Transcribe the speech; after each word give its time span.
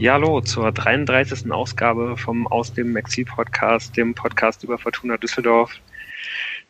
Ja, 0.00 0.12
hallo 0.12 0.40
zur 0.40 0.70
33. 0.70 1.50
Ausgabe 1.50 2.16
vom 2.16 2.46
Aus 2.46 2.72
dem 2.72 2.96
Exil 2.96 3.24
Podcast, 3.24 3.96
dem 3.96 4.14
Podcast 4.14 4.62
über 4.62 4.78
Fortuna 4.78 5.16
Düsseldorf. 5.16 5.72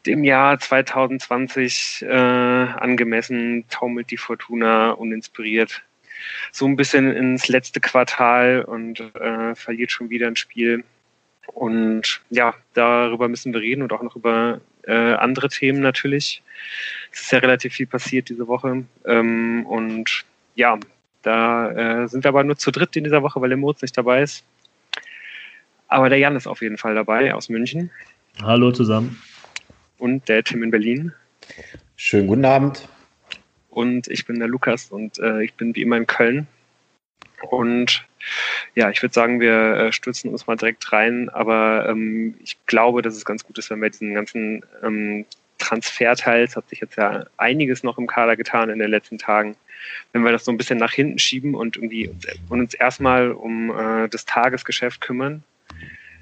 Dem 0.06 0.24
Jahr 0.24 0.58
2020 0.58 2.06
äh, 2.08 2.08
angemessen 2.08 3.64
taumelt 3.68 4.10
die 4.10 4.16
Fortuna 4.16 4.92
uninspiriert 4.92 5.82
so 6.52 6.66
ein 6.66 6.76
bisschen 6.76 7.12
ins 7.14 7.48
letzte 7.48 7.80
Quartal 7.80 8.62
und 8.62 9.00
äh, 9.00 9.54
verliert 9.54 9.92
schon 9.92 10.10
wieder 10.10 10.26
ein 10.26 10.36
Spiel. 10.36 10.84
Und 11.48 12.20
ja, 12.30 12.54
darüber 12.74 13.28
müssen 13.28 13.52
wir 13.52 13.60
reden 13.60 13.82
und 13.82 13.92
auch 13.92 14.02
noch 14.02 14.16
über 14.16 14.60
äh, 14.86 14.92
andere 14.92 15.48
Themen 15.48 15.80
natürlich. 15.80 16.42
Es 17.12 17.20
ist 17.22 17.32
ja 17.32 17.38
relativ 17.38 17.74
viel 17.74 17.86
passiert 17.86 18.28
diese 18.28 18.48
Woche. 18.48 18.84
Ähm, 19.04 19.66
und 19.66 20.24
ja, 20.54 20.78
da 21.22 21.70
äh, 22.02 22.08
sind 22.08 22.24
wir 22.24 22.28
aber 22.28 22.44
nur 22.44 22.56
zu 22.56 22.70
dritt 22.70 22.96
in 22.96 23.04
dieser 23.04 23.22
Woche, 23.22 23.40
weil 23.40 23.48
der 23.48 23.58
Moritz 23.58 23.82
nicht 23.82 23.96
dabei 23.96 24.22
ist. 24.22 24.44
Aber 25.88 26.08
der 26.08 26.18
Jan 26.18 26.36
ist 26.36 26.46
auf 26.46 26.60
jeden 26.60 26.78
Fall 26.78 26.94
dabei 26.94 27.34
aus 27.34 27.48
München. 27.48 27.90
Hallo 28.42 28.70
zusammen. 28.72 29.20
Und 29.98 30.28
der 30.28 30.44
Tim 30.44 30.62
in 30.62 30.70
Berlin. 30.70 31.12
Schönen 31.96 32.28
guten 32.28 32.44
Abend. 32.44 32.88
Und 33.70 34.08
ich 34.08 34.26
bin 34.26 34.38
der 34.38 34.48
Lukas 34.48 34.90
und 34.90 35.18
äh, 35.18 35.42
ich 35.42 35.54
bin 35.54 35.74
wie 35.74 35.82
immer 35.82 35.96
in 35.96 36.06
Köln. 36.06 36.46
Und 37.50 38.04
ja, 38.74 38.90
ich 38.90 39.02
würde 39.02 39.14
sagen, 39.14 39.40
wir 39.40 39.74
äh, 39.74 39.92
stürzen 39.92 40.30
uns 40.30 40.46
mal 40.46 40.56
direkt 40.56 40.92
rein, 40.92 41.28
aber 41.30 41.88
ähm, 41.88 42.34
ich 42.42 42.58
glaube, 42.66 43.02
dass 43.02 43.14
es 43.14 43.24
ganz 43.24 43.44
gut 43.44 43.58
ist, 43.58 43.70
wenn 43.70 43.80
wir 43.80 43.90
diesen 43.90 44.14
ganzen 44.14 44.64
ähm, 44.82 45.24
Transferteil, 45.58 46.44
es 46.44 46.56
hat 46.56 46.68
sich 46.68 46.80
jetzt 46.80 46.96
ja 46.96 47.26
einiges 47.36 47.82
noch 47.82 47.98
im 47.98 48.06
Kader 48.06 48.36
getan 48.36 48.70
in 48.70 48.78
den 48.78 48.90
letzten 48.90 49.18
Tagen, 49.18 49.56
wenn 50.12 50.22
wir 50.22 50.32
das 50.32 50.44
so 50.44 50.52
ein 50.52 50.56
bisschen 50.56 50.78
nach 50.78 50.92
hinten 50.92 51.18
schieben 51.18 51.54
und 51.54 51.76
irgendwie 51.76 52.08
uns, 52.08 52.26
und 52.48 52.60
uns 52.60 52.74
erstmal 52.74 53.32
um 53.32 53.70
äh, 53.70 54.08
das 54.08 54.24
Tagesgeschäft 54.24 55.00
kümmern, 55.00 55.42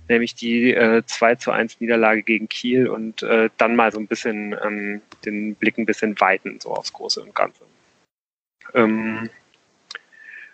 nämlich 0.08 0.34
die 0.34 0.72
äh, 0.72 1.02
2 1.04 1.36
zu 1.36 1.50
1 1.50 1.80
Niederlage 1.80 2.22
gegen 2.22 2.48
Kiel 2.48 2.88
und 2.88 3.22
äh, 3.22 3.50
dann 3.56 3.76
mal 3.76 3.92
so 3.92 3.98
ein 3.98 4.06
bisschen 4.06 4.56
ähm, 4.64 5.02
den 5.24 5.54
Blick 5.54 5.78
ein 5.78 5.86
bisschen 5.86 6.18
weiten, 6.20 6.58
so 6.60 6.70
aufs 6.70 6.92
Große 6.92 7.22
und 7.22 7.34
Ganze. 7.34 7.62
Ähm, 8.74 9.30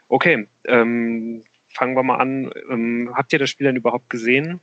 okay, 0.08 0.46
ähm, 0.64 1.44
fangen 1.68 1.96
wir 1.96 2.02
mal 2.02 2.18
an. 2.18 2.50
Ähm, 2.70 3.12
habt 3.14 3.32
ihr 3.32 3.38
das 3.38 3.50
Spiel 3.50 3.66
denn 3.66 3.76
überhaupt 3.76 4.10
gesehen? 4.10 4.60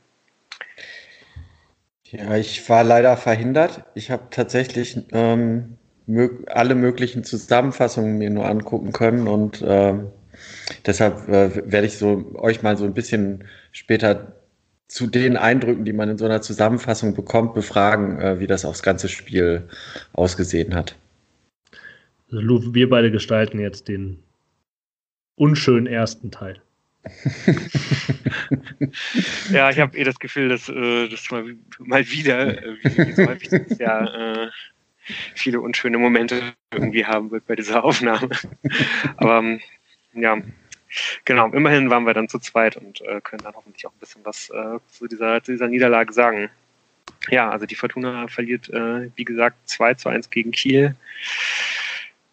Ja, 2.04 2.36
ich 2.36 2.68
war 2.68 2.82
leider 2.82 3.16
verhindert. 3.16 3.84
Ich 3.94 4.10
habe 4.10 4.28
tatsächlich 4.30 4.98
ähm, 5.12 5.78
mög 6.10 6.50
alle 6.50 6.74
möglichen 6.74 7.24
Zusammenfassungen 7.24 8.18
mir 8.18 8.30
nur 8.30 8.46
angucken 8.46 8.92
können 8.92 9.28
und 9.28 9.64
ähm, 9.66 10.08
deshalb 10.86 11.28
äh, 11.28 11.70
werde 11.70 11.86
ich 11.86 11.98
so 11.98 12.32
euch 12.34 12.62
mal 12.62 12.76
so 12.76 12.84
ein 12.84 12.94
bisschen 12.94 13.44
später 13.72 14.34
zu 14.88 15.06
den 15.06 15.36
Eindrücken, 15.36 15.84
die 15.84 15.92
man 15.92 16.08
in 16.10 16.18
so 16.18 16.24
einer 16.24 16.42
Zusammenfassung 16.42 17.14
bekommt, 17.14 17.54
befragen, 17.54 18.20
äh, 18.20 18.40
wie 18.40 18.48
das 18.48 18.64
aufs 18.64 18.82
ganze 18.82 19.08
Spiel 19.08 19.68
ausgesehen 20.12 20.74
hat. 20.74 20.96
Also 22.26 22.40
Lou, 22.42 22.74
wir 22.74 22.88
beide 22.90 23.10
gestalten 23.10 23.60
jetzt 23.60 23.88
den 23.88 24.22
unschönen 25.36 25.86
ersten 25.86 26.30
Teil. 26.30 26.60
ja, 29.50 29.70
ich 29.70 29.78
habe 29.78 29.96
eh 29.96 30.04
das 30.04 30.18
Gefühl, 30.18 30.50
dass 30.50 30.68
äh, 30.68 31.08
das 31.08 31.30
mal, 31.30 31.56
mal 31.78 32.04
wieder, 32.10 32.62
äh, 32.62 32.74
wie, 32.82 33.12
so 33.12 33.26
häufig 33.26 33.48
dieses 33.48 33.78
Jahr, 33.78 34.12
äh, 34.14 34.48
viele 35.34 35.60
unschöne 35.60 35.98
Momente 35.98 36.54
irgendwie 36.72 37.06
haben 37.06 37.30
wird 37.30 37.46
bei 37.46 37.56
dieser 37.56 37.84
Aufnahme. 37.84 38.30
Aber 39.16 39.38
ähm, 39.38 39.60
ja, 40.14 40.38
genau, 41.24 41.48
immerhin 41.48 41.90
waren 41.90 42.04
wir 42.04 42.14
dann 42.14 42.28
zu 42.28 42.38
zweit 42.38 42.76
und 42.76 43.00
äh, 43.02 43.20
können 43.20 43.42
dann 43.42 43.54
hoffentlich 43.54 43.86
auch 43.86 43.92
ein 43.92 44.00
bisschen 44.00 44.24
was 44.24 44.50
äh, 44.50 44.78
zu, 44.90 45.06
dieser, 45.06 45.42
zu 45.42 45.52
dieser 45.52 45.68
Niederlage 45.68 46.12
sagen. 46.12 46.50
Ja, 47.28 47.50
also 47.50 47.66
die 47.66 47.74
Fortuna 47.74 48.28
verliert, 48.28 48.70
äh, 48.70 49.10
wie 49.14 49.24
gesagt, 49.24 49.56
2 49.68 49.94
zu 49.94 50.08
1 50.08 50.30
gegen 50.30 50.52
Kiel. 50.52 50.94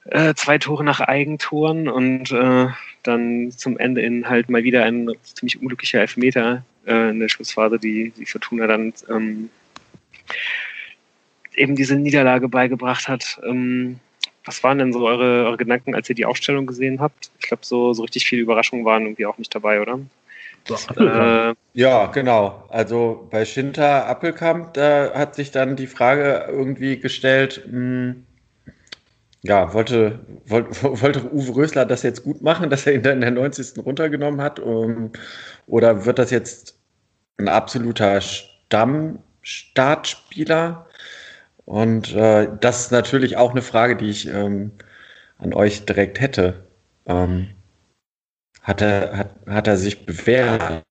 Äh, 0.05 0.35
zwei 0.35 0.57
Tore 0.57 0.85
nach 0.85 1.01
Eigentoren 1.01 1.89
und 1.89 2.31
äh, 2.31 2.67
dann 3.03 3.51
zum 3.51 3.77
Ende 3.77 4.01
in 4.01 4.29
halt 4.29 4.49
mal 4.49 4.63
wieder 4.63 4.85
ein 4.85 5.11
ziemlich 5.23 5.59
unglücklicher 5.59 5.99
Elfmeter 5.99 6.63
äh, 6.85 7.09
in 7.09 7.19
der 7.19 7.27
Schlussphase, 7.27 7.77
die 7.77 8.11
die 8.11 8.25
Fortuna 8.25 8.67
dann 8.67 8.93
ähm, 9.09 9.49
eben 11.57 11.75
diese 11.75 11.95
Niederlage 11.95 12.47
beigebracht 12.47 13.07
hat. 13.07 13.39
Ähm, 13.43 13.99
was 14.45 14.63
waren 14.63 14.77
denn 14.77 14.93
so 14.93 15.05
eure, 15.05 15.45
eure 15.45 15.57
Gedanken, 15.57 15.93
als 15.93 16.09
ihr 16.09 16.15
die 16.15 16.25
Aufstellung 16.25 16.65
gesehen 16.65 17.01
habt? 17.01 17.31
Ich 17.39 17.47
glaube, 17.47 17.65
so, 17.65 17.93
so 17.93 18.03
richtig 18.03 18.25
viele 18.25 18.41
Überraschungen 18.41 18.85
waren 18.85 19.03
irgendwie 19.03 19.25
auch 19.25 19.37
nicht 19.37 19.53
dabei, 19.53 19.81
oder? 19.81 19.99
Äh, 20.97 21.53
ja, 21.73 22.07
genau. 22.07 22.65
Also 22.69 23.27
bei 23.29 23.45
Schinter 23.45 24.07
Appelkamp, 24.07 24.73
da 24.73 25.13
hat 25.13 25.35
sich 25.35 25.51
dann 25.51 25.75
die 25.75 25.87
Frage 25.87 26.45
irgendwie 26.49 26.99
gestellt, 26.99 27.63
mh, 27.67 27.71
hm, 27.71 28.23
ja, 29.43 29.73
wollte, 29.73 30.19
wollte, 30.45 30.83
wollte 31.01 31.31
Uwe 31.31 31.55
Rösler 31.55 31.85
das 31.85 32.03
jetzt 32.03 32.23
gut 32.23 32.41
machen, 32.41 32.69
dass 32.69 32.85
er 32.85 32.93
ihn 32.93 33.03
dann 33.03 33.15
in 33.15 33.21
der 33.21 33.31
90. 33.31 33.85
runtergenommen 33.85 34.41
hat? 34.41 34.59
Um, 34.59 35.11
oder 35.67 36.05
wird 36.05 36.19
das 36.19 36.31
jetzt 36.31 36.77
ein 37.37 37.47
absoluter 37.47 38.19
Stammstartspieler? 38.21 40.86
Und 41.67 42.15
äh, 42.15 42.47
das 42.61 42.85
ist 42.85 42.91
natürlich 42.91 43.35
auch 43.35 43.51
eine 43.51 43.61
Frage, 43.61 43.97
die 43.97 44.09
ich 44.09 44.25
ähm, 44.29 44.71
an 45.37 45.53
euch 45.53 45.85
direkt 45.85 46.21
hätte. 46.21 46.65
Ähm, 47.05 47.49
hat, 48.61 48.81
er, 48.81 49.17
hat, 49.17 49.35
hat 49.45 49.67
er 49.67 49.75
sich 49.75 50.05
bewährt? 50.05 50.85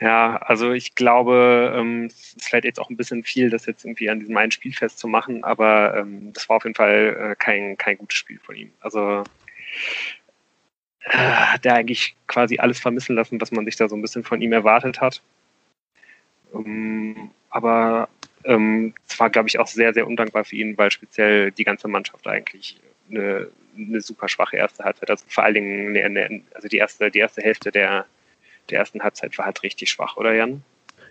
Ja, 0.00 0.36
also 0.36 0.72
ich 0.72 0.94
glaube, 0.94 1.74
ähm, 1.76 2.06
es 2.06 2.32
ist 2.32 2.44
vielleicht 2.44 2.64
jetzt 2.64 2.80
auch 2.80 2.88
ein 2.88 2.96
bisschen 2.96 3.24
viel, 3.24 3.50
das 3.50 3.66
jetzt 3.66 3.84
irgendwie 3.84 4.08
an 4.08 4.20
diesem 4.20 4.38
einen 4.38 4.52
Spiel 4.52 4.72
festzumachen, 4.72 5.44
aber 5.44 5.94
ähm, 5.98 6.32
das 6.32 6.48
war 6.48 6.56
auf 6.56 6.64
jeden 6.64 6.76
Fall 6.76 7.32
äh, 7.32 7.36
kein, 7.36 7.76
kein 7.76 7.98
gutes 7.98 8.16
Spiel 8.16 8.38
von 8.38 8.54
ihm. 8.54 8.72
Also 8.80 9.22
äh, 11.02 11.10
hat 11.10 11.66
er 11.66 11.74
eigentlich 11.74 12.16
quasi 12.26 12.58
alles 12.58 12.80
vermissen 12.80 13.16
lassen, 13.16 13.38
was 13.38 13.52
man 13.52 13.66
sich 13.66 13.76
da 13.76 13.86
so 13.86 13.96
ein 13.96 14.02
bisschen 14.02 14.24
von 14.24 14.40
ihm 14.40 14.54
erwartet 14.54 14.98
hat. 14.98 15.22
Ähm, 16.54 17.32
aber 17.50 18.08
ähm, 18.44 18.94
es 19.08 19.18
war, 19.18 19.30
glaube 19.30 19.48
ich, 19.48 19.58
auch 19.58 19.66
sehr, 19.66 19.92
sehr 19.92 20.06
undankbar 20.06 20.44
für 20.44 20.56
ihn, 20.56 20.76
weil 20.78 20.90
speziell 20.90 21.50
die 21.50 21.64
ganze 21.64 21.88
Mannschaft 21.88 22.26
eigentlich 22.26 22.80
eine, 23.10 23.48
eine 23.76 24.00
super 24.00 24.28
schwache 24.28 24.56
erste 24.56 24.84
Halbzeit, 24.84 25.10
also 25.10 25.24
vor 25.28 25.44
allen 25.44 25.54
Dingen 25.54 25.96
eine, 25.96 26.04
eine, 26.04 26.42
also 26.54 26.68
die 26.68 26.78
erste, 26.78 27.10
die 27.10 27.18
erste 27.18 27.42
Hälfte 27.42 27.70
der, 27.70 28.06
der 28.70 28.78
ersten 28.78 29.02
Halbzeit 29.02 29.36
war 29.38 29.46
halt 29.46 29.62
richtig 29.62 29.90
schwach, 29.90 30.16
oder 30.16 30.34
Jan? 30.34 30.62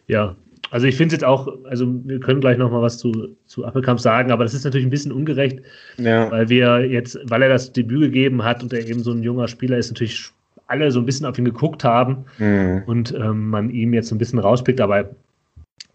Ja, 0.07 0.35
also 0.69 0.87
ich 0.87 0.95
finde 0.95 1.15
es 1.15 1.21
jetzt 1.21 1.27
auch, 1.27 1.47
also 1.65 1.87
wir 2.05 2.19
können 2.19 2.41
gleich 2.41 2.57
noch 2.57 2.71
mal 2.71 2.81
was 2.81 2.97
zu, 2.97 3.35
zu 3.45 3.65
Appelkamp 3.65 3.99
sagen, 3.99 4.31
aber 4.31 4.43
das 4.43 4.53
ist 4.53 4.63
natürlich 4.63 4.85
ein 4.85 4.91
bisschen 4.91 5.11
ungerecht, 5.11 5.59
ja. 5.97 6.29
weil 6.29 6.49
wir 6.49 6.85
jetzt, 6.85 7.17
weil 7.23 7.41
er 7.41 7.49
das 7.49 7.71
Debüt 7.71 8.01
gegeben 8.01 8.43
hat 8.43 8.63
und 8.63 8.73
er 8.73 8.85
eben 8.85 9.01
so 9.01 9.11
ein 9.11 9.23
junger 9.23 9.47
Spieler 9.47 9.77
ist, 9.77 9.89
natürlich 9.89 10.29
alle 10.67 10.91
so 10.91 10.99
ein 10.99 11.05
bisschen 11.05 11.25
auf 11.25 11.37
ihn 11.37 11.45
geguckt 11.45 11.83
haben 11.83 12.25
mhm. 12.37 12.83
und 12.85 13.13
ähm, 13.13 13.49
man 13.49 13.69
ihm 13.69 13.93
jetzt 13.93 14.09
so 14.09 14.15
ein 14.15 14.17
bisschen 14.17 14.39
rauspickt, 14.39 14.81
aber 14.81 15.09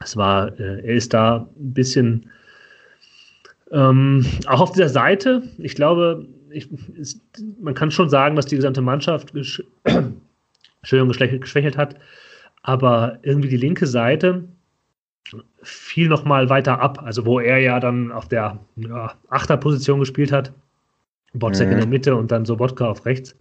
es 0.05 0.17
war, 0.17 0.59
äh, 0.59 0.81
er 0.81 0.95
ist 0.95 1.15
da 1.15 1.49
ein 1.59 1.73
bisschen 1.73 2.31
ähm, 3.71 4.27
auch 4.47 4.61
auf 4.61 4.73
dieser 4.73 4.89
Seite. 4.89 5.43
Ich 5.59 5.75
glaube, 5.75 6.27
ich, 6.51 6.69
ist, 6.95 7.21
man 7.61 7.75
kann 7.75 7.91
schon 7.91 8.11
sagen, 8.11 8.37
dass 8.37 8.47
die 8.47 8.57
gesamte 8.57 8.83
Mannschaft 8.83 9.33
gesch 9.33 9.63
geschwächelt 10.83 11.77
hat, 11.77 11.97
aber 12.63 13.19
irgendwie 13.22 13.49
die 13.49 13.57
linke 13.57 13.87
Seite 13.87 14.45
fiel 15.63 16.09
noch 16.09 16.25
mal 16.25 16.51
weiter 16.51 16.81
ab, 16.81 17.01
also 17.03 17.25
wo 17.25 17.41
er 17.41 17.59
ja 17.59 17.81
dann 17.81 18.13
auf 18.13 18.28
der 18.28 18.59
ja, 18.77 19.15
Achterposition 19.31 20.01
gespielt 20.01 20.33
hat, 20.33 20.53
Botzek 21.33 21.69
mhm. 21.69 21.72
in 21.72 21.78
der 21.78 21.89
Mitte 21.89 22.16
und 22.16 22.31
dann 22.31 22.45
Sobotka 22.45 22.87
auf 22.87 23.07
rechts 23.07 23.37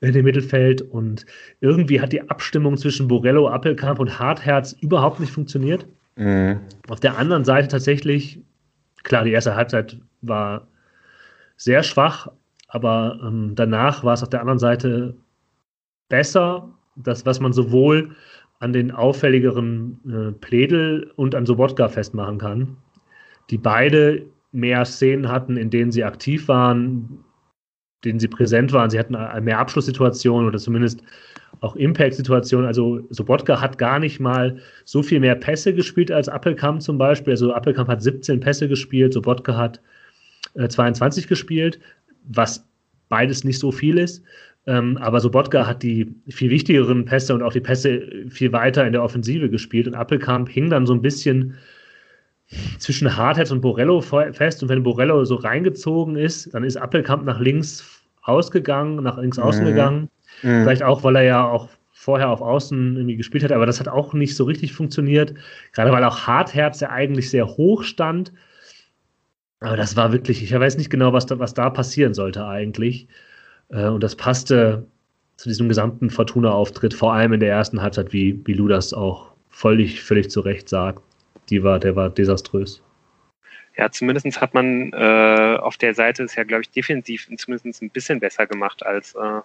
in 0.00 0.12
dem 0.12 0.24
Mittelfeld 0.24 0.82
und 0.82 1.26
irgendwie 1.60 2.00
hat 2.00 2.12
die 2.12 2.28
Abstimmung 2.30 2.76
zwischen 2.76 3.08
Borello, 3.08 3.48
Appelkamp 3.48 3.98
und 3.98 4.18
Hartherz 4.18 4.72
überhaupt 4.80 5.18
nicht 5.20 5.32
funktioniert. 5.32 5.86
Mhm. 6.16 6.60
Auf 6.88 7.00
der 7.00 7.18
anderen 7.18 7.44
Seite 7.44 7.68
tatsächlich, 7.68 8.40
klar, 9.02 9.24
die 9.24 9.32
erste 9.32 9.56
Halbzeit 9.56 9.98
war 10.22 10.68
sehr 11.56 11.82
schwach, 11.82 12.28
aber 12.68 13.18
ähm, 13.22 13.52
danach 13.54 14.04
war 14.04 14.14
es 14.14 14.22
auf 14.22 14.30
der 14.30 14.40
anderen 14.40 14.58
Seite 14.58 15.14
besser, 16.08 16.68
das, 16.96 17.26
was 17.26 17.40
man 17.40 17.52
sowohl 17.52 18.10
an 18.60 18.72
den 18.72 18.90
auffälligeren 18.90 20.00
äh, 20.08 20.32
Pledel 20.32 21.12
und 21.16 21.34
an 21.34 21.46
Sobotka 21.46 21.88
festmachen 21.88 22.38
kann, 22.38 22.76
die 23.50 23.58
beide 23.58 24.26
mehr 24.52 24.84
Szenen 24.84 25.28
hatten, 25.28 25.56
in 25.56 25.70
denen 25.70 25.92
sie 25.92 26.04
aktiv 26.04 26.48
waren, 26.48 27.24
denen 28.04 28.20
sie 28.20 28.28
präsent 28.28 28.72
waren. 28.72 28.90
Sie 28.90 28.98
hatten 28.98 29.16
mehr 29.44 29.58
Abschlusssituationen 29.58 30.46
oder 30.46 30.58
zumindest 30.58 31.02
auch 31.60 31.76
Impact-Situationen. 31.76 32.66
Also 32.66 33.00
Sobotka 33.10 33.60
hat 33.60 33.78
gar 33.78 33.98
nicht 33.98 34.20
mal 34.20 34.58
so 34.84 35.02
viel 35.02 35.20
mehr 35.20 35.34
Pässe 35.34 35.74
gespielt 35.74 36.10
als 36.10 36.28
Appelkamp 36.28 36.82
zum 36.82 36.98
Beispiel. 36.98 37.32
Also 37.32 37.52
Appelkamp 37.52 37.88
hat 37.88 38.02
17 38.02 38.40
Pässe 38.40 38.68
gespielt, 38.68 39.12
Sobotka 39.12 39.56
hat 39.56 39.80
äh, 40.54 40.68
22 40.68 41.26
gespielt, 41.26 41.80
was 42.24 42.64
beides 43.08 43.44
nicht 43.44 43.58
so 43.58 43.72
viel 43.72 43.98
ist. 43.98 44.22
Ähm, 44.66 44.98
aber 44.98 45.20
Sobotka 45.20 45.66
hat 45.66 45.82
die 45.82 46.14
viel 46.28 46.50
wichtigeren 46.50 47.04
Pässe 47.04 47.34
und 47.34 47.42
auch 47.42 47.52
die 47.52 47.60
Pässe 47.60 48.06
viel 48.28 48.52
weiter 48.52 48.86
in 48.86 48.92
der 48.92 49.02
Offensive 49.02 49.48
gespielt 49.48 49.86
und 49.86 49.94
Appelkamp 49.94 50.48
hing 50.48 50.68
dann 50.70 50.86
so 50.86 50.92
ein 50.92 51.02
bisschen 51.02 51.54
zwischen 52.78 53.16
Hardhead 53.16 53.50
und 53.50 53.60
Borello 53.60 54.00
fest 54.00 54.62
und 54.62 54.68
wenn 54.68 54.82
Borello 54.82 55.24
so 55.24 55.34
reingezogen 55.34 56.16
ist, 56.16 56.52
dann 56.54 56.64
ist 56.64 56.76
Appelkamp 56.76 57.24
nach 57.24 57.40
links 57.40 58.02
ausgegangen, 58.22 59.02
nach 59.02 59.18
links 59.18 59.38
außen 59.38 59.64
mhm. 59.64 59.68
gegangen. 59.68 60.10
Mhm. 60.42 60.62
Vielleicht 60.62 60.82
auch, 60.82 61.02
weil 61.02 61.16
er 61.16 61.22
ja 61.22 61.46
auch 61.46 61.68
vorher 61.92 62.30
auf 62.30 62.40
Außen 62.40 62.96
irgendwie 62.96 63.16
gespielt 63.16 63.44
hat, 63.44 63.52
aber 63.52 63.66
das 63.66 63.80
hat 63.80 63.88
auch 63.88 64.14
nicht 64.14 64.36
so 64.36 64.44
richtig 64.44 64.72
funktioniert. 64.72 65.34
Gerade 65.72 65.92
weil 65.92 66.04
auch 66.04 66.26
Hartherz 66.26 66.80
ja 66.80 66.90
eigentlich 66.90 67.28
sehr 67.28 67.46
hoch 67.46 67.82
stand. 67.82 68.32
Aber 69.60 69.76
das 69.76 69.96
war 69.96 70.12
wirklich, 70.12 70.42
ich 70.42 70.52
weiß 70.52 70.76
nicht 70.78 70.90
genau, 70.90 71.12
was 71.12 71.26
da, 71.26 71.38
was 71.38 71.54
da 71.54 71.68
passieren 71.68 72.14
sollte 72.14 72.46
eigentlich. 72.46 73.08
Äh, 73.70 73.88
und 73.88 74.02
das 74.02 74.14
passte 74.14 74.86
zu 75.36 75.48
diesem 75.48 75.68
gesamten 75.68 76.10
Fortuna-Auftritt, 76.10 76.94
vor 76.94 77.12
allem 77.12 77.32
in 77.32 77.40
der 77.40 77.50
ersten 77.50 77.82
Halbzeit, 77.82 78.12
wie, 78.12 78.40
wie 78.44 78.54
Lu 78.54 78.68
das 78.68 78.92
auch 78.92 79.32
völlig, 79.50 80.02
völlig 80.02 80.30
zu 80.30 80.40
Recht 80.40 80.68
sagt. 80.68 81.02
Die 81.50 81.62
war, 81.62 81.78
der 81.78 81.96
war 81.96 82.10
desaströs. 82.10 82.82
Ja, 83.76 83.90
zumindest 83.90 84.40
hat 84.40 84.54
man 84.54 84.92
äh, 84.92 85.56
auf 85.60 85.76
der 85.76 85.94
Seite 85.94 86.24
es 86.24 86.34
ja, 86.34 86.42
glaube 86.42 86.62
ich, 86.62 86.70
defensiv 86.70 87.28
zumindest 87.36 87.80
ein 87.82 87.90
bisschen 87.90 88.18
besser 88.18 88.46
gemacht 88.46 88.84
als, 88.84 89.14
äh, 89.14 89.40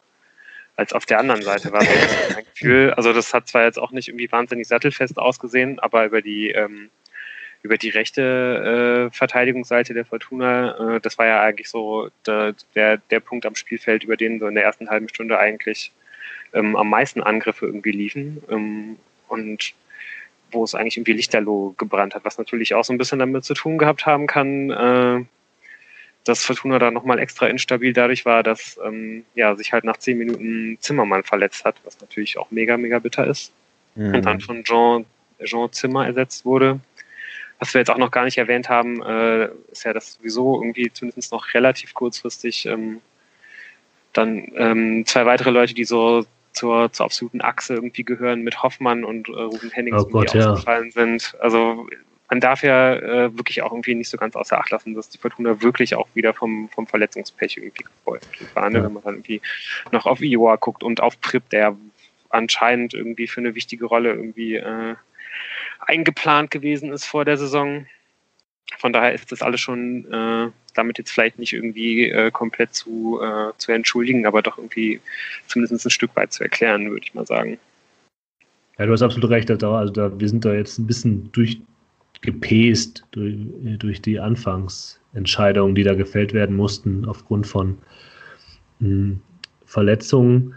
als 0.75 0.94
auf 0.94 1.05
der 1.05 1.19
anderen 1.19 1.44
Seite 1.44 1.71
war 1.71 1.83
mein 1.83 2.45
Gefühl. 2.53 2.94
Also 2.94 3.13
das 3.13 3.33
hat 3.33 3.47
zwar 3.47 3.63
jetzt 3.63 3.77
auch 3.77 3.91
nicht 3.91 4.07
irgendwie 4.07 4.31
wahnsinnig 4.31 4.67
sattelfest 4.67 5.19
ausgesehen, 5.19 5.79
aber 5.79 6.05
über 6.05 6.21
die 6.21 6.50
ähm, 6.50 6.89
über 7.63 7.77
die 7.77 7.89
rechte 7.89 9.09
äh, 9.09 9.15
Verteidigungsseite 9.15 9.94
der 9.94 10.06
Fortuna, 10.06 10.95
äh, 10.95 10.99
das 10.99 11.17
war 11.17 11.27
ja 11.27 11.41
eigentlich 11.41 11.69
so 11.69 12.09
der, 12.27 12.53
der, 12.75 12.97
der 12.97 13.21
Punkt 13.21 13.45
am 13.45 13.56
Spielfeld, 13.56 14.03
über 14.03 14.17
den 14.17 14.39
so 14.39 14.47
in 14.47 14.56
der 14.56 14.65
ersten 14.65 14.89
halben 14.89 15.07
Stunde 15.07 15.39
eigentlich 15.39 15.94
ähm, 16.53 16.75
am 16.75 16.89
meisten 16.89 17.23
Angriffe 17.23 17.65
irgendwie 17.65 17.91
liefen. 17.91 18.44
Ähm, 18.49 18.97
und 19.29 19.73
wo 20.53 20.63
es 20.63 20.75
eigentlich 20.75 20.97
irgendwie 20.97 21.13
lichterloh 21.13 21.73
gebrannt 21.77 22.15
hat, 22.15 22.25
was 22.25 22.38
natürlich 22.38 22.73
auch 22.73 22.83
so 22.83 22.94
ein 22.94 22.97
bisschen 22.97 23.19
damit 23.19 23.44
zu 23.44 23.53
tun 23.53 23.77
gehabt 23.77 24.05
haben 24.05 24.27
kann, 24.27 24.69
äh, 24.69 25.25
dass 26.23 26.45
Fortuna 26.45 26.79
da 26.79 26.91
nochmal 26.91 27.19
extra 27.19 27.47
instabil 27.47 27.94
dadurch 27.94 28.25
war, 28.25 28.44
dass 28.44 28.79
ähm, 28.83 29.25
ja, 29.35 29.55
sich 29.55 29.73
halt 29.73 29.83
nach 29.83 29.97
zehn 29.97 30.17
Minuten 30.17 30.77
Zimmermann 30.79 31.23
verletzt 31.23 31.65
hat, 31.65 31.75
was 31.83 32.00
natürlich 32.00 32.38
auch 32.38 32.50
mega, 32.51 32.77
mega 32.77 33.00
bitter 33.00 33.27
ist. 33.27 33.51
Mhm. 33.95 34.15
Und 34.15 34.25
dann 34.25 34.39
von 34.39 34.63
Jean, 34.63 35.05
Jean 35.44 35.71
Zimmer 35.71 36.05
ersetzt 36.05 36.45
wurde. 36.45 36.79
Was 37.59 37.73
wir 37.73 37.79
jetzt 37.79 37.89
auch 37.89 37.97
noch 37.97 38.11
gar 38.11 38.25
nicht 38.25 38.38
erwähnt 38.38 38.69
haben, 38.69 39.01
äh, 39.03 39.49
ist 39.71 39.83
ja, 39.83 39.94
dass 39.94 40.13
sowieso 40.13 40.61
irgendwie 40.61 40.91
zumindest 40.91 41.31
noch 41.31 41.53
relativ 41.53 41.94
kurzfristig 41.94 42.65
ähm, 42.65 43.01
dann 44.13 44.51
ähm, 44.56 45.06
zwei 45.06 45.25
weitere 45.25 45.49
Leute, 45.49 45.73
die 45.73 45.85
so 45.85 46.25
zur, 46.53 46.91
zur 46.91 47.05
absoluten 47.05 47.41
Achse 47.41 47.75
irgendwie 47.75 48.03
gehören, 48.03 48.41
mit 48.41 48.63
Hoffmann 48.63 49.03
und 49.03 49.29
äh, 49.29 49.33
Ruben 49.33 49.71
Hennings 49.71 50.03
oh 50.03 50.07
Gott, 50.07 50.33
ja. 50.33 50.51
ausgefallen 50.51 50.91
sind. 50.91 51.35
Also 51.39 51.88
man 52.29 52.39
darf 52.39 52.63
ja 52.63 52.95
äh, 52.95 53.38
wirklich 53.38 53.61
auch 53.61 53.71
irgendwie 53.71 53.95
nicht 53.95 54.09
so 54.09 54.17
ganz 54.17 54.35
außer 54.35 54.57
Acht 54.57 54.71
lassen, 54.71 54.95
dass 54.95 55.09
die 55.09 55.17
Fortuna 55.17 55.61
wirklich 55.61 55.95
auch 55.95 56.07
wieder 56.13 56.33
vom, 56.33 56.69
vom 56.69 56.88
Verletzungspech 56.88 57.57
irgendwie 57.57 57.83
gefolgt 57.83 58.27
war. 58.55 58.69
Ne? 58.69 58.79
Ja. 58.79 58.85
Wenn 58.85 58.94
man 58.94 59.03
dann 59.03 59.15
irgendwie 59.15 59.41
noch 59.91 60.05
auf 60.05 60.21
Iowa 60.21 60.55
guckt 60.55 60.83
und 60.83 61.01
auf 61.01 61.19
Prip, 61.21 61.47
der 61.50 61.75
anscheinend 62.29 62.94
irgendwie 62.94 63.27
für 63.27 63.41
eine 63.41 63.56
wichtige 63.56 63.85
Rolle 63.85 64.13
irgendwie 64.13 64.56
äh, 64.56 64.95
eingeplant 65.79 66.49
gewesen 66.49 66.91
ist 66.91 67.06
vor 67.06 67.25
der 67.25 67.38
Saison. 67.38 67.85
Von 68.79 68.94
daher 68.94 69.13
ist 69.13 69.31
das 69.31 69.41
alles 69.41 69.61
schon 69.61 70.11
äh, 70.11 70.51
damit 70.73 70.97
jetzt 70.97 71.11
vielleicht 71.11 71.39
nicht 71.39 71.53
irgendwie 71.53 72.09
äh, 72.09 72.31
komplett 72.31 72.73
zu, 72.73 73.19
äh, 73.21 73.51
zu 73.57 73.71
entschuldigen, 73.71 74.25
aber 74.25 74.41
doch 74.41 74.57
irgendwie 74.57 74.99
zumindest 75.47 75.85
ein 75.85 75.89
Stück 75.89 76.15
weit 76.15 76.33
zu 76.33 76.43
erklären, 76.43 76.89
würde 76.89 77.05
ich 77.05 77.13
mal 77.13 77.25
sagen. 77.25 77.57
Ja, 78.77 78.85
du 78.85 78.91
hast 78.91 79.01
absolut 79.01 79.29
recht. 79.29 79.49
Da, 79.49 79.77
also 79.77 79.93
da, 79.93 80.19
wir 80.19 80.27
sind 80.27 80.45
da 80.45 80.53
jetzt 80.53 80.79
ein 80.79 80.87
bisschen 80.87 81.31
durchgepäst 81.31 83.05
durch, 83.11 83.35
durch 83.79 84.01
die 84.01 84.19
Anfangsentscheidungen, 84.19 85.75
die 85.75 85.83
da 85.83 85.93
gefällt 85.93 86.33
werden 86.33 86.55
mussten 86.55 87.05
aufgrund 87.05 87.45
von 87.45 87.77
mh, 88.79 88.87
hm, 88.87 89.21
Verletzungen. 89.65 90.55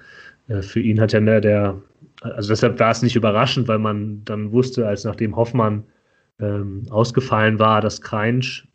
Äh, 0.48 0.62
für 0.62 0.80
ihn 0.80 1.00
hat 1.00 1.12
ja 1.12 1.20
der, 1.20 1.40
der 1.40 1.82
also 2.22 2.48
deshalb 2.48 2.78
war 2.80 2.90
es 2.90 3.02
nicht 3.02 3.16
überraschend, 3.16 3.68
weil 3.68 3.78
man 3.78 4.24
dann 4.24 4.52
wusste, 4.52 4.86
als 4.86 5.04
nachdem 5.04 5.36
Hoffmann 5.36 5.84
ähm, 6.40 6.84
ausgefallen 6.90 7.58
war, 7.58 7.80
dass 7.80 8.00
Kreinsch 8.00 8.66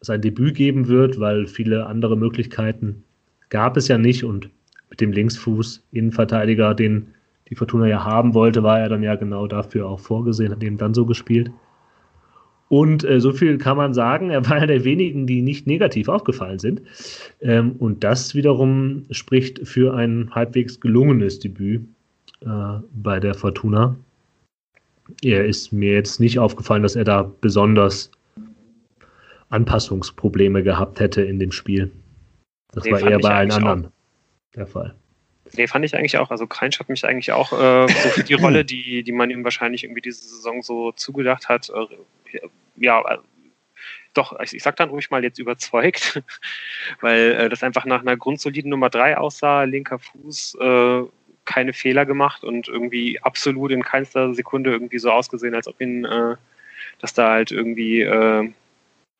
sein 0.00 0.20
Debüt 0.20 0.54
geben 0.54 0.88
wird, 0.88 1.18
weil 1.18 1.46
viele 1.46 1.86
andere 1.86 2.16
Möglichkeiten 2.16 3.04
gab 3.48 3.76
es 3.76 3.88
ja 3.88 3.98
nicht 3.98 4.24
und 4.24 4.50
mit 4.90 5.00
dem 5.00 5.12
Linksfuß 5.12 5.84
Innenverteidiger, 5.92 6.74
den 6.74 7.08
die 7.48 7.54
Fortuna 7.54 7.86
ja 7.86 8.04
haben 8.04 8.34
wollte, 8.34 8.62
war 8.62 8.78
er 8.78 8.88
dann 8.88 9.02
ja 9.02 9.14
genau 9.16 9.46
dafür 9.46 9.88
auch 9.88 10.00
vorgesehen, 10.00 10.52
hat 10.52 10.62
eben 10.62 10.76
dann 10.76 10.94
so 10.94 11.06
gespielt. 11.06 11.50
Und 12.68 13.02
äh, 13.04 13.20
so 13.20 13.32
viel 13.32 13.56
kann 13.56 13.78
man 13.78 13.94
sagen, 13.94 14.30
er 14.30 14.44
war 14.44 14.52
einer 14.56 14.66
der 14.66 14.84
wenigen, 14.84 15.26
die 15.26 15.42
nicht 15.42 15.66
negativ 15.66 16.08
aufgefallen 16.08 16.58
sind. 16.58 16.82
Ähm, 17.40 17.72
und 17.78 18.04
das 18.04 18.34
wiederum 18.34 19.06
spricht 19.10 19.66
für 19.66 19.94
ein 19.94 20.30
halbwegs 20.34 20.80
gelungenes 20.80 21.38
Debüt 21.38 21.82
äh, 22.42 22.48
bei 22.92 23.20
der 23.20 23.34
Fortuna. 23.34 23.96
Er 25.22 25.46
ist 25.46 25.72
mir 25.72 25.94
jetzt 25.94 26.20
nicht 26.20 26.38
aufgefallen, 26.38 26.82
dass 26.82 26.94
er 26.94 27.04
da 27.04 27.32
besonders 27.40 28.10
Anpassungsprobleme 29.50 30.62
gehabt 30.62 31.00
hätte 31.00 31.22
in 31.22 31.38
dem 31.38 31.52
Spiel. 31.52 31.90
Das 32.72 32.84
nee, 32.84 32.92
war 32.92 33.00
eher 33.00 33.18
bei 33.18 33.34
allen 33.34 33.52
anderen 33.52 33.86
auch. 33.86 33.90
der 34.54 34.66
Fall. 34.66 34.94
Nee, 35.56 35.66
fand 35.66 35.84
ich 35.84 35.96
eigentlich 35.96 36.18
auch. 36.18 36.30
Also 36.30 36.46
Kreinsch 36.46 36.78
hat 36.78 36.88
mich 36.88 37.06
eigentlich 37.06 37.32
auch 37.32 37.52
äh, 37.52 37.88
so 37.88 38.08
für 38.10 38.24
die 38.24 38.34
Rolle, 38.34 38.64
die, 38.64 39.02
die 39.02 39.12
man 39.12 39.30
ihm 39.30 39.44
wahrscheinlich 39.44 39.84
irgendwie 39.84 40.02
diese 40.02 40.22
Saison 40.22 40.62
so 40.62 40.92
zugedacht 40.92 41.48
hat, 41.48 41.70
äh, 41.70 42.38
ja, 42.76 43.00
äh, 43.00 43.18
doch, 44.14 44.38
ich, 44.40 44.54
ich 44.54 44.62
sag 44.62 44.76
dann 44.76 44.90
ruhig 44.90 45.10
mal 45.10 45.22
jetzt 45.22 45.38
überzeugt, 45.38 46.22
weil 47.00 47.32
äh, 47.32 47.48
das 47.48 47.62
einfach 47.62 47.84
nach 47.84 48.00
einer 48.00 48.16
grundsoliden 48.16 48.70
Nummer 48.70 48.90
3 48.90 49.16
aussah, 49.16 49.62
linker 49.64 49.98
Fuß, 49.98 50.56
äh, 50.60 51.02
keine 51.44 51.72
Fehler 51.72 52.04
gemacht 52.04 52.44
und 52.44 52.68
irgendwie 52.68 53.20
absolut 53.22 53.70
in 53.70 53.82
keinster 53.82 54.34
Sekunde 54.34 54.70
irgendwie 54.70 54.98
so 54.98 55.10
ausgesehen, 55.10 55.54
als 55.54 55.66
ob 55.66 55.80
ihn, 55.80 56.04
äh, 56.04 56.36
dass 57.00 57.14
da 57.14 57.30
halt 57.30 57.52
irgendwie 57.52 58.02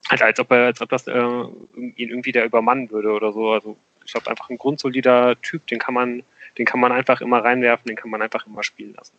halt 0.09 0.23
als 0.23 0.41
ob 0.41 0.51
er, 0.51 0.67
als 0.67 0.81
ob 0.81 0.89
das 0.89 1.07
äh, 1.07 1.13
ihn 1.13 2.11
irgendwie 2.11 2.33
da 2.33 2.45
übermannen 2.45 2.91
würde 2.91 3.11
oder 3.13 3.33
so. 3.33 3.51
Also 3.51 3.77
ich 4.05 4.13
glaube 4.13 4.31
einfach 4.31 4.51
ein 4.51 4.59
grundsolider 4.59 5.41
Typ, 5.43 5.67
den 5.67 5.79
kann 5.79 5.95
man, 5.95 6.23
den 6.57 6.67
kann 6.67 6.81
man 6.81 6.93
einfach 6.93 7.21
immer 7.21 7.45
reinwerfen, 7.45 7.89
den 7.89 7.97
kann 7.97 8.11
man 8.11 8.23
einfach 8.23 8.47
immer 8.47 8.63
spielen 8.63 8.95
lassen. 8.95 9.17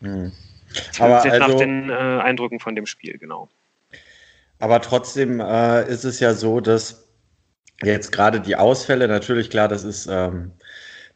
Mhm. 0.00 0.32
Aber 0.98 1.24
jetzt 1.24 1.40
also, 1.40 1.48
nach 1.48 1.58
den 1.58 1.90
äh, 1.90 1.92
Eindrücken 1.92 2.60
von 2.60 2.74
dem 2.74 2.86
Spiel, 2.86 3.18
genau. 3.18 3.48
Aber 4.58 4.80
trotzdem 4.80 5.40
äh, 5.40 5.88
ist 5.88 6.04
es 6.04 6.20
ja 6.20 6.34
so, 6.34 6.60
dass 6.60 7.08
jetzt 7.82 8.10
gerade 8.10 8.40
die 8.40 8.56
Ausfälle, 8.56 9.08
natürlich 9.08 9.50
klar, 9.50 9.68
das 9.68 9.84
ist, 9.84 10.06
ähm, 10.06 10.52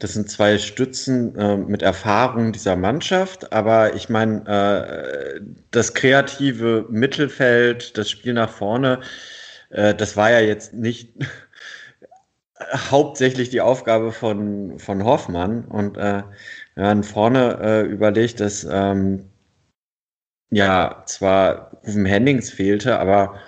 das 0.00 0.14
sind 0.14 0.30
zwei 0.30 0.58
Stützen 0.58 1.36
äh, 1.36 1.56
mit 1.58 1.82
Erfahrung 1.82 2.52
dieser 2.52 2.74
Mannschaft, 2.74 3.52
aber 3.52 3.94
ich 3.94 4.08
meine, 4.08 4.46
äh, 4.48 5.40
das 5.70 5.92
kreative 5.94 6.86
Mittelfeld, 6.88 7.96
das 7.98 8.10
Spiel 8.10 8.32
nach 8.32 8.50
vorne, 8.50 9.00
äh, 9.68 9.94
das 9.94 10.16
war 10.16 10.30
ja 10.30 10.40
jetzt 10.40 10.72
nicht 10.72 11.12
hauptsächlich 12.90 13.50
die 13.50 13.60
Aufgabe 13.60 14.12
von, 14.12 14.78
von 14.78 15.04
Hoffmann. 15.04 15.66
Und 15.66 15.98
äh, 15.98 16.22
wenn 16.74 16.84
man 16.84 17.04
vorne 17.04 17.58
äh, 17.62 17.82
überlegt, 17.82 18.40
dass 18.40 18.66
ähm, 18.70 19.28
ja 20.50 21.02
zwar 21.06 21.72
Rufen 21.86 22.06
Hennings 22.06 22.50
fehlte, 22.50 22.98
aber 22.98 23.38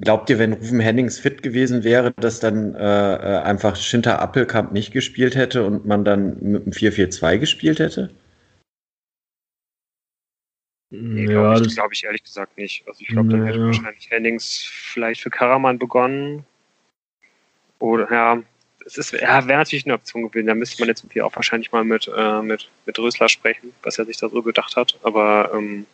glaubt 0.00 0.30
ihr, 0.30 0.38
wenn 0.38 0.52
Rufen 0.52 0.80
Hennings 0.80 1.18
fit 1.18 1.42
gewesen 1.42 1.84
wäre, 1.84 2.12
dass 2.12 2.40
dann 2.40 2.74
äh, 2.74 2.78
äh 2.78 3.38
einfach 3.42 3.76
Schinter 3.76 4.20
Appelkamp 4.20 4.72
nicht 4.72 4.92
gespielt 4.92 5.34
hätte 5.36 5.64
und 5.64 5.86
man 5.86 6.04
dann 6.04 6.38
mit 6.40 6.66
dem 6.66 6.72
4-4-2 6.72 7.38
gespielt 7.38 7.78
hätte? 7.78 8.10
Nee, 10.90 11.26
glaube 11.26 11.66
ich, 11.66 11.74
glaub 11.74 11.92
ich 11.92 12.04
ehrlich 12.04 12.24
gesagt 12.24 12.56
nicht. 12.56 12.86
Also 12.86 13.00
ich 13.00 13.08
glaube, 13.08 13.28
dann 13.28 13.44
hätte 13.44 13.60
wahrscheinlich 13.60 14.10
Hennings 14.10 14.64
vielleicht 14.64 15.20
für 15.20 15.30
Karaman 15.30 15.78
begonnen. 15.78 16.46
Oder 17.78 18.10
ja, 18.10 18.42
es 18.86 18.96
ist, 18.96 19.12
ja, 19.12 19.46
wäre 19.46 19.58
natürlich 19.58 19.84
eine 19.84 19.94
Option 19.94 20.22
gewesen. 20.22 20.46
Da 20.46 20.54
müsste 20.54 20.80
man 20.80 20.88
jetzt 20.88 21.02
irgendwie 21.02 21.20
auch 21.20 21.36
wahrscheinlich 21.36 21.72
mal 21.72 21.84
mit, 21.84 22.10
äh, 22.16 22.40
mit, 22.40 22.70
mit 22.86 22.98
Rösler 22.98 23.28
sprechen, 23.28 23.74
was 23.82 23.98
er 23.98 24.06
sich 24.06 24.16
da 24.16 24.30
so 24.30 24.42
gedacht 24.42 24.76
hat. 24.76 24.98
Aber 25.02 25.52
ähm, 25.54 25.84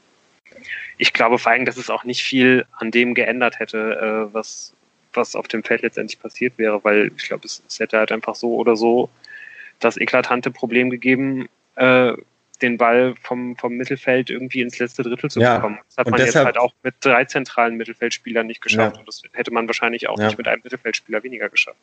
ich 0.99 1.13
glaube 1.13 1.39
vor 1.39 1.53
allem, 1.53 1.65
dass 1.65 1.77
es 1.77 1.91
auch 1.91 2.05
nicht 2.05 2.23
viel 2.23 2.67
an 2.79 2.91
dem 2.91 3.15
geändert 3.15 3.59
hätte, 3.59 4.29
äh, 4.31 4.35
was, 4.35 4.75
was 5.13 5.37
auf 5.37 5.49
dem 5.49 5.63
Feld 5.63 5.83
letztendlich 5.83 6.21
passiert 6.21 6.59
wäre, 6.59 6.83
weil 6.85 7.11
ich 7.17 7.29
glaube, 7.29 7.47
es, 7.47 7.63
es 7.67 7.81
hätte 7.81 7.99
halt 7.99 8.13
einfach 8.13 8.35
so 8.35 8.55
oder 8.57 8.77
so 8.77 9.09
das 9.81 9.97
eklatante 9.97 10.51
Problem 10.51 10.91
gegeben, 10.91 11.49
äh, 11.77 12.13
den 12.63 12.79
Ball 12.79 13.15
vom, 13.21 13.57
vom 13.57 13.75
Mittelfeld 13.77 14.31
irgendwie 14.31 14.61
ins 14.61 14.79
letzte 14.79 15.03
Drittel 15.03 15.31
zu 15.31 15.41
ja, 15.41 15.57
bekommen. 15.57 15.79
Das 15.89 15.99
hat 15.99 16.11
man 16.11 16.19
deshalb, 16.19 16.35
jetzt 16.35 16.45
halt 16.45 16.59
auch 16.59 16.73
mit 16.83 16.95
drei 17.01 17.25
zentralen 17.25 17.77
Mittelfeldspielern 17.77 18.47
nicht 18.47 18.63
geschafft. 18.63 18.97
Ja. 18.97 19.01
Und 19.01 19.09
das 19.09 19.23
hätte 19.33 19.51
man 19.51 19.67
wahrscheinlich 19.67 20.09
auch 20.09 20.19
ja. 20.19 20.27
nicht 20.27 20.39
mit 20.39 20.47
einem 20.47 20.61
Mittelfeldspieler 20.63 21.23
weniger 21.23 21.49
geschafft. 21.49 21.81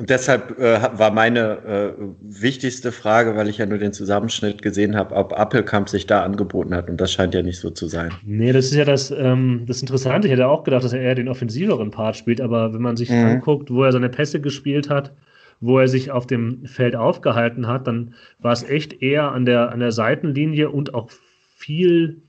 Und 0.00 0.08
deshalb 0.08 0.58
äh, 0.58 0.80
war 0.96 1.10
meine 1.10 1.58
äh, 1.58 1.92
wichtigste 2.22 2.90
Frage, 2.90 3.36
weil 3.36 3.48
ich 3.48 3.58
ja 3.58 3.66
nur 3.66 3.76
den 3.76 3.92
Zusammenschnitt 3.92 4.62
gesehen 4.62 4.96
habe, 4.96 5.14
ob 5.14 5.38
Appelkamp 5.38 5.90
sich 5.90 6.06
da 6.06 6.22
angeboten 6.22 6.74
hat. 6.74 6.88
Und 6.88 6.98
das 6.98 7.12
scheint 7.12 7.34
ja 7.34 7.42
nicht 7.42 7.60
so 7.60 7.68
zu 7.68 7.86
sein. 7.86 8.10
Nee, 8.24 8.50
das 8.52 8.64
ist 8.64 8.76
ja 8.76 8.86
das, 8.86 9.10
ähm, 9.10 9.64
das 9.66 9.82
Interessante. 9.82 10.26
Ich 10.26 10.32
hätte 10.32 10.48
auch 10.48 10.64
gedacht, 10.64 10.84
dass 10.84 10.94
er 10.94 11.02
eher 11.02 11.14
den 11.14 11.28
offensiveren 11.28 11.90
Part 11.90 12.16
spielt. 12.16 12.40
Aber 12.40 12.72
wenn 12.72 12.80
man 12.80 12.96
sich 12.96 13.10
mhm. 13.10 13.26
anguckt, 13.26 13.70
wo 13.70 13.84
er 13.84 13.92
seine 13.92 14.08
Pässe 14.08 14.40
gespielt 14.40 14.88
hat, 14.88 15.12
wo 15.60 15.78
er 15.78 15.86
sich 15.86 16.10
auf 16.10 16.26
dem 16.26 16.64
Feld 16.64 16.96
aufgehalten 16.96 17.66
hat, 17.66 17.86
dann 17.86 18.14
war 18.38 18.52
es 18.52 18.62
echt 18.62 19.02
eher 19.02 19.32
an 19.32 19.44
der, 19.44 19.70
an 19.70 19.80
der 19.80 19.92
Seitenlinie 19.92 20.70
und 20.70 20.94
auch 20.94 21.10
viel 21.56 22.22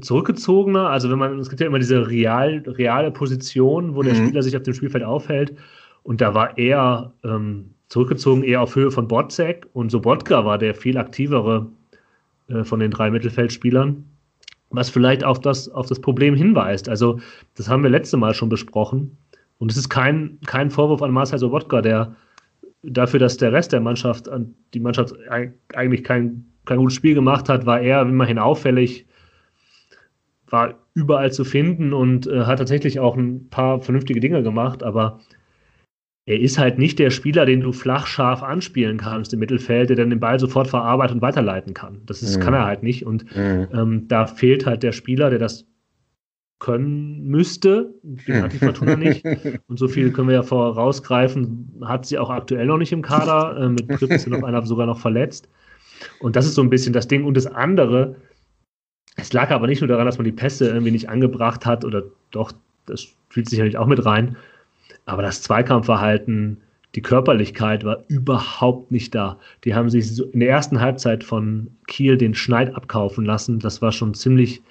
zurückgezogener. 0.00 0.88
Also 0.88 1.10
wenn 1.10 1.18
man, 1.18 1.36
es 1.40 1.48
gibt 1.48 1.60
ja 1.60 1.66
immer 1.66 1.80
diese 1.80 2.08
real, 2.08 2.62
reale 2.64 3.10
Position, 3.10 3.96
wo 3.96 4.04
der 4.04 4.14
mhm. 4.14 4.26
Spieler 4.26 4.42
sich 4.44 4.56
auf 4.56 4.62
dem 4.62 4.74
Spielfeld 4.74 5.02
aufhält. 5.02 5.56
Und 6.06 6.20
da 6.20 6.34
war 6.34 6.56
er 6.56 7.12
ähm, 7.24 7.74
zurückgezogen, 7.88 8.44
eher 8.44 8.60
auf 8.60 8.76
Höhe 8.76 8.92
von 8.92 9.08
Botzek. 9.08 9.66
Und 9.72 9.90
Sobotka 9.90 10.44
war 10.44 10.56
der 10.56 10.72
viel 10.72 10.98
aktivere 10.98 11.66
äh, 12.48 12.62
von 12.62 12.78
den 12.78 12.92
drei 12.92 13.10
Mittelfeldspielern. 13.10 14.04
Was 14.70 14.88
vielleicht 14.88 15.24
auf 15.24 15.40
das, 15.40 15.68
auf 15.68 15.86
das 15.86 16.00
Problem 16.00 16.36
hinweist. 16.36 16.88
Also, 16.88 17.18
das 17.56 17.68
haben 17.68 17.82
wir 17.82 17.90
letzte 17.90 18.16
Mal 18.18 18.34
schon 18.34 18.48
besprochen. 18.48 19.18
Und 19.58 19.72
es 19.72 19.76
ist 19.76 19.88
kein, 19.88 20.38
kein 20.46 20.70
Vorwurf 20.70 21.02
an 21.02 21.10
Marcel 21.10 21.40
Sobotka, 21.40 21.82
der 21.82 22.14
dafür, 22.84 23.18
dass 23.18 23.36
der 23.36 23.52
Rest 23.52 23.72
der 23.72 23.80
Mannschaft, 23.80 24.30
die 24.74 24.80
Mannschaft 24.80 25.12
eigentlich 25.74 26.04
kein, 26.04 26.44
kein 26.66 26.78
gutes 26.78 26.94
Spiel 26.94 27.14
gemacht 27.14 27.48
hat, 27.48 27.66
war 27.66 27.80
er 27.80 28.02
immerhin 28.02 28.38
auffällig, 28.38 29.06
war 30.46 30.74
überall 30.94 31.32
zu 31.32 31.44
finden 31.44 31.92
und 31.92 32.28
äh, 32.28 32.44
hat 32.44 32.60
tatsächlich 32.60 33.00
auch 33.00 33.16
ein 33.16 33.48
paar 33.50 33.80
vernünftige 33.80 34.20
Dinge 34.20 34.44
gemacht, 34.44 34.84
aber 34.84 35.18
er 36.26 36.40
ist 36.40 36.58
halt 36.58 36.76
nicht 36.76 36.98
der 36.98 37.10
Spieler, 37.10 37.46
den 37.46 37.60
du 37.60 37.72
flach 37.72 38.08
scharf 38.08 38.42
anspielen 38.42 38.98
kannst 38.98 39.32
im 39.32 39.38
Mittelfeld, 39.38 39.90
der 39.90 39.96
dann 39.96 40.10
den 40.10 40.18
Ball 40.18 40.40
sofort 40.40 40.66
verarbeitet 40.66 41.14
und 41.14 41.22
weiterleiten 41.22 41.72
kann. 41.72 42.02
Das 42.06 42.20
ist, 42.20 42.36
mhm. 42.36 42.40
kann 42.40 42.54
er 42.54 42.64
halt 42.64 42.82
nicht. 42.82 43.06
Und 43.06 43.24
mhm. 43.36 43.68
ähm, 43.72 44.08
da 44.08 44.26
fehlt 44.26 44.66
halt 44.66 44.82
der 44.82 44.90
Spieler, 44.90 45.30
der 45.30 45.38
das 45.38 45.66
können 46.58 47.28
müsste. 47.28 47.94
Den 48.02 48.42
hat 48.42 48.52
die 48.52 48.58
Fortuna 48.58 48.96
nicht. 48.96 49.24
Und 49.68 49.78
so 49.78 49.86
viel 49.86 50.10
können 50.10 50.28
wir 50.28 50.34
ja 50.34 50.42
vorausgreifen, 50.42 51.80
hat 51.84 52.06
sie 52.06 52.18
auch 52.18 52.30
aktuell 52.30 52.66
noch 52.66 52.78
nicht 52.78 52.92
im 52.92 53.02
Kader. 53.02 53.56
Äh, 53.60 53.68
mit 53.68 53.88
Tripp 53.88 54.10
ist 54.10 54.26
noch 54.26 54.42
einer 54.42 54.64
sogar 54.66 54.86
noch 54.86 54.98
verletzt. 54.98 55.48
Und 56.18 56.34
das 56.34 56.44
ist 56.44 56.54
so 56.54 56.62
ein 56.62 56.70
bisschen 56.70 56.92
das 56.92 57.06
Ding. 57.06 57.24
Und 57.24 57.36
das 57.36 57.46
andere, 57.46 58.16
es 59.16 59.32
lag 59.32 59.50
aber 59.50 59.68
nicht 59.68 59.80
nur 59.80 59.88
daran, 59.88 60.06
dass 60.06 60.18
man 60.18 60.24
die 60.24 60.32
Pässe 60.32 60.68
irgendwie 60.68 60.90
nicht 60.90 61.08
angebracht 61.08 61.66
hat, 61.66 61.84
oder 61.84 62.02
doch, 62.32 62.50
das 62.86 63.06
fühlt 63.28 63.48
sich 63.48 63.50
sicherlich 63.50 63.78
auch 63.78 63.86
mit 63.86 64.04
rein, 64.04 64.36
aber 65.06 65.22
das 65.22 65.42
Zweikampfverhalten, 65.42 66.60
die 66.94 67.02
Körperlichkeit 67.02 67.84
war 67.84 68.04
überhaupt 68.08 68.90
nicht 68.90 69.14
da. 69.14 69.38
Die 69.64 69.74
haben 69.74 69.90
sich 69.90 70.20
in 70.32 70.40
der 70.40 70.50
ersten 70.50 70.80
Halbzeit 70.80 71.24
von 71.24 71.70
Kiel 71.86 72.16
den 72.16 72.34
Schneid 72.34 72.74
abkaufen 72.74 73.24
lassen. 73.24 73.58
Das 73.58 73.82
war 73.82 73.92
schon 73.92 74.14
ziemlich 74.14 74.62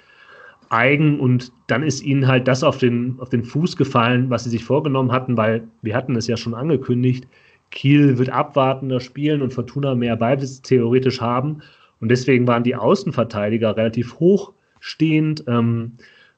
eigen 0.68 1.20
und 1.20 1.52
dann 1.68 1.82
ist 1.82 2.02
ihnen 2.02 2.26
halt 2.26 2.48
das 2.48 2.64
auf 2.64 2.78
den, 2.78 3.16
auf 3.20 3.28
den 3.28 3.44
Fuß 3.44 3.76
gefallen, 3.76 4.30
was 4.30 4.44
sie 4.44 4.50
sich 4.50 4.64
vorgenommen 4.64 5.12
hatten, 5.12 5.36
weil 5.36 5.68
wir 5.82 5.94
hatten 5.94 6.16
es 6.16 6.26
ja 6.26 6.36
schon 6.36 6.54
angekündigt. 6.54 7.26
Kiel 7.70 8.18
wird 8.18 8.30
abwartender 8.30 9.00
spielen 9.00 9.42
und 9.42 9.54
Fortuna 9.54 9.94
mehr 9.94 10.16
Ballbesitz 10.16 10.62
theoretisch 10.62 11.20
haben. 11.20 11.62
Und 12.00 12.08
deswegen 12.10 12.46
waren 12.46 12.64
die 12.64 12.76
Außenverteidiger 12.76 13.76
relativ 13.76 14.18
hochstehend. 14.18 15.44
Ähm, 15.46 15.92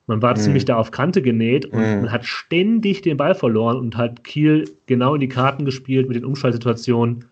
man 0.09 0.23
war 0.23 0.33
mhm. 0.33 0.41
ziemlich 0.41 0.65
da 0.65 0.77
auf 0.77 0.91
Kante 0.91 1.21
genäht 1.21 1.67
und 1.67 1.81
mhm. 1.81 2.01
man 2.01 2.13
hat 2.13 2.25
ständig 2.25 3.03
den 3.03 3.19
Ball 3.19 3.35
verloren 3.35 3.77
und 3.77 3.97
hat 3.97 4.25
Kiel 4.25 4.65
genau 4.87 5.15
in 5.15 5.21
die 5.21 5.29
Karten 5.29 5.67
gespielt 5.67 6.09
mit 6.09 6.17
den 6.17 6.25
Umschaltsituationen. 6.25 7.27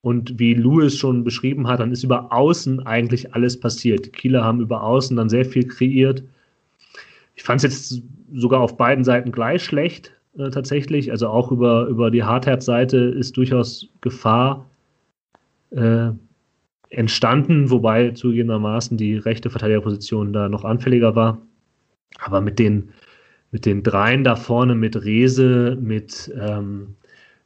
Und 0.00 0.38
wie 0.38 0.54
Louis 0.54 0.96
schon 0.96 1.22
beschrieben 1.22 1.66
hat, 1.66 1.80
dann 1.80 1.92
ist 1.92 2.02
über 2.02 2.32
Außen 2.32 2.84
eigentlich 2.86 3.34
alles 3.34 3.58
passiert. 3.60 4.06
Die 4.06 4.10
Kieler 4.10 4.42
haben 4.42 4.60
über 4.60 4.82
Außen 4.82 5.16
dann 5.16 5.28
sehr 5.28 5.44
viel 5.44 5.66
kreiert. 5.66 6.22
Ich 7.36 7.42
fand 7.42 7.62
es 7.62 7.62
jetzt 7.62 8.02
sogar 8.34 8.60
auf 8.60 8.76
beiden 8.76 9.04
Seiten 9.04 9.30
gleich 9.30 9.62
schlecht, 9.62 10.12
äh, 10.38 10.50
tatsächlich. 10.50 11.10
Also 11.10 11.28
auch 11.28 11.52
über, 11.52 11.86
über 11.86 12.10
die 12.10 12.22
Hartherz-Seite 12.22 12.96
ist 12.96 13.36
durchaus 13.36 13.88
Gefahr 14.00 14.66
äh, 15.70 16.10
entstanden, 16.88 17.70
wobei 17.70 18.10
zugegebenermaßen 18.10 18.96
die 18.96 19.16
rechte 19.16 19.50
Verteidigerposition 19.50 20.32
da 20.32 20.48
noch 20.48 20.64
anfälliger 20.64 21.14
war. 21.16 21.38
Aber 22.20 22.40
mit 22.40 22.58
den, 22.58 22.90
mit 23.50 23.66
den 23.66 23.82
dreien 23.82 24.24
da 24.24 24.36
vorne, 24.36 24.74
mit 24.74 25.04
Rese, 25.04 25.76
mit, 25.80 26.32
ähm, 26.40 26.96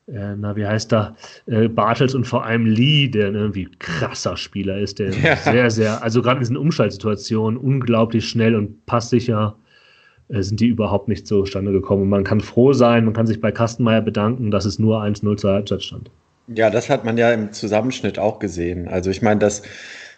äh, 0.07 0.35
na, 0.37 0.57
wie 0.57 0.67
heißt 0.67 0.91
da, 0.93 1.17
äh, 1.47 1.69
Bartels 1.69 2.15
und 2.15 2.27
vor 2.27 2.45
allem 2.45 2.67
Lee, 2.67 3.09
der 3.09 3.33
irgendwie 3.33 3.69
krasser 3.79 4.37
Spieler 4.37 4.79
ist, 4.79 4.99
der 4.99 5.11
ja. 5.11 5.37
sehr, 5.37 5.71
sehr, 5.71 6.03
also 6.03 6.23
gerade 6.23 6.37
in 6.37 6.41
diesen 6.41 6.57
Umschaltsituationen 6.57 7.59
unglaublich 7.59 8.29
schnell 8.29 8.55
und 8.55 8.87
passsicher 8.87 9.57
äh, 10.29 10.43
sind 10.43 10.61
die 10.61 10.69
überhaupt 10.69 11.09
nicht 11.09 11.27
zustande 11.27 11.73
gekommen. 11.73 12.03
Und 12.03 12.09
man 12.09 12.25
kann 12.25 12.41
froh 12.41 12.73
sein, 12.73 13.05
man 13.05 13.15
kann 13.15 13.27
sich 13.27 13.41
bei 13.41 13.53
Kastenmeier 13.53 14.03
bedanken, 14.03 14.51
dass 14.51 14.65
es 14.65 14.79
nur 14.79 15.03
1-0 15.03 15.37
zur 15.37 15.53
Halbzeit 15.53 15.83
stand. 15.83 16.11
Ja, 16.49 16.71
das 16.71 16.89
hat 16.89 17.05
man 17.05 17.19
ja 17.19 17.33
im 17.33 17.53
Zusammenschnitt 17.53 18.19
auch 18.19 18.39
gesehen. 18.39 18.89
Also 18.89 19.11
ich 19.11 19.21
meine, 19.21 19.41
das 19.41 19.63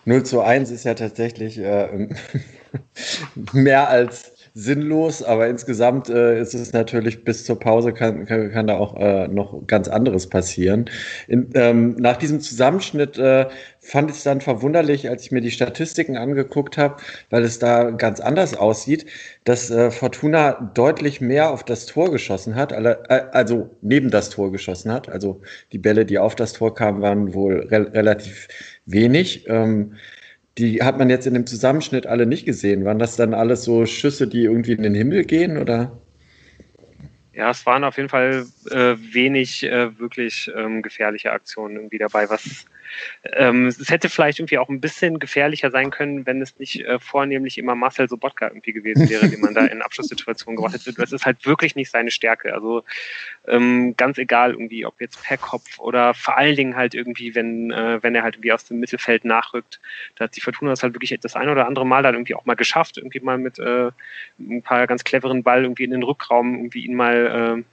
0 0.04 0.23
zu 0.23 0.40
1 0.40 0.71
ist 0.71 0.85
ja 0.85 0.95
tatsächlich 0.95 1.59
äh, 1.59 2.09
mehr 3.52 3.88
als 3.88 4.30
sinnlos, 4.54 5.23
aber 5.23 5.49
insgesamt 5.49 6.09
äh, 6.09 6.40
ist 6.40 6.54
es 6.54 6.73
natürlich 6.73 7.25
bis 7.25 7.45
zur 7.45 7.59
Pause 7.59 7.92
kann, 7.92 8.26
kann, 8.26 8.50
kann 8.50 8.66
da 8.66 8.76
auch 8.76 8.97
äh, 8.97 9.28
noch 9.28 9.66
ganz 9.66 9.88
anderes 9.88 10.28
passieren. 10.28 10.90
In, 11.28 11.50
ähm, 11.54 11.97
nach 11.97 12.16
diesem 12.16 12.40
Zusammenschnitt 12.40 13.19
äh, 13.19 13.47
fand 13.80 14.11
ich 14.11 14.16
es 14.16 14.23
dann 14.25 14.40
verwunderlich, 14.40 15.09
als 15.09 15.23
ich 15.23 15.33
mir 15.33 15.40
die 15.40 15.50
Statistiken 15.50 16.16
angeguckt 16.16 16.76
habe, 16.78 16.97
weil 17.30 17.45
es 17.45 17.59
da 17.59 17.90
ganz 17.90 18.21
anders 18.21 18.54
aussieht, 18.54 19.07
dass 19.45 19.71
äh, 19.71 19.90
Fortuna 19.90 20.73
deutlich 20.75 21.21
mehr 21.21 21.50
auf 21.50 21.64
das 21.64 21.87
Tor 21.87 22.11
geschossen 22.11 22.54
hat, 22.57 22.73
alle, 22.73 23.02
äh, 23.09 23.23
also 23.33 23.71
neben 23.83 24.11
das 24.11 24.30
Tor 24.30 24.52
geschossen 24.52 24.92
hat. 24.92 25.09
Also 25.09 25.40
die 25.73 25.78
Bälle, 25.78 26.04
die 26.04 26.19
auf 26.19 26.35
das 26.35 26.52
Tor 26.52 26.75
kamen, 26.75 27.00
waren 27.02 27.35
wohl 27.35 27.66
re 27.71 27.92
relativ 27.92 28.49
wenig. 28.87 29.47
Ähm, 29.49 29.95
die 30.61 30.83
hat 30.83 30.99
man 30.99 31.09
jetzt 31.09 31.26
in 31.26 31.35
dem 31.35 31.47
Zusammenschnitt 31.47 32.07
alle 32.07 32.26
nicht 32.26 32.45
gesehen. 32.45 32.85
Waren 32.85 32.99
das 32.99 33.17
dann 33.17 33.33
alles 33.33 33.64
so 33.64 33.87
Schüsse, 33.87 34.29
die 34.29 34.45
irgendwie 34.45 34.73
in 34.73 34.83
den 34.83 34.95
Himmel 34.95 35.25
gehen 35.25 35.57
oder? 35.57 35.99
Ja, 37.33 37.50
es 37.50 37.64
waren 37.64 37.85
auf 37.85 37.97
jeden 37.97 38.11
Fall 38.11 38.47
äh, 38.71 38.95
wenig 39.12 39.62
äh, 39.62 39.99
wirklich 39.99 40.50
ähm, 40.55 40.83
gefährliche 40.83 41.33
Aktionen 41.33 41.76
irgendwie 41.76 41.99
dabei, 41.99 42.29
was 42.29 42.67
ähm, 43.23 43.66
es 43.66 43.90
hätte 43.90 44.09
vielleicht 44.09 44.38
irgendwie 44.38 44.59
auch 44.59 44.68
ein 44.68 44.80
bisschen 44.80 45.18
gefährlicher 45.18 45.70
sein 45.70 45.90
können, 45.90 46.26
wenn 46.26 46.40
es 46.40 46.59
nicht 46.59 46.80
äh, 46.80 46.99
vornehmlich 46.99 47.59
immer 47.59 47.75
Marcel 47.75 48.09
Sobotka 48.09 48.49
irgendwie 48.49 48.73
gewesen 48.73 49.09
wäre, 49.09 49.28
den 49.28 49.40
man 49.40 49.54
da 49.54 49.66
in 49.66 49.82
Abschlusssituationen 49.82 50.56
gebracht 50.56 50.75
hätte. 50.75 50.92
Das 50.94 51.12
ist 51.12 51.26
halt 51.26 51.44
wirklich 51.47 51.76
nicht 51.76 51.90
seine 51.90 52.11
Stärke. 52.11 52.54
Also 52.54 52.85
ähm, 53.47 53.94
ganz 53.97 54.18
egal 54.18 54.52
irgendwie, 54.52 54.87
ob 54.87 55.00
jetzt 55.00 55.23
per 55.23 55.37
Kopf 55.37 55.78
oder 55.78 56.14
vor 56.14 56.37
allen 56.37 56.56
Dingen 56.56 56.76
halt 56.76 56.94
irgendwie, 56.94 57.35
wenn, 57.35 57.70
äh, 57.70 58.02
wenn 58.02 58.14
er 58.14 58.23
halt 58.23 58.37
irgendwie 58.37 58.52
aus 58.52 58.64
dem 58.64 58.80
Mittelfeld 58.80 59.25
nachrückt. 59.25 59.80
Da 60.16 60.25
hat 60.25 60.37
die 60.37 60.40
Fortuna 60.40 60.70
das 60.70 60.82
halt 60.82 60.94
wirklich 60.94 61.18
das 61.20 61.37
ein 61.37 61.49
oder 61.49 61.66
andere 61.66 61.87
Mal 61.87 62.02
dann 62.02 62.14
irgendwie 62.14 62.35
auch 62.35 62.47
mal 62.47 62.54
geschafft, 62.54 62.97
irgendwie 62.99 63.20
mal 63.20 63.38
mit 63.38 63.59
äh, 63.59 63.90
ein 64.38 64.62
paar 64.62 64.87
ganz 64.87 65.04
cleveren 65.04 65.42
Ball 65.42 65.62
irgendwie 65.62 65.85
in 65.85 65.90
den 65.90 66.02
Rückraum 66.02 66.54
irgendwie 66.54 66.85
ihn 66.87 66.94
mal 66.94 67.64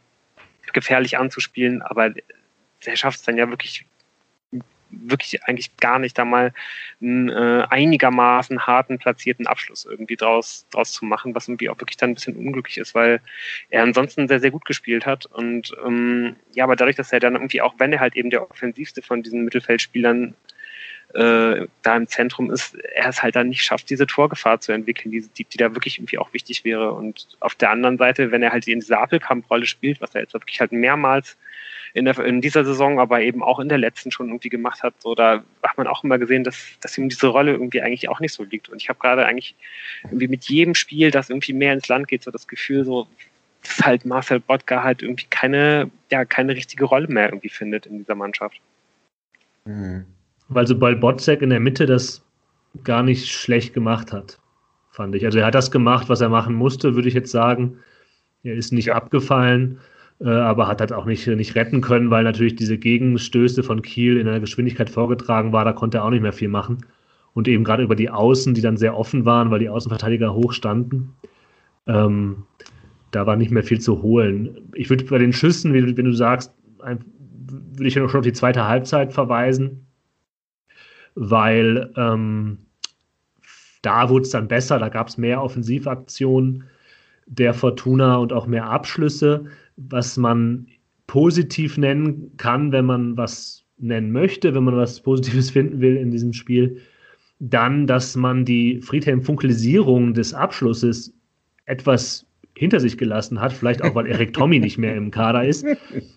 äh, 0.66 0.72
gefährlich 0.74 1.18
anzuspielen, 1.18 1.82
aber 1.82 2.14
der 2.86 2.96
schafft 2.96 3.20
es 3.20 3.26
dann 3.26 3.38
ja 3.38 3.50
wirklich 3.50 3.86
wirklich 4.90 5.44
eigentlich 5.44 5.76
gar 5.78 6.00
nicht, 6.00 6.18
da 6.18 6.26
mal 6.26 6.54
einen 7.02 7.30
äh, 7.30 7.66
einigermaßen 7.70 8.66
harten, 8.66 8.98
platzierten 8.98 9.48
Abschluss 9.48 9.86
irgendwie 9.86 10.16
draus, 10.16 10.66
draus 10.72 10.92
zu 10.92 11.06
machen, 11.06 11.36
was 11.36 11.48
irgendwie 11.48 11.70
auch 11.70 11.80
wirklich 11.80 11.98
dann 11.98 12.12
ein 12.12 12.16
bisschen 12.16 12.36
unglücklich 12.36 12.78
ist, 12.78 12.96
weil 12.96 13.22
er 13.70 13.84
ansonsten 13.84 14.28
sehr, 14.28 14.40
sehr 14.40 14.52
gut 14.52 14.66
gespielt 14.66 15.06
hat. 15.06 15.26
Und 15.26 15.76
ähm, 15.86 16.36
ja, 16.54 16.64
aber 16.64 16.76
dadurch, 16.76 16.96
dass 16.96 17.12
er 17.12 17.20
dann 17.20 17.34
irgendwie, 17.34 17.62
auch 17.62 17.76
wenn 17.78 17.94
er 17.94 18.00
halt 18.00 18.16
eben 18.16 18.30
der 18.30 18.50
offensivste 18.50 19.02
von 19.02 19.24
diesen 19.24 19.44
Mittelfeldspielern 19.44 20.36
äh, 21.18 21.68
da 21.82 21.98
im 21.98 22.08
Zentrum 22.08 22.52
ist, 22.52 22.76
er 22.76 23.10
es 23.10 23.24
halt 23.24 23.36
dann 23.36 23.50
nicht 23.50 23.64
schafft, 23.64 23.90
diese 23.90 24.06
Torgefahr 24.06 24.60
zu 24.60 24.72
entwickeln, 24.72 25.12
die, 25.12 25.28
die, 25.36 25.46
die 25.46 25.58
da 25.58 25.74
wirklich 25.74 25.98
irgendwie 25.98 26.20
auch 26.20 26.32
wichtig 26.32 26.64
wäre. 26.64 26.92
Und 26.94 27.28
auf 27.40 27.56
der 27.56 27.72
anderen 27.72 27.98
Seite, 27.98 28.32
wenn 28.32 28.44
er 28.44 28.52
halt 28.52 28.68
in 28.68 28.82
dieser 28.82 29.02
Appelkamp-Rolle 29.02 29.66
spielt, 29.66 30.00
was 30.00 30.14
er 30.14 30.22
jetzt 30.22 30.36
wirklich 30.36 30.60
halt 30.60 30.72
mehrmals 30.72 31.36
in, 31.96 32.06
der, 32.06 32.20
in 32.20 32.40
dieser 32.40 32.64
Saison, 32.64 33.00
aber 33.00 33.22
eben 33.22 33.42
auch 33.42 33.60
in 33.60 33.68
der 33.68 33.80
letzten 33.80 34.12
schon 34.12 34.28
irgendwie 34.28 34.50
gemacht 34.50 34.84
hat. 34.84 34.94
So, 35.02 35.16
da 35.16 35.44
hat 35.64 35.78
man 35.78 35.88
auch 35.88 36.04
immer 36.04 36.20
gesehen, 36.20 36.44
dass, 36.44 36.78
dass 36.82 36.96
ihm 37.00 37.10
diese 37.10 37.28
Rolle 37.28 37.54
irgendwie 37.54 37.82
eigentlich 37.82 38.10
auch 38.10 38.20
nicht 38.20 38.34
so 38.34 38.44
liegt. 38.44 38.70
Und 38.70 38.80
ich 38.80 38.90
habe 38.90 39.00
gerade 39.00 39.26
eigentlich 39.26 39.56
irgendwie 40.04 40.28
mit 40.28 40.44
jedem 40.44 40.76
Spiel, 40.76 41.10
das 41.10 41.32
irgendwie 41.32 41.54
mehr 41.54 41.74
ins 41.74 41.88
Land 41.88 42.08
geht, 42.08 42.22
so 42.22 42.30
das 42.30 42.48
Gefühl, 42.48 42.86
so, 42.86 43.08
dass 43.64 43.84
halt 43.84 44.06
Marcel 44.06 44.40
Bodka 44.40 44.84
halt 44.84 45.02
irgendwie 45.02 45.26
keine, 45.32 45.90
ja, 46.12 46.26
keine 46.26 46.56
richtige 46.56 46.86
Rolle 46.86 47.08
mehr 47.08 47.30
irgendwie 47.30 47.50
findet 47.50 47.88
in 47.88 47.98
dieser 47.98 48.14
Mannschaft. 48.14 48.62
Mhm. 49.66 50.06
Weil 50.50 50.68
sobald 50.68 51.02
Botzek 51.02 51.42
in 51.42 51.50
der 51.50 51.60
Mitte 51.60 51.86
das 51.86 52.24
gar 52.84 53.04
nicht 53.04 53.28
schlecht 53.28 53.74
gemacht 53.74 54.14
hat, 54.14 54.40
fand 54.92 55.16
ich. 55.16 55.26
Also 55.26 55.40
er 55.40 55.46
hat 55.48 55.56
das 55.56 55.72
gemacht, 55.72 56.10
was 56.10 56.22
er 56.22 56.30
machen 56.30 56.56
musste, 56.56 56.96
würde 56.96 57.08
ich 57.08 57.14
jetzt 57.14 57.32
sagen. 57.32 57.78
Er 58.44 58.56
ist 58.56 58.72
nicht 58.72 58.94
abgefallen. 58.94 59.80
äh, 60.20 60.30
aber 60.30 60.68
hat 60.68 60.82
halt 60.82 60.94
auch 60.94 61.06
nicht, 61.06 61.28
nicht 61.28 61.56
retten 61.56 61.82
können, 61.82 62.10
weil 62.10 62.24
natürlich 62.24 62.56
diese 62.56 62.78
Gegenstöße 62.78 63.64
von 63.64 63.82
Kiel 63.82 64.18
in 64.18 64.28
einer 64.28 64.40
Geschwindigkeit 64.40 64.90
vorgetragen 64.90 65.54
war, 65.54 65.66
da 65.66 65.74
konnte 65.74 66.00
er 66.00 66.06
auch 66.06 66.10
nicht 66.10 66.22
mehr 66.24 66.34
viel 66.34 66.48
machen. 66.48 66.86
Und 67.34 67.48
eben 67.48 67.64
gerade 67.64 67.84
über 67.84 67.96
die 67.96 68.10
Außen, 68.10 68.54
die 68.56 68.62
dann 68.62 68.78
sehr 68.78 68.98
offen 68.98 69.26
waren, 69.26 69.52
weil 69.52 69.60
die 69.60 69.70
Außenverteidiger 69.70 70.34
hoch 70.34 70.54
standen, 70.54 71.14
ähm, 71.86 72.46
da 73.12 73.28
war 73.28 73.36
nicht 73.36 73.52
mehr 73.52 73.64
viel 73.64 73.80
zu 73.80 74.02
holen. 74.02 74.70
Ich 74.74 74.90
würde 74.90 75.06
bei 75.06 75.20
den 75.20 75.34
Schüssen, 75.34 75.74
wenn 75.74 76.06
du 76.06 76.14
sagst, 76.14 76.54
würde 76.80 77.88
ich 77.88 77.96
ja 77.96 78.02
noch 78.02 78.10
schon 78.10 78.20
auf 78.20 78.26
die 78.26 78.34
zweite 78.34 78.68
Halbzeit 78.68 79.14
verweisen, 79.14 79.87
weil 81.20 81.92
ähm, 81.98 82.60
da 83.82 84.10
wurde 84.10 84.24
es 84.24 84.30
dann 84.30 84.48
besser, 84.48 84.78
da 84.78 84.90
gab 84.90 85.08
es 85.08 85.18
mehr 85.18 85.42
Offensivaktionen 85.42 86.64
der 87.26 87.56
Fortuna 87.56 88.18
und 88.18 88.32
auch 88.32 88.46
mehr 88.46 88.70
Abschlüsse, 88.70 89.46
was 89.78 90.16
man 90.16 90.68
positiv 91.08 91.78
nennen 91.78 92.32
kann, 92.38 92.72
wenn 92.72 92.86
man 92.86 93.18
was 93.18 93.66
nennen 93.80 94.12
möchte, 94.12 94.54
wenn 94.54 94.64
man 94.64 94.78
was 94.78 95.02
Positives 95.02 95.50
finden 95.52 95.82
will 95.82 95.98
in 95.98 96.12
diesem 96.12 96.34
Spiel. 96.34 96.78
Dann, 97.40 97.88
dass 97.88 98.16
man 98.16 98.46
die 98.46 98.80
Friedhelm-Funkelisierung 98.82 100.14
des 100.14 100.34
Abschlusses 100.36 101.14
etwas 101.66 102.27
hinter 102.58 102.80
sich 102.80 102.98
gelassen 102.98 103.40
hat, 103.40 103.54
vielleicht 103.54 103.84
auch, 103.84 103.94
weil 103.94 104.08
Erik 104.08 104.34
Tommy 104.34 104.60
nicht 104.60 104.78
mehr 104.78 104.96
im 104.96 105.12
Kader 105.12 105.46
ist, 105.46 105.66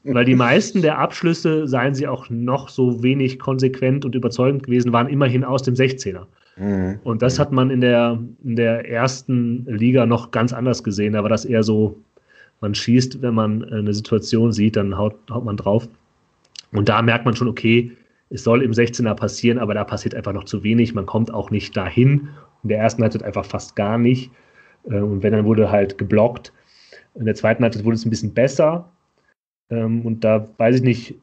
weil 0.04 0.24
die 0.24 0.34
meisten 0.34 0.80
der 0.80 0.98
Abschlüsse, 0.98 1.68
seien 1.68 1.94
sie 1.94 2.08
auch 2.08 2.30
noch 2.30 2.68
so 2.68 3.02
wenig 3.02 3.38
konsequent 3.38 4.04
und 4.04 4.14
überzeugend 4.14 4.62
gewesen, 4.62 4.92
waren 4.92 5.08
immerhin 5.08 5.44
aus 5.44 5.62
dem 5.62 5.74
16er. 5.74 6.22
Mhm. 6.56 6.98
Und 7.04 7.20
das 7.20 7.38
hat 7.38 7.52
man 7.52 7.70
in 7.70 7.82
der, 7.82 8.18
in 8.42 8.56
der 8.56 8.88
ersten 8.88 9.66
Liga 9.66 10.06
noch 10.06 10.30
ganz 10.30 10.52
anders 10.52 10.82
gesehen. 10.82 11.12
Da 11.12 11.22
war 11.22 11.28
das 11.28 11.44
eher 11.44 11.62
so, 11.62 11.98
man 12.60 12.74
schießt, 12.74 13.20
wenn 13.20 13.34
man 13.34 13.64
eine 13.64 13.92
Situation 13.92 14.52
sieht, 14.52 14.76
dann 14.76 14.96
haut, 14.96 15.16
haut 15.30 15.44
man 15.44 15.56
drauf. 15.56 15.88
Und 16.72 16.88
da 16.88 17.02
merkt 17.02 17.24
man 17.24 17.36
schon, 17.36 17.48
okay, 17.48 17.90
es 18.30 18.44
soll 18.44 18.62
im 18.62 18.72
16er 18.72 19.14
passieren, 19.14 19.58
aber 19.58 19.74
da 19.74 19.84
passiert 19.84 20.14
einfach 20.14 20.32
noch 20.32 20.44
zu 20.44 20.62
wenig. 20.62 20.94
Man 20.94 21.04
kommt 21.04 21.34
auch 21.34 21.50
nicht 21.50 21.76
dahin. 21.76 22.28
In 22.62 22.68
der 22.68 22.78
ersten 22.78 23.02
Halbzeit 23.02 23.24
einfach 23.24 23.44
fast 23.44 23.76
gar 23.76 23.98
nicht. 23.98 24.30
Äh, 24.84 25.00
und 25.00 25.22
wenn, 25.22 25.32
dann 25.32 25.44
wurde 25.44 25.70
halt 25.70 25.98
geblockt. 25.98 26.52
In 27.14 27.26
der 27.26 27.34
zweiten 27.34 27.62
Halbzeit 27.62 27.84
wurde 27.84 27.96
es 27.96 28.04
ein 28.04 28.10
bisschen 28.10 28.34
besser. 28.34 28.90
Ähm, 29.70 30.04
und 30.06 30.24
da 30.24 30.48
weiß 30.58 30.76
ich 30.76 30.82
nicht, 30.82 31.14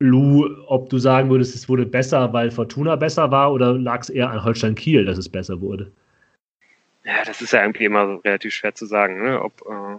Lou, 0.00 0.48
ob 0.66 0.90
du 0.90 0.98
sagen 0.98 1.30
würdest, 1.30 1.54
es 1.54 1.68
wurde 1.68 1.86
besser, 1.86 2.32
weil 2.32 2.50
Fortuna 2.50 2.96
besser 2.96 3.30
war 3.30 3.52
oder 3.52 3.74
lag 3.74 4.02
es 4.02 4.10
eher 4.10 4.28
an 4.30 4.44
Holstein 4.44 4.74
Kiel, 4.74 5.04
dass 5.04 5.18
es 5.18 5.28
besser 5.28 5.60
wurde? 5.60 5.90
Ja, 7.04 7.24
das 7.24 7.40
ist 7.40 7.52
ja 7.52 7.62
irgendwie 7.62 7.84
immer 7.84 8.20
relativ 8.24 8.54
schwer 8.54 8.74
zu 8.74 8.86
sagen, 8.86 9.22
ne? 9.22 9.40
ob 9.40 9.62
äh, 9.62 9.98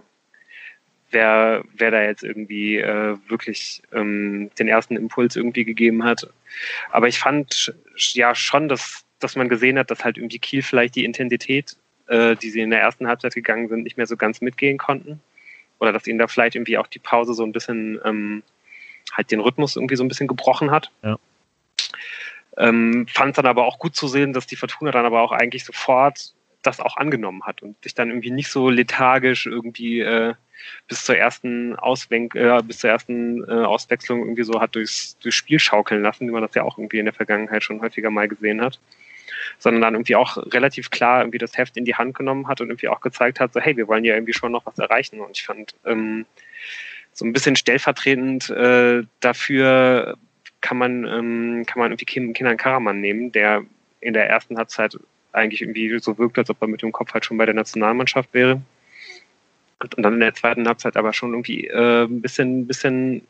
wer, 1.12 1.64
wer 1.76 1.90
da 1.90 2.02
jetzt 2.02 2.24
irgendwie 2.24 2.76
äh, 2.76 3.16
wirklich 3.28 3.82
ähm, 3.92 4.50
den 4.58 4.68
ersten 4.68 4.96
Impuls 4.96 5.36
irgendwie 5.36 5.64
gegeben 5.64 6.04
hat. 6.04 6.28
Aber 6.90 7.08
ich 7.08 7.18
fand 7.18 7.74
ja 7.96 8.34
schon, 8.34 8.68
dass, 8.68 9.04
dass 9.20 9.36
man 9.36 9.48
gesehen 9.48 9.78
hat, 9.78 9.90
dass 9.90 10.04
halt 10.04 10.18
irgendwie 10.18 10.38
Kiel 10.38 10.62
vielleicht 10.62 10.94
die 10.96 11.04
Intensität, 11.04 11.76
äh, 12.08 12.36
die 12.36 12.50
sie 12.50 12.60
in 12.60 12.70
der 12.70 12.80
ersten 12.80 13.06
Halbzeit 13.06 13.34
gegangen 13.34 13.68
sind, 13.68 13.82
nicht 13.82 13.96
mehr 13.96 14.06
so 14.06 14.16
ganz 14.16 14.40
mitgehen 14.40 14.78
konnten. 14.78 15.20
Oder 15.78 15.92
dass 15.92 16.06
ihnen 16.06 16.18
da 16.18 16.26
vielleicht 16.26 16.54
irgendwie 16.54 16.78
auch 16.78 16.86
die 16.86 16.98
Pause 16.98 17.34
so 17.34 17.44
ein 17.44 17.52
bisschen 17.52 18.00
ähm, 18.04 18.42
halt 19.12 19.30
den 19.30 19.40
Rhythmus 19.40 19.76
irgendwie 19.76 19.96
so 19.96 20.04
ein 20.04 20.08
bisschen 20.08 20.28
gebrochen 20.28 20.70
hat. 20.70 20.90
Ja. 21.02 21.18
Ähm, 22.56 23.06
fand 23.12 23.36
dann 23.36 23.46
aber 23.46 23.66
auch 23.66 23.78
gut 23.78 23.94
zu 23.94 24.08
sehen, 24.08 24.32
dass 24.32 24.46
die 24.46 24.56
Fortuna 24.56 24.90
dann 24.90 25.04
aber 25.04 25.20
auch 25.20 25.32
eigentlich 25.32 25.64
sofort 25.64 26.32
das 26.62 26.80
auch 26.80 26.96
angenommen 26.96 27.44
hat 27.44 27.62
und 27.62 27.80
sich 27.82 27.94
dann 27.94 28.08
irgendwie 28.08 28.30
nicht 28.30 28.50
so 28.50 28.70
lethargisch 28.70 29.46
irgendwie 29.46 30.00
äh, 30.00 30.34
bis 30.88 31.04
zur 31.04 31.16
ersten 31.16 31.76
Auswenk 31.76 32.34
äh, 32.34 32.60
bis 32.64 32.78
zur 32.78 32.90
ersten 32.90 33.44
äh, 33.44 33.64
Auswechslung 33.64 34.20
irgendwie 34.20 34.42
so 34.42 34.60
hat 34.60 34.74
durchs, 34.74 35.18
durchs 35.18 35.36
Spiel 35.36 35.58
schaukeln 35.58 36.02
lassen, 36.02 36.26
wie 36.26 36.32
man 36.32 36.42
das 36.42 36.54
ja 36.54 36.62
auch 36.62 36.78
irgendwie 36.78 36.98
in 36.98 37.04
der 37.04 37.14
Vergangenheit 37.14 37.62
schon 37.62 37.80
häufiger 37.80 38.10
mal 38.10 38.26
gesehen 38.26 38.60
hat, 38.60 38.80
sondern 39.58 39.82
dann 39.82 39.94
irgendwie 39.94 40.16
auch 40.16 40.36
relativ 40.52 40.90
klar 40.90 41.20
irgendwie 41.20 41.38
das 41.38 41.56
Heft 41.56 41.76
in 41.76 41.84
die 41.84 41.94
Hand 41.94 42.14
genommen 42.14 42.48
hat 42.48 42.60
und 42.60 42.68
irgendwie 42.68 42.88
auch 42.88 43.00
gezeigt 43.00 43.40
hat, 43.40 43.52
so 43.52 43.60
hey, 43.60 43.76
wir 43.76 43.88
wollen 43.88 44.04
ja 44.04 44.14
irgendwie 44.14 44.34
schon 44.34 44.52
noch 44.52 44.66
was 44.66 44.78
erreichen 44.78 45.20
und 45.20 45.36
ich 45.36 45.44
fand 45.44 45.74
ähm, 45.84 46.26
so 47.12 47.24
ein 47.24 47.32
bisschen 47.32 47.56
stellvertretend 47.56 48.50
äh, 48.50 49.02
dafür 49.20 50.16
kann 50.60 50.78
man, 50.78 51.04
ähm, 51.04 51.64
kann 51.66 51.78
man 51.78 51.92
irgendwie 51.92 52.32
Kindern 52.32 52.56
Karaman 52.56 53.00
nehmen, 53.00 53.32
der 53.32 53.64
in 54.00 54.14
der 54.14 54.28
ersten 54.28 54.56
Halbzeit 54.56 54.98
eigentlich 55.32 55.62
irgendwie 55.62 55.98
so 55.98 56.18
wirkt, 56.18 56.38
als 56.38 56.50
ob 56.50 56.60
er 56.60 56.68
mit 56.68 56.82
dem 56.82 56.92
Kopf 56.92 57.12
halt 57.14 57.24
schon 57.24 57.38
bei 57.38 57.46
der 57.46 57.54
Nationalmannschaft 57.54 58.32
wäre. 58.32 58.60
Und 59.78 60.04
dann 60.04 60.14
in 60.14 60.20
der 60.20 60.34
zweiten 60.34 60.66
Halbzeit 60.66 60.96
aber 60.96 61.12
schon 61.12 61.32
irgendwie 61.32 61.66
äh, 61.66 62.04
ein 62.04 62.22
bisschen, 62.22 62.66
bisschen 62.66 63.22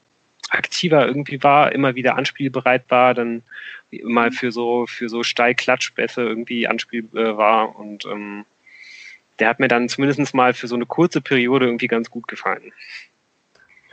aktiver 0.51 1.07
irgendwie 1.07 1.42
war, 1.42 1.73
immer 1.73 1.95
wieder 1.97 2.16
anspielbereit 2.16 2.85
war, 2.88 3.14
dann 3.14 3.42
immer 3.90 4.33
für 4.33 4.53
so, 4.53 4.87
für 4.87 5.09
so 5.09 5.22
Steilklatschbässe 5.22 6.22
irgendwie 6.22 6.66
anspielbar 6.66 7.25
äh, 7.25 7.37
war 7.37 7.79
und 7.79 8.05
ähm, 8.07 8.44
der 9.38 9.49
hat 9.49 9.61
mir 9.61 9.68
dann 9.68 9.88
zumindest 9.88 10.35
mal 10.35 10.55
für 10.55 10.66
so 10.66 10.75
eine 10.75 10.87
kurze 10.87 11.20
Periode 11.20 11.66
irgendwie 11.66 11.88
ganz 11.88 12.11
gut 12.11 12.27
gefallen. 12.27 12.72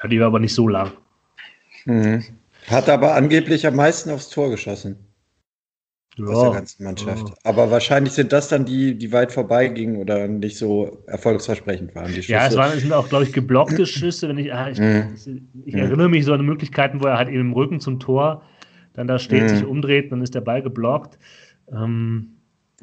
Ja, 0.01 0.07
die 0.07 0.19
war 0.19 0.27
aber 0.27 0.39
nicht 0.39 0.53
so 0.53 0.67
lang. 0.67 0.91
Mhm. 1.85 2.23
Hat 2.69 2.87
aber 2.89 3.15
angeblich 3.15 3.67
am 3.67 3.75
meisten 3.75 4.09
aufs 4.09 4.29
Tor 4.29 4.49
geschossen. 4.49 4.97
Ja. 6.17 6.25
Aus 6.27 6.43
der 6.43 6.51
ganzen 6.51 6.83
Mannschaft. 6.83 7.29
Ja. 7.29 7.35
Aber 7.43 7.71
wahrscheinlich 7.71 8.13
sind 8.13 8.31
das 8.31 8.47
dann 8.47 8.65
die, 8.65 8.95
die 8.95 9.11
weit 9.11 9.31
vorbeigingen 9.31 9.97
oder 9.97 10.27
nicht 10.27 10.57
so 10.57 11.03
erfolgsversprechend 11.07 11.95
waren. 11.95 12.13
ja, 12.13 12.47
es, 12.47 12.55
waren, 12.55 12.73
es 12.73 12.81
sind 12.81 12.93
auch, 12.93 13.09
glaube 13.09 13.23
ich, 13.23 13.33
geblockte 13.33 13.85
Schüsse. 13.87 14.29
Wenn 14.29 14.37
ich, 14.37 14.53
ah, 14.53 14.69
ich, 14.69 14.77
mhm. 14.77 15.15
ich, 15.65 15.73
erinnere 15.73 16.09
mich 16.09 16.25
so 16.25 16.33
an 16.33 16.45
Möglichkeiten, 16.45 17.01
wo 17.01 17.07
er 17.07 17.17
halt 17.17 17.29
eben 17.29 17.41
im 17.41 17.53
Rücken 17.53 17.79
zum 17.79 17.99
Tor 17.99 18.43
dann 18.93 19.07
da 19.07 19.19
steht, 19.19 19.43
mhm. 19.43 19.49
sich 19.49 19.65
umdreht, 19.65 20.11
dann 20.11 20.21
ist 20.21 20.35
der 20.35 20.41
Ball 20.41 20.61
geblockt. 20.61 21.17
Ähm, 21.71 22.33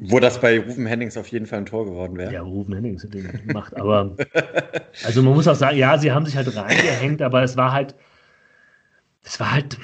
wo 0.03 0.19
das 0.19 0.41
bei 0.41 0.59
Rufen 0.59 0.87
Hennings 0.87 1.15
auf 1.15 1.27
jeden 1.27 1.45
Fall 1.45 1.59
ein 1.59 1.65
Tor 1.67 1.85
geworden 1.85 2.17
wäre. 2.17 2.33
Ja, 2.33 2.41
Rufen 2.41 2.73
Hennings 2.73 3.03
hat 3.03 3.13
den 3.13 3.27
gemacht. 3.45 3.75
Aber 3.79 4.15
also 5.05 5.21
man 5.21 5.33
muss 5.33 5.47
auch 5.47 5.55
sagen, 5.55 5.77
ja, 5.77 5.97
sie 5.97 6.11
haben 6.11 6.25
sich 6.25 6.35
halt 6.35 6.55
reingehängt, 6.55 7.21
aber 7.21 7.43
es 7.43 7.55
war 7.55 7.71
halt, 7.71 7.93
es 9.23 9.39
war 9.39 9.51
halt, 9.51 9.77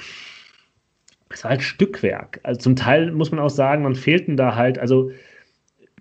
es 1.30 1.44
war 1.44 1.52
halt 1.52 1.62
Stückwerk. 1.62 2.40
Also 2.42 2.60
zum 2.60 2.74
Teil 2.74 3.12
muss 3.12 3.30
man 3.30 3.38
auch 3.38 3.50
sagen, 3.50 3.84
man 3.84 3.94
fehlten 3.94 4.36
da 4.36 4.56
halt, 4.56 4.78
also 4.78 5.12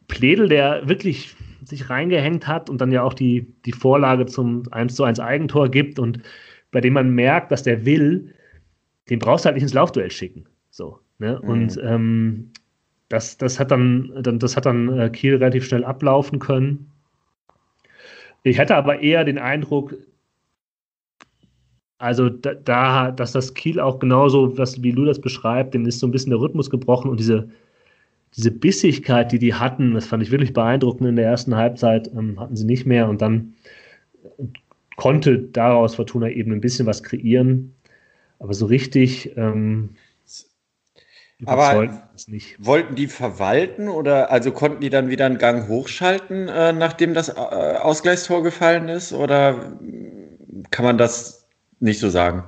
Pledel, 0.08 0.50
der 0.50 0.88
wirklich 0.88 1.36
sich 1.63 1.90
reingehängt 1.90 2.48
hat 2.48 2.70
und 2.70 2.82
dann 2.82 2.92
ja 2.92 3.04
auch 3.04 3.13
die, 3.13 3.54
die 3.66 3.74
Vorlage 3.74 4.26
zum 4.26 4.63
1 4.72 4.96
zu 4.96 5.04
1 5.04 5.20
Eigentor 5.20 5.70
gibt 5.70 6.00
und 6.00 6.22
bei 6.72 6.82
dem 6.82 6.94
man 6.94 7.12
merkt, 7.12 7.52
dass 7.52 7.62
der 7.62 7.86
will, 7.86 8.34
den 9.10 9.20
brauchst 9.20 9.46
du 9.46 9.48
halt 9.48 9.56
nicht 9.56 9.63
ins 9.63 9.74
Laufduell 9.74 10.12
schicken. 10.12 10.46
So. 10.70 11.00
Ne? 11.20 11.39
Mhm. 11.41 11.50
Und 11.50 11.80
ähm, 11.84 12.52
das, 13.10 13.38
das 13.38 13.60
hat 13.60 13.72
dann, 13.72 14.12
dann, 14.22 14.39
das 14.39 14.56
hat 14.56 14.65
dann 14.65 15.00
äh, 15.00 15.10
Kiel 15.10 15.36
relativ 15.36 15.65
schnell 15.65 15.84
ablaufen 15.84 16.39
können. 16.39 16.91
Ich 18.43 18.60
hatte 18.60 18.76
aber 18.76 19.02
eher 19.02 19.24
den 19.24 19.38
Eindruck, 19.38 19.96
also 21.98 22.30
da, 22.30 22.54
da, 22.54 23.12
dass 23.12 23.32
das 23.32 23.54
Kiel 23.54 23.80
auch 23.80 24.00
genauso, 24.00 24.58
was, 24.58 24.82
wie 24.84 24.91
Lu 24.91 25.06
das 25.06 25.20
beschreibt, 25.20 25.74
den 25.74 25.86
ist 25.86 26.00
so 26.00 26.08
ein 26.08 26.12
bisschen 26.12 26.30
der 26.30 26.39
Rhythmus 26.39 26.70
gebrochen 26.70 27.10
und 27.10 27.20
diese, 27.20 27.50
diese 28.36 28.52
Bissigkeit, 28.52 29.32
die 29.32 29.39
die 29.39 29.54
hatten, 29.54 29.93
das 29.93 30.06
fand 30.06 30.22
ich 30.22 30.32
wirklich 30.32 30.54
beeindruckend 30.54 31.10
in 31.10 31.15
der 31.15 31.26
ersten 31.26 31.56
Halbzeit, 31.56 32.10
ähm, 32.13 32.39
hatten 32.39 32.56
sie 32.56 32.65
nicht 32.65 32.86
mehr 32.86 33.10
und 33.10 33.22
dann 33.22 33.54
konnte 34.96 35.39
daraus 35.39 35.96
Fortuna 35.96 36.30
eben 36.30 36.52
ein 36.52 36.62
bisschen 36.62 36.86
was 36.86 37.04
kreieren. 37.04 37.74
Aber 38.39 38.54
so 38.54 38.67
richtig 38.67 39.36
ähm, 39.38 39.95
aber 41.45 42.02
wollten 42.58 42.95
die 42.95 43.08
verwalten 43.08 43.89
oder 43.89 44.32
also 44.32 44.52
konnten 44.52 44.82
die 44.82 44.89
dann 44.89 45.10
wieder 45.10 45.28
einen 45.28 45.38
Gang 45.38 45.67
hochschalten, 45.67 46.47
äh, 46.47 46.73
nachdem 46.73 47.13
das 47.13 47.30
äh, 47.30 47.34
Ausgleichstor 47.34 48.41
gefallen 48.41 48.89
ist? 48.89 49.13
Oder 49.13 49.78
kann 50.71 50.86
man 50.86 50.97
das 50.97 51.47
nicht 51.80 52.00
so 52.00 52.10
sagen? 52.10 52.43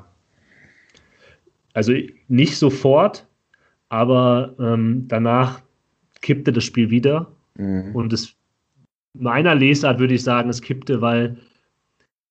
Also 1.73 1.93
nicht 2.28 2.58
sofort, 2.58 3.28
aber 3.89 4.56
ähm, 4.60 5.06
danach 5.08 5.62
kippte 6.21 6.52
das 6.52 6.63
Spiel 6.63 6.89
wieder. 6.89 7.32
Mhm. 7.58 7.95
Und 7.95 8.12
es 8.12 8.34
meiner 9.13 9.54
Lesart 9.54 9.99
würde 9.99 10.15
ich 10.15 10.23
sagen, 10.23 10.49
es 10.49 10.62
kippte, 10.62 10.99
weil 11.02 11.38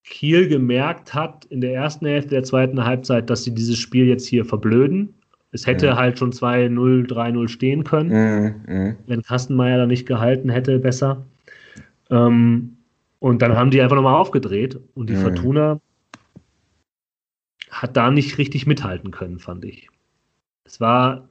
Kiel 0.04 0.48
gemerkt 0.48 1.14
hat 1.14 1.44
in 1.46 1.60
der 1.60 1.74
ersten 1.74 2.06
Hälfte 2.06 2.30
der 2.30 2.44
zweiten 2.44 2.84
Halbzeit, 2.84 3.28
dass 3.28 3.44
sie 3.44 3.54
dieses 3.54 3.78
Spiel 3.78 4.06
jetzt 4.06 4.26
hier 4.26 4.44
verblöden 4.44 5.14
es 5.50 5.66
hätte 5.66 5.92
mhm. 5.92 5.96
halt 5.96 6.18
schon 6.18 6.32
2-0, 6.32 7.08
3-0 7.08 7.48
stehen 7.48 7.84
können, 7.84 8.62
mhm. 8.66 8.96
wenn 9.06 9.22
Kastenmeier 9.22 9.78
da 9.78 9.86
nicht 9.86 10.06
gehalten 10.06 10.50
hätte, 10.50 10.78
besser. 10.78 11.24
Ähm, 12.10 12.76
und 13.18 13.42
dann 13.42 13.56
haben 13.56 13.70
die 13.70 13.80
einfach 13.80 13.96
nochmal 13.96 14.14
aufgedreht 14.14 14.78
und 14.94 15.08
die 15.08 15.14
mhm. 15.14 15.22
Fortuna 15.22 15.80
hat 17.70 17.96
da 17.96 18.10
nicht 18.10 18.38
richtig 18.38 18.66
mithalten 18.66 19.10
können, 19.10 19.38
fand 19.38 19.64
ich. 19.64 19.88
Es 20.64 20.80
war, 20.80 21.28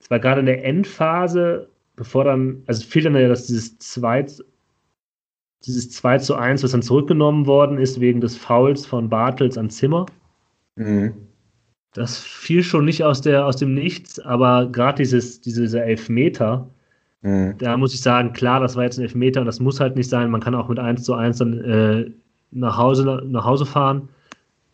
es 0.00 0.10
war 0.10 0.18
gerade 0.18 0.40
in 0.40 0.46
der 0.46 0.64
Endphase, 0.64 1.68
bevor 1.96 2.24
dann, 2.24 2.62
also 2.66 2.86
fehlt 2.86 3.04
dann 3.04 3.14
ja, 3.14 3.28
dass 3.28 3.46
dieses 3.46 3.78
2, 3.78 4.26
dieses 5.66 5.90
2 5.90 6.18
zu 6.18 6.34
1, 6.34 6.62
was 6.62 6.72
dann 6.72 6.82
zurückgenommen 6.82 7.46
worden 7.46 7.78
ist 7.78 8.00
wegen 8.00 8.20
des 8.20 8.36
Fouls 8.36 8.86
von 8.86 9.08
Bartels 9.08 9.56
an 9.56 9.70
Zimmer. 9.70 10.06
Mhm. 10.76 11.14
Das 11.94 12.18
fiel 12.18 12.62
schon 12.62 12.84
nicht 12.84 13.04
aus, 13.04 13.20
der, 13.20 13.46
aus 13.46 13.56
dem 13.56 13.74
Nichts, 13.74 14.18
aber 14.18 14.66
gerade 14.66 14.96
dieses, 14.96 15.40
dieser 15.40 15.84
Elfmeter, 15.84 16.68
mhm. 17.20 17.54
da 17.58 17.76
muss 17.76 17.94
ich 17.94 18.00
sagen, 18.00 18.32
klar, 18.32 18.60
das 18.60 18.76
war 18.76 18.84
jetzt 18.84 18.98
ein 18.98 19.02
Elfmeter 19.02 19.40
und 19.40 19.46
das 19.46 19.60
muss 19.60 19.78
halt 19.78 19.96
nicht 19.96 20.08
sein. 20.08 20.30
Man 20.30 20.40
kann 20.40 20.54
auch 20.54 20.68
mit 20.68 20.78
1 20.78 21.02
zu 21.04 21.14
1 21.14 21.38
dann 21.38 21.64
äh, 21.64 22.10
nach, 22.50 22.76
Hause, 22.76 23.22
nach 23.26 23.44
Hause 23.44 23.66
fahren. 23.66 24.08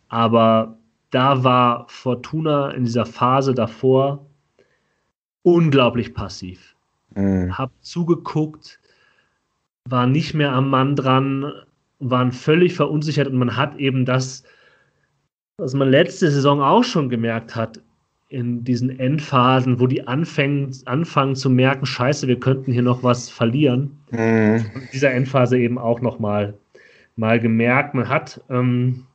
Aber 0.07 0.77
da 1.11 1.43
war 1.43 1.85
Fortuna 1.89 2.71
in 2.71 2.85
dieser 2.85 3.05
Phase 3.05 3.53
davor 3.53 4.25
unglaublich 5.43 6.13
passiv. 6.13 6.75
Mhm. 7.15 7.57
Hab 7.57 7.71
zugeguckt, 7.81 8.79
war 9.85 10.07
nicht 10.07 10.33
mehr 10.33 10.51
am 10.51 10.69
Mann 10.69 10.95
dran, 10.95 11.51
waren 11.99 12.31
völlig 12.31 12.73
verunsichert 12.73 13.27
und 13.27 13.37
man 13.37 13.55
hat 13.55 13.77
eben 13.77 14.05
das, 14.05 14.43
was 15.57 15.73
man 15.73 15.89
letzte 15.89 16.31
Saison 16.31 16.61
auch 16.61 16.83
schon 16.83 17.09
gemerkt 17.09 17.55
hat, 17.55 17.81
in 18.29 18.63
diesen 18.63 18.99
Endphasen, 18.99 19.79
wo 19.79 19.87
die 19.87 20.07
anfangen, 20.07 20.71
anfangen 20.85 21.35
zu 21.35 21.49
merken, 21.49 21.85
scheiße, 21.87 22.27
wir 22.27 22.39
könnten 22.39 22.71
hier 22.71 22.83
noch 22.83 23.03
was 23.03 23.29
verlieren. 23.29 23.97
Mhm. 24.11 24.65
Dieser 24.93 25.11
Endphase 25.11 25.57
eben 25.57 25.79
auch 25.79 25.99
noch 25.99 26.19
mal, 26.19 26.53
gemerkt. 27.17 27.95
Man 27.95 28.07
hat 28.07 28.41
ähm, 28.49 29.05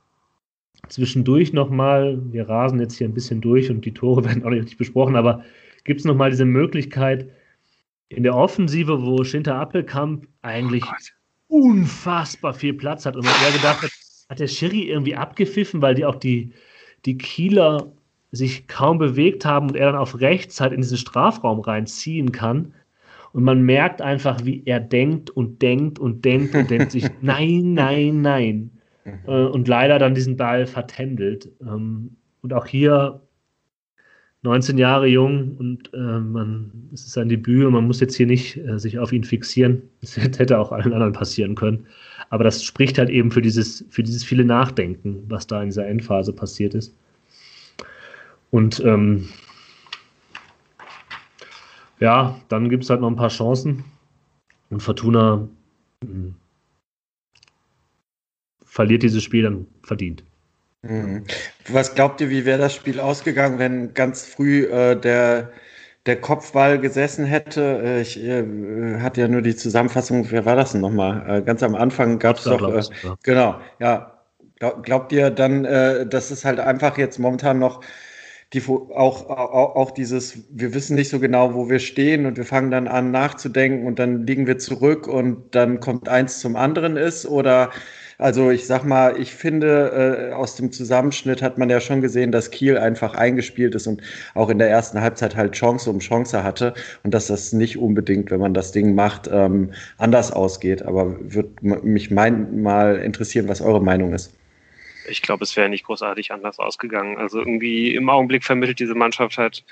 zwischendurch 0.89 1.53
noch 1.53 1.71
mal, 1.71 2.21
wir 2.33 2.49
rasen 2.49 2.81
jetzt 2.81 2.99
hier 2.99 3.09
ein 3.09 3.15
bisschen 3.15 3.41
durch 3.41 3.71
und 3.71 3.85
die 3.85 3.95
Tore 3.95 4.25
werden 4.27 4.45
auch 4.45 4.51
nicht 4.51 4.77
besprochen, 4.77 5.17
aber 5.17 5.43
gibt 5.85 6.01
es 6.01 6.07
noch 6.07 6.17
mal 6.17 6.31
diese 6.31 6.45
Möglichkeit, 6.45 7.31
in 8.09 8.23
der 8.23 8.35
Offensive, 8.35 9.03
wo 9.03 9.25
Schinter 9.25 9.57
Appelkamp 9.57 10.27
eigentlich 10.43 10.85
oh 11.49 11.57
unfassbar 11.57 12.55
viel 12.55 12.75
Platz 12.75 13.07
hat 13.07 13.17
und 13.17 13.25
man 13.25 13.35
eher 13.45 13.53
gedacht 13.53 13.83
hat, 13.83 13.91
hat 14.29 14.41
der 14.41 14.49
Schiri 14.49 14.89
irgendwie 14.89 15.17
abgepfiffen, 15.17 15.83
weil 15.83 15.95
die 15.95 16.05
auch 16.05 16.17
die, 16.17 16.53
die 17.05 17.19
Kieler 17.19 17.93
sich 18.33 18.67
kaum 18.67 18.99
bewegt 18.99 19.45
haben 19.45 19.69
und 19.69 19.77
er 19.77 19.93
dann 19.93 20.01
auf 20.01 20.21
rechts 20.21 20.61
halt 20.61 20.73
in 20.73 20.81
diesen 20.81 20.99
Strafraum 20.99 21.61
reinziehen 21.61 22.33
kann. 22.33 22.75
Und 23.33 23.45
man 23.45 23.63
merkt 23.63 24.01
einfach, 24.01 24.45
wie 24.45 24.63
er 24.65 24.81
denkt 24.81 25.31
und 25.31 25.61
denkt 25.61 25.99
und 25.99 26.25
denkt 26.25 26.55
und 26.55 26.71
denkt 26.71 26.93
sich, 26.93 27.05
nein, 27.21 27.75
nein, 27.75 28.23
nein. 28.23 28.71
Mhm. 29.05 29.13
Äh, 29.27 29.45
und 29.47 29.69
leider 29.69 29.99
dann 29.99 30.15
diesen 30.15 30.37
Ball 30.37 30.67
vertändelt. 30.67 31.51
Ähm, 31.61 32.17
und 32.43 32.53
auch 32.53 32.67
hier 32.67 33.24
19 34.45 34.77
Jahre 34.77 35.07
jung 35.07 35.57
und 35.57 35.93
äh, 35.95 36.21
man, 36.21 36.71
es 36.93 37.07
ist 37.07 37.13
sein 37.15 37.31
Debüt 37.31 37.65
und 37.65 37.73
man 37.73 37.87
muss 37.87 38.01
jetzt 38.01 38.15
hier 38.15 38.27
nicht 38.27 38.59
äh, 38.59 38.79
sich 38.79 38.99
auf 38.99 39.11
ihn 39.11 39.25
fixieren. 39.25 39.83
Das 40.03 40.17
hätte 40.19 40.59
auch 40.59 40.71
allen 40.71 40.93
anderen 40.93 41.15
passieren 41.15 41.55
können. 41.55 41.87
Aber 42.29 42.45
das 42.45 42.63
spricht 42.63 42.99
halt 42.99 43.09
eben 43.09 43.31
für 43.31 43.41
dieses, 43.41 43.87
für 43.89 44.03
dieses 44.03 44.23
viele 44.23 44.45
Nachdenken, 44.45 45.25
was 45.29 45.47
da 45.47 45.63
in 45.63 45.71
dieser 45.71 45.87
Endphase 45.87 46.33
passiert 46.33 46.75
ist. 46.75 46.95
Und 48.51 48.81
ähm, 48.85 49.31
ja, 52.01 52.39
dann 52.49 52.69
gibt 52.69 52.85
es 52.85 52.91
halt 52.91 53.01
noch 53.01 53.09
ein 53.09 53.17
paar 53.17 53.29
Chancen. 53.31 53.83
Und 54.69 54.83
Fortuna 54.83 55.49
mh, 56.03 56.11
hm, 56.11 56.35
verliert 58.63 59.03
dieses 59.03 59.23
Spiel 59.23 59.45
dann 59.45 59.67
verdient. 59.83 60.23
Mhm. 60.89 61.25
Was 61.69 61.95
glaubt 61.95 62.21
ihr, 62.21 62.31
wie 62.31 62.45
wäre 62.45 62.59
das 62.59 62.75
Spiel 62.75 63.01
ausgegangen, 63.01 63.59
wenn 63.59 63.95
ganz 63.95 64.27
früh 64.27 64.65
äh, 64.65 64.95
der, 64.97 65.51
der 66.07 66.21
Kopfball 66.21 66.79
gesessen 66.79 67.25
hätte? 67.25 67.81
Äh, 67.83 68.01
ich 68.03 68.23
äh, 68.23 68.45
hatte 69.01 69.23
ja 69.23 69.29
nur 69.29 69.43
die 69.43 69.57
Zusammenfassung, 69.57 70.31
wer 70.31 70.45
war 70.45 70.57
das 70.57 70.73
denn 70.73 70.83
nochmal? 70.83 71.39
Äh, 71.39 71.43
ganz 71.43 71.63
am 71.63 71.75
Anfang 71.75 72.19
gab 72.19 72.37
es 72.37 72.45
doch, 72.45 72.63
äh, 72.69 72.81
ja. 73.03 73.17
genau, 73.23 73.61
ja. 73.81 74.11
Glaubt 74.83 75.13
ihr 75.13 75.31
dann, 75.31 75.65
äh, 75.65 76.07
dass 76.07 76.31
es 76.31 76.45
halt 76.45 76.61
einfach 76.61 76.97
jetzt 76.97 77.19
momentan 77.19 77.59
noch 77.59 77.83
die, 78.55 78.63
auch, 78.67 79.29
auch, 79.29 79.75
auch 79.75 79.91
dieses, 79.91 80.45
wir 80.51 80.73
wissen 80.75 80.95
nicht 80.95 81.09
so 81.09 81.19
genau, 81.19 81.55
wo 81.55 81.69
wir 81.69 81.81
stehen 81.81 82.25
und 82.25 82.37
wir 82.37 82.45
fangen 82.45 82.71
dann 82.71 82.87
an 82.87 83.11
nachzudenken 83.11 83.87
und 83.87 83.99
dann 83.99 84.27
liegen 84.27 84.47
wir 84.47 84.59
zurück 84.59 85.09
und 85.09 85.55
dann 85.55 85.81
kommt 85.81 86.09
eins 86.09 86.39
zum 86.39 86.55
anderen 86.55 86.97
ist? 86.97 87.27
Oder 87.27 87.71
also 88.19 88.51
ich 88.51 88.67
sag 88.67 88.85
mal, 88.85 89.21
ich 89.21 89.35
finde, 89.35 90.31
äh, 90.31 90.35
aus 90.35 90.57
dem 90.57 90.73
Zusammenschnitt 90.73 91.43
hat 91.43 91.59
man 91.59 91.71
ja 91.71 91.81
schon 91.81 92.01
gesehen, 92.01 92.33
dass 92.33 92.51
Kiel 92.51 92.79
einfach 92.79 93.15
eingespielt 93.15 93.75
ist 93.75 93.87
und 93.87 94.03
auch 94.35 94.49
in 94.49 94.59
der 94.59 94.71
ersten 94.71 95.01
Halbzeit 95.01 95.37
halt 95.37 95.53
Chance 95.53 95.91
um 95.91 95.99
Chance 95.99 96.45
hatte 96.45 96.75
und 97.03 97.13
dass 97.13 97.27
das 97.27 97.53
nicht 97.53 97.79
unbedingt, 97.79 98.31
wenn 98.31 98.41
man 98.41 98.55
das 98.55 98.73
Ding 98.73 98.95
macht, 98.95 99.29
ähm, 99.33 99.73
anders 99.99 100.33
ausgeht. 100.33 100.83
Aber 100.83 101.17
würde 101.21 101.51
mich 101.63 102.11
mein, 102.11 102.63
mal 102.63 102.97
interessieren, 102.97 103.49
was 103.49 103.61
eure 103.61 103.83
Meinung 103.83 104.13
ist. 104.13 104.33
Ich 105.09 105.21
glaube, 105.21 105.45
es 105.45 105.57
wäre 105.57 105.69
nicht 105.69 105.85
großartig 105.85 106.33
anders 106.33 106.59
ausgegangen. 106.59 107.19
Also 107.19 107.39
irgendwie 107.39 107.95
im 107.95 108.09
Augenblick 108.09 108.45
vermittelt 108.45 108.81
diese 108.81 108.95
Mannschaft 108.95 109.37
halt 109.37 109.65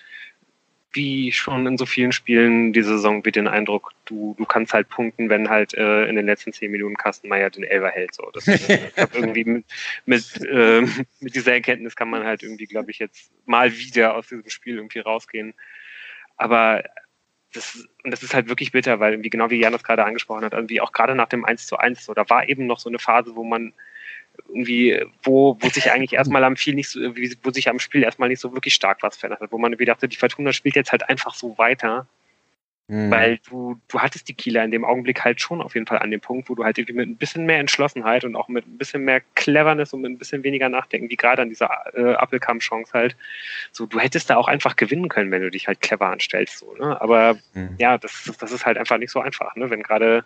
wie 0.93 1.33
schon 1.33 1.67
in 1.67 1.79
so 1.79 1.87
vielen 1.87 2.13
Spielen 2.13 2.73
diese 2.73 2.91
Saison 2.91 3.25
wird 3.25 3.37
den 3.37 3.49
Eindruck, 3.49 3.93
du, 4.05 4.35
du 4.37 4.45
kannst 4.45 4.75
halt 4.75 4.89
punkten, 4.89 5.29
wenn 5.29 5.49
halt 5.49 5.75
äh, 5.75 6.05
in 6.05 6.17
den 6.17 6.27
letzten 6.27 6.53
zehn 6.53 6.71
Minuten 6.71 6.97
Kastenmeier 6.97 7.51
den 7.51 7.65
Elver 7.65 7.89
hält. 7.89 8.15
So. 8.15 8.31
Das, 8.33 8.45
glaube, 8.95 9.17
irgendwie 9.17 9.45
mit, 9.45 9.65
mit, 10.05 10.41
äh, 10.45 10.83
mit 11.21 11.35
dieser 11.35 11.55
Erkenntnis 11.55 11.97
kann 11.97 12.11
man 12.11 12.25
halt 12.25 12.43
irgendwie, 12.43 12.67
glaube 12.67 12.91
ich, 12.91 12.99
jetzt 12.99 13.31
mal 13.47 13.73
wieder 13.73 14.15
aus 14.15 14.29
diesem 14.29 14.49
Spiel 14.51 14.77
irgendwie 14.77 15.01
rausgehen. 15.01 15.55
Aber 16.37 16.85
das, 17.53 17.87
und 18.05 18.11
das 18.11 18.23
ist 18.23 18.35
halt 18.35 18.49
wirklich 18.49 18.73
bitter, 18.73 19.01
weil 19.01 19.13
irgendwie 19.13 19.31
genau 19.31 19.51
wie 19.51 19.61
Jan 19.61 19.73
das 19.73 19.85
gerade 19.85 20.05
angesprochen 20.05 20.45
hat, 20.45 20.53
irgendwie 20.53 20.81
auch 20.81 20.93
gerade 20.93 21.15
nach 21.15 21.29
dem 21.29 21.45
1 21.45 21.67
zu 21.67 21.77
1, 21.77 22.05
so, 22.05 22.15
da 22.15 22.29
war 22.29 22.49
eben 22.49 22.67
noch 22.67 22.79
so 22.79 22.89
eine 22.89 22.99
Phase, 22.99 23.35
wo 23.35 23.45
man 23.45 23.73
irgendwie, 24.49 25.05
wo, 25.23 25.57
wo 25.61 25.69
sich 25.69 25.91
eigentlich 25.91 26.15
erstmal 26.15 26.45
am 26.45 26.57
Spiel 26.57 26.75
nicht 26.75 26.91
so, 26.91 27.01
wo 27.43 27.51
sich 27.51 27.69
am 27.69 27.79
Spiel 27.79 28.03
erstmal 28.03 28.29
nicht 28.29 28.41
so 28.41 28.53
wirklich 28.53 28.75
stark 28.75 29.03
was 29.03 29.17
verändert 29.17 29.41
hat, 29.41 29.53
wo 29.53 29.59
man 29.59 29.73
irgendwie 29.73 29.87
dachte, 29.87 30.09
die 30.09 30.17
Fortuna 30.17 30.53
spielt 30.53 30.77
jetzt 30.77 30.93
halt 30.93 31.09
einfach 31.09 31.35
so 31.35 31.57
weiter. 31.59 32.07
Mhm. 32.89 33.11
Weil 33.11 33.39
du, 33.49 33.81
du 33.89 34.01
hattest 34.01 34.29
die 34.29 34.35
Kieler 34.35 34.65
in 34.65 34.71
dem 34.71 34.85
Augenblick 34.85 35.25
halt 35.25 35.41
schon 35.41 35.63
auf 35.63 35.75
jeden 35.75 35.87
Fall 35.87 36.01
an 36.01 36.11
dem 36.11 36.21
Punkt, 36.21 36.51
wo 36.51 36.55
du 36.55 36.65
halt 36.65 36.79
irgendwie 36.79 36.97
mit 36.97 37.09
ein 37.09 37.17
bisschen 37.17 37.47
mehr 37.47 37.59
Entschlossenheit 37.59 38.25
und 38.25 38.35
auch 38.37 38.49
mit 38.49 38.67
ein 38.67 38.77
bisschen 38.77 39.05
mehr 39.05 39.23
Cleverness 39.35 39.95
und 39.95 40.03
mit 40.03 40.11
ein 40.11 40.19
bisschen 40.19 40.43
weniger 40.43 40.69
Nachdenken, 40.69 41.09
wie 41.09 41.17
gerade 41.17 41.43
an 41.43 41.49
dieser 41.49 41.71
äh, 41.95 42.15
Appelkamp-Chance 42.15 42.93
halt, 42.93 43.17
so, 43.71 43.87
du 43.87 43.99
hättest 44.01 44.29
da 44.31 44.37
auch 44.37 44.49
einfach 44.49 44.77
gewinnen 44.77 45.09
können, 45.09 45.31
wenn 45.31 45.43
du 45.43 45.51
dich 45.51 45.69
halt 45.69 45.81
clever 45.81 46.09
anstellst, 46.09 46.59
so, 46.59 46.75
ne? 46.75 47.01
Aber 47.01 47.39
mhm. 47.55 47.77
ja, 47.79 47.99
das, 47.99 48.31
das 48.39 48.53
ist 48.53 48.67
halt 48.67 48.77
einfach 48.77 48.99
nicht 48.99 49.11
so 49.11 49.21
einfach, 49.21 49.55
ne? 49.57 49.71
Wenn 49.71 49.83
gerade 49.83 50.25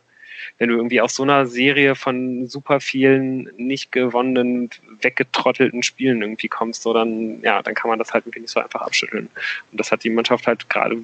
wenn 0.59 0.69
du 0.69 0.77
irgendwie 0.77 1.01
aus 1.01 1.15
so 1.15 1.23
einer 1.23 1.47
Serie 1.47 1.95
von 1.95 2.47
super 2.47 2.81
vielen 2.81 3.51
nicht 3.57 3.93
gewonnenen, 3.93 4.71
weggetrottelten 5.01 5.83
Spielen 5.83 6.23
irgendwie 6.23 6.49
kommst, 6.49 6.83
so 6.83 6.93
dann, 6.93 7.41
ja, 7.43 7.63
dann 7.63 7.75
kann 7.75 7.89
man 7.89 7.99
das 7.99 8.13
halt 8.13 8.25
irgendwie 8.25 8.41
nicht 8.41 8.51
so 8.51 8.61
einfach 8.61 8.83
abschütteln. 8.83 9.29
Und 9.71 9.81
das 9.81 9.93
hat 9.93 10.05
die 10.05 10.11
Mannschaft 10.11 10.47
halt 10.47 10.69
gerade, 10.69 10.99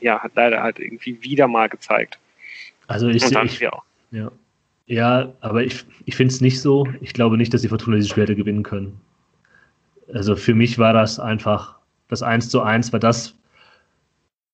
ja, 0.00 0.20
hat 0.20 0.32
leider 0.34 0.62
halt 0.62 0.78
irgendwie 0.78 1.22
wieder 1.22 1.48
mal 1.48 1.68
gezeigt. 1.68 2.18
Also 2.86 3.08
ich 3.08 3.24
sehe. 3.24 3.48
Ja. 4.10 4.30
Ja, 4.86 5.34
aber 5.40 5.64
ich, 5.64 5.84
ich 6.06 6.16
finde 6.16 6.32
es 6.32 6.40
nicht 6.40 6.62
so. 6.62 6.88
Ich 7.02 7.12
glaube 7.12 7.36
nicht, 7.36 7.52
dass 7.52 7.60
die 7.60 7.68
Fortuna 7.68 7.96
diese 7.96 8.08
Spiel 8.08 8.22
hätte 8.22 8.36
gewinnen 8.36 8.62
können. 8.62 8.98
Also 10.14 10.34
für 10.34 10.54
mich 10.54 10.78
war 10.78 10.94
das 10.94 11.20
einfach, 11.20 11.76
das 12.08 12.22
1 12.22 12.48
zu 12.48 12.62
1 12.62 12.94
war 12.94 13.00
das, 13.00 13.34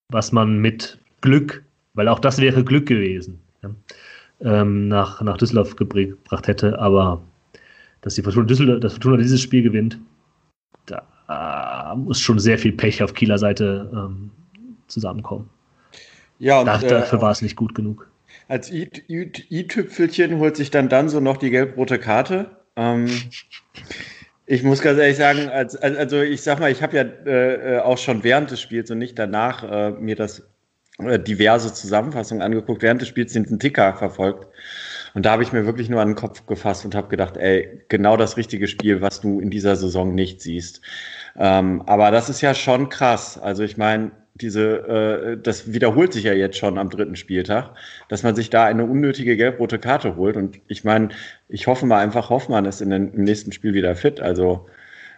was 0.08 0.32
man 0.32 0.58
mit 0.58 0.98
Glück, 1.20 1.62
weil 1.94 2.08
auch 2.08 2.18
das 2.18 2.40
wäre 2.40 2.64
Glück 2.64 2.86
gewesen. 2.86 3.40
Ja 3.62 3.70
ähm, 4.40 4.88
nach, 4.88 5.20
nach 5.22 5.36
Düsseldorf 5.36 5.76
gebracht 5.76 6.48
hätte. 6.48 6.78
Aber 6.78 7.22
dass 8.00 8.14
die 8.14 8.22
Fortuna, 8.22 8.46
Düsseldorf, 8.46 8.80
dass 8.80 8.92
Fortuna 8.94 9.16
dieses 9.16 9.40
Spiel 9.40 9.62
gewinnt, 9.62 9.98
da 10.86 11.92
äh, 11.92 11.96
muss 11.96 12.20
schon 12.20 12.38
sehr 12.38 12.58
viel 12.58 12.72
Pech 12.72 13.02
auf 13.02 13.14
Kieler 13.14 13.38
Seite 13.38 13.90
ähm, 13.92 14.30
zusammenkommen. 14.88 15.48
Ja, 16.38 16.60
und, 16.60 16.66
dafür, 16.66 16.88
dafür 16.88 17.18
äh, 17.18 17.22
war 17.22 17.30
es 17.30 17.42
nicht 17.42 17.56
gut 17.56 17.74
genug. 17.74 18.08
Als 18.48 18.70
i-Tüpfelchen 18.70 20.38
holt 20.38 20.56
sich 20.56 20.70
dann 20.70 20.88
dann 20.88 21.08
so 21.08 21.20
noch 21.20 21.38
die 21.38 21.50
gelb-rote 21.50 21.98
Karte. 21.98 22.50
Ähm, 22.76 23.08
ich 24.46 24.62
muss 24.62 24.82
ganz 24.82 24.98
ehrlich 24.98 25.16
sagen, 25.16 25.48
als, 25.48 25.76
also 25.76 26.20
ich 26.20 26.42
sag 26.42 26.60
mal, 26.60 26.70
ich 26.70 26.82
habe 26.82 26.96
ja 26.96 27.02
äh, 27.02 27.78
auch 27.80 27.96
schon 27.96 28.22
während 28.22 28.50
des 28.50 28.60
Spiels 28.60 28.90
und 28.90 28.98
nicht 28.98 29.18
danach 29.18 29.62
äh, 29.64 29.90
mir 29.92 30.16
das 30.16 30.40
äh, 30.40 30.42
diverse 30.98 31.74
Zusammenfassungen 31.74 32.42
angeguckt, 32.42 32.82
während 32.82 33.00
des 33.00 33.08
Spiels 33.08 33.32
den 33.32 33.58
Ticker 33.58 33.94
verfolgt. 33.94 34.46
Und 35.14 35.24
da 35.26 35.32
habe 35.32 35.42
ich 35.42 35.52
mir 35.52 35.64
wirklich 35.64 35.88
nur 35.88 36.00
an 36.00 36.10
den 36.10 36.14
Kopf 36.16 36.46
gefasst 36.46 36.84
und 36.84 36.94
habe 36.94 37.08
gedacht, 37.08 37.36
ey, 37.36 37.82
genau 37.88 38.16
das 38.16 38.36
richtige 38.36 38.66
Spiel, 38.66 39.00
was 39.00 39.20
du 39.20 39.40
in 39.40 39.50
dieser 39.50 39.76
Saison 39.76 40.14
nicht 40.14 40.40
siehst. 40.40 40.80
Ähm, 41.36 41.82
aber 41.86 42.10
das 42.10 42.28
ist 42.28 42.40
ja 42.40 42.54
schon 42.54 42.88
krass. 42.88 43.38
Also 43.38 43.62
ich 43.62 43.76
meine, 43.76 44.10
diese, 44.34 45.34
äh, 45.36 45.36
das 45.40 45.72
wiederholt 45.72 46.12
sich 46.12 46.24
ja 46.24 46.32
jetzt 46.32 46.58
schon 46.58 46.78
am 46.78 46.90
dritten 46.90 47.14
Spieltag, 47.14 47.74
dass 48.08 48.24
man 48.24 48.34
sich 48.34 48.50
da 48.50 48.64
eine 48.64 48.84
unnötige 48.84 49.36
gelb-rote 49.36 49.78
Karte 49.78 50.16
holt. 50.16 50.36
Und 50.36 50.60
ich 50.66 50.82
meine, 50.82 51.10
ich 51.48 51.68
hoffe 51.68 51.86
mal 51.86 52.00
einfach, 52.00 52.30
Hoffmann 52.30 52.64
ist 52.64 52.80
in 52.80 52.90
den, 52.90 53.12
im 53.14 53.22
nächsten 53.22 53.52
Spiel 53.52 53.74
wieder 53.74 53.94
fit. 53.94 54.20
Also 54.20 54.66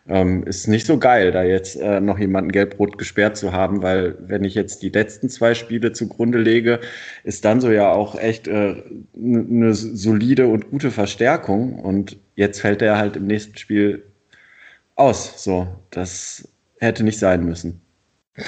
ähm, 0.08 0.44
ist 0.44 0.68
nicht 0.68 0.86
so 0.86 0.98
geil, 0.98 1.32
da 1.32 1.42
jetzt 1.42 1.76
äh, 1.76 2.00
noch 2.00 2.18
jemanden 2.18 2.52
gelb-rot 2.52 2.96
gesperrt 2.98 3.36
zu 3.36 3.52
haben, 3.52 3.82
weil 3.82 4.16
wenn 4.20 4.44
ich 4.44 4.54
jetzt 4.54 4.82
die 4.82 4.90
letzten 4.90 5.28
zwei 5.28 5.54
Spiele 5.54 5.92
zugrunde 5.92 6.38
lege, 6.38 6.80
ist 7.24 7.44
dann 7.44 7.60
so 7.60 7.70
ja 7.70 7.92
auch 7.92 8.18
echt 8.18 8.46
äh, 8.46 8.82
eine 9.16 9.74
solide 9.74 10.46
und 10.46 10.70
gute 10.70 10.90
Verstärkung 10.90 11.80
und 11.80 12.18
jetzt 12.36 12.60
fällt 12.60 12.82
er 12.82 12.98
halt 12.98 13.16
im 13.16 13.26
nächsten 13.26 13.56
Spiel 13.56 14.04
aus. 14.94 15.42
So, 15.42 15.66
das 15.90 16.48
hätte 16.78 17.02
nicht 17.02 17.18
sein 17.18 17.44
müssen. 17.44 17.80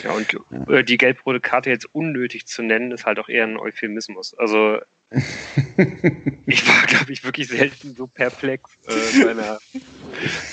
Ja, 0.05 0.13
und 0.13 0.33
ja. 0.33 0.75
Äh, 0.75 0.85
die 0.85 0.99
gelb-rote 0.99 1.41
Karte 1.41 1.71
jetzt 1.71 1.93
unnötig 1.95 2.47
zu 2.47 2.63
nennen, 2.63 2.93
ist 2.93 3.07
halt 3.07 3.19
auch 3.19 3.29
eher 3.29 3.45
ein 3.45 3.57
Euphemismus. 3.57 4.37
Also 4.39 4.79
ich 5.11 6.69
war, 6.69 6.87
glaube 6.87 7.13
ich, 7.13 7.25
wirklich 7.25 7.49
selten 7.49 7.95
so 7.95 8.07
perplex 8.07 8.71
äh, 8.87 9.25
bei, 9.25 9.31
einer, 9.31 9.59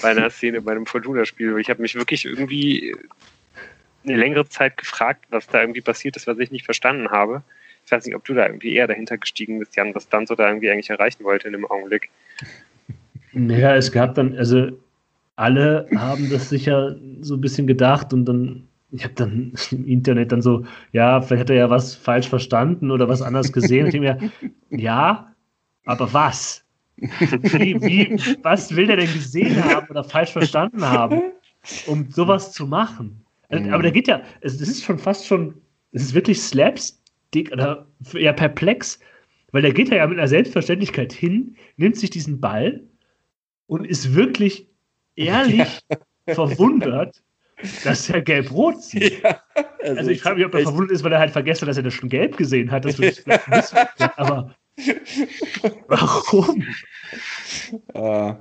bei 0.01 0.09
einer 0.09 0.29
Szene, 0.29 0.61
bei 0.61 0.71
einem 0.71 0.85
Fortuna-Spiel. 0.85 1.57
Ich 1.59 1.69
habe 1.69 1.81
mich 1.81 1.95
wirklich 1.95 2.25
irgendwie 2.25 2.95
eine 4.05 4.17
längere 4.17 4.47
Zeit 4.47 4.77
gefragt, 4.77 5.25
was 5.29 5.47
da 5.47 5.61
irgendwie 5.61 5.81
passiert 5.81 6.15
ist, 6.15 6.27
was 6.27 6.39
ich 6.39 6.51
nicht 6.51 6.65
verstanden 6.65 7.09
habe. 7.09 7.43
Ich 7.85 7.91
weiß 7.91 8.05
nicht, 8.05 8.15
ob 8.15 8.23
du 8.23 8.33
da 8.33 8.45
irgendwie 8.45 8.73
eher 8.73 8.87
dahinter 8.87 9.17
gestiegen 9.17 9.59
bist, 9.59 9.75
Jan, 9.75 9.93
was 9.93 10.09
Danzo 10.09 10.35
da 10.35 10.47
irgendwie 10.47 10.71
eigentlich 10.71 10.89
erreichen 10.89 11.23
wollte 11.23 11.47
in 11.47 11.53
dem 11.53 11.65
Augenblick. 11.65 12.09
Naja, 13.33 13.75
es 13.75 13.91
gab 13.91 14.15
dann, 14.15 14.37
also 14.37 14.71
alle 15.35 15.87
haben 15.95 16.29
das 16.29 16.49
sicher 16.49 16.95
so 17.21 17.35
ein 17.35 17.41
bisschen 17.41 17.67
gedacht 17.67 18.13
und 18.13 18.25
dann 18.25 18.67
ich 18.95 19.03
habe 19.03 19.13
dann 19.15 19.53
im 19.71 19.85
Internet 19.85 20.31
dann 20.31 20.41
so, 20.41 20.65
ja, 20.91 21.21
vielleicht 21.21 21.41
hat 21.41 21.49
er 21.49 21.55
ja 21.55 21.69
was 21.69 21.95
falsch 21.95 22.29
verstanden 22.29 22.91
oder 22.91 23.07
was 23.07 23.21
anders 23.21 23.51
gesehen. 23.51 23.87
ich 23.87 23.99
mir, 23.99 24.17
ja, 24.69 25.31
aber 25.85 26.11
was? 26.13 26.63
Wie, 26.97 27.81
wie, 27.81 28.17
was 28.41 28.73
will 28.75 28.87
der 28.87 28.97
denn 28.97 29.11
gesehen 29.11 29.63
haben 29.63 29.87
oder 29.89 30.03
falsch 30.03 30.31
verstanden 30.31 30.83
haben, 30.83 31.21
um 31.87 32.09
sowas 32.09 32.53
zu 32.53 32.65
machen? 32.65 33.21
Also, 33.49 33.69
aber 33.69 33.83
da 33.83 33.89
geht 33.89 34.07
ja, 34.07 34.21
es 34.41 34.59
ist 34.61 34.83
schon 34.83 34.97
fast 34.97 35.27
schon, 35.27 35.55
es 35.91 36.03
ist 36.03 36.13
wirklich 36.13 36.41
Slapstick 36.41 37.51
oder 37.51 37.85
ja 38.13 38.33
perplex, 38.33 38.99
weil 39.51 39.61
der 39.61 39.73
geht 39.73 39.89
ja 39.89 40.07
mit 40.07 40.17
einer 40.17 40.27
Selbstverständlichkeit 40.27 41.11
hin, 41.13 41.55
nimmt 41.77 41.97
sich 41.97 42.09
diesen 42.09 42.39
Ball 42.39 42.81
und 43.67 43.85
ist 43.85 44.15
wirklich 44.15 44.67
ehrlich 45.15 45.81
verwundert, 46.27 47.21
dass 47.83 48.09
er 48.09 48.21
gelb-rot 48.21 48.81
sieht. 48.83 49.23
Ja, 49.23 49.41
also, 49.81 49.99
also, 49.99 50.11
ich 50.11 50.21
frage 50.21 50.37
mich, 50.37 50.45
ob 50.45 50.53
er 50.53 50.61
verwundert 50.61 50.91
ist, 50.91 51.03
weil 51.03 51.13
er 51.13 51.19
halt 51.19 51.31
vergessen 51.31 51.61
hat, 51.61 51.69
dass 51.69 51.77
er 51.77 51.83
das 51.83 51.93
schon 51.93 52.09
gelb 52.09 52.37
gesehen 52.37 52.71
hat. 52.71 52.85
Das 52.85 52.99
ich 52.99 53.25
wissen. 53.25 53.77
Aber 54.17 54.55
warum? 55.87 56.63
Äh, 57.93 58.33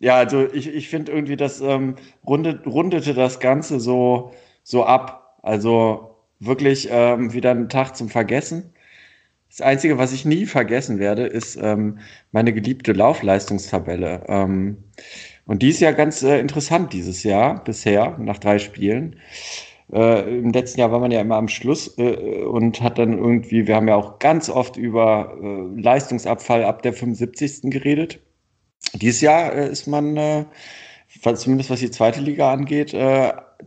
ja, 0.00 0.14
also 0.14 0.46
ich, 0.52 0.68
ich 0.68 0.88
finde 0.88 1.12
irgendwie, 1.12 1.36
das 1.36 1.60
ähm, 1.60 1.96
rundet, 2.26 2.66
rundete 2.66 3.14
das 3.14 3.40
Ganze 3.40 3.80
so, 3.80 4.32
so 4.62 4.84
ab. 4.84 5.38
Also 5.42 6.16
wirklich 6.40 6.88
ähm, 6.90 7.32
wieder 7.32 7.50
ein 7.50 7.68
Tag 7.68 7.96
zum 7.96 8.08
Vergessen. 8.08 8.72
Das 9.48 9.60
Einzige, 9.62 9.98
was 9.98 10.12
ich 10.12 10.24
nie 10.24 10.46
vergessen 10.46 10.98
werde, 10.98 11.26
ist 11.26 11.56
ähm, 11.56 11.98
meine 12.32 12.52
geliebte 12.52 12.92
Laufleistungstabelle. 12.92 14.24
Ähm, 14.28 14.84
und 15.48 15.62
die 15.62 15.70
ist 15.70 15.80
ja 15.80 15.92
ganz 15.92 16.22
äh, 16.22 16.38
interessant 16.38 16.92
dieses 16.92 17.22
Jahr, 17.22 17.64
bisher, 17.64 18.16
nach 18.18 18.38
drei 18.38 18.58
Spielen. 18.58 19.16
Äh, 19.90 20.38
Im 20.40 20.52
letzten 20.52 20.80
Jahr 20.80 20.92
war 20.92 21.00
man 21.00 21.10
ja 21.10 21.22
immer 21.22 21.36
am 21.36 21.48
Schluss 21.48 21.96
äh, 21.96 22.42
und 22.42 22.82
hat 22.82 22.98
dann 22.98 23.16
irgendwie, 23.16 23.66
wir 23.66 23.74
haben 23.74 23.88
ja 23.88 23.96
auch 23.96 24.18
ganz 24.18 24.50
oft 24.50 24.76
über 24.76 25.38
äh, 25.42 25.80
Leistungsabfall 25.80 26.64
ab 26.64 26.82
der 26.82 26.92
75. 26.92 27.70
geredet. 27.70 28.20
Dieses 28.92 29.22
Jahr 29.22 29.54
äh, 29.54 29.70
ist 29.70 29.86
man, 29.86 30.18
äh, 30.18 30.44
zumindest 31.34 31.70
was 31.70 31.80
die 31.80 31.90
zweite 31.90 32.20
Liga 32.20 32.52
angeht, 32.52 32.94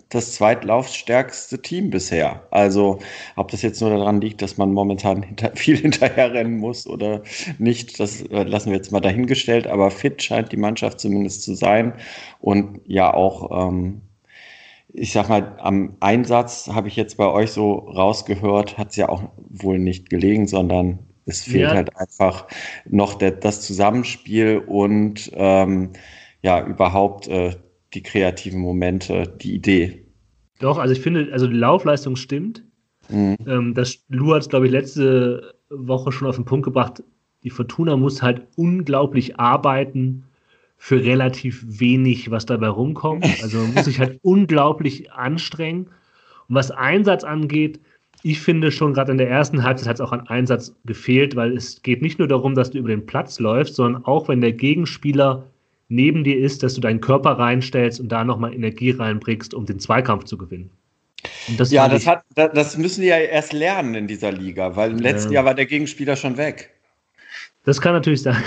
das 0.10 0.34
zweitlaufstärkste 0.34 1.62
Team 1.62 1.90
bisher. 1.90 2.48
Also 2.52 3.00
ob 3.36 3.52
das 3.52 3.62
jetzt 3.62 3.82
nur 3.82 3.90
daran 3.90 4.22
liegt, 4.22 4.42
dass 4.42 4.58
man 4.58 4.72
momentan 4.74 5.24
hinter, 5.24 5.52
viel 5.56 5.78
hinterherrennen 5.78 6.58
muss 6.58 6.88
oder 6.88 7.24
nicht, 7.58 8.00
das 8.00 8.22
äh, 8.22 8.44
lassen 8.44 8.70
wir 8.70 8.78
jetzt 8.78 8.92
mal 8.92 9.02
dahingestellt. 9.02 9.68
Aber 9.68 9.92
fit 9.92 10.22
scheint 10.24 10.52
die 10.52 10.58
Mannschaft 10.58 11.00
zumindest 11.00 11.44
zu 11.44 11.56
sein. 11.56 11.94
Und 12.40 12.80
ja 12.86 13.14
auch, 13.14 13.68
ähm, 13.68 14.02
ich 14.94 15.12
sag 15.14 15.30
mal, 15.30 15.58
am 15.60 15.96
Einsatz 16.00 16.68
habe 16.68 16.88
ich 16.88 16.96
jetzt 16.96 17.18
bei 17.18 17.28
euch 17.28 17.52
so 17.52 17.74
rausgehört, 17.74 18.78
hat 18.78 18.90
es 18.92 18.96
ja 18.98 19.10
auch 19.10 19.24
wohl 19.50 19.80
nicht 19.80 20.10
gelegen, 20.10 20.48
sondern 20.48 21.00
es 21.26 21.44
fehlt 21.44 21.70
ja. 21.70 21.76
halt 21.76 21.96
einfach 21.98 22.48
noch 22.90 23.16
der, 23.16 23.32
das 23.32 23.62
Zusammenspiel 23.62 24.58
und 24.58 25.32
ähm, 25.34 25.92
ja, 26.42 26.66
überhaupt 26.66 27.28
äh, 27.28 27.56
die 27.94 28.04
kreativen 28.04 28.62
Momente, 28.62 29.34
die 29.42 29.56
Idee. 29.56 30.06
Doch, 30.60 30.78
also 30.78 30.94
ich 30.94 31.02
finde, 31.02 31.30
also 31.32 31.48
die 31.48 31.58
Laufleistung 31.58 32.16
stimmt. 32.16 32.64
Mhm. 33.10 33.38
Ähm, 33.46 33.74
das 33.74 33.98
Lu 34.10 34.34
hat 34.34 34.44
es, 34.44 34.50
glaube 34.50 34.68
ich, 34.68 34.72
letzte 34.72 35.54
Woche 35.70 36.12
schon 36.12 36.28
auf 36.28 36.36
den 36.36 36.46
Punkt 36.46 36.66
gebracht. 36.66 37.04
Die 37.44 37.50
Fortuna 37.50 37.98
muss 37.98 38.22
halt 38.22 38.48
unglaublich 38.56 39.40
arbeiten 39.40 40.24
für 40.78 41.04
relativ 41.04 41.64
wenig, 41.68 42.32
was 42.32 42.46
dabei 42.46 42.68
rumkommt. 42.70 43.26
Also 43.44 43.60
man 43.60 43.74
muss 43.74 43.86
sich 43.86 44.00
halt 44.00 44.20
unglaublich 44.22 45.12
anstrengen. 45.12 45.88
Und 46.48 46.56
was 46.56 46.72
Einsatz 46.72 47.24
angeht, 47.24 47.80
ich 48.24 48.40
finde 48.40 48.72
schon 48.72 48.94
gerade 48.94 49.12
in 49.12 49.18
der 49.18 49.30
ersten 49.30 49.64
Halbzeit 49.64 49.88
hat 49.88 49.96
es 49.96 50.02
auch 50.02 50.12
an 50.12 50.28
Einsatz 50.28 50.76
gefehlt, 50.86 51.36
weil 51.36 51.58
es 51.58 51.82
geht 51.82 52.02
nicht 52.02 52.20
nur 52.20 52.28
darum, 52.28 52.54
dass 52.54 52.72
du 52.72 52.78
über 52.78 52.90
den 52.90 53.06
Platz 53.06 53.40
läufst, 53.40 53.76
sondern 53.76 54.06
auch 54.06 54.28
wenn 54.28 54.42
der 54.42 54.54
Gegenspieler 54.54 55.51
neben 55.92 56.24
dir 56.24 56.40
ist, 56.40 56.64
dass 56.64 56.74
du 56.74 56.82
deinen 56.82 57.02
Körper 57.02 57.32
reinstellst 57.32 58.00
und 58.00 58.10
da 58.10 58.24
nochmal 58.24 58.54
Energie 58.54 58.92
reinbringst, 58.92 59.54
um 59.54 59.66
den 59.66 59.80
Zweikampf 59.80 60.24
zu 60.24 60.38
gewinnen. 60.38 60.72
Das 61.58 61.72
ja, 61.72 61.88
das, 61.88 62.08
hat, 62.08 62.24
das 62.34 62.78
müssen 62.78 63.02
die 63.02 63.08
ja 63.08 63.18
erst 63.18 63.54
lernen 63.54 63.94
in 63.94 64.08
dieser 64.08 64.32
Liga, 64.32 64.76
weil 64.76 64.92
im 64.92 64.98
letzten 64.98 65.34
Jahr 65.34 65.46
war 65.46 65.54
der 65.54 65.68
Gegenspieler 65.68 66.16
schon 66.16 66.38
weg. 66.38 66.72
Das 67.64 67.80
kann 67.80 67.94
natürlich 67.94 68.24
sein. 68.24 68.42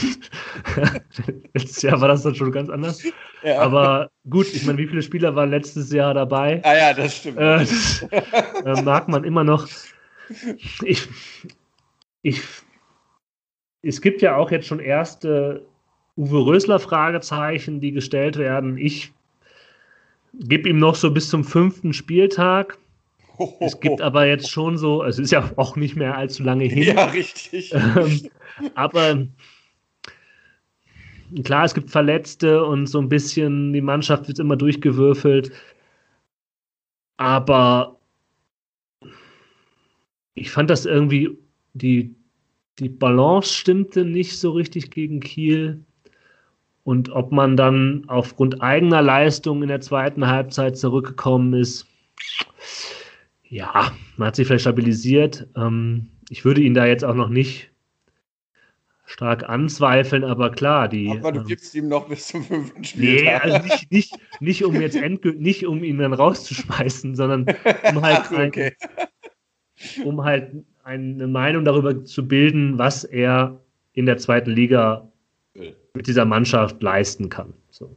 letztes 1.54 1.83
Jahr 1.83 2.00
war 2.00 2.09
das 2.09 2.22
dann 2.22 2.35
schon 2.35 2.50
ganz 2.50 2.68
anders. 2.68 3.04
Ja. 3.44 3.61
Aber 3.61 4.11
gut, 4.28 4.52
ich 4.52 4.66
meine, 4.66 4.78
wie 4.78 4.88
viele 4.88 5.02
Spieler 5.02 5.37
waren 5.37 5.50
letztes 5.50 5.92
Jahr 5.92 6.14
dabei? 6.14 6.61
Ah 6.64 6.76
ja, 6.76 6.94
das 6.94 7.18
stimmt. 7.18 7.38
Äh, 7.38 7.59
das, 7.59 8.07
äh, 8.11 8.83
mag 8.83 9.07
man 9.07 9.22
immer 9.22 9.44
noch. 9.44 9.68
Ich, 10.83 11.07
ich, 12.22 12.40
es 13.83 14.00
gibt 14.00 14.20
ja 14.20 14.35
auch 14.35 14.50
jetzt 14.50 14.66
schon 14.66 14.80
erste 14.80 15.64
Uwe 16.16 16.46
Rösler 16.46 16.79
Fragezeichen, 16.79 17.81
die 17.81 17.92
gestellt 17.92 18.37
werden. 18.37 18.79
Ich 18.79 19.12
gebe 20.33 20.68
ihm 20.68 20.79
noch 20.79 20.94
so 20.94 21.11
bis 21.11 21.29
zum 21.29 21.44
fünften 21.44 21.92
Spieltag. 21.92 22.79
Es 23.61 23.81
gibt 23.81 24.00
aber 24.00 24.27
jetzt 24.27 24.48
schon 24.48 24.79
so, 24.79 25.03
es 25.03 25.18
ist 25.18 25.33
ja 25.33 25.50
auch 25.57 25.74
nicht 25.74 25.96
mehr 25.96 26.16
allzu 26.16 26.44
lange 26.44 26.64
hin. 26.64 26.94
Ja, 26.94 27.07
richtig. 27.07 27.72
Ähm, 27.74 28.31
aber 28.74 29.27
klar, 31.42 31.64
es 31.64 31.74
gibt 31.74 31.90
Verletzte 31.90 32.64
und 32.64 32.87
so 32.87 33.00
ein 33.00 33.09
bisschen, 33.09 33.72
die 33.72 33.81
Mannschaft 33.81 34.29
wird 34.29 34.38
immer 34.38 34.57
durchgewürfelt. 34.57 35.50
Aber 37.16 37.98
ich 40.35 40.50
fand 40.50 40.70
das 40.70 40.87
irgendwie, 40.87 41.37
die, 41.72 42.14
die 42.79 42.88
Balance 42.88 43.53
stimmte 43.53 44.05
nicht 44.05 44.38
so 44.38 44.53
richtig 44.53 44.90
gegen 44.90 45.20
Kiel. 45.20 45.85
Und 46.84 47.10
ob 47.10 47.32
man 47.32 47.56
dann 47.56 48.04
aufgrund 48.08 48.60
eigener 48.62 49.00
Leistung 49.00 49.62
in 49.62 49.68
der 49.68 49.80
zweiten 49.80 50.26
Halbzeit 50.26 50.76
zurückgekommen 50.76 51.54
ist, 51.54 51.86
ja, 53.42 53.92
man 54.16 54.28
hat 54.28 54.36
sich 54.36 54.46
vielleicht 54.46 54.62
stabilisiert. 54.62 55.48
Ähm, 55.56 56.10
ich 56.28 56.44
würde 56.44 56.60
ihn 56.60 56.74
da 56.74 56.86
jetzt 56.86 57.04
auch 57.04 57.14
noch 57.14 57.30
nicht 57.30 57.70
stark 59.06 59.48
anzweifeln, 59.48 60.24
aber 60.24 60.50
klar, 60.50 60.88
die. 60.88 61.10
Aber 61.10 61.32
du 61.32 61.40
ähm, 61.40 61.46
gibst 61.46 61.74
ihm 61.74 61.88
noch 61.88 62.08
bis 62.08 62.26
zum 62.28 62.42
fünften 62.42 62.84
Spiel. 62.84 63.22
Nee, 63.22 63.28
also 63.30 63.58
nicht, 63.58 63.90
nicht, 63.90 64.14
nicht 64.40 64.64
um 64.64 64.80
jetzt 64.80 64.96
endgültig, 64.96 65.40
nicht 65.40 65.66
um 65.66 65.82
ihn 65.84 65.98
dann 65.98 66.12
rauszuschmeißen, 66.12 67.14
sondern 67.14 67.46
um 67.90 68.02
halt, 68.02 68.22
Ach, 68.24 68.32
okay. 68.32 68.74
ein, 69.96 70.04
um 70.04 70.24
halt 70.24 70.52
eine 70.82 71.26
Meinung 71.26 71.64
darüber 71.64 72.04
zu 72.04 72.26
bilden, 72.26 72.76
was 72.78 73.04
er 73.04 73.60
in 73.92 74.06
der 74.06 74.18
zweiten 74.18 74.50
Liga 74.50 75.10
mit 75.94 76.07
dieser 76.07 76.24
Mannschaft 76.24 76.83
leisten 76.83 77.28
kann. 77.28 77.54
So. 77.70 77.96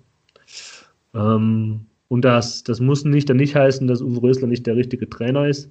Ähm, 1.14 1.88
und 2.08 2.22
das, 2.22 2.64
das 2.64 2.80
muss 2.80 3.04
nicht 3.04 3.30
dann 3.30 3.38
nicht 3.38 3.56
heißen, 3.56 3.88
dass 3.88 4.02
Uwe 4.02 4.22
Rösler 4.22 4.48
nicht 4.48 4.66
der 4.66 4.76
richtige 4.76 5.10
Trainer 5.10 5.48
ist 5.48 5.70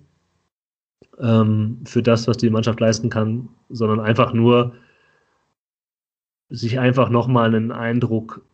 ähm, 1.19 1.81
für 1.87 2.03
das, 2.03 2.29
was 2.29 2.37
die 2.37 2.51
Mannschaft 2.51 2.81
leisten 2.81 3.09
kann, 3.11 3.49
sondern 3.69 4.01
einfach 4.01 4.33
nur 4.33 4.75
sich 6.49 6.79
einfach 6.79 7.09
nochmal 7.11 7.55
einen 7.55 7.73
Eindruck 7.73 8.45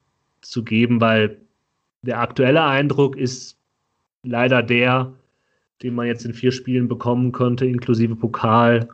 zu 0.40 0.64
geben, 0.64 1.00
weil 1.00 1.38
der 2.02 2.20
aktuelle 2.20 2.64
Eindruck 2.64 3.16
ist 3.16 3.58
leider 4.22 4.62
der, 4.62 5.12
den 5.82 5.94
man 5.94 6.06
jetzt 6.06 6.24
in 6.24 6.34
vier 6.34 6.52
Spielen 6.52 6.88
bekommen 6.88 7.32
konnte, 7.32 7.66
inklusive 7.66 8.16
Pokal. 8.16 8.88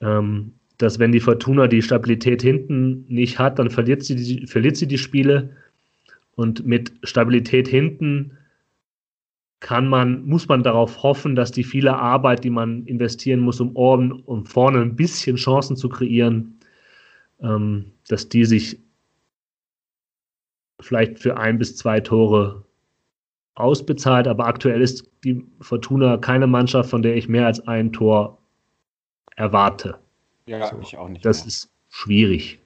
Ähm, 0.00 0.57
dass 0.78 0.98
wenn 0.98 1.12
die 1.12 1.20
Fortuna 1.20 1.66
die 1.66 1.82
Stabilität 1.82 2.40
hinten 2.40 3.04
nicht 3.08 3.38
hat, 3.38 3.58
dann 3.58 3.68
verliert 3.68 4.04
sie 4.04 4.14
die, 4.14 4.46
verliert 4.46 4.76
sie 4.76 4.86
die 4.86 4.98
Spiele. 4.98 5.56
Und 6.36 6.64
mit 6.64 6.92
Stabilität 7.02 7.66
hinten 7.66 8.38
kann 9.60 9.88
man, 9.88 10.24
muss 10.24 10.46
man 10.46 10.62
darauf 10.62 11.02
hoffen, 11.02 11.34
dass 11.34 11.50
die 11.50 11.64
viele 11.64 11.96
Arbeit, 11.96 12.44
die 12.44 12.50
man 12.50 12.86
investieren 12.86 13.40
muss, 13.40 13.60
um 13.60 13.74
oben 13.74 14.12
und 14.12 14.48
vorne 14.48 14.80
ein 14.80 14.94
bisschen 14.94 15.34
Chancen 15.34 15.76
zu 15.76 15.88
kreieren, 15.88 16.60
ähm, 17.40 17.86
dass 18.06 18.28
die 18.28 18.44
sich 18.44 18.78
vielleicht 20.80 21.18
für 21.18 21.36
ein 21.36 21.58
bis 21.58 21.76
zwei 21.76 21.98
Tore 21.98 22.64
ausbezahlt. 23.56 24.28
Aber 24.28 24.46
aktuell 24.46 24.80
ist 24.80 25.10
die 25.24 25.44
Fortuna 25.60 26.18
keine 26.18 26.46
Mannschaft, 26.46 26.90
von 26.90 27.02
der 27.02 27.16
ich 27.16 27.28
mehr 27.28 27.46
als 27.46 27.66
ein 27.66 27.92
Tor 27.92 28.38
erwarte. 29.34 29.98
Ja, 30.48 30.66
so. 30.66 30.78
ich 30.80 30.96
auch 30.96 31.08
nicht. 31.08 31.24
Das 31.24 31.40
mehr. 31.40 31.48
ist 31.48 31.70
schwierig. 31.90 32.60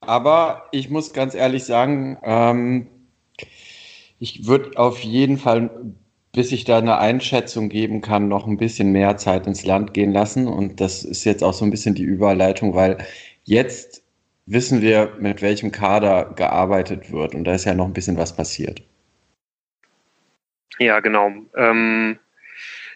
Aber 0.00 0.68
ich 0.72 0.90
muss 0.90 1.12
ganz 1.12 1.34
ehrlich 1.34 1.64
sagen, 1.64 2.18
ähm, 2.22 2.88
ich 4.18 4.46
würde 4.46 4.78
auf 4.78 5.00
jeden 5.00 5.38
Fall, 5.38 5.70
bis 6.32 6.52
ich 6.52 6.64
da 6.64 6.78
eine 6.78 6.98
Einschätzung 6.98 7.68
geben 7.68 8.02
kann, 8.02 8.28
noch 8.28 8.46
ein 8.46 8.58
bisschen 8.58 8.92
mehr 8.92 9.16
Zeit 9.16 9.46
ins 9.46 9.64
Land 9.64 9.94
gehen 9.94 10.12
lassen. 10.12 10.48
Und 10.48 10.80
das 10.80 11.02
ist 11.02 11.24
jetzt 11.24 11.42
auch 11.42 11.54
so 11.54 11.64
ein 11.64 11.70
bisschen 11.70 11.94
die 11.94 12.02
Überleitung, 12.02 12.74
weil 12.74 12.98
jetzt 13.44 14.04
wissen 14.46 14.80
wir, 14.80 15.12
mit 15.18 15.42
welchem 15.42 15.72
Kader 15.72 16.32
gearbeitet 16.36 17.10
wird. 17.10 17.34
Und 17.34 17.44
da 17.44 17.54
ist 17.54 17.64
ja 17.64 17.74
noch 17.74 17.86
ein 17.86 17.92
bisschen 17.92 18.16
was 18.16 18.36
passiert. 18.36 18.82
Ja, 20.78 21.00
genau. 21.00 21.30
Ähm, 21.56 22.18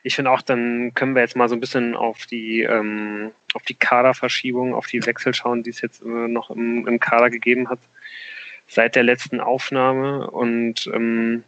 ich 0.02 0.14
finde 0.14 0.30
auch, 0.30 0.42
dann 0.42 0.92
können 0.94 1.14
wir 1.14 1.22
jetzt 1.22 1.36
mal 1.36 1.48
so 1.48 1.54
ein 1.54 1.60
bisschen 1.60 1.94
auf 1.94 2.26
die, 2.26 2.62
ähm, 2.62 3.32
auf 3.54 3.62
die 3.62 3.74
Kaderverschiebung, 3.74 4.74
auf 4.74 4.86
die 4.86 5.04
Wechsel 5.04 5.34
schauen, 5.34 5.62
die 5.62 5.70
es 5.70 5.80
jetzt 5.80 6.02
äh, 6.02 6.06
noch 6.28 6.50
im, 6.50 6.86
im 6.86 7.00
Kader 7.00 7.30
gegeben 7.30 7.68
hat 7.68 7.80
seit 8.66 8.94
der 8.94 9.02
letzten 9.02 9.40
Aufnahme. 9.40 10.30
Und 10.30 10.88
ähm, 10.94 11.44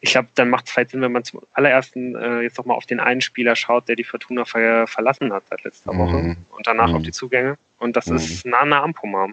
ich 0.00 0.12
glaube, 0.12 0.28
dann 0.34 0.48
macht 0.48 0.66
es 0.66 0.72
vielleicht 0.72 0.90
Sinn, 0.90 1.02
wenn 1.02 1.12
man 1.12 1.24
zum 1.24 1.42
allerersten 1.52 2.14
äh, 2.14 2.40
jetzt 2.40 2.58
nochmal 2.58 2.76
auf 2.76 2.86
den 2.86 3.00
einen 3.00 3.20
Spieler 3.20 3.56
schaut, 3.56 3.88
der 3.88 3.96
die 3.96 4.04
Fortuna 4.04 4.44
ver 4.44 4.86
verlassen 4.86 5.32
hat 5.32 5.44
seit 5.48 5.64
letzter 5.64 5.96
Woche 5.96 6.16
mhm. 6.16 6.36
und 6.50 6.66
danach 6.66 6.88
mhm. 6.88 6.96
auf 6.96 7.02
die 7.02 7.12
Zugänge. 7.12 7.58
Und 7.78 7.96
das 7.96 8.06
mhm. 8.06 8.16
ist 8.16 8.46
Nana 8.46 8.82
Ampoma. 8.82 9.28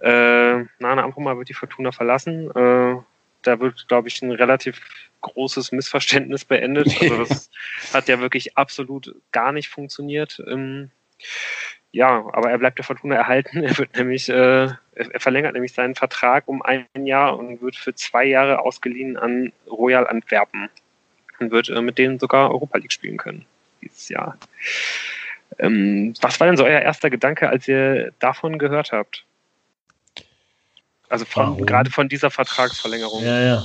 Äh, 0.00 0.64
Nana 0.78 1.02
Ampoma 1.02 1.36
wird 1.36 1.50
die 1.50 1.54
Fortuna 1.54 1.92
verlassen. 1.92 2.50
Äh, 2.50 2.96
da 3.42 3.60
wird, 3.60 3.88
glaube 3.88 4.08
ich, 4.08 4.20
ein 4.22 4.32
relativ 4.32 4.80
großes 5.20 5.72
Missverständnis 5.72 6.44
beendet. 6.44 6.88
Also 7.00 7.16
das 7.24 7.50
hat 7.92 8.08
ja 8.08 8.20
wirklich 8.20 8.56
absolut 8.56 9.14
gar 9.32 9.52
nicht 9.52 9.68
funktioniert. 9.68 10.42
Ähm, 10.46 10.90
ja, 11.92 12.24
aber 12.32 12.50
er 12.50 12.58
bleibt 12.58 12.78
der 12.78 12.84
Fortuna 12.84 13.16
erhalten. 13.16 13.62
Er 13.64 13.76
wird 13.78 13.96
nämlich, 13.96 14.28
äh, 14.28 14.68
er 14.94 15.20
verlängert 15.20 15.54
nämlich 15.54 15.72
seinen 15.72 15.94
Vertrag 15.94 16.46
um 16.46 16.62
ein 16.62 16.86
Jahr 16.94 17.38
und 17.38 17.60
wird 17.62 17.76
für 17.76 17.94
zwei 17.94 18.24
Jahre 18.24 18.60
ausgeliehen 18.60 19.16
an 19.16 19.52
Royal 19.66 20.06
Antwerpen 20.06 20.68
und 21.40 21.50
wird 21.50 21.68
äh, 21.68 21.80
mit 21.82 21.98
denen 21.98 22.18
sogar 22.18 22.50
Europa 22.50 22.78
League 22.78 22.92
spielen 22.92 23.16
können 23.16 23.44
dieses 23.82 24.08
Jahr. 24.08 24.38
Ähm, 25.58 26.14
was 26.20 26.38
war 26.38 26.46
denn 26.46 26.56
so 26.56 26.64
euer 26.64 26.80
erster 26.80 27.10
Gedanke, 27.10 27.48
als 27.48 27.66
ihr 27.66 28.12
davon 28.18 28.58
gehört 28.58 28.92
habt? 28.92 29.24
Also 31.10 31.24
von, 31.26 31.66
gerade 31.66 31.90
von 31.90 32.08
dieser 32.08 32.30
Vertragsverlängerung. 32.30 33.22
Ja, 33.22 33.40
ja. 33.40 33.64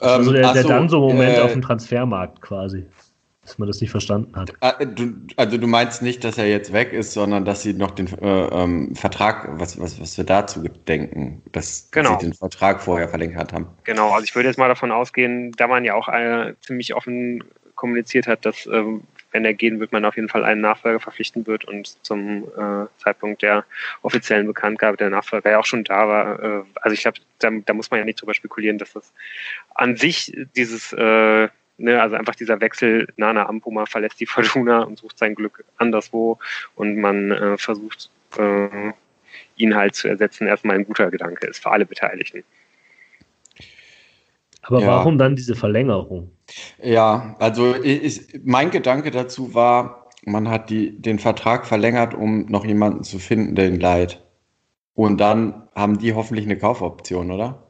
Also 0.00 0.32
der, 0.32 0.52
der 0.52 0.62
so, 0.62 0.68
dann 0.68 0.88
so 0.88 1.00
Moment 1.08 1.36
äh, 1.36 1.40
auf 1.40 1.52
dem 1.52 1.62
Transfermarkt 1.62 2.40
quasi 2.40 2.86
dass 3.44 3.58
man 3.58 3.68
das 3.68 3.80
nicht 3.80 3.90
verstanden 3.90 4.34
hat. 4.36 4.52
Ah, 4.60 4.74
also 5.36 5.58
du 5.58 5.66
meinst 5.66 6.02
nicht, 6.02 6.24
dass 6.24 6.38
er 6.38 6.48
jetzt 6.48 6.72
weg 6.72 6.92
ist, 6.92 7.12
sondern 7.12 7.44
dass 7.44 7.62
sie 7.62 7.74
noch 7.74 7.90
den 7.90 8.06
äh, 8.20 8.46
ähm, 8.46 8.94
Vertrag, 8.94 9.48
was, 9.60 9.78
was, 9.78 10.00
was 10.00 10.16
wir 10.16 10.24
dazu 10.24 10.62
denken, 10.88 11.42
dass, 11.52 11.90
genau. 11.90 12.12
dass 12.12 12.20
sie 12.20 12.28
den 12.28 12.34
Vertrag 12.34 12.80
vorher 12.80 13.08
verlängert 13.08 13.52
haben. 13.52 13.66
Genau, 13.84 14.12
also 14.12 14.24
ich 14.24 14.34
würde 14.34 14.48
jetzt 14.48 14.58
mal 14.58 14.68
davon 14.68 14.90
ausgehen, 14.90 15.52
da 15.52 15.66
man 15.68 15.84
ja 15.84 15.94
auch 15.94 16.08
äh, 16.08 16.54
ziemlich 16.60 16.94
offen 16.94 17.44
kommuniziert 17.74 18.26
hat, 18.26 18.46
dass 18.46 18.66
ähm, 18.66 19.02
wenn 19.34 19.44
er 19.44 19.52
gehen 19.52 19.80
wird, 19.80 19.92
man 19.92 20.04
auf 20.04 20.14
jeden 20.14 20.28
Fall 20.28 20.44
einen 20.44 20.60
Nachfolger 20.60 21.00
verpflichten 21.00 21.46
wird 21.46 21.64
und 21.64 22.02
zum 22.04 22.44
äh, 22.56 22.86
Zeitpunkt 22.98 23.42
der 23.42 23.64
offiziellen 24.02 24.46
Bekanntgabe 24.46 24.96
der 24.96 25.10
Nachfolger 25.10 25.50
ja 25.50 25.58
auch 25.58 25.66
schon 25.66 25.82
da 25.82 26.08
war. 26.08 26.42
Äh, 26.42 26.62
also 26.80 26.94
ich 26.94 27.02
glaube, 27.02 27.18
da, 27.40 27.50
da, 27.50 27.74
muss 27.74 27.90
man 27.90 27.98
ja 27.98 28.06
nicht 28.06 28.22
drüber 28.22 28.32
spekulieren, 28.32 28.78
dass 28.78 28.92
das 28.92 29.12
an 29.74 29.96
sich 29.96 30.32
dieses 30.56 30.92
äh, 30.94 31.48
Ne, 31.76 32.00
also 32.00 32.14
einfach 32.14 32.36
dieser 32.36 32.60
Wechsel, 32.60 33.08
Nana 33.16 33.48
Ampuma 33.48 33.84
verlässt 33.86 34.20
die 34.20 34.26
Fortuna 34.26 34.82
und 34.84 34.96
sucht 34.96 35.18
sein 35.18 35.34
Glück 35.34 35.64
anderswo 35.76 36.38
und 36.76 36.98
man 36.98 37.32
äh, 37.32 37.58
versucht, 37.58 38.10
äh, 38.38 38.92
ihn 39.56 39.74
halt 39.74 39.96
zu 39.96 40.06
ersetzen, 40.06 40.46
erstmal 40.46 40.76
ein 40.76 40.86
guter 40.86 41.10
Gedanke 41.10 41.48
ist 41.48 41.60
für 41.60 41.72
alle 41.72 41.84
Beteiligten. 41.84 42.44
Aber 44.64 44.80
ja. 44.80 44.86
warum 44.86 45.18
dann 45.18 45.36
diese 45.36 45.54
Verlängerung? 45.54 46.30
Ja, 46.82 47.36
also 47.38 47.74
ich, 47.76 48.40
mein 48.44 48.70
Gedanke 48.70 49.10
dazu 49.10 49.54
war, 49.54 50.08
man 50.24 50.48
hat 50.48 50.70
die, 50.70 51.00
den 51.00 51.18
Vertrag 51.18 51.66
verlängert, 51.66 52.14
um 52.14 52.46
noch 52.46 52.64
jemanden 52.64 53.04
zu 53.04 53.18
finden, 53.18 53.54
der 53.54 53.68
ihn 53.68 53.80
leiht. 53.80 54.22
Und 54.94 55.20
dann 55.20 55.68
haben 55.74 55.98
die 55.98 56.14
hoffentlich 56.14 56.46
eine 56.46 56.56
Kaufoption, 56.56 57.30
oder? 57.30 57.62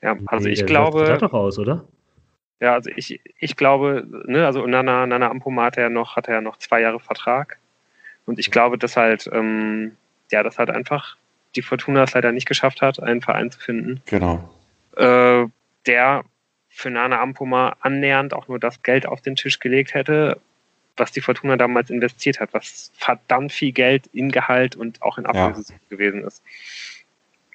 Ja, 0.00 0.16
also 0.26 0.46
nee, 0.46 0.54
ich 0.54 0.64
glaube. 0.64 1.04
Das 1.04 1.18
doch 1.18 1.32
aus, 1.32 1.58
oder? 1.58 1.84
Ja, 2.60 2.74
also 2.74 2.90
ich, 2.94 3.20
ich 3.38 3.56
glaube, 3.56 4.06
ne, 4.26 4.46
also 4.46 4.66
Nana, 4.66 5.06
Nana 5.06 5.30
Ampoma 5.30 5.64
hat 5.64 5.76
ja 5.76 5.90
noch, 5.90 6.16
hat 6.16 6.28
ja 6.28 6.40
noch 6.40 6.56
zwei 6.56 6.80
Jahre 6.80 7.00
Vertrag. 7.00 7.58
Und 8.24 8.38
ich 8.38 8.50
glaube, 8.50 8.78
dass 8.78 8.96
halt, 8.96 9.28
ähm, 9.32 9.96
ja, 10.30 10.42
das 10.42 10.58
halt 10.58 10.70
einfach 10.70 11.16
die 11.54 11.62
Fortuna 11.62 12.04
es 12.04 12.14
leider 12.14 12.32
nicht 12.32 12.48
geschafft 12.48 12.80
hat, 12.80 13.02
einen 13.02 13.20
Verein 13.20 13.50
zu 13.50 13.58
finden. 13.58 14.00
Genau. 14.06 14.48
Äh, 14.96 15.46
der 15.86 16.24
für 16.68 16.90
Nana 16.90 17.20
Ampoma 17.20 17.76
annähernd 17.80 18.34
auch 18.34 18.48
nur 18.48 18.58
das 18.58 18.82
Geld 18.82 19.06
auf 19.06 19.22
den 19.22 19.36
Tisch 19.36 19.58
gelegt 19.58 19.94
hätte, 19.94 20.38
was 20.96 21.12
die 21.12 21.20
Fortuna 21.20 21.56
damals 21.56 21.90
investiert 21.90 22.40
hat, 22.40 22.52
was 22.52 22.92
verdammt 22.94 23.52
viel 23.52 23.72
Geld 23.72 24.08
in 24.12 24.30
Gehalt 24.30 24.76
und 24.76 25.02
auch 25.02 25.18
in 25.18 25.26
Ablöse 25.26 25.72
ja. 25.72 25.78
gewesen 25.88 26.24
ist. 26.24 26.42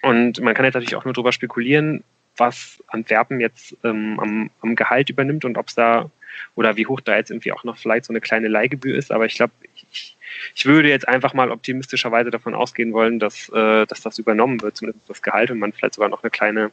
Und 0.02 0.39
man 0.41 0.54
kann 0.54 0.65
jetzt 0.65 0.74
natürlich 0.74 0.96
auch 0.96 1.06
nur 1.06 1.13
darüber 1.13 1.32
spekulieren, 1.32 2.04
was 2.38 2.84
Antwerpen 2.88 3.39
jetzt 3.39 3.76
ähm, 3.84 4.20
am, 4.20 4.50
am, 4.62 4.76
Gehalt 4.76 5.10
übernimmt 5.10 5.46
und 5.46 5.58
ob 5.58 5.67
es 5.67 5.76
da 5.76 6.10
oder 6.56 6.78
wie 6.78 6.88
hoch 6.88 7.02
da 7.02 7.17
jetzt 7.17 7.30
irgendwie 7.30 7.52
auch 7.52 7.63
noch 7.63 7.78
vielleicht 7.78 8.06
so 8.06 8.13
eine 8.13 8.22
kleine 8.22 8.48
Leihgebühr 8.48 8.98
ist. 8.98 9.12
Aber 9.12 9.26
ich 9.26 9.36
glaube, 9.36 9.54
ich, 9.91 10.17
ich 10.56 10.65
würde 10.65 10.89
jetzt 10.89 11.08
einfach 11.08 11.34
mal 11.34 11.52
optimistischerweise 11.52 12.32
davon 12.32 12.56
ausgehen 12.56 12.94
wollen, 12.94 13.20
dass, 13.20 13.50
äh, 13.50 13.86
dass 13.86 14.02
das 14.02 14.17
übernommen 14.17 14.62
wird, 14.62 14.78
zumindest 14.78 15.10
das 15.10 15.22
Gehalt 15.22 15.52
und 15.52 15.60
man 15.60 15.74
vielleicht 15.74 15.96
sogar 15.96 16.10
noch 16.10 16.24
eine 16.24 16.32
kleine 16.32 16.72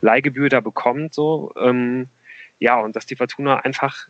Leihgebühr 0.00 0.48
da 0.48 0.60
bekommt. 0.60 1.14
So. 1.14 1.52
Ähm, 1.56 2.08
ja, 2.58 2.78
und 2.78 2.96
dass 2.96 3.06
die 3.06 3.16
Fortuna 3.16 3.60
einfach 3.60 4.08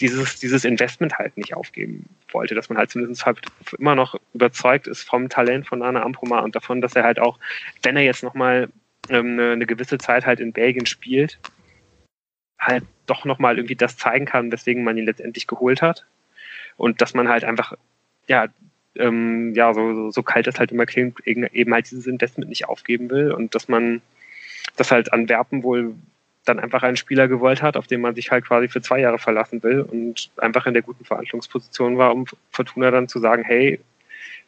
dieses, 0.00 0.40
dieses 0.40 0.64
Investment 0.64 1.18
halt 1.18 1.36
nicht 1.36 1.54
aufgeben 1.54 2.08
wollte, 2.32 2.54
dass 2.54 2.68
man 2.68 2.78
halt 2.78 2.90
zumindest 2.90 3.26
halt 3.26 3.40
immer 3.78 3.94
noch 3.94 4.18
überzeugt 4.32 4.86
ist 4.86 5.02
vom 5.02 5.28
Talent 5.28 5.66
von 5.66 5.82
Anna 5.82 6.02
Amproma 6.02 6.40
und 6.40 6.56
davon, 6.56 6.80
dass 6.80 6.96
er 6.96 7.04
halt 7.04 7.20
auch, 7.20 7.38
wenn 7.82 7.96
er 7.96 8.02
jetzt 8.02 8.24
nochmal 8.24 8.68
ähm, 9.08 9.32
eine, 9.34 9.52
eine, 9.52 9.66
gewisse 9.66 9.98
Zeit 9.98 10.26
halt 10.26 10.40
in 10.40 10.52
Belgien 10.52 10.86
spielt, 10.86 11.38
halt 12.58 12.84
doch 13.06 13.24
nochmal 13.24 13.56
irgendwie 13.56 13.76
das 13.76 13.96
zeigen 13.96 14.24
kann, 14.24 14.50
weswegen 14.50 14.82
man 14.82 14.98
ihn 14.98 15.06
letztendlich 15.06 15.46
geholt 15.46 15.82
hat. 15.82 16.06
Und 16.76 17.00
dass 17.00 17.14
man 17.14 17.28
halt 17.28 17.44
einfach, 17.44 17.74
ja, 18.26 18.48
ähm, 18.96 19.54
ja, 19.54 19.74
so, 19.74 19.94
so, 19.94 20.10
so 20.10 20.22
kalt 20.22 20.46
das 20.46 20.58
halt 20.58 20.72
immer 20.72 20.86
klingt, 20.86 21.24
eben 21.26 21.74
halt 21.74 21.90
dieses 21.90 22.06
Investment 22.06 22.48
nicht 22.48 22.68
aufgeben 22.68 23.10
will 23.10 23.32
und 23.32 23.54
dass 23.54 23.68
man 23.68 24.00
das 24.76 24.90
halt 24.90 25.12
Antwerpen 25.12 25.62
wohl 25.62 25.94
dann 26.44 26.60
einfach 26.60 26.82
einen 26.82 26.96
Spieler 26.96 27.26
gewollt 27.26 27.62
hat, 27.62 27.76
auf 27.76 27.86
den 27.86 28.00
man 28.00 28.14
sich 28.14 28.30
halt 28.30 28.44
quasi 28.44 28.68
für 28.68 28.82
zwei 28.82 29.00
Jahre 29.00 29.18
verlassen 29.18 29.62
will 29.62 29.80
und 29.80 30.30
einfach 30.36 30.66
in 30.66 30.74
der 30.74 30.82
guten 30.82 31.04
Verhandlungsposition 31.04 31.96
war, 31.96 32.12
um 32.12 32.26
Fortuna 32.50 32.90
dann 32.90 33.08
zu 33.08 33.18
sagen, 33.18 33.44
hey, 33.44 33.80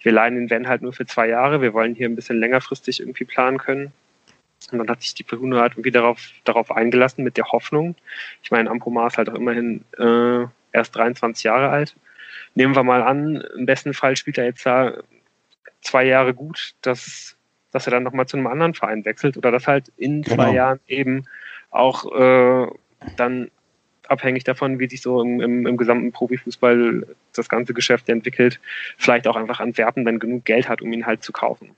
wir 0.03 0.13
leihen 0.13 0.35
den 0.35 0.51
Van 0.51 0.69
halt 0.69 0.83
nur 0.83 0.93
für 0.93 1.07
zwei 1.07 1.29
Jahre, 1.29 1.63
wir 1.63 1.73
wollen 1.73 1.95
hier 1.95 2.09
ein 2.09 2.17
bisschen 2.17 2.39
längerfristig 2.39 3.01
irgendwie 3.01 3.25
planen 3.25 3.59
können. 3.59 3.93
Und 4.71 4.79
dann 4.79 4.89
hat 4.89 5.03
sich 5.03 5.15
die 5.15 5.25
Fortuna 5.25 5.61
halt 5.61 5.73
irgendwie 5.73 5.91
darauf, 5.91 6.31
darauf 6.45 6.71
eingelassen 6.71 7.25
mit 7.25 7.37
der 7.37 7.47
Hoffnung. 7.47 7.95
Ich 8.43 8.51
meine, 8.51 8.71
Ampomar 8.71 9.07
ist 9.09 9.19
halt 9.19 9.29
auch 9.29 9.35
immerhin 9.35 9.85
äh, 9.99 10.47
erst 10.73 10.97
23 10.97 11.45
Jahre 11.45 11.71
alt. 11.71 11.97
Nehmen 12.55 12.75
wir 12.75 12.83
mal 12.83 13.03
an, 13.03 13.43
im 13.57 13.67
besten 13.67 13.95
Fall 13.95 14.17
spielt 14.17 14.39
er 14.39 14.45
jetzt 14.45 14.67
da 14.67 14.95
zwei 15.83 16.05
Jahre 16.05 16.35
gut, 16.35 16.75
dass, 16.83 17.36
dass 17.77 17.87
er 17.87 17.91
dann 17.91 18.05
nochmal 18.05 18.27
zu 18.27 18.39
einem 18.39 18.47
anderen 18.47 18.73
Verein 18.73 19.05
wechselt 19.05 19.37
oder 19.37 19.53
dass 19.53 19.67
halt 19.67 19.93
in 19.99 20.23
genau. 20.23 20.37
zwei 20.37 20.55
Jahren 20.55 20.81
eben 20.89 21.25
auch 21.71 22.11
äh, 22.11 22.67
dann 23.17 23.51
abhängig 24.09 24.45
davon, 24.45 24.79
wie 24.79 24.89
sich 24.89 25.03
so 25.03 25.21
im, 25.21 25.43
im, 25.43 25.67
im, 25.67 25.77
gesamten 25.77 26.11
Profifußball 26.11 27.07
das 27.35 27.49
ganze 27.51 27.75
Geschäft 27.75 28.09
entwickelt, 28.09 28.61
vielleicht 28.97 29.29
auch 29.29 29.37
einfach 29.37 29.61
Antwerpen 29.61 30.07
dann 30.07 30.19
genug 30.19 30.47
Geld 30.47 30.71
hat, 30.71 30.81
um 30.81 30.91
ihn 30.91 31.05
halt 31.05 31.23
zu 31.23 31.33
kaufen. 31.33 31.73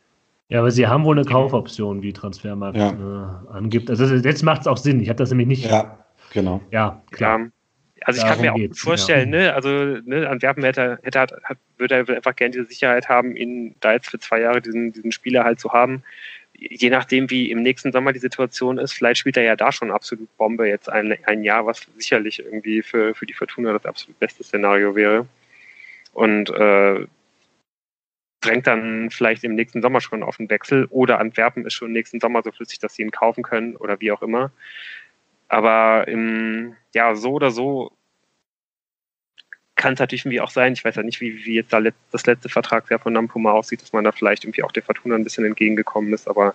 Ja, 0.50 0.60
aber 0.60 0.70
sie 0.70 0.86
haben 0.86 1.04
wohl 1.04 1.18
eine 1.18 1.26
Kaufoption, 1.26 2.00
wie 2.02 2.12
Transfermarkt 2.12 2.76
ja. 2.76 2.90
äh, 2.90 3.56
angibt. 3.56 3.90
Also 3.90 4.04
jetzt 4.14 4.44
macht 4.44 4.60
es 4.60 4.66
auch 4.68 4.76
Sinn. 4.76 5.00
Ich 5.00 5.08
habe 5.08 5.18
das 5.18 5.30
nämlich 5.30 5.48
nicht. 5.48 5.68
Ja, 5.68 5.98
genau. 6.32 6.60
Ja, 6.70 7.02
klar. 7.10 7.40
Ja. 7.40 7.46
Also 8.02 8.18
ich 8.18 8.24
Darum 8.24 8.42
kann 8.42 8.60
mir 8.60 8.70
auch 8.70 8.76
vorstellen, 8.76 9.32
ja. 9.32 9.40
ne, 9.40 9.54
also 9.54 9.68
ne, 9.68 10.28
Antwerpen 10.28 10.64
hätte, 10.64 10.98
hätte 11.02 11.20
hat, 11.20 11.32
würde 11.76 11.96
einfach 11.96 12.36
gerne 12.36 12.52
diese 12.52 12.66
Sicherheit 12.66 13.08
haben, 13.08 13.36
ihn 13.36 13.74
da 13.80 13.92
jetzt 13.92 14.10
für 14.10 14.18
zwei 14.18 14.40
Jahre 14.40 14.60
diesen, 14.60 14.92
diesen 14.92 15.12
Spieler 15.12 15.44
halt 15.44 15.60
zu 15.60 15.72
haben. 15.72 16.02
je 16.58 16.90
nachdem, 16.90 17.30
wie 17.30 17.50
im 17.50 17.62
nächsten 17.62 17.92
Sommer 17.92 18.12
die 18.12 18.18
Situation 18.18 18.78
ist, 18.78 18.92
vielleicht 18.92 19.20
spielt 19.20 19.36
er 19.36 19.44
ja 19.44 19.56
da 19.56 19.72
schon 19.72 19.90
absolut 19.90 20.34
Bombe 20.36 20.68
jetzt 20.68 20.88
ein, 20.88 21.16
ein 21.24 21.44
Jahr, 21.44 21.66
was 21.66 21.86
sicherlich 21.96 22.40
irgendwie 22.40 22.82
für, 22.82 23.14
für 23.14 23.26
die 23.26 23.34
Fortuna 23.34 23.72
das 23.72 23.84
absolut 23.84 24.18
beste 24.18 24.42
Szenario 24.42 24.94
wäre. 24.94 25.26
Und 26.12 26.50
äh, 26.50 27.06
drängt 28.40 28.66
dann 28.66 29.10
vielleicht 29.10 29.44
im 29.44 29.54
nächsten 29.54 29.82
Sommer 29.82 30.00
schon 30.00 30.22
auf 30.22 30.36
den 30.36 30.50
Wechsel 30.50 30.86
oder 30.90 31.18
Antwerpen 31.18 31.66
ist 31.66 31.74
schon 31.74 31.92
nächsten 31.92 32.20
Sommer 32.20 32.42
so 32.42 32.52
flüssig, 32.52 32.78
dass 32.78 32.94
sie 32.94 33.02
ihn 33.02 33.10
kaufen 33.10 33.42
können 33.42 33.76
oder 33.76 34.00
wie 34.00 34.12
auch 34.12 34.22
immer. 34.22 34.50
Aber 35.48 36.06
im, 36.08 36.76
ja, 36.94 37.14
so 37.14 37.32
oder 37.32 37.50
so 37.50 37.92
kann 39.74 39.94
es 39.94 40.00
natürlich 40.00 40.24
irgendwie 40.24 40.40
auch 40.40 40.50
sein, 40.50 40.72
ich 40.72 40.84
weiß 40.84 40.96
ja 40.96 41.02
nicht, 41.02 41.20
wie, 41.20 41.44
wie 41.44 41.54
jetzt 41.54 41.72
da 41.72 41.78
let, 41.78 41.94
das 42.10 42.26
letzte 42.26 42.48
Vertragsjahr 42.48 42.98
von 42.98 43.12
Nampuma 43.12 43.52
aussieht, 43.52 43.80
dass 43.80 43.92
man 43.92 44.04
da 44.04 44.12
vielleicht 44.12 44.44
irgendwie 44.44 44.64
auch 44.64 44.72
der 44.72 44.82
Fortuna 44.82 45.14
ein 45.14 45.24
bisschen 45.24 45.44
entgegengekommen 45.44 46.12
ist, 46.12 46.28
aber 46.28 46.54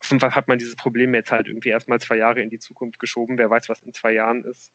auf 0.00 0.10
jeden 0.10 0.20
Fall 0.20 0.34
hat 0.34 0.48
man 0.48 0.58
dieses 0.58 0.76
Problem 0.76 1.14
jetzt 1.14 1.32
halt 1.32 1.48
irgendwie 1.48 1.70
erstmal 1.70 2.00
zwei 2.00 2.16
Jahre 2.16 2.40
in 2.40 2.50
die 2.50 2.58
Zukunft 2.58 2.98
geschoben. 2.98 3.38
Wer 3.38 3.50
weiß, 3.50 3.68
was 3.68 3.82
in 3.82 3.94
zwei 3.94 4.12
Jahren 4.12 4.44
ist. 4.44 4.70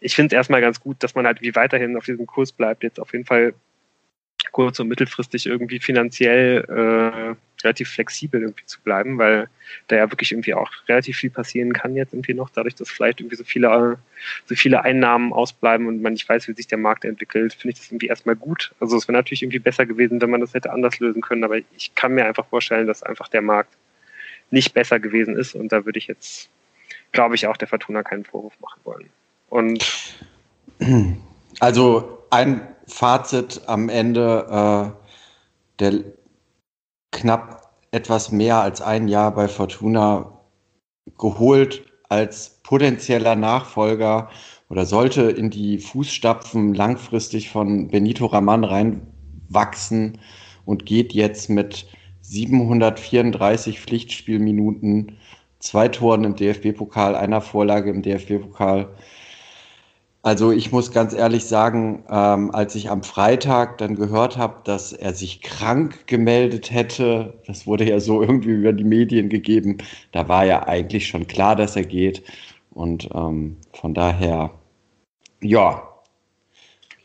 Ich 0.00 0.14
finde 0.14 0.34
es 0.34 0.38
erstmal 0.38 0.60
ganz 0.60 0.80
gut, 0.80 1.02
dass 1.02 1.14
man 1.14 1.26
halt 1.26 1.40
wie 1.40 1.54
weiterhin 1.54 1.96
auf 1.96 2.04
diesem 2.04 2.26
Kurs 2.26 2.52
bleibt, 2.52 2.82
jetzt 2.82 3.00
auf 3.00 3.12
jeden 3.12 3.24
Fall 3.24 3.54
kurz- 4.52 4.80
und 4.80 4.88
mittelfristig 4.88 5.46
irgendwie 5.46 5.80
finanziell 5.80 6.64
äh, 6.68 7.34
relativ 7.62 7.90
flexibel 7.90 8.40
irgendwie 8.40 8.64
zu 8.66 8.80
bleiben, 8.80 9.18
weil 9.18 9.48
da 9.88 9.96
ja 9.96 10.10
wirklich 10.10 10.32
irgendwie 10.32 10.54
auch 10.54 10.70
relativ 10.88 11.16
viel 11.16 11.30
passieren 11.30 11.72
kann 11.72 11.96
jetzt 11.96 12.12
irgendwie 12.12 12.34
noch, 12.34 12.50
dadurch, 12.50 12.74
dass 12.74 12.90
vielleicht 12.90 13.20
irgendwie 13.20 13.36
so 13.36 13.44
viele, 13.44 13.98
so 14.44 14.54
viele 14.54 14.82
Einnahmen 14.82 15.32
ausbleiben 15.32 15.86
und 15.86 16.02
man 16.02 16.12
nicht 16.12 16.28
weiß, 16.28 16.48
wie 16.48 16.52
sich 16.52 16.66
der 16.66 16.78
Markt 16.78 17.04
entwickelt, 17.04 17.54
finde 17.54 17.72
ich 17.72 17.78
das 17.78 17.90
irgendwie 17.90 18.08
erstmal 18.08 18.36
gut. 18.36 18.72
Also 18.80 18.96
es 18.96 19.08
wäre 19.08 19.16
natürlich 19.16 19.42
irgendwie 19.42 19.58
besser 19.58 19.86
gewesen, 19.86 20.20
wenn 20.20 20.30
man 20.30 20.40
das 20.40 20.54
hätte 20.54 20.72
anders 20.72 20.98
lösen 20.98 21.22
können, 21.22 21.44
aber 21.44 21.58
ich 21.76 21.94
kann 21.94 22.14
mir 22.14 22.26
einfach 22.26 22.46
vorstellen, 22.46 22.86
dass 22.86 23.02
einfach 23.02 23.28
der 23.28 23.42
Markt 23.42 23.76
nicht 24.50 24.74
besser 24.74 25.00
gewesen 25.00 25.36
ist 25.36 25.54
und 25.54 25.72
da 25.72 25.84
würde 25.84 25.98
ich 25.98 26.06
jetzt, 26.06 26.48
glaube 27.12 27.34
ich, 27.34 27.46
auch 27.46 27.56
der 27.56 27.68
Fortuna 27.68 28.02
keinen 28.02 28.24
Vorwurf 28.24 28.54
machen 28.60 28.80
wollen. 28.84 29.10
Und 29.48 30.16
also 31.60 32.24
ein 32.30 32.60
Fazit 32.86 33.62
am 33.66 33.88
Ende, 33.88 34.94
äh, 34.98 35.80
der 35.80 36.04
knapp 37.10 37.72
etwas 37.90 38.32
mehr 38.32 38.60
als 38.60 38.80
ein 38.80 39.08
Jahr 39.08 39.34
bei 39.34 39.48
Fortuna 39.48 40.32
geholt 41.18 41.84
als 42.08 42.60
potenzieller 42.62 43.36
Nachfolger 43.36 44.28
oder 44.68 44.86
sollte 44.86 45.22
in 45.22 45.50
die 45.50 45.78
Fußstapfen 45.78 46.74
langfristig 46.74 47.50
von 47.50 47.88
Benito 47.88 48.26
Raman 48.26 48.64
reinwachsen 48.64 50.18
und 50.64 50.86
geht 50.86 51.12
jetzt 51.12 51.48
mit 51.48 51.86
734 52.22 53.80
Pflichtspielminuten, 53.80 55.16
zwei 55.60 55.88
Toren 55.88 56.24
im 56.24 56.34
DFB-Pokal, 56.34 57.14
einer 57.14 57.40
Vorlage 57.40 57.90
im 57.90 58.02
DFB-Pokal 58.02 58.88
also 60.26 60.50
ich 60.50 60.72
muss 60.72 60.90
ganz 60.90 61.14
ehrlich 61.14 61.44
sagen, 61.44 62.02
ähm, 62.10 62.50
als 62.52 62.74
ich 62.74 62.90
am 62.90 63.04
Freitag 63.04 63.78
dann 63.78 63.94
gehört 63.94 64.36
habe, 64.36 64.56
dass 64.64 64.92
er 64.92 65.14
sich 65.14 65.40
krank 65.40 66.08
gemeldet 66.08 66.72
hätte, 66.72 67.34
das 67.46 67.64
wurde 67.64 67.88
ja 67.88 68.00
so 68.00 68.22
irgendwie 68.22 68.50
über 68.50 68.72
die 68.72 68.82
Medien 68.82 69.28
gegeben, 69.28 69.78
da 70.10 70.26
war 70.26 70.44
ja 70.44 70.66
eigentlich 70.66 71.06
schon 71.06 71.28
klar, 71.28 71.54
dass 71.54 71.76
er 71.76 71.84
geht. 71.84 72.24
Und 72.72 73.08
ähm, 73.14 73.58
von 73.72 73.94
daher, 73.94 74.50
ja, 75.40 75.88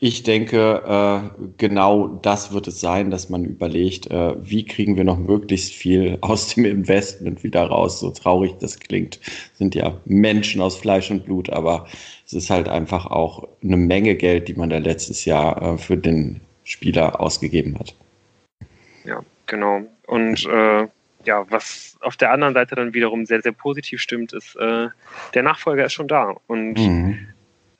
ich 0.04 0.24
denke, 0.24 0.82
äh, 0.84 1.42
genau 1.58 2.08
das 2.08 2.52
wird 2.52 2.66
es 2.66 2.80
sein, 2.80 3.12
dass 3.12 3.28
man 3.28 3.44
überlegt, 3.44 4.10
äh, 4.10 4.34
wie 4.44 4.64
kriegen 4.64 4.96
wir 4.96 5.04
noch 5.04 5.16
möglichst 5.16 5.72
viel 5.72 6.18
aus 6.22 6.48
dem 6.48 6.64
Investment 6.64 7.44
wieder 7.44 7.62
raus. 7.62 8.00
So 8.00 8.10
traurig 8.10 8.54
das 8.58 8.80
klingt, 8.80 9.20
sind 9.54 9.76
ja 9.76 9.96
Menschen 10.04 10.60
aus 10.60 10.76
Fleisch 10.76 11.12
und 11.12 11.24
Blut, 11.24 11.50
aber 11.50 11.86
es 12.26 12.32
ist 12.32 12.50
halt 12.50 12.68
einfach 12.68 13.06
auch 13.06 13.46
eine 13.62 13.76
Menge 13.76 14.16
Geld, 14.16 14.48
die 14.48 14.54
man 14.54 14.70
da 14.70 14.78
letztes 14.78 15.24
Jahr 15.24 15.62
äh, 15.62 15.78
für 15.78 15.96
den 15.96 16.40
Spieler 16.64 17.20
ausgegeben 17.20 17.78
hat. 17.78 17.94
Ja, 19.04 19.20
genau. 19.46 19.82
Und 20.08 20.44
äh, 20.46 20.88
ja, 21.24 21.46
was 21.48 21.96
auf 22.00 22.16
der 22.16 22.32
anderen 22.32 22.54
Seite 22.54 22.74
dann 22.74 22.92
wiederum 22.92 23.24
sehr, 23.24 23.40
sehr 23.40 23.52
positiv 23.52 24.00
stimmt, 24.00 24.32
ist, 24.32 24.56
äh, 24.56 24.88
der 25.32 25.42
Nachfolger 25.44 25.84
ist 25.84 25.92
schon 25.92 26.08
da. 26.08 26.34
Und 26.48 26.74
mhm. 26.74 27.28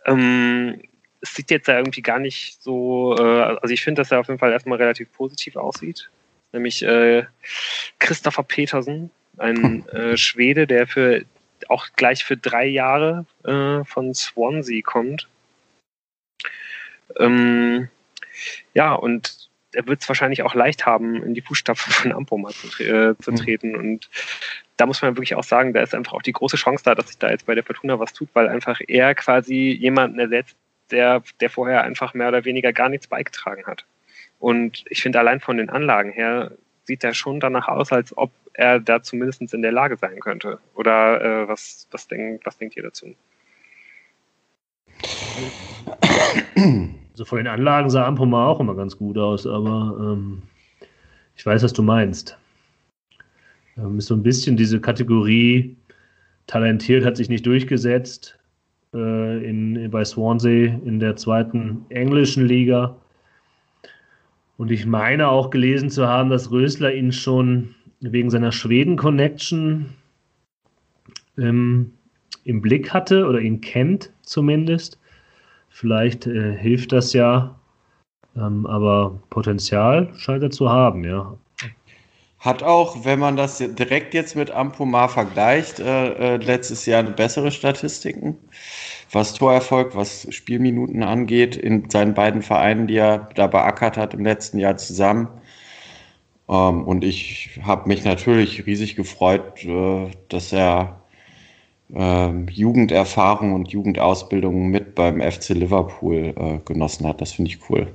ähm, 0.07 0.79
es 1.23 1.35
sieht 1.35 1.51
jetzt 1.51 1.68
ja 1.68 1.79
irgendwie 1.79 2.03
gar 2.03 2.18
nicht 2.18 2.61
so, 2.61 3.16
äh, 3.16 3.23
also 3.23 3.73
ich 3.73 3.83
finde, 3.83 4.03
dass 4.03 4.11
er 4.11 4.20
auf 4.20 4.27
jeden 4.27 4.41
Fall 4.41 4.53
erstmal 4.53 4.79
relativ 4.79 5.11
positiv 5.12 5.57
aussieht. 5.57 6.11
Nämlich 6.53 6.83
äh, 6.83 7.25
Christopher 7.99 8.43
Petersen, 8.43 9.11
ein 9.39 9.89
äh, 9.89 10.16
Schwede, 10.16 10.66
der 10.66 10.87
für 10.87 11.25
auch 11.68 11.87
gleich 11.95 12.25
für 12.25 12.37
drei 12.37 12.66
Jahre 12.66 13.25
äh, 13.45 13.85
von 13.85 14.12
Swansea 14.14 14.83
kommt. 14.83 15.29
Ähm, 17.18 17.89
ja, 18.75 18.93
und 18.93 19.49
er 19.73 19.87
wird 19.87 20.03
es 20.03 20.09
wahrscheinlich 20.09 20.43
auch 20.43 20.55
leicht 20.55 20.85
haben, 20.85 21.23
in 21.23 21.35
die 21.35 21.41
Fußstapfen 21.41 21.93
von 21.93 22.12
Ampoma 22.12 22.51
zu, 22.51 22.83
äh, 22.83 23.14
zu 23.18 23.31
mhm. 23.31 23.37
treten. 23.37 23.77
Und 23.77 24.11
da 24.77 24.87
muss 24.87 25.01
man 25.01 25.16
wirklich 25.16 25.37
auch 25.37 25.45
sagen, 25.45 25.73
da 25.73 25.83
ist 25.83 25.95
einfach 25.95 26.14
auch 26.14 26.23
die 26.23 26.33
große 26.33 26.57
Chance 26.57 26.83
da, 26.85 26.95
dass 26.97 27.09
sich 27.09 27.18
da 27.18 27.31
jetzt 27.31 27.47
bei 27.47 27.55
der 27.55 27.64
Fortuna 27.64 27.99
was 27.99 28.12
tut, 28.12 28.29
weil 28.33 28.49
einfach 28.49 28.81
er 28.89 29.14
quasi 29.14 29.70
jemanden 29.70 30.18
ersetzt, 30.18 30.57
der, 30.93 31.22
der 31.40 31.51
vorher 31.51 31.82
einfach 31.82 32.14
mehr 32.14 32.28
oder 32.28 32.45
weniger 32.45 32.72
gar 32.72 32.88
nichts 32.88 33.07
beigetragen 33.07 33.64
hat. 33.66 33.84
Und 34.38 34.84
ich 34.90 35.03
finde, 35.03 35.18
allein 35.18 35.40
von 35.40 35.57
den 35.57 35.70
Anlagen 35.70 36.12
her 36.12 36.53
sieht 36.84 37.05
er 37.05 37.14
schon 37.14 37.40
danach 37.40 37.68
aus, 37.68 37.93
als 37.93 38.16
ob 38.16 38.30
er 38.55 38.80
da 38.80 39.03
zumindest 39.03 39.55
in 39.55 39.62
der 39.62 39.72
Lage 39.72 39.97
sein 39.97 40.20
könnte. 40.20 40.59
Oder 40.74 41.20
äh, 41.20 41.49
was, 41.49 41.88
was, 41.90 42.09
denk, 42.09 42.45
was 42.45 42.59
denkt 42.59 42.76
ihr 42.76 42.82
dazu? 42.82 43.14
Also 47.12 47.24
von 47.24 47.38
den 47.38 47.47
Anlagen 47.47 47.90
sah 47.90 48.07
Ampoma 48.07 48.47
auch 48.47 48.61
immer 48.61 48.74
ganz 48.74 48.97
gut 48.97 49.18
aus, 49.18 49.47
aber 49.47 49.97
ähm, 50.01 50.43
ich 51.36 51.45
weiß, 51.45 51.62
was 51.62 51.72
du 51.72 51.82
meinst. 51.82 52.36
Ähm, 53.76 53.99
ist 53.99 54.07
so 54.07 54.14
ein 54.14 54.22
bisschen 54.22 54.57
diese 54.57 54.80
Kategorie, 54.80 55.76
talentiert 56.47 57.05
hat 57.05 57.16
sich 57.16 57.28
nicht 57.28 57.47
durchgesetzt, 57.47 58.38
äh, 58.95 59.45
in, 59.45 59.90
bei 59.90 60.05
Swansea 60.05 60.78
in 60.84 61.01
der 61.01 61.16
zweiten 61.16 61.84
englischen 61.88 62.47
Liga. 62.47 62.97
Und 64.57 64.70
ich 64.70 64.86
meine 64.86 65.28
auch 65.28 65.51
gelesen 65.51 65.90
zu 65.90 66.07
haben, 66.07 66.30
dass 66.30 66.51
Rösler 66.51 66.95
ihn 66.95 67.12
schon 67.12 67.74
wegen 68.01 68.30
seiner 68.30 68.53
Schweden-Connection 68.53 69.95
ähm, 71.38 71.93
im 72.45 72.61
Blick 72.61 72.93
hatte 72.93 73.26
oder 73.26 73.40
ihn 73.40 73.61
kennt 73.61 74.12
zumindest. 74.22 74.99
Vielleicht 75.68 76.26
äh, 76.26 76.57
hilft 76.57 76.93
das 76.93 77.12
ja, 77.12 77.59
ähm, 78.36 78.66
aber 78.66 79.20
Potenzial 79.30 80.12
scheint 80.16 80.43
er 80.43 80.51
zu 80.51 80.68
haben, 80.68 81.05
ja. 81.05 81.36
Hat 82.43 82.64
auch, 82.64 83.05
wenn 83.05 83.20
man 83.20 83.36
das 83.36 83.59
direkt 83.59 84.14
jetzt 84.14 84.34
mit 84.34 84.51
Ampomar 84.51 85.09
vergleicht, 85.09 85.78
äh, 85.78 86.34
äh, 86.34 86.36
letztes 86.38 86.86
Jahr 86.86 87.05
bessere 87.05 87.53
Statistiken, 87.53 88.36
was 89.12 89.34
Torerfolg, 89.34 89.95
was 89.95 90.26
Spielminuten 90.30 91.05
angeht, 91.05 91.55
in 91.55 91.88
seinen 91.88 92.14
beiden 92.14 92.43
Vereinen, 92.43 92.88
die 92.88 92.97
er 92.97 93.28
da 93.36 93.47
beackert 93.47 93.97
hat 93.97 94.14
im 94.14 94.24
letzten 94.24 94.59
Jahr 94.59 94.76
zusammen. 94.76 95.28
Ähm, 96.49 96.82
und 96.82 97.05
ich 97.05 97.61
habe 97.62 97.88
mich 97.88 98.05
natürlich 98.05 98.66
riesig 98.66 98.97
gefreut, 98.97 99.64
äh, 99.64 100.11
dass 100.28 100.53
er 100.53 101.01
äh, 101.95 102.30
Jugenderfahrung 102.51 103.53
und 103.55 103.68
Jugendausbildung 103.68 104.68
mit 104.68 104.97
beim 104.97 105.20
FC 105.20 105.51
Liverpool 105.51 106.34
äh, 106.36 106.59
genossen 106.64 107.07
hat. 107.07 107.20
Das 107.20 107.32
finde 107.34 107.53
ich 107.53 107.70
cool. 107.70 107.95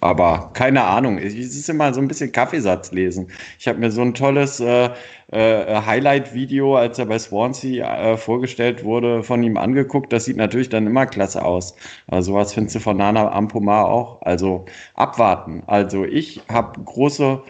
Aber 0.00 0.50
keine 0.54 0.84
Ahnung, 0.84 1.18
es 1.18 1.34
ist 1.34 1.68
immer 1.68 1.92
so 1.92 2.00
ein 2.00 2.08
bisschen 2.08 2.32
Kaffeesatz 2.32 2.92
lesen. 2.92 3.28
Ich 3.58 3.66
habe 3.66 3.78
mir 3.78 3.90
so 3.90 4.02
ein 4.02 4.14
tolles 4.14 4.60
äh, 4.60 4.90
äh, 5.30 5.82
Highlight-Video, 5.82 6.76
als 6.76 6.98
er 6.98 7.06
bei 7.06 7.18
Swansea 7.18 8.12
äh, 8.12 8.16
vorgestellt 8.16 8.84
wurde, 8.84 9.22
von 9.22 9.42
ihm 9.42 9.56
angeguckt. 9.56 10.12
Das 10.12 10.24
sieht 10.24 10.36
natürlich 10.36 10.68
dann 10.68 10.86
immer 10.86 11.06
klasse 11.06 11.44
aus. 11.44 11.74
Aber 12.06 12.22
sowas 12.22 12.54
findest 12.54 12.76
du 12.76 12.80
von 12.80 12.96
Nana 12.96 13.32
Ampomar 13.32 13.86
auch. 13.86 14.22
Also 14.22 14.66
abwarten. 14.94 15.62
Also 15.66 16.04
ich 16.04 16.40
habe 16.48 16.80
große 16.82 17.42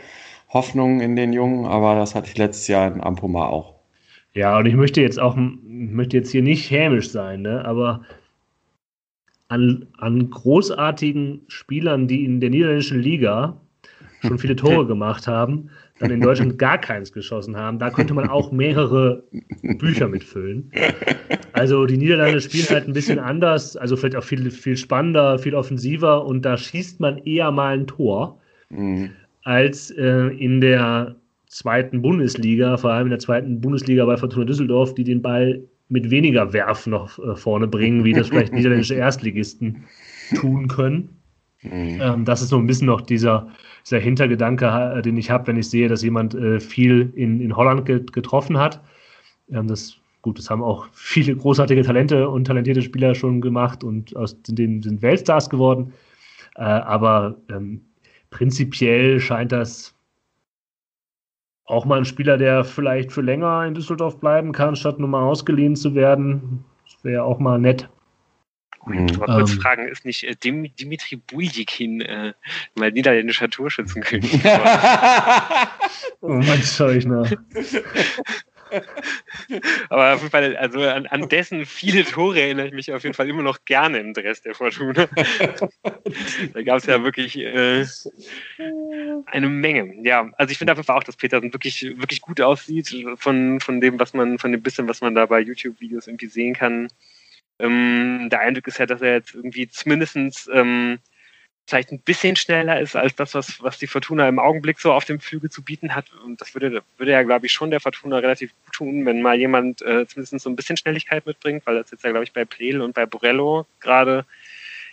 Hoffnungen 0.50 1.00
in 1.00 1.16
den 1.16 1.32
Jungen, 1.32 1.66
aber 1.66 1.94
das 1.94 2.14
hatte 2.14 2.28
ich 2.28 2.38
letztes 2.38 2.68
Jahr 2.68 2.92
in 2.92 3.02
Ampomar 3.02 3.50
auch. 3.50 3.74
Ja, 4.34 4.58
und 4.58 4.66
ich 4.66 4.74
möchte 4.74 5.00
jetzt 5.00 5.18
auch, 5.18 5.36
möchte 5.36 6.16
jetzt 6.16 6.30
hier 6.30 6.42
nicht 6.42 6.70
hämisch 6.70 7.10
sein, 7.10 7.42
ne? 7.42 7.64
aber 7.64 8.02
an, 9.48 9.86
an 9.98 10.30
großartigen 10.30 11.40
Spielern, 11.48 12.06
die 12.06 12.24
in 12.24 12.40
der 12.40 12.50
niederländischen 12.50 13.00
Liga 13.00 13.60
schon 14.22 14.38
viele 14.38 14.56
Tore 14.56 14.86
gemacht 14.86 15.26
haben, 15.26 15.70
dann 15.98 16.10
in 16.10 16.20
Deutschland 16.20 16.58
gar 16.58 16.78
keins 16.78 17.12
geschossen 17.12 17.56
haben. 17.56 17.78
Da 17.78 17.90
könnte 17.90 18.14
man 18.14 18.28
auch 18.28 18.52
mehrere 18.52 19.24
Bücher 19.78 20.08
mitfüllen. 20.08 20.70
Also 21.52 21.86
die 21.86 21.96
Niederlande 21.96 22.40
spielen 22.40 22.68
halt 22.68 22.86
ein 22.86 22.92
bisschen 22.92 23.18
anders, 23.18 23.76
also 23.76 23.96
vielleicht 23.96 24.16
auch 24.16 24.24
viel, 24.24 24.50
viel 24.50 24.76
spannender, 24.76 25.38
viel 25.38 25.54
offensiver 25.54 26.24
und 26.24 26.42
da 26.42 26.56
schießt 26.56 27.00
man 27.00 27.18
eher 27.18 27.50
mal 27.50 27.78
ein 27.78 27.86
Tor, 27.86 28.40
mhm. 28.70 29.10
als 29.42 29.90
äh, 29.90 30.28
in 30.36 30.60
der 30.60 31.16
zweiten 31.48 32.02
Bundesliga, 32.02 32.76
vor 32.76 32.92
allem 32.92 33.06
in 33.06 33.10
der 33.10 33.18
zweiten 33.18 33.60
Bundesliga 33.60 34.04
bei 34.04 34.16
Fortuna 34.16 34.44
Düsseldorf, 34.44 34.94
die 34.94 35.04
den 35.04 35.22
Ball 35.22 35.62
mit 35.88 36.10
weniger 36.10 36.52
Werf 36.52 36.86
noch 36.86 37.18
äh, 37.18 37.36
vorne 37.36 37.66
bringen, 37.66 38.04
wie 38.04 38.12
das 38.12 38.28
vielleicht 38.28 38.52
niederländische 38.52 38.94
Erstligisten 38.96 39.84
tun 40.34 40.68
können. 40.68 41.08
Mhm. 41.62 42.00
Ähm, 42.00 42.24
das 42.24 42.42
ist 42.42 42.50
so 42.50 42.58
ein 42.58 42.66
bisschen 42.66 42.86
noch 42.86 43.00
dieser, 43.00 43.48
dieser 43.84 43.98
Hintergedanke, 43.98 44.66
äh, 44.66 45.02
den 45.02 45.16
ich 45.16 45.30
habe, 45.30 45.46
wenn 45.46 45.56
ich 45.56 45.68
sehe, 45.68 45.88
dass 45.88 46.02
jemand 46.02 46.34
äh, 46.34 46.60
viel 46.60 47.12
in, 47.16 47.40
in 47.40 47.56
Holland 47.56 47.84
getroffen 48.12 48.58
hat. 48.58 48.80
Ähm, 49.50 49.66
das, 49.66 49.96
gut, 50.22 50.38
das 50.38 50.50
haben 50.50 50.62
auch 50.62 50.86
viele 50.92 51.34
großartige 51.34 51.82
Talente 51.82 52.28
und 52.28 52.46
talentierte 52.46 52.82
Spieler 52.82 53.14
schon 53.14 53.40
gemacht 53.40 53.82
und 53.82 54.14
aus 54.16 54.40
denen 54.42 54.82
sind 54.82 55.02
Weltstars 55.02 55.50
geworden. 55.50 55.92
Äh, 56.56 56.62
aber 56.62 57.36
ähm, 57.50 57.80
prinzipiell 58.30 59.20
scheint 59.20 59.52
das 59.52 59.94
auch 61.68 61.84
mal 61.84 61.98
ein 61.98 62.04
Spieler, 62.06 62.38
der 62.38 62.64
vielleicht 62.64 63.12
für 63.12 63.20
länger 63.20 63.66
in 63.66 63.74
Düsseldorf 63.74 64.18
bleiben 64.18 64.52
kann, 64.52 64.74
statt 64.74 64.98
nur 64.98 65.08
mal 65.08 65.22
ausgeliehen 65.22 65.76
zu 65.76 65.94
werden. 65.94 66.64
Das 66.84 67.04
wäre 67.04 67.22
auch 67.22 67.38
mal 67.38 67.58
nett. 67.58 67.88
Ich 68.90 69.18
mal 69.18 69.26
kurz 69.26 69.52
ähm, 69.52 69.60
fragen, 69.60 69.88
ist 69.88 70.06
nicht 70.06 70.24
äh, 70.24 70.34
Dimitri 70.34 71.16
Buljikin 71.16 72.00
äh, 72.00 72.32
mal 72.74 72.90
niederländischer 72.90 73.50
Torschützenkönig 73.50 74.42
geworden? 74.42 75.68
oh 76.22 76.28
Mann, 76.28 76.62
schau 76.62 76.88
ich 76.88 77.04
nach. 77.04 77.30
Aber 79.88 80.14
auf 80.14 80.20
jeden 80.20 80.30
Fall, 80.30 80.56
also 80.56 80.80
an, 80.80 81.06
an, 81.06 81.28
dessen 81.28 81.66
viele 81.66 82.04
Tore 82.04 82.40
erinnere 82.40 82.68
ich 82.68 82.72
mich 82.72 82.92
auf 82.92 83.02
jeden 83.02 83.14
Fall 83.14 83.28
immer 83.28 83.42
noch 83.42 83.64
gerne 83.64 83.98
im 83.98 84.14
Dress 84.14 84.42
der 84.42 84.54
Fortuna. 84.54 85.08
da 86.52 86.62
gab 86.62 86.78
es 86.78 86.86
ja 86.86 87.02
wirklich 87.02 87.36
äh, 87.38 87.86
eine 89.26 89.48
Menge. 89.48 89.94
Ja, 90.02 90.30
also 90.36 90.52
ich 90.52 90.58
finde 90.58 90.72
auf 90.72 90.78
jeden 90.78 90.86
Fall 90.86 90.96
auch, 90.96 91.04
dass 91.04 91.16
Petersen 91.16 91.52
wirklich, 91.52 91.82
wirklich 91.82 92.20
gut 92.20 92.40
aussieht 92.40 92.94
von, 93.16 93.60
von 93.60 93.80
dem, 93.80 93.98
was 93.98 94.14
man, 94.14 94.38
von 94.38 94.52
dem 94.52 94.62
bisschen, 94.62 94.88
was 94.88 95.00
man 95.00 95.14
da 95.14 95.26
bei 95.26 95.40
YouTube-Videos 95.40 96.06
irgendwie 96.06 96.26
sehen 96.26 96.54
kann. 96.54 96.88
Ähm, 97.58 98.28
der 98.30 98.40
Eindruck 98.40 98.68
ist 98.68 98.78
ja, 98.78 98.86
dass 98.86 99.02
er 99.02 99.14
jetzt 99.14 99.34
irgendwie 99.34 99.68
zumindestens 99.68 100.48
ähm, 100.52 100.98
vielleicht 101.68 101.92
ein 101.92 102.00
bisschen 102.00 102.34
schneller 102.34 102.80
ist 102.80 102.96
als 102.96 103.14
das, 103.14 103.34
was, 103.34 103.62
was 103.62 103.78
die 103.78 103.86
Fortuna 103.86 104.26
im 104.26 104.38
Augenblick 104.38 104.80
so 104.80 104.92
auf 104.92 105.04
dem 105.04 105.20
Flügel 105.20 105.50
zu 105.50 105.62
bieten 105.62 105.94
hat. 105.94 106.06
Und 106.24 106.40
das 106.40 106.54
würde, 106.54 106.82
würde 106.96 107.12
ja, 107.12 107.22
glaube 107.22 107.44
ich, 107.44 107.52
schon 107.52 107.70
der 107.70 107.80
Fortuna 107.80 108.18
relativ 108.18 108.52
gut 108.64 108.74
tun, 108.74 109.04
wenn 109.04 109.20
mal 109.20 109.38
jemand 109.38 109.82
äh, 109.82 110.06
zumindest 110.06 110.40
so 110.40 110.48
ein 110.48 110.56
bisschen 110.56 110.78
Schnelligkeit 110.78 111.26
mitbringt, 111.26 111.66
weil 111.66 111.76
das 111.76 111.90
jetzt 111.90 112.04
ja, 112.04 112.10
glaube 112.10 112.24
ich, 112.24 112.32
bei 112.32 112.46
Plel 112.46 112.80
und 112.80 112.94
bei 112.94 113.04
Borello 113.04 113.66
gerade 113.80 114.24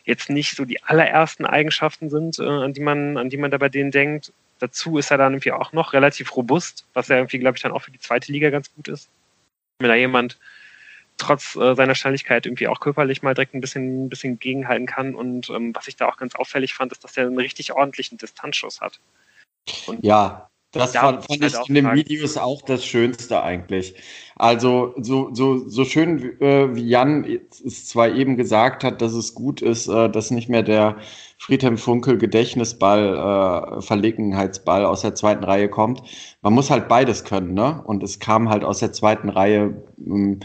jetzt 0.04 0.30
nicht 0.30 0.56
so 0.56 0.66
die 0.66 0.84
allerersten 0.84 1.46
Eigenschaften 1.46 2.10
sind, 2.10 2.40
äh, 2.40 2.44
an 2.44 2.74
die 2.74 2.82
man, 2.82 3.18
an 3.18 3.30
die 3.30 3.38
man 3.38 3.52
da 3.52 3.58
bei 3.58 3.70
denen 3.70 3.92
denkt. 3.92 4.34
Dazu 4.60 4.98
ist 4.98 5.12
er 5.12 5.18
dann 5.18 5.34
irgendwie 5.34 5.54
auch 5.54 5.72
noch 5.72 5.94
relativ 5.94 6.36
robust, 6.36 6.86
was 6.94 7.08
ja 7.08 7.16
irgendwie, 7.16 7.40
glaube 7.40 7.56
ich, 7.56 7.64
dann 7.64 7.72
auch 7.72 7.84
für 7.84 7.92
die 7.92 8.00
zweite 8.00 8.34
Liga 8.34 8.50
ganz 8.50 8.74
gut 8.74 8.90
ist. 8.90 9.10
Wenn 9.80 9.90
da 9.90 9.96
jemand 9.96 10.38
trotz 11.18 11.56
äh, 11.56 11.76
seiner 11.76 11.96
Schnelligkeit 11.96 12.46
irgendwie 12.46 12.68
auch 12.68 12.80
körperlich 12.80 13.22
mal 13.22 13.34
direkt 13.34 13.54
ein 13.54 13.62
bisschen, 13.62 14.06
ein 14.06 14.10
bisschen 14.10 14.40
gegenhalten 14.40 14.86
kann. 14.86 15.16
Und 15.16 15.50
ähm, 15.50 15.74
was 15.76 15.88
ich 15.88 15.96
da 15.96 16.08
auch 16.08 16.18
ganz 16.18 16.36
auffällig 16.36 16.74
fand, 16.74 16.92
ist, 16.92 17.04
dass 17.04 17.18
er 17.18 17.28
einen 17.28 17.38
richtig 17.38 17.74
ordentlichen 17.74 18.18
Distanzschuss 18.18 18.82
hat. 18.82 19.00
Und 19.88 20.04
ja, 20.04 20.50
das 20.76 20.92
da 20.92 21.02
fand, 21.02 21.26
fand 21.26 21.44
ich 21.44 21.70
in 21.70 21.76
den 21.76 21.94
Videos 21.94 22.36
auch 22.36 22.62
das 22.62 22.86
Schönste 22.86 23.42
eigentlich. 23.42 23.96
Also 24.36 24.94
so, 24.98 25.30
so, 25.34 25.70
so 25.70 25.86
schön 25.86 26.40
äh, 26.42 26.76
wie 26.76 26.86
Jan 26.86 27.26
es 27.66 27.88
zwar 27.88 28.10
eben 28.10 28.36
gesagt 28.36 28.84
hat, 28.84 29.02
dass 29.02 29.14
es 29.14 29.34
gut 29.34 29.62
ist, 29.62 29.88
äh, 29.88 30.10
dass 30.10 30.32
nicht 30.32 30.50
mehr 30.50 30.64
der 30.64 30.98
Friedhelm 31.38 31.78
Funkel 31.78 32.18
Gedächtnisball, 32.18 33.78
äh, 33.78 33.82
Verlegenheitsball 33.82 34.84
aus 34.84 35.02
der 35.02 35.16
zweiten 35.16 35.46
Reihe 35.46 35.70
kommt. 35.70 36.02
Man 36.42 36.54
muss 36.54 36.70
halt 36.70 36.90
beides 36.90 37.24
können, 37.24 37.54
ne? 37.54 37.82
Und 37.86 38.04
es 38.04 38.20
kam 38.20 38.50
halt 38.50 38.66
aus 38.66 38.80
der 38.80 38.92
zweiten 38.92 39.30
Reihe. 39.30 39.82
Ähm, 40.06 40.42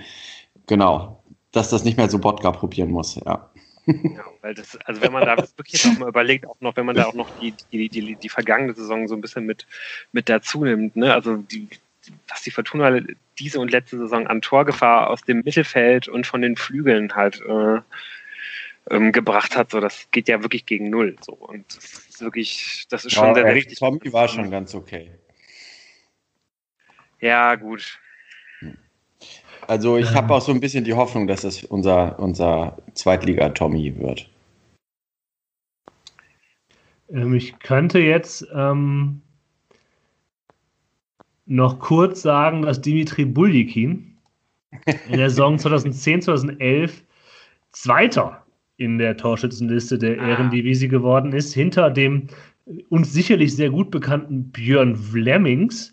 Genau, 0.71 1.21
dass 1.51 1.69
das 1.71 1.83
nicht 1.83 1.97
mehr 1.97 2.09
so 2.09 2.21
Bodka 2.21 2.53
probieren 2.53 2.93
muss, 2.93 3.17
ja. 3.17 3.51
Ja, 3.87 4.25
weil 4.41 4.55
das, 4.55 4.77
also 4.85 5.03
wenn 5.03 5.11
man 5.13 5.25
da 5.25 5.37
wirklich 5.57 5.83
jetzt 5.83 5.93
auch 5.93 5.99
mal 5.99 6.09
überlegt, 6.09 6.47
auch 6.47 6.61
noch, 6.61 6.77
wenn 6.77 6.87
man 6.87 6.95
da 6.95 7.07
auch 7.07 7.13
noch 7.13 7.29
die, 7.41 7.53
die, 7.73 7.89
die, 7.89 8.15
die 8.15 8.29
vergangene 8.29 8.73
Saison 8.73 9.09
so 9.09 9.17
ein 9.17 9.21
bisschen 9.21 9.47
mit, 9.47 9.67
mit 10.13 10.29
dazu 10.29 10.65
nimmt, 10.65 10.95
ne? 10.95 11.13
also 11.13 11.39
die, 11.39 11.67
was 12.29 12.43
die 12.43 12.53
Fortuna 12.53 13.01
diese 13.41 13.59
und 13.59 13.73
letzte 13.73 13.99
Saison 13.99 14.29
an 14.29 14.43
Torgefahr 14.43 15.11
aus 15.11 15.23
dem 15.23 15.39
Mittelfeld 15.39 16.07
und 16.07 16.25
von 16.25 16.41
den 16.41 16.55
Flügeln 16.55 17.17
halt 17.17 17.41
äh, 17.41 17.81
ähm, 18.95 19.11
gebracht 19.11 19.57
hat, 19.57 19.73
so 19.73 19.81
das 19.81 20.09
geht 20.13 20.29
ja 20.29 20.41
wirklich 20.41 20.67
gegen 20.67 20.89
null. 20.89 21.17
So. 21.21 21.33
Und 21.33 21.65
das 21.77 21.85
ist 21.85 22.21
wirklich, 22.21 22.87
das 22.91 23.05
ist 23.05 23.15
schon 23.15 23.27
ja, 23.27 23.35
sehr, 23.35 23.43
sehr 23.43 23.55
richtig. 23.57 23.81
Tommy 23.81 24.13
war 24.13 24.29
schon 24.29 24.53
ganz 24.53 24.73
okay. 24.73 25.11
Ja, 27.19 27.57
gut. 27.57 27.99
Also 29.67 29.97
ich 29.99 30.15
habe 30.15 30.35
auch 30.35 30.41
so 30.41 30.53
ein 30.53 30.61
bisschen 30.61 30.85
die 30.85 30.95
Hoffnung, 30.95 31.27
dass 31.27 31.45
es 31.45 31.65
unser, 31.65 32.19
unser 32.19 32.79
Zweitliga-Tommy 32.95 33.99
wird. 33.99 34.29
Ähm, 37.13 37.35
ich 37.35 37.59
könnte 37.59 38.01
jetzt 38.01 38.47
ähm, 38.55 39.23
noch 41.47 41.79
kurz 41.79 42.23
sagen, 42.23 42.63
dass 42.63 42.81
Dimitri 42.81 43.25
Buljikin 43.25 44.17
in 45.09 45.19
der 45.19 45.31
Saison 45.31 45.59
2010, 45.59 46.23
2011 46.23 47.05
Zweiter 47.73 48.45
in 48.77 48.99
der 48.99 49.17
Torschützenliste 49.17 49.99
der 49.99 50.21
ah. 50.21 50.29
Ehrendivisie 50.29 50.89
geworden 50.89 51.33
ist, 51.33 51.53
hinter 51.53 51.91
dem 51.91 52.29
uns 52.89 53.13
sicherlich 53.13 53.55
sehr 53.55 53.71
gut 53.71 53.91
bekannten 53.91 54.51
Björn 54.51 54.97
Flemmings, 54.97 55.93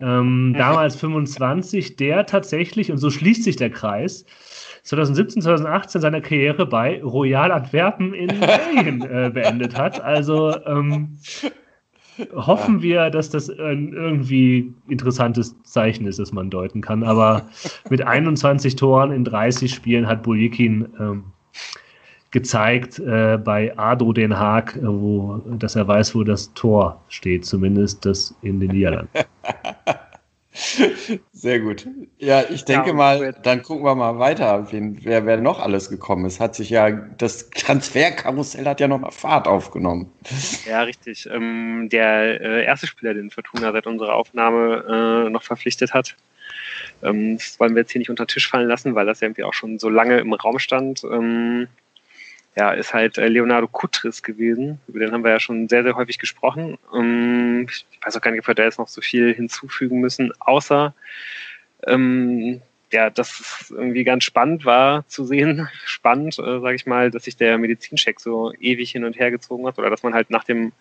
ähm, 0.00 0.54
damals 0.56 0.96
25, 0.96 1.96
der 1.96 2.26
tatsächlich, 2.26 2.90
und 2.90 2.98
so 2.98 3.10
schließt 3.10 3.44
sich 3.44 3.56
der 3.56 3.70
Kreis, 3.70 4.24
2017, 4.84 5.42
2018 5.42 6.00
seine 6.00 6.20
Karriere 6.20 6.66
bei 6.66 7.02
Royal 7.02 7.52
Antwerpen 7.52 8.14
in 8.14 8.28
Belgien 8.40 9.02
äh, 9.02 9.30
beendet 9.32 9.76
hat. 9.76 10.00
Also 10.00 10.54
ähm, 10.66 11.18
hoffen 12.34 12.82
wir, 12.82 13.10
dass 13.10 13.30
das 13.30 13.48
ein 13.48 13.92
irgendwie 13.92 14.74
interessantes 14.88 15.60
Zeichen 15.62 16.06
ist, 16.06 16.18
das 16.18 16.32
man 16.32 16.50
deuten 16.50 16.80
kann. 16.80 17.02
Aber 17.04 17.48
mit 17.90 18.02
21 18.02 18.76
Toren 18.76 19.12
in 19.12 19.24
30 19.24 19.72
Spielen 19.72 20.06
hat 20.06 20.22
Buljikin 20.22 20.88
ähm, 20.98 21.24
gezeigt 22.32 22.98
äh, 22.98 23.38
bei 23.38 23.76
Ado 23.78 24.12
Den 24.12 24.36
Haag, 24.36 24.76
äh, 24.76 24.80
wo, 24.82 25.36
dass 25.58 25.76
er 25.76 25.86
weiß, 25.86 26.14
wo 26.14 26.24
das 26.24 26.52
Tor 26.54 27.02
steht, 27.08 27.46
zumindest 27.46 28.04
das 28.04 28.34
in 28.42 28.58
den 28.58 28.70
Niederlanden. 28.70 29.10
Sehr 31.32 31.60
gut. 31.60 31.86
Ja, 32.18 32.42
ich 32.50 32.64
denke 32.64 32.88
ja, 32.88 32.94
mal, 32.94 33.34
dann 33.42 33.62
gucken 33.62 33.84
wir 33.84 33.94
mal 33.94 34.18
weiter, 34.18 34.70
wen, 34.70 34.98
wer, 35.02 35.24
wer 35.24 35.38
noch 35.38 35.60
alles 35.60 35.88
gekommen 35.88 36.26
ist. 36.26 36.40
Hat 36.40 36.54
sich 36.54 36.68
ja, 36.68 36.90
das 36.90 37.48
Transferkarussell 37.50 38.66
hat 38.66 38.80
ja 38.80 38.88
noch 38.88 38.98
mal 38.98 39.10
Fahrt 39.10 39.48
aufgenommen. 39.48 40.12
Ja, 40.68 40.82
richtig. 40.82 41.26
Ähm, 41.30 41.88
der 41.90 42.40
äh, 42.40 42.64
erste 42.64 42.86
Spieler, 42.86 43.14
den 43.14 43.30
Fortuna 43.30 43.72
seit 43.72 43.86
unserer 43.86 44.14
Aufnahme 44.14 45.26
äh, 45.26 45.30
noch 45.30 45.42
verpflichtet 45.42 45.94
hat, 45.94 46.16
ähm, 47.02 47.38
das 47.38 47.58
wollen 47.58 47.74
wir 47.74 47.82
jetzt 47.82 47.92
hier 47.92 47.98
nicht 47.98 48.10
unter 48.10 48.24
den 48.24 48.28
Tisch 48.28 48.48
fallen 48.48 48.68
lassen, 48.68 48.94
weil 48.94 49.06
das 49.06 49.20
ja 49.20 49.26
irgendwie 49.26 49.44
auch 49.44 49.54
schon 49.54 49.78
so 49.78 49.88
lange 49.88 50.18
im 50.18 50.32
Raum 50.34 50.58
stand. 50.58 51.02
Ähm, 51.04 51.68
ja, 52.56 52.72
ist 52.72 52.92
halt 52.92 53.18
äh, 53.18 53.28
Leonardo 53.28 53.66
Kutris 53.66 54.22
gewesen. 54.22 54.80
Über 54.86 54.98
den 54.98 55.12
haben 55.12 55.24
wir 55.24 55.30
ja 55.30 55.40
schon 55.40 55.68
sehr, 55.68 55.82
sehr 55.82 55.96
häufig 55.96 56.18
gesprochen. 56.18 56.78
Ähm, 56.94 57.66
ich 57.68 57.86
weiß 58.04 58.16
auch 58.16 58.20
gar 58.20 58.30
nicht, 58.30 58.40
ob 58.40 58.48
wir 58.48 58.54
da 58.54 58.64
jetzt 58.64 58.78
noch 58.78 58.88
so 58.88 59.00
viel 59.00 59.32
hinzufügen 59.34 60.00
müssen, 60.00 60.32
außer 60.38 60.94
ähm, 61.86 62.60
ja, 62.92 63.08
dass 63.08 63.40
es 63.40 63.70
irgendwie 63.70 64.04
ganz 64.04 64.24
spannend 64.24 64.66
war 64.66 65.08
zu 65.08 65.24
sehen, 65.24 65.68
spannend, 65.86 66.38
äh, 66.38 66.60
sage 66.60 66.74
ich 66.74 66.86
mal, 66.86 67.10
dass 67.10 67.24
sich 67.24 67.36
der 67.36 67.56
Medizincheck 67.56 68.20
so 68.20 68.52
ewig 68.60 68.90
hin 68.90 69.04
und 69.04 69.18
her 69.18 69.30
gezogen 69.30 69.66
hat 69.66 69.78
oder 69.78 69.88
dass 69.88 70.02
man 70.02 70.14
halt 70.14 70.28
nach 70.30 70.44
dem 70.44 70.72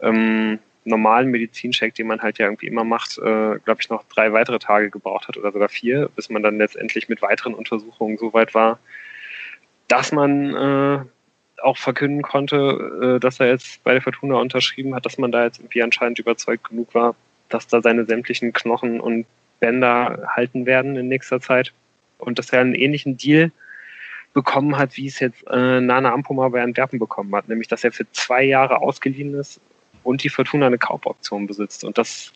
ähm, 0.00 0.60
normalen 0.84 1.30
Medizincheck, 1.30 1.94
den 1.94 2.06
man 2.06 2.22
halt 2.22 2.38
ja 2.38 2.46
irgendwie 2.46 2.68
immer 2.68 2.84
macht, 2.84 3.18
äh, 3.18 3.58
glaube 3.64 3.80
ich, 3.80 3.90
noch 3.90 4.04
drei 4.04 4.32
weitere 4.32 4.60
Tage 4.60 4.90
gebraucht 4.90 5.28
hat 5.28 5.36
oder 5.36 5.52
sogar 5.52 5.68
vier, 5.68 6.08
bis 6.14 6.30
man 6.30 6.42
dann 6.42 6.58
letztendlich 6.58 7.08
mit 7.08 7.20
weiteren 7.20 7.54
Untersuchungen 7.54 8.16
so 8.16 8.32
weit 8.32 8.54
war, 8.54 8.78
dass 9.90 10.12
man 10.12 10.54
äh, 10.54 11.00
auch 11.62 11.76
verkünden 11.76 12.22
konnte, 12.22 13.16
äh, 13.16 13.20
dass 13.20 13.40
er 13.40 13.48
jetzt 13.48 13.82
bei 13.82 13.92
der 13.92 14.02
Fortuna 14.02 14.36
unterschrieben 14.36 14.94
hat, 14.94 15.04
dass 15.04 15.18
man 15.18 15.32
da 15.32 15.44
jetzt 15.44 15.58
irgendwie 15.58 15.82
anscheinend 15.82 16.18
überzeugt 16.18 16.68
genug 16.68 16.94
war, 16.94 17.14
dass 17.48 17.66
da 17.66 17.82
seine 17.82 18.04
sämtlichen 18.04 18.52
Knochen 18.52 19.00
und 19.00 19.26
Bänder 19.58 20.28
halten 20.28 20.64
werden 20.64 20.96
in 20.96 21.08
nächster 21.08 21.40
Zeit. 21.40 21.72
Und 22.18 22.38
dass 22.38 22.50
er 22.50 22.60
einen 22.60 22.74
ähnlichen 22.74 23.16
Deal 23.16 23.50
bekommen 24.32 24.78
hat, 24.78 24.96
wie 24.96 25.08
es 25.08 25.18
jetzt 25.18 25.44
äh, 25.48 25.80
Nana 25.80 26.12
Ampoma 26.12 26.48
bei 26.48 26.62
Antwerpen 26.62 27.00
bekommen 27.00 27.34
hat, 27.34 27.48
nämlich 27.48 27.66
dass 27.66 27.82
er 27.82 27.90
für 27.90 28.10
zwei 28.12 28.44
Jahre 28.44 28.80
ausgeliehen 28.80 29.34
ist 29.34 29.60
und 30.04 30.22
die 30.22 30.28
Fortuna 30.28 30.66
eine 30.66 30.78
Kaufoption 30.78 31.48
besitzt. 31.48 31.82
Und 31.82 31.98
das 31.98 32.32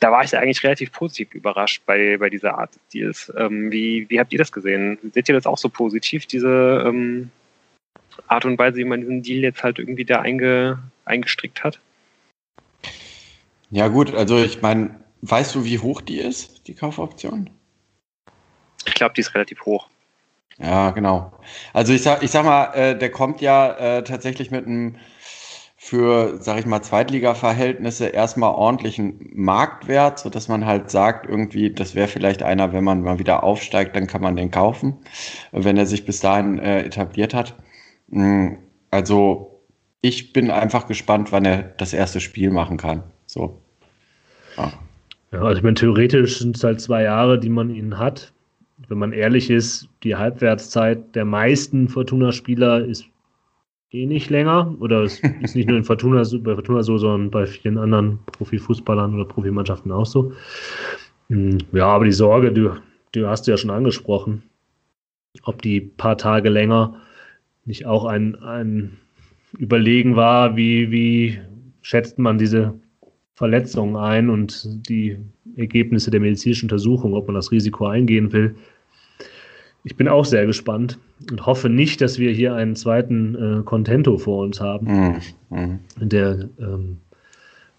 da 0.00 0.12
war 0.12 0.24
ich 0.24 0.36
eigentlich 0.36 0.62
relativ 0.62 0.92
positiv 0.92 1.34
überrascht 1.34 1.82
bei, 1.86 2.18
bei 2.18 2.28
dieser 2.28 2.58
Art 2.58 2.74
des 2.74 2.82
Deals. 2.92 3.32
Ähm, 3.36 3.70
wie, 3.70 4.06
wie 4.10 4.20
habt 4.20 4.32
ihr 4.32 4.38
das 4.38 4.52
gesehen? 4.52 4.98
Seht 5.12 5.28
ihr 5.28 5.34
das 5.34 5.46
auch 5.46 5.58
so 5.58 5.68
positiv, 5.68 6.26
diese 6.26 6.84
ähm, 6.86 7.30
Art 8.26 8.44
und 8.44 8.58
Weise, 8.58 8.76
wie 8.76 8.84
man 8.84 9.00
diesen 9.00 9.22
Deal 9.22 9.42
jetzt 9.42 9.62
halt 9.62 9.78
irgendwie 9.78 10.04
da 10.04 10.20
einge, 10.20 10.78
eingestrickt 11.04 11.64
hat? 11.64 11.80
Ja, 13.70 13.88
gut, 13.88 14.14
also 14.14 14.38
ich 14.38 14.62
meine, 14.62 14.94
weißt 15.22 15.54
du, 15.54 15.64
wie 15.64 15.78
hoch 15.78 16.00
die 16.00 16.18
ist, 16.18 16.66
die 16.68 16.74
Kaufoption? 16.74 17.50
Ich 18.86 18.94
glaube, 18.94 19.14
die 19.14 19.22
ist 19.22 19.34
relativ 19.34 19.64
hoch. 19.64 19.88
Ja, 20.58 20.90
genau. 20.90 21.32
Also 21.72 21.92
ich 21.92 22.02
sag, 22.02 22.22
ich 22.22 22.30
sag 22.30 22.44
mal, 22.44 22.72
äh, 22.74 22.98
der 22.98 23.10
kommt 23.10 23.40
ja 23.40 23.72
äh, 23.72 24.04
tatsächlich 24.04 24.50
mit 24.50 24.66
einem 24.66 24.96
für, 25.86 26.38
sag 26.40 26.58
ich 26.58 26.66
mal, 26.66 26.82
Zweitliga-Verhältnisse 26.82 28.06
erstmal 28.06 28.52
ordentlichen 28.52 29.30
Marktwert, 29.34 30.18
sodass 30.18 30.48
man 30.48 30.66
halt 30.66 30.90
sagt, 30.90 31.30
irgendwie, 31.30 31.70
das 31.70 31.94
wäre 31.94 32.08
vielleicht 32.08 32.42
einer, 32.42 32.72
wenn 32.72 32.82
man 32.82 33.02
mal 33.02 33.20
wieder 33.20 33.44
aufsteigt, 33.44 33.94
dann 33.94 34.08
kann 34.08 34.20
man 34.20 34.34
den 34.34 34.50
kaufen, 34.50 34.96
wenn 35.52 35.76
er 35.76 35.86
sich 35.86 36.04
bis 36.04 36.18
dahin 36.18 36.58
äh, 36.58 36.82
etabliert 36.82 37.34
hat. 37.34 37.54
Hm, 38.10 38.58
also 38.90 39.60
ich 40.00 40.32
bin 40.32 40.50
einfach 40.50 40.88
gespannt, 40.88 41.30
wann 41.30 41.44
er 41.44 41.62
das 41.62 41.92
erste 41.92 42.18
Spiel 42.20 42.50
machen 42.50 42.78
kann. 42.78 43.04
So. 43.26 43.62
Ja, 44.56 44.72
ja 45.30 45.40
also 45.40 45.58
ich 45.58 45.62
meine, 45.62 45.74
theoretisch 45.74 46.40
sind 46.40 46.56
es 46.56 46.64
halt 46.64 46.80
zwei 46.80 47.04
Jahre, 47.04 47.38
die 47.38 47.48
man 47.48 47.70
ihn 47.70 47.96
hat. 47.96 48.32
Wenn 48.88 48.98
man 48.98 49.12
ehrlich 49.12 49.50
ist, 49.50 49.88
die 50.02 50.16
Halbwertszeit 50.16 51.14
der 51.14 51.24
meisten 51.24 51.88
Fortuna-Spieler 51.88 52.84
ist 52.84 53.04
eh 54.02 54.06
nicht 54.06 54.30
länger. 54.30 54.74
Oder 54.80 55.02
es 55.02 55.20
ist 55.40 55.56
nicht 55.56 55.68
nur 55.68 55.76
in 55.76 55.84
Fortuna, 55.84 56.22
bei 56.40 56.54
Fortuna 56.54 56.82
so, 56.82 56.98
sondern 56.98 57.30
bei 57.30 57.46
vielen 57.46 57.78
anderen 57.78 58.18
Profifußballern 58.32 59.14
oder 59.14 59.24
Profimannschaften 59.24 59.92
auch 59.92 60.06
so. 60.06 60.32
Hm, 61.28 61.58
ja, 61.72 61.86
aber 61.86 62.04
die 62.04 62.12
Sorge, 62.12 62.52
du, 62.52 62.76
du 63.12 63.26
hast 63.26 63.46
du 63.46 63.50
ja 63.50 63.56
schon 63.56 63.70
angesprochen, 63.70 64.42
ob 65.42 65.62
die 65.62 65.80
paar 65.80 66.16
Tage 66.16 66.48
länger 66.48 67.00
nicht 67.64 67.86
auch 67.86 68.04
ein, 68.04 68.36
ein 68.36 68.98
Überlegen 69.58 70.16
war, 70.16 70.56
wie, 70.56 70.90
wie 70.90 71.40
schätzt 71.82 72.18
man 72.18 72.38
diese 72.38 72.74
Verletzungen 73.34 73.96
ein 73.96 74.30
und 74.30 74.88
die 74.88 75.18
Ergebnisse 75.56 76.10
der 76.10 76.20
medizinischen 76.20 76.66
Untersuchung, 76.66 77.14
ob 77.14 77.26
man 77.26 77.34
das 77.34 77.52
Risiko 77.52 77.86
eingehen 77.86 78.32
will. 78.32 78.56
Ich 79.86 79.96
bin 79.96 80.08
auch 80.08 80.24
sehr 80.24 80.46
gespannt 80.46 80.98
und 81.30 81.46
hoffe 81.46 81.68
nicht, 81.68 82.00
dass 82.00 82.18
wir 82.18 82.32
hier 82.32 82.56
einen 82.56 82.74
zweiten 82.74 83.60
äh, 83.60 83.62
Contento 83.62 84.18
vor 84.18 84.42
uns 84.42 84.60
haben. 84.60 85.20
Mhm. 85.48 85.78
Der, 86.00 86.48
ähm, 86.58 86.98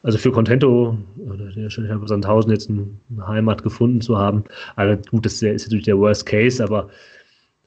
also 0.04 0.18
für 0.18 0.32
Contento, 0.32 0.98
oder 1.18 1.52
der 1.52 1.70
Herr 1.70 2.08
Sandhausen 2.08 2.50
jetzt 2.50 2.70
eine 2.70 3.28
Heimat 3.28 3.62
gefunden 3.62 4.00
zu 4.00 4.18
haben. 4.18 4.46
Also 4.78 5.02
gut, 5.12 5.26
das 5.26 5.42
ist 5.42 5.66
natürlich 5.66 5.84
der 5.84 5.98
Worst 5.98 6.26
Case, 6.26 6.64
aber 6.64 6.90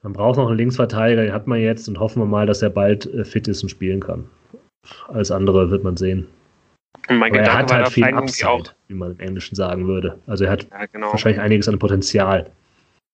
man 0.02 0.14
braucht 0.14 0.38
noch 0.38 0.48
einen 0.48 0.56
Linksverteidiger, 0.56 1.22
den 1.22 1.34
hat 1.34 1.46
man 1.46 1.60
jetzt 1.60 1.86
und 1.86 2.00
hoffen 2.00 2.22
wir 2.22 2.26
mal, 2.26 2.46
dass 2.46 2.62
er 2.62 2.70
bald 2.70 3.12
äh, 3.12 3.26
fit 3.26 3.46
ist 3.46 3.62
und 3.62 3.68
spielen 3.68 4.00
kann. 4.00 4.24
Alles 5.08 5.30
andere 5.30 5.70
wird 5.70 5.84
man 5.84 5.98
sehen. 5.98 6.26
mein 7.10 7.30
Aber 7.32 7.40
er 7.42 7.58
hat 7.58 7.70
halt 7.70 7.88
viel 7.88 8.04
Upside, 8.04 8.48
auch. 8.48 8.64
wie 8.88 8.94
man 8.94 9.12
im 9.12 9.20
Englischen 9.20 9.54
sagen 9.54 9.86
würde. 9.86 10.18
Also 10.26 10.44
er 10.44 10.52
hat 10.52 10.66
ja, 10.70 10.86
genau. 10.86 11.12
wahrscheinlich 11.12 11.42
einiges 11.42 11.68
an 11.68 11.78
Potenzial. 11.78 12.50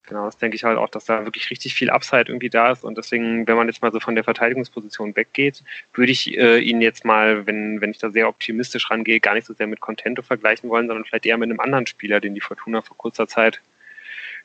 Genau, 0.06 0.24
das 0.24 0.38
denke 0.38 0.54
ich 0.54 0.62
halt 0.62 0.78
auch, 0.78 0.88
dass 0.88 1.04
da 1.04 1.24
wirklich 1.24 1.50
richtig 1.50 1.74
viel 1.74 1.90
Upside 1.90 2.26
irgendwie 2.28 2.48
da 2.48 2.70
ist. 2.70 2.84
Und 2.84 2.96
deswegen, 2.96 3.46
wenn 3.48 3.56
man 3.56 3.66
jetzt 3.66 3.82
mal 3.82 3.90
so 3.90 3.98
von 3.98 4.14
der 4.14 4.22
Verteidigungsposition 4.22 5.16
weggeht, 5.16 5.64
würde 5.94 6.12
ich 6.12 6.38
äh, 6.38 6.60
ihn 6.60 6.80
jetzt 6.80 7.04
mal, 7.04 7.44
wenn, 7.46 7.80
wenn 7.80 7.90
ich 7.90 7.98
da 7.98 8.10
sehr 8.10 8.28
optimistisch 8.28 8.88
rangehe, 8.88 9.18
gar 9.18 9.34
nicht 9.34 9.46
so 9.46 9.52
sehr 9.52 9.66
mit 9.66 9.80
Contento 9.80 10.22
vergleichen 10.22 10.70
wollen, 10.70 10.86
sondern 10.86 11.04
vielleicht 11.04 11.26
eher 11.26 11.36
mit 11.38 11.50
einem 11.50 11.58
anderen 11.58 11.86
Spieler, 11.86 12.20
den 12.20 12.34
die 12.34 12.40
Fortuna 12.40 12.82
vor 12.82 12.96
kurzer 12.96 13.26
Zeit 13.26 13.60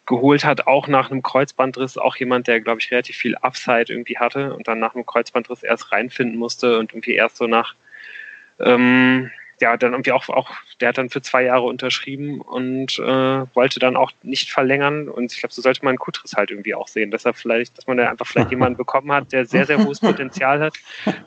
geholt 0.08 0.44
hat, 0.44 0.66
auch 0.66 0.88
nach 0.88 1.12
einem 1.12 1.22
Kreuzbandriss, 1.22 2.00
auch 2.00 2.16
jemand, 2.16 2.48
der, 2.48 2.60
glaube 2.60 2.80
ich, 2.80 2.90
relativ 2.90 3.18
viel 3.18 3.36
Upside 3.36 3.86
irgendwie 3.90 4.18
hatte 4.18 4.56
und 4.56 4.68
dann 4.68 4.80
nach 4.80 4.96
einem 4.96 5.06
Kreuzbandriss 5.06 5.62
erst 5.62 5.92
reinfinden 5.92 6.40
musste 6.40 6.80
und 6.80 6.92
irgendwie 6.92 7.14
erst 7.14 7.38
so 7.38 7.46
nach 7.46 7.76
ähm, 8.60 9.30
ja, 9.62 9.78
dann 9.78 9.94
irgendwie 9.94 10.12
auch, 10.12 10.28
auch, 10.30 10.50
der 10.80 10.90
hat 10.90 10.98
dann 10.98 11.10
für 11.10 11.22
zwei 11.22 11.44
Jahre 11.44 11.64
unterschrieben 11.64 12.42
und 12.42 13.00
äh, 13.00 13.56
wollte 13.56 13.80
dann 13.80 13.96
auch 13.96 14.12
nicht 14.24 14.52
verlängern. 14.52 15.08
Und 15.08 15.32
ich 15.32 15.40
glaube, 15.40 15.54
so 15.54 15.62
sollte 15.62 15.86
man 15.86 15.98
Kutris 15.98 16.34
halt 16.36 16.52
irgendwie 16.52 16.76
auch 16.76 16.88
sehen, 16.88 17.12
dass 17.12 17.26
er 17.26 17.34
vielleicht, 17.34 17.78
dass 17.78 17.88
man 17.88 17.98
da 17.98 18.10
einfach 18.10 18.28
vielleicht 18.28 18.52
jemanden 18.52 18.78
bekommen 18.78 19.12
hat, 19.12 19.32
der 19.32 19.46
sehr, 19.46 19.66
sehr 19.66 19.84
hohes 19.84 20.00
Potenzial 20.00 20.60
hat, 20.60 20.74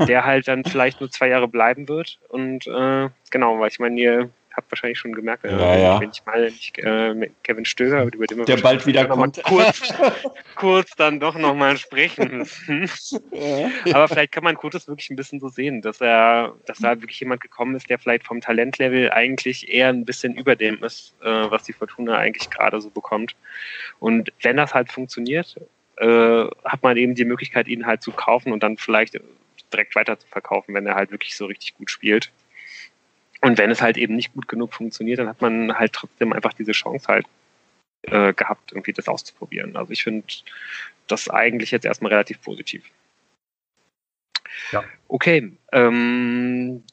der 0.06 0.24
halt 0.24 0.48
dann 0.48 0.64
vielleicht 0.64 1.00
nur 1.00 1.10
zwei 1.10 1.28
Jahre 1.28 1.48
bleiben 1.48 1.88
wird. 1.88 2.18
Und 2.28 2.66
äh, 2.66 3.08
genau, 3.30 3.58
weil 3.58 3.68
ich 3.68 3.78
meine, 3.78 4.00
ihr 4.00 4.30
habt 4.56 4.70
wahrscheinlich 4.70 4.98
schon 4.98 5.12
gemerkt, 5.12 5.44
äh, 5.44 5.50
ja, 5.50 5.76
ja. 5.76 6.00
wenn 6.00 6.10
ich 6.10 6.24
mal 6.24 6.44
nicht 6.44 6.78
äh, 6.78 7.30
Kevin 7.42 7.64
Stöger, 7.64 8.04
über 8.04 8.26
den 8.26 8.38
wir 8.38 8.44
der 8.44 8.56
bald 8.58 8.86
wieder 8.86 9.06
kommt. 9.06 9.42
Kurz, 9.42 9.92
kurz 10.54 10.90
dann 10.96 11.20
doch 11.20 11.36
nochmal 11.36 11.76
sprechen 11.76 12.38
müssen. 12.38 12.88
Ja. 13.32 13.70
Aber 13.94 14.08
vielleicht 14.08 14.32
kann 14.32 14.44
man 14.44 14.56
Kurtis 14.56 14.88
wirklich 14.88 15.10
ein 15.10 15.16
bisschen 15.16 15.40
so 15.40 15.48
sehen, 15.48 15.82
dass 15.82 16.00
er, 16.00 16.54
dass 16.66 16.78
da 16.78 17.00
wirklich 17.00 17.20
jemand 17.20 17.40
gekommen 17.40 17.74
ist, 17.74 17.90
der 17.90 17.98
vielleicht 17.98 18.26
vom 18.26 18.40
Talentlevel 18.40 19.10
eigentlich 19.10 19.72
eher 19.72 19.88
ein 19.88 20.04
bisschen 20.04 20.34
über 20.34 20.56
dem 20.56 20.82
ist, 20.82 21.14
äh, 21.22 21.28
was 21.28 21.64
die 21.64 21.72
Fortuna 21.72 22.16
eigentlich 22.16 22.50
gerade 22.50 22.80
so 22.80 22.90
bekommt. 22.90 23.34
Und 23.98 24.32
wenn 24.42 24.56
das 24.56 24.74
halt 24.74 24.90
funktioniert, 24.92 25.56
äh, 25.96 26.44
hat 26.64 26.82
man 26.82 26.96
eben 26.96 27.14
die 27.14 27.24
Möglichkeit, 27.24 27.68
ihn 27.68 27.86
halt 27.86 28.02
zu 28.02 28.12
kaufen 28.12 28.52
und 28.52 28.62
dann 28.62 28.76
vielleicht 28.76 29.20
direkt 29.72 29.94
weiter 29.94 30.18
zu 30.18 30.26
verkaufen, 30.28 30.74
wenn 30.74 30.86
er 30.86 30.94
halt 30.94 31.10
wirklich 31.10 31.36
so 31.36 31.46
richtig 31.46 31.74
gut 31.74 31.90
spielt. 31.90 32.32
Und 33.44 33.58
wenn 33.58 33.70
es 33.70 33.82
halt 33.82 33.98
eben 33.98 34.16
nicht 34.16 34.32
gut 34.32 34.48
genug 34.48 34.72
funktioniert, 34.72 35.18
dann 35.18 35.28
hat 35.28 35.42
man 35.42 35.78
halt 35.78 35.92
trotzdem 35.92 36.32
einfach 36.32 36.54
diese 36.54 36.72
Chance 36.72 37.08
halt 37.08 37.26
äh, 38.00 38.32
gehabt, 38.32 38.72
irgendwie 38.72 38.94
das 38.94 39.06
auszuprobieren. 39.06 39.76
Also 39.76 39.92
ich 39.92 40.02
finde 40.02 40.24
das 41.08 41.28
eigentlich 41.28 41.70
jetzt 41.70 41.84
erstmal 41.84 42.10
relativ 42.10 42.40
positiv. 42.40 42.84
Ja. 44.72 44.82
Okay, 45.08 45.52
ähm, 45.72 46.84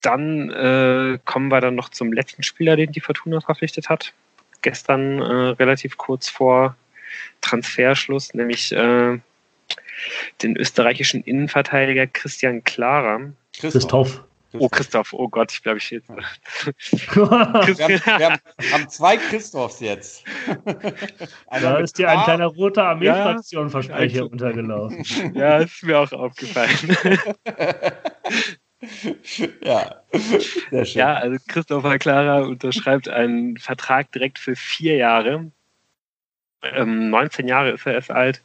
dann 0.00 0.50
äh, 0.50 1.18
kommen 1.26 1.48
wir 1.48 1.60
dann 1.60 1.74
noch 1.74 1.90
zum 1.90 2.10
letzten 2.10 2.42
Spieler, 2.42 2.76
den 2.76 2.92
die 2.92 3.00
Fortuna 3.00 3.42
verpflichtet 3.42 3.90
hat. 3.90 4.14
Gestern 4.62 5.20
äh, 5.20 5.48
relativ 5.58 5.98
kurz 5.98 6.30
vor 6.30 6.74
Transferschluss, 7.42 8.32
nämlich 8.32 8.72
äh, 8.72 9.18
den 10.40 10.56
österreichischen 10.56 11.22
Innenverteidiger 11.22 12.06
Christian 12.06 12.64
Klarer. 12.64 13.34
Christoph. 13.52 14.24
Oh, 14.58 14.68
Christoph, 14.68 15.12
oh 15.12 15.28
Gott, 15.28 15.52
ich 15.52 15.62
glaube, 15.62 15.78
ich 15.78 15.90
jetzt. 15.90 16.08
wir, 17.14 17.30
haben, 17.30 17.76
wir 17.76 18.72
haben 18.72 18.88
zwei 18.88 19.16
Christophs 19.16 19.80
jetzt. 19.80 20.24
da 21.50 21.78
ist 21.78 21.98
dir 21.98 22.10
ein 22.10 22.22
kleiner 22.24 22.46
roter 22.46 22.84
Armeefraktion-Versprecher 22.84 24.16
ja, 24.18 24.24
untergelaufen. 24.24 25.04
Ja, 25.34 25.58
ist 25.58 25.82
mir 25.82 25.98
auch 25.98 26.12
aufgefallen. 26.12 26.96
ja, 29.62 30.02
sehr 30.70 30.84
schön. 30.84 30.98
Ja, 30.98 31.14
also 31.14 31.38
Christopher 31.48 31.98
Clara 31.98 32.42
unterschreibt 32.42 33.08
einen 33.08 33.56
Vertrag 33.56 34.12
direkt 34.12 34.38
für 34.38 34.54
vier 34.56 34.96
Jahre. 34.96 35.50
Ähm, 36.62 37.10
19 37.10 37.48
Jahre 37.48 37.70
ist 37.70 37.86
er 37.86 37.94
erst 37.94 38.10
alt. 38.10 38.42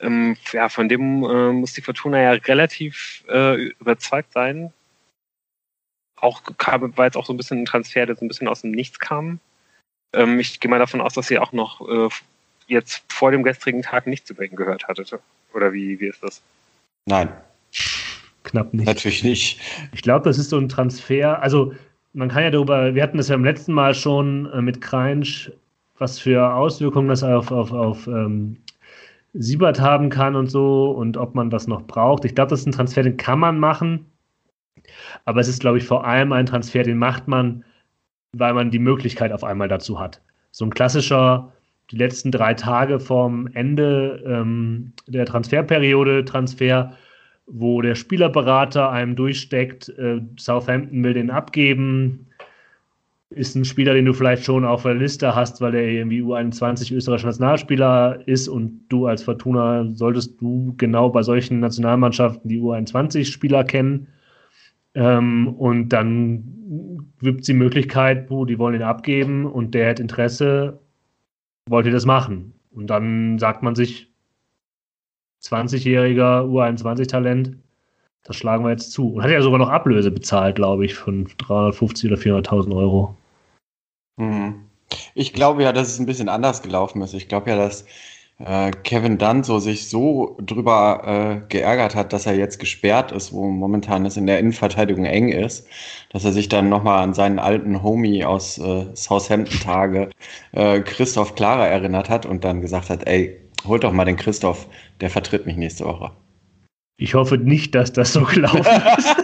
Ähm, 0.00 0.36
ja, 0.52 0.68
von 0.68 0.88
dem 0.88 1.22
äh, 1.24 1.52
muss 1.52 1.74
die 1.74 1.82
Fortuna 1.82 2.20
ja 2.20 2.32
relativ 2.32 3.24
äh, 3.28 3.54
überzeugt 3.78 4.32
sein 4.32 4.72
auch 6.22 6.42
kam, 6.58 6.96
war 6.96 7.06
jetzt 7.06 7.16
auch 7.16 7.26
so 7.26 7.32
ein 7.32 7.36
bisschen 7.36 7.62
ein 7.62 7.64
Transfer, 7.66 8.06
der 8.06 8.16
so 8.16 8.24
ein 8.24 8.28
bisschen 8.28 8.48
aus 8.48 8.62
dem 8.62 8.70
Nichts 8.70 8.98
kam. 8.98 9.40
Ähm, 10.12 10.40
ich 10.40 10.60
gehe 10.60 10.70
mal 10.70 10.78
davon 10.78 11.00
aus, 11.00 11.14
dass 11.14 11.28
sie 11.28 11.38
auch 11.38 11.52
noch 11.52 11.80
äh, 11.88 12.08
jetzt 12.66 13.04
vor 13.12 13.30
dem 13.30 13.42
gestrigen 13.42 13.82
Tag 13.82 14.06
nichts 14.06 14.30
über 14.30 14.44
ihn 14.44 14.56
gehört 14.56 14.88
hattet. 14.88 15.18
Oder 15.54 15.72
wie, 15.72 16.00
wie 16.00 16.06
ist 16.06 16.22
das? 16.22 16.42
Nein. 17.06 17.28
Knapp 18.44 18.72
nicht. 18.72 18.86
Natürlich 18.86 19.22
nicht. 19.22 19.60
Ich 19.92 20.02
glaube, 20.02 20.24
das 20.24 20.38
ist 20.38 20.50
so 20.50 20.58
ein 20.58 20.68
Transfer. 20.68 21.42
Also, 21.42 21.74
man 22.12 22.28
kann 22.28 22.42
ja 22.42 22.50
darüber, 22.50 22.94
wir 22.94 23.02
hatten 23.02 23.18
das 23.18 23.28
ja 23.28 23.36
beim 23.36 23.44
letzten 23.44 23.72
Mal 23.72 23.94
schon 23.94 24.50
äh, 24.52 24.62
mit 24.62 24.80
Kreinsch, 24.80 25.52
was 25.98 26.18
für 26.18 26.54
Auswirkungen 26.54 27.08
das 27.08 27.22
auf, 27.22 27.52
auf, 27.52 27.72
auf 27.72 28.06
ähm, 28.06 28.56
Siebert 29.34 29.80
haben 29.80 30.10
kann 30.10 30.34
und 30.34 30.48
so 30.48 30.90
und 30.90 31.16
ob 31.16 31.34
man 31.34 31.50
das 31.50 31.66
noch 31.66 31.82
braucht. 31.82 32.24
Ich 32.24 32.34
glaube, 32.34 32.50
das 32.50 32.60
ist 32.60 32.66
ein 32.66 32.72
Transfer, 32.72 33.02
den 33.02 33.16
kann 33.16 33.38
man 33.38 33.58
machen. 33.58 34.09
Aber 35.24 35.40
es 35.40 35.48
ist, 35.48 35.60
glaube 35.60 35.78
ich, 35.78 35.84
vor 35.84 36.06
allem 36.06 36.32
ein 36.32 36.46
Transfer, 36.46 36.82
den 36.82 36.98
macht 36.98 37.28
man, 37.28 37.64
weil 38.32 38.54
man 38.54 38.70
die 38.70 38.78
Möglichkeit 38.78 39.32
auf 39.32 39.44
einmal 39.44 39.68
dazu 39.68 39.98
hat. 39.98 40.20
So 40.50 40.64
ein 40.64 40.70
klassischer, 40.70 41.52
die 41.90 41.96
letzten 41.96 42.30
drei 42.30 42.54
Tage 42.54 43.00
vom 43.00 43.48
Ende 43.48 44.22
ähm, 44.26 44.92
der 45.06 45.26
Transferperiode 45.26 46.24
Transfer, 46.24 46.92
wo 47.46 47.82
der 47.82 47.96
Spielerberater 47.96 48.90
einem 48.90 49.16
durchsteckt, 49.16 49.88
äh, 49.90 50.20
Southampton 50.38 51.02
will 51.02 51.14
den 51.14 51.30
abgeben, 51.30 52.26
ist 53.30 53.54
ein 53.54 53.64
Spieler, 53.64 53.94
den 53.94 54.06
du 54.06 54.12
vielleicht 54.12 54.44
schon 54.44 54.64
auf 54.64 54.82
der 54.82 54.94
Liste 54.94 55.34
hast, 55.34 55.60
weil 55.60 55.74
er 55.74 55.86
irgendwie 55.86 56.20
U21 56.20 56.92
österreichischer 56.94 57.28
Nationalspieler 57.28 58.20
ist 58.26 58.48
und 58.48 58.86
du 58.88 59.06
als 59.06 59.22
Fortuna 59.22 59.86
solltest 59.94 60.40
du 60.40 60.74
genau 60.76 61.10
bei 61.10 61.22
solchen 61.22 61.60
Nationalmannschaften 61.60 62.48
die 62.48 62.60
U21-Spieler 62.60 63.62
kennen 63.64 64.08
ähm, 64.94 65.48
und 65.48 65.90
dann 65.90 67.10
gibt 67.20 67.40
es 67.40 67.46
die 67.46 67.54
Möglichkeit, 67.54 68.30
wo 68.30 68.44
die 68.44 68.58
wollen 68.58 68.74
ihn 68.74 68.82
abgeben 68.82 69.46
und 69.46 69.74
der 69.74 69.90
hat 69.90 70.00
Interesse, 70.00 70.78
wollt 71.68 71.86
ihr 71.86 71.92
das 71.92 72.06
machen? 72.06 72.54
Und 72.70 72.88
dann 72.88 73.38
sagt 73.38 73.62
man 73.62 73.74
sich, 73.74 74.10
20-jähriger 75.42 76.42
U21-Talent, 76.44 77.56
Das 78.22 78.36
schlagen 78.36 78.64
wir 78.64 78.70
jetzt 78.70 78.92
zu. 78.92 79.14
Und 79.14 79.22
hat 79.22 79.30
ja 79.30 79.40
sogar 79.40 79.58
noch 79.58 79.70
Ablöse 79.70 80.10
bezahlt, 80.10 80.56
glaube 80.56 80.84
ich, 80.84 80.94
von 80.94 81.28
350 81.38 82.10
oder 82.10 82.20
400.000 82.20 82.76
Euro. 82.76 83.16
Mhm. 84.16 84.66
Ich 85.14 85.32
glaube 85.32 85.62
ja, 85.62 85.72
dass 85.72 85.88
es 85.88 85.98
ein 85.98 86.06
bisschen 86.06 86.28
anders 86.28 86.62
gelaufen 86.62 87.00
ist. 87.02 87.14
Ich 87.14 87.28
glaube 87.28 87.50
ja, 87.50 87.56
dass 87.56 87.86
äh, 88.44 88.70
Kevin 88.70 89.18
Dunn 89.18 89.44
so 89.44 89.58
sich 89.58 89.88
so 89.88 90.36
drüber 90.40 91.02
äh, 91.04 91.46
geärgert 91.48 91.94
hat, 91.94 92.12
dass 92.12 92.26
er 92.26 92.34
jetzt 92.34 92.58
gesperrt 92.58 93.12
ist, 93.12 93.32
wo 93.32 93.48
momentan 93.48 94.06
es 94.06 94.16
in 94.16 94.26
der 94.26 94.38
Innenverteidigung 94.38 95.04
eng 95.04 95.28
ist, 95.28 95.66
dass 96.10 96.24
er 96.24 96.32
sich 96.32 96.48
dann 96.48 96.68
nochmal 96.68 97.02
an 97.02 97.14
seinen 97.14 97.38
alten 97.38 97.82
Homie 97.82 98.24
aus 98.24 98.58
äh, 98.58 98.86
Southampton-Tage, 98.94 100.10
äh, 100.52 100.80
Christoph 100.80 101.34
Klara, 101.34 101.66
erinnert 101.66 102.08
hat 102.08 102.26
und 102.26 102.44
dann 102.44 102.60
gesagt 102.60 102.90
hat, 102.90 103.06
ey, 103.06 103.36
holt 103.66 103.84
doch 103.84 103.92
mal 103.92 104.04
den 104.04 104.16
Christoph, 104.16 104.66
der 105.00 105.10
vertritt 105.10 105.46
mich 105.46 105.56
nächste 105.56 105.84
Woche. 105.84 106.12
Ich 106.96 107.14
hoffe 107.14 107.38
nicht, 107.38 107.74
dass 107.74 107.92
das 107.92 108.12
so 108.12 108.24
gelaufen 108.24 108.64
ist. 108.98 109.16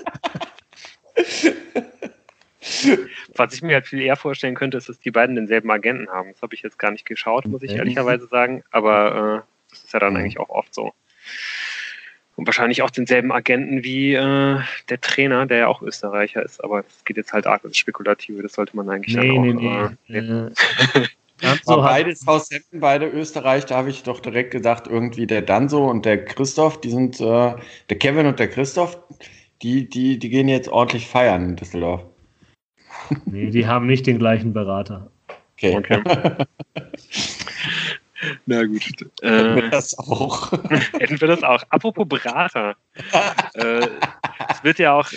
Was 3.37 3.55
ich 3.55 3.62
mir 3.62 3.74
halt 3.74 3.87
viel 3.87 4.01
eher 4.01 4.16
vorstellen 4.16 4.55
könnte, 4.55 4.76
ist, 4.76 4.89
dass 4.89 4.99
die 4.99 5.11
beiden 5.11 5.37
denselben 5.37 5.70
Agenten 5.70 6.09
haben. 6.09 6.32
Das 6.32 6.43
habe 6.43 6.55
ich 6.55 6.62
jetzt 6.62 6.78
gar 6.78 6.91
nicht 6.91 7.07
geschaut, 7.07 7.47
muss 7.47 7.62
ich 7.62 7.72
ehrlicherweise 7.72 8.26
sagen. 8.26 8.62
Aber 8.70 9.45
äh, 9.45 9.70
das 9.70 9.84
ist 9.84 9.93
ja 9.93 10.01
dann 10.01 10.14
mhm. 10.14 10.20
eigentlich 10.20 10.39
auch 10.39 10.51
oft 10.51 10.74
so. 10.74 10.93
Und 12.37 12.47
wahrscheinlich 12.47 12.82
auch 12.82 12.91
denselben 12.91 13.32
Agenten 13.32 13.82
wie 13.82 14.14
äh, 14.14 14.61
der 14.91 15.01
Trainer, 15.01 15.47
der 15.47 15.59
ja 15.59 15.66
auch 15.68 15.80
Österreicher 15.80 16.43
ist. 16.43 16.62
Aber 16.62 16.82
das 16.82 17.05
geht 17.05 17.16
jetzt 17.16 17.32
halt 17.32 17.47
arg 17.47 17.64
ins 17.64 17.78
Spekulative. 17.78 18.43
Das 18.43 18.53
sollte 18.53 18.76
man 18.76 18.91
eigentlich 18.91 19.16
nee, 19.16 19.28
dann 19.28 19.59
auch. 19.59 19.91
Nee, 20.07 20.20
nee. 20.20 20.51
Äh, 21.01 21.07
so 21.64 21.76
beide 21.76 22.14
Southampton, 22.14 22.80
beide 22.80 23.07
Österreich, 23.07 23.64
da 23.64 23.76
habe 23.76 23.89
ich 23.89 24.03
doch 24.03 24.20
direkt 24.20 24.51
gesagt, 24.51 24.87
irgendwie 24.87 25.26
der 25.26 25.43
Danso 25.43 25.89
und 25.89 26.05
der 26.05 26.24
Christoph, 26.24 26.80
die 26.80 26.91
sind, 26.91 27.20
äh, 27.20 27.55
der 27.89 27.99
Kevin 27.99 28.26
und 28.26 28.39
der 28.39 28.49
Christoph, 28.49 28.99
die, 29.62 29.89
die, 29.89 30.18
die 30.18 30.28
gehen 30.28 30.49
jetzt 30.49 30.68
ordentlich 30.68 31.07
feiern 31.09 31.45
in 31.51 31.57
Düsseldorf. 31.57 32.05
Nee, 33.24 33.51
die 33.51 33.66
haben 33.66 33.86
nicht 33.86 34.07
den 34.07 34.18
gleichen 34.18 34.53
Berater. 34.53 35.11
Okay. 35.55 35.76
okay. 35.76 36.03
Na 38.47 38.64
gut. 38.64 38.82
Hätten 39.22 39.57
wir 39.57 39.64
äh, 39.64 39.70
das 39.70 39.99
auch. 39.99 40.53
hätten 40.99 41.20
wir 41.20 41.28
das 41.28 41.42
auch. 41.42 41.62
Apropos 41.70 42.09
Berater. 42.09 42.74
äh, 43.55 43.88
es 44.49 44.64
wird 44.64 44.78
ja 44.78 44.94
auch 44.94 45.11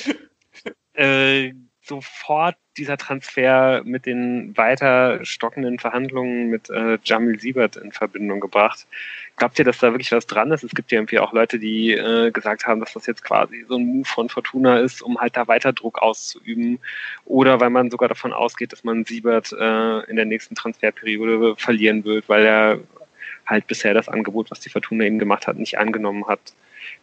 äh, 0.94 1.54
sofort 1.82 2.58
dieser 2.80 2.98
Transfer 2.98 3.82
mit 3.86 4.06
den 4.06 4.56
weiter 4.58 5.24
stockenden 5.24 5.78
Verhandlungen 5.78 6.50
mit 6.50 6.70
äh, 6.70 6.98
Jamil 7.04 7.40
Siebert 7.40 7.76
in 7.76 7.92
Verbindung 7.92 8.40
gebracht. 8.40 8.88
Glaubt 9.36 9.60
ihr, 9.60 9.66
dass 9.66 9.78
da 9.78 9.92
wirklich 9.92 10.12
was 10.12 10.26
dran 10.26 10.52
ist? 10.52 10.64
Es 10.64 10.72
gibt 10.72 10.92
ja 10.92 10.98
irgendwie 10.98 11.20
auch 11.20 11.34
Leute, 11.34 11.60
die 11.60 11.92
äh, 11.92 12.32
gesagt 12.32 12.66
haben, 12.66 12.80
dass 12.80 12.94
das 12.94 13.06
jetzt 13.06 13.24
quasi 13.24 13.66
so 13.68 13.76
ein 13.76 13.86
Move 13.86 14.06
von 14.06 14.30
Fortuna 14.30 14.80
ist, 14.80 15.02
um 15.02 15.20
halt 15.20 15.38
da 15.38 15.48
weiter 15.48 15.74
Druck 15.74 16.02
auszuüben. 16.02 16.80
Oder 17.26 17.60
weil 17.60 17.70
man 17.70 17.92
sogar 17.92 18.10
davon 18.10 18.34
ausgeht, 18.34 18.72
dass 18.72 18.84
man 18.84 19.06
Siebert 19.06 19.52
äh, 19.54 20.00
in 20.10 20.16
der 20.16 20.26
nächsten 20.26 20.56
Transferperiode 20.56 21.56
verlieren 21.58 22.04
wird, 22.04 22.28
weil 22.28 22.46
er 22.46 22.80
halt 23.46 23.68
bisher 23.68 23.94
das 23.94 24.10
Angebot, 24.10 24.52
was 24.52 24.60
die 24.60 24.70
Fortuna 24.70 25.06
ihm 25.06 25.20
gemacht 25.20 25.48
hat, 25.48 25.58
nicht 25.58 25.78
angenommen 25.78 26.28
hat. 26.28 26.40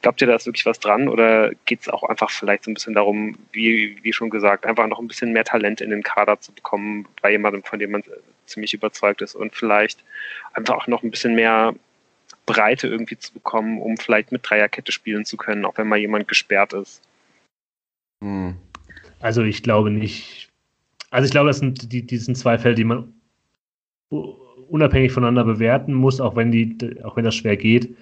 Glaubt 0.02 0.20
ihr, 0.20 0.26
da 0.26 0.36
ist 0.36 0.46
wirklich 0.46 0.66
was 0.66 0.78
dran 0.78 1.08
oder 1.08 1.52
geht 1.64 1.80
es 1.80 1.88
auch 1.88 2.04
einfach 2.04 2.30
vielleicht 2.30 2.64
so 2.64 2.70
ein 2.70 2.74
bisschen 2.74 2.94
darum, 2.94 3.36
wie, 3.52 3.98
wie 4.02 4.12
schon 4.12 4.30
gesagt, 4.30 4.66
einfach 4.66 4.86
noch 4.86 5.00
ein 5.00 5.08
bisschen 5.08 5.32
mehr 5.32 5.44
Talent 5.44 5.80
in 5.80 5.90
den 5.90 6.02
Kader 6.02 6.40
zu 6.40 6.52
bekommen 6.52 7.06
bei 7.22 7.32
jemandem, 7.32 7.62
von 7.62 7.78
dem 7.78 7.92
man 7.92 8.04
ziemlich 8.46 8.74
überzeugt 8.74 9.22
ist 9.22 9.34
und 9.34 9.54
vielleicht 9.54 10.04
einfach 10.52 10.74
auch 10.74 10.86
noch 10.86 11.02
ein 11.02 11.10
bisschen 11.10 11.34
mehr 11.34 11.74
Breite 12.44 12.86
irgendwie 12.86 13.18
zu 13.18 13.32
bekommen, 13.32 13.80
um 13.80 13.96
vielleicht 13.96 14.30
mit 14.30 14.48
Dreierkette 14.48 14.92
spielen 14.92 15.24
zu 15.24 15.36
können, 15.36 15.64
auch 15.64 15.76
wenn 15.76 15.88
mal 15.88 15.98
jemand 15.98 16.28
gesperrt 16.28 16.72
ist? 16.72 17.02
Hm. 18.22 18.56
Also 19.20 19.42
ich 19.42 19.62
glaube 19.62 19.90
nicht. 19.90 20.50
Also 21.10 21.26
ich 21.26 21.32
glaube, 21.32 21.48
das 21.48 21.58
sind 21.58 21.92
die, 21.92 22.02
die 22.02 22.18
sind 22.18 22.36
zwei 22.36 22.58
Fälle, 22.58 22.74
die 22.74 22.84
man 22.84 23.12
unabhängig 24.68 25.12
voneinander 25.12 25.44
bewerten 25.44 25.94
muss, 25.94 26.20
auch 26.20 26.36
wenn 26.36 26.52
die, 26.52 26.76
auch 27.02 27.16
wenn 27.16 27.24
das 27.24 27.34
schwer 27.34 27.56
geht 27.56 27.96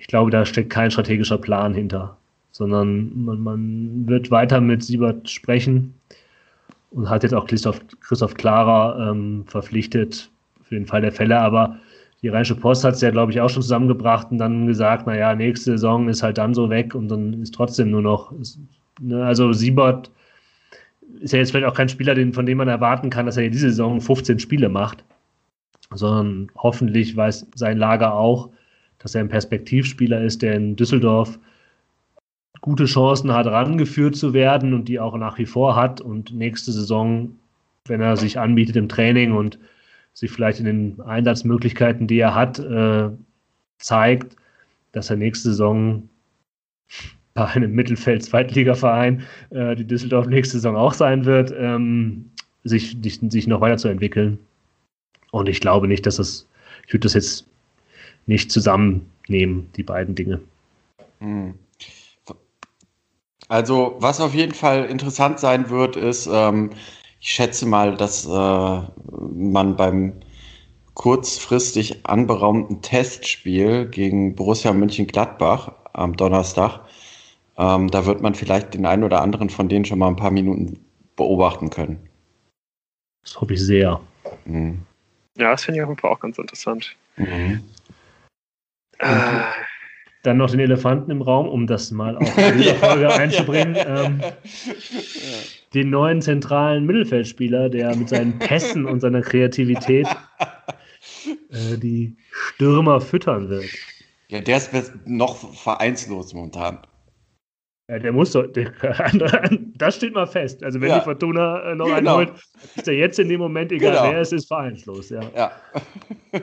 ich 0.00 0.06
glaube, 0.06 0.30
da 0.30 0.46
steckt 0.46 0.70
kein 0.70 0.90
strategischer 0.90 1.36
Plan 1.36 1.74
hinter, 1.74 2.16
sondern 2.52 3.12
man, 3.22 3.40
man 3.40 4.08
wird 4.08 4.30
weiter 4.30 4.60
mit 4.60 4.82
Siebert 4.82 5.28
sprechen 5.28 5.94
und 6.90 7.10
hat 7.10 7.22
jetzt 7.22 7.34
auch 7.34 7.46
Christoph, 7.46 7.82
Christoph 8.00 8.32
Klara 8.34 9.10
ähm, 9.10 9.44
verpflichtet 9.46 10.30
für 10.62 10.74
den 10.74 10.86
Fall 10.86 11.02
der 11.02 11.12
Fälle, 11.12 11.38
aber 11.38 11.76
die 12.22 12.28
Rheinische 12.28 12.54
Post 12.54 12.82
hat 12.82 12.94
es 12.94 13.02
ja, 13.02 13.10
glaube 13.10 13.32
ich, 13.32 13.42
auch 13.42 13.50
schon 13.50 13.62
zusammengebracht 13.62 14.30
und 14.30 14.38
dann 14.38 14.66
gesagt, 14.66 15.06
naja, 15.06 15.34
nächste 15.34 15.72
Saison 15.72 16.08
ist 16.08 16.22
halt 16.22 16.38
dann 16.38 16.54
so 16.54 16.70
weg 16.70 16.94
und 16.94 17.08
dann 17.08 17.42
ist 17.42 17.54
trotzdem 17.54 17.90
nur 17.90 18.02
noch, 18.02 18.32
ist, 18.40 18.58
ne, 19.00 19.22
also 19.22 19.52
Siebert 19.52 20.10
ist 21.20 21.34
ja 21.34 21.40
jetzt 21.40 21.50
vielleicht 21.50 21.66
auch 21.66 21.76
kein 21.76 21.90
Spieler, 21.90 22.14
den, 22.14 22.32
von 22.32 22.46
dem 22.46 22.56
man 22.56 22.68
erwarten 22.68 23.10
kann, 23.10 23.26
dass 23.26 23.36
er 23.36 23.50
diese 23.50 23.68
Saison 23.68 24.00
15 24.00 24.38
Spiele 24.38 24.70
macht, 24.70 25.04
sondern 25.92 26.50
hoffentlich 26.56 27.14
weiß 27.14 27.46
sein 27.54 27.76
Lager 27.76 28.14
auch, 28.14 28.48
dass 29.00 29.14
er 29.14 29.22
ein 29.22 29.28
Perspektivspieler 29.28 30.22
ist, 30.22 30.42
der 30.42 30.54
in 30.54 30.76
Düsseldorf 30.76 31.38
gute 32.60 32.84
Chancen 32.84 33.32
hat, 33.32 33.46
rangeführt 33.46 34.14
zu 34.14 34.32
werden 34.32 34.74
und 34.74 34.86
die 34.86 35.00
auch 35.00 35.16
nach 35.16 35.38
wie 35.38 35.46
vor 35.46 35.74
hat. 35.74 36.00
Und 36.00 36.32
nächste 36.34 36.72
Saison, 36.72 37.36
wenn 37.86 38.00
er 38.00 38.16
sich 38.16 38.38
anbietet 38.38 38.76
im 38.76 38.88
Training 38.88 39.32
und 39.32 39.58
sich 40.12 40.30
vielleicht 40.30 40.60
in 40.60 40.66
den 40.66 41.00
Einsatzmöglichkeiten, 41.00 42.06
die 42.06 42.18
er 42.18 42.34
hat, 42.34 42.58
äh, 42.58 43.08
zeigt, 43.78 44.36
dass 44.92 45.08
er 45.08 45.16
nächste 45.16 45.50
Saison 45.50 46.08
bei 47.32 47.46
einem 47.46 47.72
Mittelfeld-Zweitligaverein, 47.72 49.22
äh, 49.50 49.76
die 49.76 49.86
Düsseldorf 49.86 50.26
nächste 50.26 50.58
Saison 50.58 50.76
auch 50.76 50.92
sein 50.92 51.24
wird, 51.24 51.54
ähm, 51.56 52.30
sich, 52.64 52.98
sich 53.02 53.46
noch 53.46 53.62
weiterzuentwickeln. 53.62 54.38
Und 55.30 55.48
ich 55.48 55.60
glaube 55.60 55.88
nicht, 55.88 56.04
dass 56.04 56.16
das, 56.16 56.46
ich 56.86 56.92
würde 56.92 57.04
das 57.04 57.14
jetzt 57.14 57.49
nicht 58.30 58.50
zusammennehmen, 58.50 59.70
die 59.76 59.82
beiden 59.82 60.14
Dinge. 60.14 60.40
Hm. 61.18 61.54
Also, 63.48 63.96
was 63.98 64.20
auf 64.20 64.32
jeden 64.32 64.54
Fall 64.54 64.84
interessant 64.84 65.40
sein 65.40 65.68
wird, 65.68 65.96
ist, 65.96 66.28
ähm, 66.32 66.70
ich 67.20 67.32
schätze 67.32 67.66
mal, 67.66 67.96
dass 67.96 68.24
äh, 68.24 68.30
man 68.30 69.76
beim 69.76 70.12
kurzfristig 70.94 72.06
anberaumten 72.06 72.80
Testspiel 72.80 73.86
gegen 73.86 74.36
Borussia 74.36 74.72
München-Gladbach 74.72 75.72
am 75.92 76.16
Donnerstag, 76.16 76.80
ähm, 77.58 77.90
da 77.90 78.06
wird 78.06 78.22
man 78.22 78.34
vielleicht 78.34 78.74
den 78.74 78.86
einen 78.86 79.02
oder 79.02 79.20
anderen 79.20 79.50
von 79.50 79.68
denen 79.68 79.84
schon 79.84 79.98
mal 79.98 80.08
ein 80.08 80.16
paar 80.16 80.30
Minuten 80.30 80.78
beobachten 81.16 81.70
können. 81.70 81.98
Das 83.24 83.40
hoffe 83.40 83.54
ich 83.54 83.60
sehr. 83.60 84.00
Mhm. 84.44 84.82
Ja, 85.36 85.50
das 85.50 85.64
finde 85.64 85.78
ich 85.78 85.82
auf 85.82 85.90
jeden 85.90 86.00
Fall 86.00 86.12
auch 86.12 86.20
ganz 86.20 86.38
interessant. 86.38 86.94
Mhm. 87.16 87.64
Ah. 89.00 89.52
Dann 90.22 90.36
noch 90.36 90.50
den 90.50 90.60
Elefanten 90.60 91.10
im 91.10 91.22
Raum, 91.22 91.48
um 91.48 91.66
das 91.66 91.90
mal 91.90 92.16
auch 92.16 92.38
in 92.38 92.58
dieser 92.58 92.74
Folge 92.74 93.02
ja, 93.04 93.08
einzubringen. 93.10 93.74
Ja. 93.74 94.04
Ähm, 94.04 94.20
den 95.72 95.90
neuen 95.90 96.20
zentralen 96.20 96.84
Mittelfeldspieler, 96.84 97.70
der 97.70 97.94
mit 97.96 98.08
seinen 98.08 98.38
Pässen 98.38 98.86
und 98.86 99.00
seiner 99.00 99.22
Kreativität 99.22 100.06
äh, 101.50 101.78
die 101.78 102.16
Stürmer 102.32 103.00
füttern 103.00 103.48
wird. 103.48 103.64
Ja, 104.28 104.40
der 104.40 104.58
ist 104.58 104.72
noch 105.06 105.36
vereinslos 105.54 106.34
momentan. 106.34 106.78
Ja, 107.88 107.98
der 107.98 108.12
muss 108.12 108.32
doch, 108.32 108.46
der, 108.46 108.72
das 109.74 109.96
steht 109.96 110.14
mal 110.14 110.26
fest. 110.26 110.62
Also 110.62 110.80
wenn 110.80 110.90
ja. 110.90 110.98
die 110.98 111.04
Fortuna 111.04 111.72
äh, 111.72 111.74
noch 111.74 111.86
genau. 111.86 112.18
einen 112.18 112.28
holt, 112.28 112.40
ist 112.76 112.86
er 112.86 112.94
jetzt 112.94 113.18
in 113.18 113.28
dem 113.28 113.40
Moment, 113.40 113.72
egal 113.72 113.92
genau. 113.92 114.12
wer 114.12 114.20
es 114.20 114.32
ist, 114.32 114.46
vereinslos. 114.46 115.10
Ja. 115.10 115.22
ja. 115.34 115.52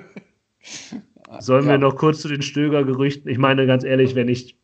Sollen 1.40 1.66
ja. 1.66 1.72
wir 1.72 1.78
noch 1.78 1.96
kurz 1.96 2.22
zu 2.22 2.28
den 2.28 2.42
Stöger-Gerüchten? 2.42 3.30
Ich 3.30 3.38
meine, 3.38 3.68
ganz 3.68 3.84
ehrlich, 3.84 4.16
wenn 4.16 4.30
ich, 4.30 4.58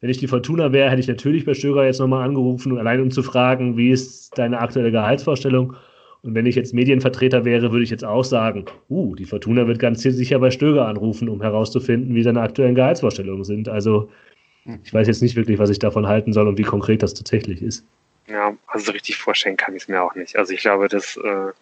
wenn 0.00 0.10
ich 0.10 0.18
die 0.18 0.26
Fortuna 0.26 0.72
wäre, 0.72 0.90
hätte 0.90 1.00
ich 1.00 1.08
natürlich 1.08 1.44
bei 1.44 1.54
Stöger 1.54 1.84
jetzt 1.84 2.00
nochmal 2.00 2.26
angerufen, 2.26 2.76
allein 2.78 3.00
um 3.00 3.10
zu 3.10 3.22
fragen, 3.22 3.76
wie 3.76 3.90
ist 3.90 4.36
deine 4.36 4.60
aktuelle 4.60 4.90
Gehaltsvorstellung? 4.90 5.76
Und 6.22 6.34
wenn 6.34 6.46
ich 6.46 6.56
jetzt 6.56 6.74
Medienvertreter 6.74 7.44
wäre, 7.44 7.70
würde 7.70 7.84
ich 7.84 7.90
jetzt 7.90 8.04
auch 8.04 8.24
sagen, 8.24 8.64
uh, 8.90 9.14
die 9.14 9.26
Fortuna 9.26 9.68
wird 9.68 9.78
ganz 9.78 10.02
sicher 10.02 10.40
bei 10.40 10.50
Stöger 10.50 10.88
anrufen, 10.88 11.28
um 11.28 11.40
herauszufinden, 11.40 12.14
wie 12.16 12.22
seine 12.22 12.40
aktuellen 12.40 12.74
Gehaltsvorstellungen 12.74 13.44
sind. 13.44 13.68
Also 13.68 14.10
ich 14.82 14.92
weiß 14.92 15.06
jetzt 15.06 15.22
nicht 15.22 15.36
wirklich, 15.36 15.58
was 15.58 15.70
ich 15.70 15.78
davon 15.78 16.06
halten 16.06 16.32
soll 16.32 16.48
und 16.48 16.58
wie 16.58 16.64
konkret 16.64 17.02
das 17.02 17.14
tatsächlich 17.14 17.62
ist. 17.62 17.86
Ja, 18.26 18.56
also 18.66 18.86
so 18.86 18.92
richtig 18.92 19.16
vorstellen 19.16 19.56
kann 19.56 19.76
ich 19.76 19.82
es 19.82 19.88
mir 19.88 20.02
auch 20.02 20.14
nicht. 20.16 20.36
Also 20.36 20.52
ich 20.52 20.60
glaube, 20.60 20.88
dass 20.88 21.16
äh, 21.16 21.52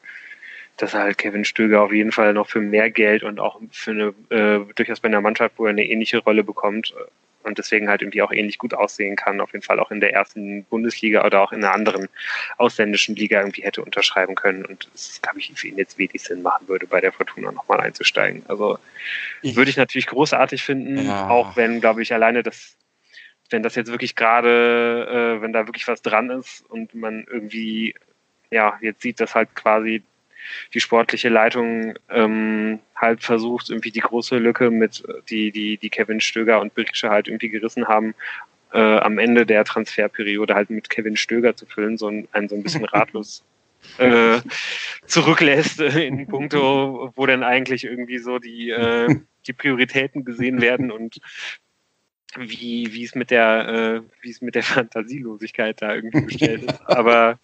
dass 0.77 0.95
halt 0.95 1.19
Kevin 1.19 1.45
Stöger 1.45 1.83
auf 1.83 1.93
jeden 1.93 2.13
Fall 2.13 2.33
noch 2.33 2.49
für 2.49 2.61
mehr 2.61 2.91
Geld 2.91 3.23
und 3.23 3.39
auch 3.41 3.61
für 3.71 3.91
eine, 3.91 4.15
äh, 4.31 4.61
durchaus 4.75 5.01
bei 5.01 5.09
einer 5.09 5.21
Mannschaft, 5.21 5.55
wo 5.57 5.67
er 5.67 5.71
eine 5.71 5.85
ähnliche 5.85 6.19
Rolle 6.19 6.43
bekommt 6.43 6.95
äh, 6.99 7.47
und 7.47 7.59
deswegen 7.59 7.89
halt 7.89 8.03
irgendwie 8.03 8.23
auch 8.23 8.33
ähnlich 8.33 8.59
gut 8.59 8.75
aussehen 8.75 9.17
kann, 9.17 9.41
auf 9.41 9.53
jeden 9.53 9.65
Fall 9.65 9.79
auch 9.79 9.91
in 9.91 10.01
der 10.01 10.15
ersten 10.15 10.65
Bundesliga 10.65 11.25
oder 11.25 11.43
auch 11.43 11.53
in 11.53 11.63
einer 11.63 11.75
anderen 11.75 12.09
ausländischen 12.57 13.15
Liga 13.17 13.39
irgendwie 13.39 13.63
hätte 13.63 13.83
unterschreiben 13.83 14.35
können 14.35 14.65
und 14.65 14.89
es, 14.95 15.21
glaube 15.21 15.39
ich, 15.39 15.53
für 15.55 15.69
ihn 15.69 15.77
jetzt 15.77 15.99
wenig 15.99 16.23
Sinn 16.23 16.43
machen 16.43 16.67
würde, 16.69 16.87
bei 16.87 17.01
der 17.01 17.13
Fortuna 17.13 17.53
nochmal 17.53 17.81
einzusteigen. 17.81 18.43
Also 18.49 18.79
ich, 19.43 19.57
würde 19.57 19.71
ich 19.71 19.77
natürlich 19.77 20.07
großartig 20.07 20.63
finden, 20.63 21.07
ja. 21.07 21.29
auch 21.29 21.55
wenn, 21.57 21.81
glaube 21.81 22.03
ich, 22.03 22.13
alleine 22.13 22.43
das 22.43 22.77
wenn 23.51 23.63
das 23.63 23.75
jetzt 23.75 23.91
wirklich 23.91 24.17
gerade, 24.17 25.37
äh, 25.39 25.43
wenn 25.43 25.53
da 25.53 25.67
wirklich 25.67 25.87
was 25.87 26.03
dran 26.03 26.31
ist 26.31 26.69
und 26.69 26.95
man 26.95 27.25
irgendwie, 27.31 27.95
ja, 28.51 28.79
jetzt 28.81 29.03
sieht, 29.03 29.21
dass 29.21 29.35
halt 29.35 29.55
quasi 29.55 30.03
die 30.73 30.81
sportliche 30.81 31.29
Leitung 31.29 31.95
ähm, 32.11 32.81
halt 32.95 33.23
versucht, 33.23 33.71
irgendwie 33.71 33.91
die 33.91 34.01
große 34.01 34.39
Lücke 34.39 34.71
mit, 34.71 35.03
die, 35.29 35.51
die, 35.51 35.77
die 35.77 35.91
Kevin 35.91 36.21
Stöger 36.21 36.61
und 36.61 36.75
Berische 36.75 37.11
halt 37.11 37.29
irgendwie 37.29 37.49
gerissen 37.49 37.89
haben, 37.89 38.15
äh, 38.73 38.99
am 38.99 39.19
Ende 39.19 39.47
der 39.47 39.65
Transferperiode 39.65 40.55
halt 40.55 40.71
mit 40.71 40.91
Kevin 40.91 41.17
Stöger 41.17 41.57
zu 41.57 41.67
füllen, 41.67 41.97
so 41.97 42.09
ein, 42.09 42.29
ein 42.33 42.49
so 42.49 42.57
ein 42.57 42.63
bisschen 42.63 42.85
ratlos 42.85 43.45
äh, 43.99 44.41
zurücklässt 45.07 45.81
in 45.81 46.27
puncto, 46.27 47.13
wo 47.15 47.27
denn 47.27 47.43
eigentlich 47.43 47.85
irgendwie 47.85 48.19
so 48.19 48.39
die, 48.39 48.71
äh, 48.71 49.15
die 49.47 49.53
Prioritäten 49.53 50.25
gesehen 50.25 50.61
werden 50.61 50.91
und 50.91 51.21
wie, 52.37 52.93
wie 52.93 53.05
es 53.05 53.15
mit 53.15 53.31
der, 53.31 53.69
äh, 53.69 54.01
wie 54.23 54.31
es 54.31 54.41
mit 54.41 54.55
der 54.55 54.63
Fantasielosigkeit 54.63 55.81
da 55.81 55.95
irgendwie 55.95 56.21
bestellt 56.23 56.65
ist. 56.65 56.81
Aber 56.87 57.39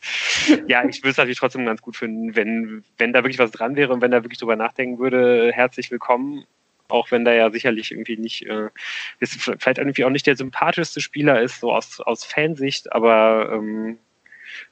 ja, 0.66 0.84
ich 0.84 1.02
würde 1.02 1.10
es 1.10 1.16
natürlich 1.16 1.38
trotzdem 1.38 1.66
ganz 1.66 1.82
gut 1.82 1.96
finden, 1.96 2.36
wenn, 2.36 2.84
wenn 2.98 3.12
da 3.12 3.20
wirklich 3.20 3.38
was 3.38 3.50
dran 3.50 3.76
wäre 3.76 3.92
und 3.92 4.00
wenn 4.00 4.10
da 4.10 4.22
wirklich 4.22 4.38
drüber 4.38 4.56
nachdenken 4.56 4.98
würde, 4.98 5.52
herzlich 5.52 5.90
willkommen. 5.90 6.44
Auch 6.88 7.12
wenn 7.12 7.24
da 7.24 7.32
ja 7.32 7.50
sicherlich 7.50 7.92
irgendwie 7.92 8.16
nicht, 8.16 8.46
äh, 8.46 8.68
ist 9.20 9.40
vielleicht 9.40 9.78
irgendwie 9.78 10.04
auch 10.04 10.10
nicht 10.10 10.26
der 10.26 10.36
sympathischste 10.36 11.00
Spieler 11.00 11.40
ist, 11.40 11.60
so 11.60 11.72
aus, 11.72 12.00
aus 12.00 12.24
Fansicht, 12.24 12.92
aber 12.92 13.50
ähm, 13.52 13.98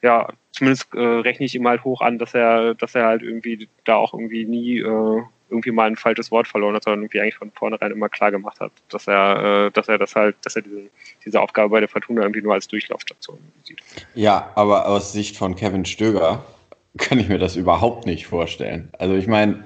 ja, 0.03 0.33
zumindest 0.51 0.93
äh, 0.95 0.99
rechne 0.99 1.47
ich 1.47 1.55
ihm 1.55 1.69
halt 1.69 1.85
hoch 1.85 2.01
an, 2.01 2.19
dass 2.19 2.35
er, 2.35 2.75
dass 2.75 2.97
er 2.97 3.07
halt 3.07 3.23
irgendwie 3.23 3.69
da 3.85 3.95
auch 3.95 4.15
irgendwie 4.15 4.45
nie 4.45 4.81
äh, 4.81 5.23
irgendwie 5.51 5.71
mal 5.71 5.87
ein 5.87 5.97
falsches 5.97 6.31
Wort 6.31 6.47
verloren 6.47 6.75
hat, 6.75 6.85
sondern 6.85 7.03
irgendwie 7.03 7.21
eigentlich 7.21 7.37
von 7.37 7.51
vornherein 7.53 7.93
immer 7.93 8.09
klar 8.09 8.31
gemacht 8.31 8.61
hat, 8.61 8.73
dass 8.91 9.07
er, 9.07 9.67
äh, 9.67 9.71
dass 9.71 9.89
er 9.89 9.99
das 9.99 10.15
halt, 10.15 10.37
dass 10.43 10.57
er 10.57 10.63
diese, 10.63 10.83
diese 11.25 11.41
Aufgabe 11.41 11.71
bei 11.71 11.81
der 11.81 11.89
Fortuna 11.89 12.23
irgendwie 12.23 12.43
nur 12.43 12.55
als 12.55 12.69
Durchlaufstation 12.69 13.39
sieht. 13.65 13.81
Ja, 14.15 14.53
aber 14.55 14.87
aus 14.87 15.13
Sicht 15.13 15.37
von 15.37 15.57
Kevin 15.57 15.85
Stöger 15.85 16.45
kann 16.99 17.19
ich 17.19 17.29
mir 17.29 17.39
das 17.39 17.57
überhaupt 17.57 18.07
nicht 18.07 18.27
vorstellen. 18.27 18.91
Also 18.99 19.15
ich 19.15 19.27
meine, 19.27 19.65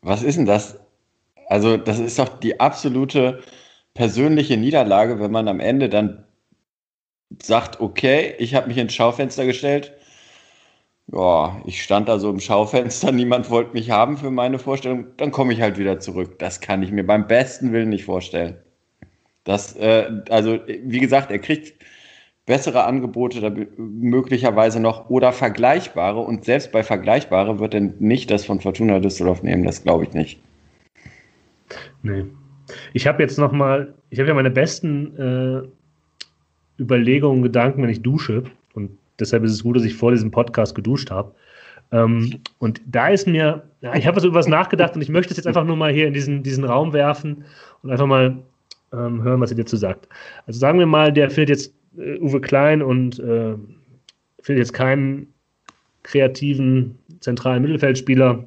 was 0.00 0.22
ist 0.22 0.36
denn 0.36 0.46
das? 0.46 0.78
Also 1.48 1.76
das 1.76 1.98
ist 1.98 2.18
doch 2.18 2.40
die 2.40 2.60
absolute 2.60 3.42
persönliche 3.94 4.56
Niederlage, 4.56 5.20
wenn 5.20 5.30
man 5.30 5.48
am 5.48 5.60
Ende 5.60 5.88
dann 5.88 6.24
sagt, 7.42 7.80
okay, 7.80 8.34
ich 8.38 8.54
habe 8.54 8.68
mich 8.68 8.78
ins 8.78 8.94
Schaufenster 8.94 9.46
gestellt, 9.46 9.92
ja, 11.12 11.60
ich 11.66 11.82
stand 11.82 12.08
da 12.08 12.18
so 12.18 12.30
im 12.30 12.40
Schaufenster, 12.40 13.12
niemand 13.12 13.50
wollte 13.50 13.74
mich 13.74 13.90
haben 13.90 14.16
für 14.16 14.30
meine 14.30 14.58
Vorstellung, 14.58 15.06
dann 15.16 15.30
komme 15.30 15.52
ich 15.52 15.60
halt 15.60 15.78
wieder 15.78 16.00
zurück. 16.00 16.38
Das 16.38 16.60
kann 16.60 16.82
ich 16.82 16.90
mir 16.90 17.06
beim 17.06 17.26
besten 17.26 17.72
Willen 17.72 17.90
nicht 17.90 18.04
vorstellen. 18.04 18.56
Das, 19.44 19.76
äh, 19.76 20.22
also, 20.30 20.58
wie 20.66 21.00
gesagt, 21.00 21.30
er 21.30 21.38
kriegt 21.38 21.74
bessere 22.46 22.84
Angebote 22.84 23.68
möglicherweise 23.76 24.80
noch 24.80 25.10
oder 25.10 25.32
vergleichbare 25.32 26.20
und 26.20 26.44
selbst 26.44 26.72
bei 26.72 26.82
vergleichbare 26.82 27.60
wird 27.60 27.74
er 27.74 27.80
nicht 27.80 28.30
das 28.30 28.44
von 28.44 28.60
Fortuna 28.60 28.98
Düsseldorf 28.98 29.42
nehmen, 29.42 29.64
das 29.64 29.84
glaube 29.84 30.04
ich 30.04 30.12
nicht. 30.12 30.40
Nee. 32.02 32.24
Ich 32.94 33.06
habe 33.06 33.22
jetzt 33.22 33.38
noch 33.38 33.52
mal, 33.52 33.94
ich 34.10 34.18
habe 34.18 34.28
ja 34.28 34.34
meine 34.34 34.50
besten 34.50 35.16
äh, 35.16 36.82
Überlegungen, 36.82 37.42
Gedanken, 37.42 37.82
wenn 37.82 37.90
ich 37.90 38.02
dusche 38.02 38.44
und 38.74 38.98
Deshalb 39.22 39.44
ist 39.44 39.52
es 39.52 39.62
gut, 39.62 39.76
dass 39.76 39.84
ich 39.84 39.94
vor 39.94 40.10
diesem 40.10 40.30
Podcast 40.30 40.74
geduscht 40.74 41.10
habe. 41.10 41.32
Ähm, 41.92 42.40
und 42.58 42.80
da 42.86 43.08
ist 43.08 43.26
mir, 43.28 43.62
ich 43.94 44.06
habe 44.06 44.16
also 44.16 44.28
über 44.28 44.38
was 44.38 44.48
nachgedacht 44.48 44.94
und 44.94 45.02
ich 45.02 45.08
möchte 45.08 45.30
es 45.30 45.36
jetzt 45.36 45.46
einfach 45.46 45.64
nur 45.64 45.76
mal 45.76 45.92
hier 45.92 46.08
in 46.08 46.14
diesen, 46.14 46.42
diesen 46.42 46.64
Raum 46.64 46.92
werfen 46.92 47.44
und 47.82 47.90
einfach 47.90 48.06
mal 48.06 48.36
ähm, 48.92 49.22
hören, 49.22 49.40
was 49.40 49.50
ihr 49.50 49.56
dazu 49.56 49.76
sagt. 49.76 50.08
Also 50.46 50.58
sagen 50.58 50.78
wir 50.78 50.86
mal, 50.86 51.12
der 51.12 51.30
findet 51.30 51.50
jetzt 51.50 51.74
äh, 51.96 52.18
Uwe 52.18 52.40
Klein 52.40 52.82
und 52.82 53.18
äh, 53.20 53.54
findet 54.40 54.66
jetzt 54.66 54.72
keinen 54.72 55.32
kreativen 56.02 56.98
zentralen 57.20 57.62
Mittelfeldspieler 57.62 58.44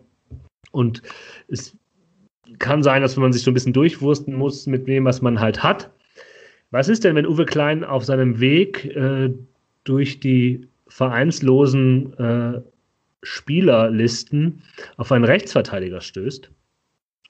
und 0.72 1.02
es 1.48 1.78
kann 2.60 2.84
sein, 2.84 3.02
dass 3.02 3.16
man 3.16 3.32
sich 3.32 3.44
so 3.44 3.52
ein 3.52 3.54
bisschen 3.54 3.74
durchwursten 3.74 4.34
muss 4.34 4.68
mit 4.68 4.88
dem, 4.88 5.06
was 5.06 5.22
man 5.22 5.40
halt 5.40 5.64
hat. 5.64 5.90
Was 6.72 6.90
ist 6.90 7.04
denn, 7.04 7.16
wenn 7.16 7.26
Uwe 7.26 7.46
Klein 7.46 7.84
auf 7.84 8.04
seinem 8.04 8.40
Weg 8.40 8.86
äh, 8.96 9.32
durch 9.86 10.20
die 10.20 10.68
vereinslosen 10.88 12.14
äh, 12.20 12.62
Spielerlisten 13.24 14.62
auf 14.98 15.12
einen 15.12 15.24
Rechtsverteidiger 15.24 16.02
stößt. 16.02 16.52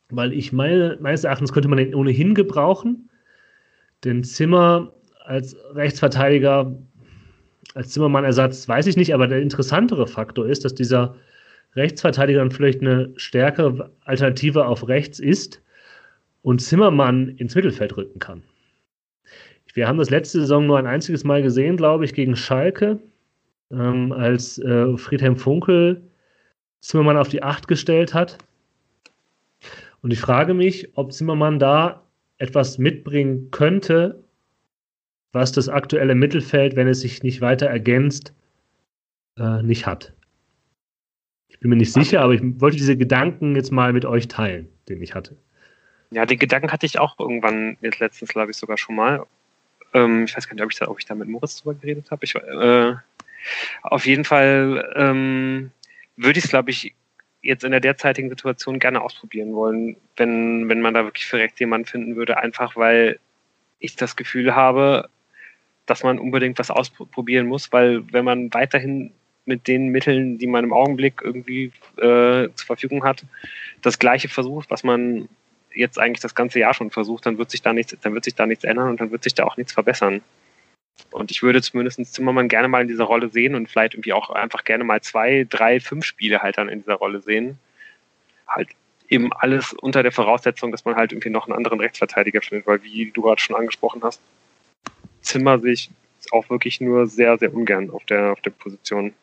Weil 0.10 0.34
ich 0.34 0.52
meine, 0.52 0.98
meines 1.00 1.24
Erachtens 1.24 1.54
könnte 1.54 1.70
man 1.70 1.78
den 1.78 1.96
ohnehin 1.96 2.34
gebrauchen. 2.34 3.10
Den 4.04 4.24
Zimmer 4.24 4.94
als 5.24 5.56
Rechtsverteidiger, 5.74 6.76
als 7.74 7.90
Zimmermann-Ersatz 7.90 8.68
weiß 8.68 8.88
ich 8.88 8.98
nicht, 8.98 9.14
aber 9.14 9.28
der 9.28 9.42
interessantere 9.42 10.06
Faktor 10.06 10.48
ist, 10.48 10.66
dass 10.66 10.76
dieser 10.76 11.16
Rechtsverteidiger 11.76 12.40
dann 12.40 12.52
vielleicht 12.52 12.82
eine 12.82 13.12
stärkere 13.16 13.92
Alternative 14.02 14.66
auf 14.66 14.88
rechts 14.88 15.20
ist 15.20 15.62
und 16.42 16.62
Zimmermann 16.62 17.30
ins 17.30 17.56
Mittelfeld 17.56 17.98
rücken 17.98 18.20
kann. 18.20 18.44
Wir 19.76 19.90
haben 19.90 19.98
das 19.98 20.10
letzte 20.10 20.40
Saison 20.40 20.66
nur 20.66 20.80
ein 20.80 20.88
einziges 20.88 21.26
Mal 21.26 21.42
gesehen, 21.42 21.76
glaube 21.76 22.06
ich, 22.06 22.14
gegen 22.14 22.38
Schalke, 22.38 22.98
ähm, 23.72 24.14
als 24.14 24.58
äh, 24.58 24.98
Friedhelm 24.98 25.36
Funkel 25.36 26.02
Zimmermann 26.80 27.18
auf 27.18 27.28
die 27.28 27.44
Acht 27.44 27.68
gestellt 27.68 28.14
hat. 28.14 28.38
Und 30.02 30.12
ich 30.12 30.20
frage 30.22 30.54
mich, 30.54 30.96
ob 30.96 31.12
Zimmermann 31.12 31.60
da 31.60 32.04
etwas 32.38 32.78
mitbringen 32.78 33.52
könnte, 33.52 34.24
was 35.34 35.52
das 35.52 35.68
aktuelle 35.68 36.16
Mittelfeld, 36.16 36.78
wenn 36.78 36.88
es 36.88 37.02
sich 37.02 37.22
nicht 37.22 37.42
weiter 37.42 37.66
ergänzt, 37.66 38.34
äh, 39.38 39.62
nicht 39.62 39.86
hat. 39.86 40.14
Ich 41.50 41.60
bin 41.60 41.70
mir 41.70 41.76
nicht 41.76 41.92
sicher, 41.92 42.22
aber 42.22 42.34
ich 42.34 42.42
wollte 42.62 42.78
diese 42.78 42.96
Gedanken 42.96 43.56
jetzt 43.58 43.72
mal 43.72 43.92
mit 43.92 44.06
euch 44.06 44.30
teilen, 44.30 44.70
den 44.88 45.02
ich 45.02 45.16
hatte. 45.16 45.36
Ja, 46.12 46.26
den 46.26 46.40
Gedanken 46.40 46.72
hatte 46.72 46.86
ich 46.86 46.98
auch 46.98 47.20
irgendwann 47.20 47.78
jetzt 47.82 48.00
letztens, 48.00 48.32
glaube 48.32 48.52
ich, 48.52 48.58
sogar 48.58 48.78
schon 48.78 48.96
mal. 48.96 49.26
Ähm, 49.96 50.26
ich 50.26 50.36
weiß 50.36 50.48
gar 50.48 50.56
nicht, 50.56 50.64
ob 50.64 50.72
ich 50.72 50.78
da, 50.78 50.88
ob 50.88 51.00
ich 51.00 51.06
da 51.06 51.16
mit 51.16 51.30
Moritz 51.30 51.62
drüber 51.62 51.80
geredet 51.80 52.12
habe. 52.12 52.26
Äh, 52.26 52.96
auf 53.82 54.06
jeden 54.06 54.26
Fall 54.26 54.94
ähm, 54.96 55.72
würde 56.18 56.38
ich 56.38 56.46
es, 56.46 56.52
glaube 56.52 56.70
ich, 56.70 56.94
jetzt 57.42 57.64
in 57.64 57.72
der 57.72 57.80
derzeitigen 57.80 58.30
Situation 58.30 58.80
gerne 58.80 59.02
ausprobieren 59.02 59.54
wollen, 59.54 59.96
wenn, 60.18 60.68
wenn 60.68 60.82
man 60.82 60.94
da 60.94 61.06
wirklich 61.06 61.26
für 61.26 61.38
rechts 61.38 61.60
jemanden 61.60 61.88
finden 61.88 62.16
würde, 62.16 62.38
einfach 62.38 62.76
weil 62.76 63.20
ich 63.80 63.96
das 63.96 64.16
Gefühl 64.16 64.56
habe, 64.56 65.10
dass 65.86 66.04
man 66.04 66.20
unbedingt 66.20 66.58
was 66.58 66.72
ausprobieren 66.72 67.48
muss, 67.48 67.72
weil 67.72 68.12
wenn 68.12 68.26
man 68.26 68.54
weiterhin 68.54 69.12
mit 69.46 69.68
den 69.68 69.90
Mitteln, 69.90 70.40
die 70.40 70.48
man 70.48 70.64
im 70.64 70.74
Augenblick 70.74 71.22
irgendwie 71.24 71.72
äh, 71.98 72.50
zur 72.56 72.66
Verfügung 72.66 73.04
hat, 73.04 73.24
das 73.84 74.00
gleiche 74.00 74.28
versucht, 74.28 74.72
was 74.72 74.84
man 74.84 75.30
jetzt 75.76 76.00
eigentlich 76.00 76.22
das 76.22 76.36
ganze 76.36 76.60
Jahr 76.60 76.74
schon 76.74 76.92
versucht, 76.92 77.26
dann 77.26 77.38
wird 77.38 77.52
sich 77.52 77.62
da 77.62 77.74
nichts, 77.74 77.96
dann 78.02 78.14
wird 78.14 78.24
sich 78.24 78.36
da 78.36 78.46
nichts 78.46 78.64
ändern 78.64 78.90
und 78.90 79.02
dann 79.02 79.12
wird 79.12 79.24
sich 79.24 79.34
da 79.34 79.44
auch 79.44 79.58
nichts 79.58 79.74
verbessern. 79.74 80.22
Und 81.12 81.32
ich 81.32 81.44
würde 81.44 81.62
zumindest 81.62 82.14
Zimmermann 82.14 82.48
gerne 82.48 82.68
mal 82.68 82.82
in 82.82 82.88
dieser 82.88 83.04
Rolle 83.04 83.30
sehen 83.30 83.56
und 83.56 83.70
vielleicht 83.70 83.94
irgendwie 83.94 84.14
auch 84.14 84.30
einfach 84.30 84.64
gerne 84.64 84.84
mal 84.84 85.02
zwei, 85.02 85.46
drei, 85.50 85.80
fünf 85.80 86.06
Spiele 86.06 86.40
halt 86.40 86.58
dann 86.58 86.70
in 86.70 86.80
dieser 86.80 86.96
Rolle 86.96 87.22
sehen. 87.22 87.60
Halt 88.48 88.70
eben 89.10 89.32
alles 89.34 89.74
unter 89.74 90.04
der 90.04 90.12
Voraussetzung, 90.12 90.72
dass 90.72 90.86
man 90.86 90.96
halt 90.96 91.12
irgendwie 91.12 91.30
noch 91.30 91.48
einen 91.48 91.58
anderen 91.58 91.80
Rechtsverteidiger 91.80 92.42
findet, 92.42 92.66
weil 92.66 92.82
wie 92.84 93.12
du 93.12 93.22
gerade 93.22 93.42
schon 93.42 93.56
angesprochen 93.56 94.04
hast, 94.04 94.22
Zimmer 95.22 95.60
sehe 95.60 95.74
ich 95.74 95.90
auch 96.32 96.50
wirklich 96.50 96.82
nur 96.82 97.08
sehr, 97.08 97.38
sehr 97.38 97.54
ungern 97.54 97.90
auf 97.90 98.06
der, 98.06 98.32
auf 98.32 98.42
der 98.42 98.52
Position. 98.52 99.14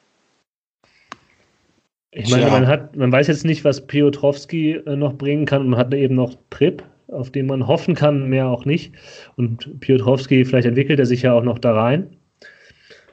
Ich 2.15 2.31
meine, 2.31 2.51
man, 2.51 2.67
hat, 2.67 2.95
man 2.95 3.11
weiß 3.11 3.27
jetzt 3.29 3.47
nicht, 3.47 3.65
was 3.65 3.87
Piotrowski 3.87 4.73
äh, 4.73 4.97
noch 4.97 5.15
bringen 5.15 5.47
kann. 5.47 5.67
Man 5.69 5.81
hat 5.81 5.95
eben 5.95 6.15
noch 6.15 6.37
Prip, 6.51 6.83
auf 7.09 7.31
den 7.31 7.47
man 7.47 7.67
hoffen 7.67 7.95
kann, 7.95 8.29
mehr 8.29 8.49
auch 8.49 8.67
nicht. 8.67 8.95
Und 9.37 9.81
Piotrowski, 9.81 10.45
vielleicht 10.45 10.67
entwickelt 10.67 10.99
er 10.99 11.07
sich 11.07 11.23
ja 11.23 11.33
auch 11.33 11.43
noch 11.43 11.59
da 11.59 11.73
rein. 11.73 12.15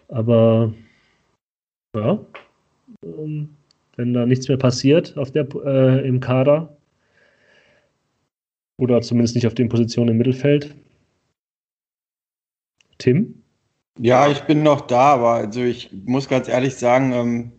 Aber 0.09 0.73
ja, 1.95 2.19
ähm, 3.05 3.49
wenn 3.95 4.13
da 4.13 4.25
nichts 4.25 4.49
mehr 4.49 4.57
passiert 4.57 5.17
auf 5.17 5.31
der, 5.31 5.47
äh, 5.65 6.05
im 6.05 6.19
Kader 6.19 6.75
oder 8.77 9.01
zumindest 9.01 9.35
nicht 9.35 9.47
auf 9.47 9.55
den 9.55 9.69
Positionen 9.69 10.09
im 10.09 10.17
Mittelfeld. 10.17 10.75
Tim? 12.97 13.43
Ja, 13.97 14.29
ich 14.29 14.41
bin 14.41 14.61
noch 14.63 14.81
da, 14.81 15.13
aber 15.13 15.31
also 15.31 15.61
ich 15.61 15.89
muss 16.05 16.27
ganz 16.27 16.49
ehrlich 16.49 16.75
sagen, 16.75 17.13
ähm, 17.13 17.51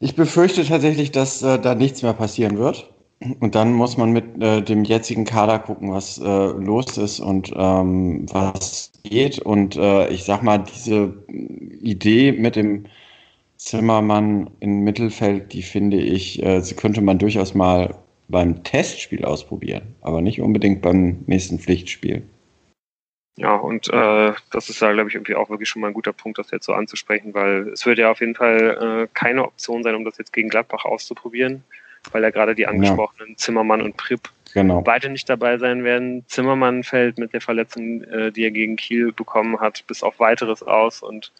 ich 0.00 0.14
befürchte 0.14 0.64
tatsächlich, 0.64 1.10
dass 1.10 1.42
äh, 1.42 1.58
da 1.58 1.74
nichts 1.74 2.02
mehr 2.02 2.12
passieren 2.12 2.58
wird. 2.58 2.92
Und 3.40 3.56
dann 3.56 3.72
muss 3.72 3.96
man 3.96 4.12
mit 4.12 4.40
äh, 4.40 4.62
dem 4.62 4.84
jetzigen 4.84 5.24
Kader 5.24 5.58
gucken, 5.58 5.90
was 5.92 6.18
äh, 6.18 6.22
los 6.24 6.96
ist 6.98 7.18
und 7.18 7.52
ähm, 7.56 8.26
was 8.32 8.92
geht. 9.02 9.40
Und 9.40 9.76
äh, 9.76 10.08
ich 10.08 10.22
sag 10.22 10.42
mal, 10.44 10.58
diese 10.58 11.14
Idee 11.28 12.30
mit 12.30 12.54
dem 12.54 12.84
Zimmermann 13.56 14.50
im 14.60 14.84
Mittelfeld, 14.84 15.52
die 15.52 15.62
finde 15.62 15.96
ich, 15.96 16.40
äh, 16.44 16.60
sie 16.60 16.76
könnte 16.76 17.00
man 17.00 17.18
durchaus 17.18 17.54
mal 17.54 17.96
beim 18.28 18.62
Testspiel 18.62 19.24
ausprobieren, 19.24 19.96
aber 20.00 20.20
nicht 20.20 20.40
unbedingt 20.40 20.80
beim 20.80 21.24
nächsten 21.26 21.58
Pflichtspiel. 21.58 22.22
Ja, 23.38 23.54
und 23.54 23.88
äh, 23.88 24.32
das 24.50 24.68
ist 24.68 24.82
ja, 24.82 24.92
glaube 24.92 25.08
ich, 25.08 25.14
irgendwie 25.14 25.36
auch 25.36 25.48
wirklich 25.48 25.68
schon 25.68 25.80
mal 25.80 25.88
ein 25.88 25.94
guter 25.94 26.12
Punkt, 26.12 26.38
das 26.38 26.50
jetzt 26.50 26.66
so 26.66 26.72
anzusprechen, 26.72 27.34
weil 27.34 27.68
es 27.68 27.86
wird 27.86 27.98
ja 27.98 28.10
auf 28.10 28.18
jeden 28.18 28.34
Fall 28.34 29.04
äh, 29.04 29.08
keine 29.14 29.44
Option 29.44 29.84
sein, 29.84 29.94
um 29.94 30.04
das 30.04 30.18
jetzt 30.18 30.32
gegen 30.32 30.48
Gladbach 30.48 30.84
auszuprobieren, 30.84 31.62
weil 32.10 32.24
ja 32.24 32.30
gerade 32.30 32.56
die 32.56 32.66
angesprochenen 32.66 33.30
ja. 33.30 33.36
Zimmermann 33.36 33.80
und 33.80 33.96
Pripp 33.96 34.28
genau. 34.54 34.80
beide 34.80 35.08
nicht 35.08 35.30
dabei 35.30 35.56
sein 35.58 35.84
werden. 35.84 36.24
Zimmermann 36.26 36.82
fällt 36.82 37.18
mit 37.18 37.32
der 37.32 37.40
Verletzung, 37.40 38.02
äh, 38.02 38.32
die 38.32 38.42
er 38.42 38.50
gegen 38.50 38.74
Kiel 38.74 39.12
bekommen 39.12 39.60
hat, 39.60 39.86
bis 39.86 40.02
auf 40.02 40.18
weiteres 40.18 40.64
aus 40.64 41.00
und 41.00 41.32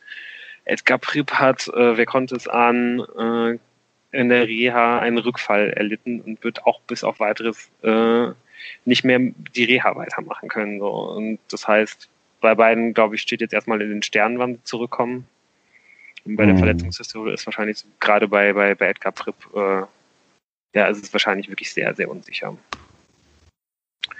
Edgar 0.66 0.98
Pripp 0.98 1.32
hat, 1.32 1.66
äh, 1.66 1.96
wer 1.96 2.06
konnte 2.06 2.36
es 2.36 2.46
ahnen, 2.46 3.00
äh, 3.00 3.58
in 4.16 4.28
der 4.28 4.46
Reha 4.46 5.00
einen 5.00 5.18
Rückfall 5.18 5.70
erlitten 5.70 6.20
und 6.20 6.44
wird 6.44 6.64
auch 6.64 6.80
bis 6.82 7.02
auf 7.02 7.18
weiteres 7.18 7.70
äh, 7.82 8.28
nicht 8.84 9.04
mehr 9.04 9.18
die 9.18 9.64
Reha 9.64 9.96
weitermachen 9.96 10.48
können. 10.48 10.78
So. 10.78 10.88
Und 10.88 11.38
das 11.50 11.66
heißt, 11.66 12.08
bei 12.40 12.54
beiden, 12.54 12.94
glaube 12.94 13.14
ich, 13.14 13.22
steht 13.22 13.40
jetzt 13.40 13.54
erstmal 13.54 13.80
in 13.82 13.88
den 13.88 14.02
Sternen, 14.02 14.38
wann 14.38 14.56
sie 14.56 14.64
zurückkommen. 14.64 15.26
Und 16.24 16.36
bei 16.36 16.44
mhm. 16.44 16.48
der 16.50 16.58
Verletzungshistorie 16.58 17.32
ist 17.32 17.46
wahrscheinlich 17.46 17.78
so, 17.78 17.88
gerade 18.00 18.28
bei, 18.28 18.52
bei, 18.52 18.74
bei 18.74 18.88
Edgar 18.88 19.12
Pripp, 19.12 19.36
äh, 19.54 19.82
ja, 20.74 20.86
ist 20.86 21.02
es 21.02 21.12
wahrscheinlich 21.12 21.48
wirklich 21.48 21.72
sehr, 21.72 21.94
sehr 21.94 22.10
unsicher. 22.10 22.56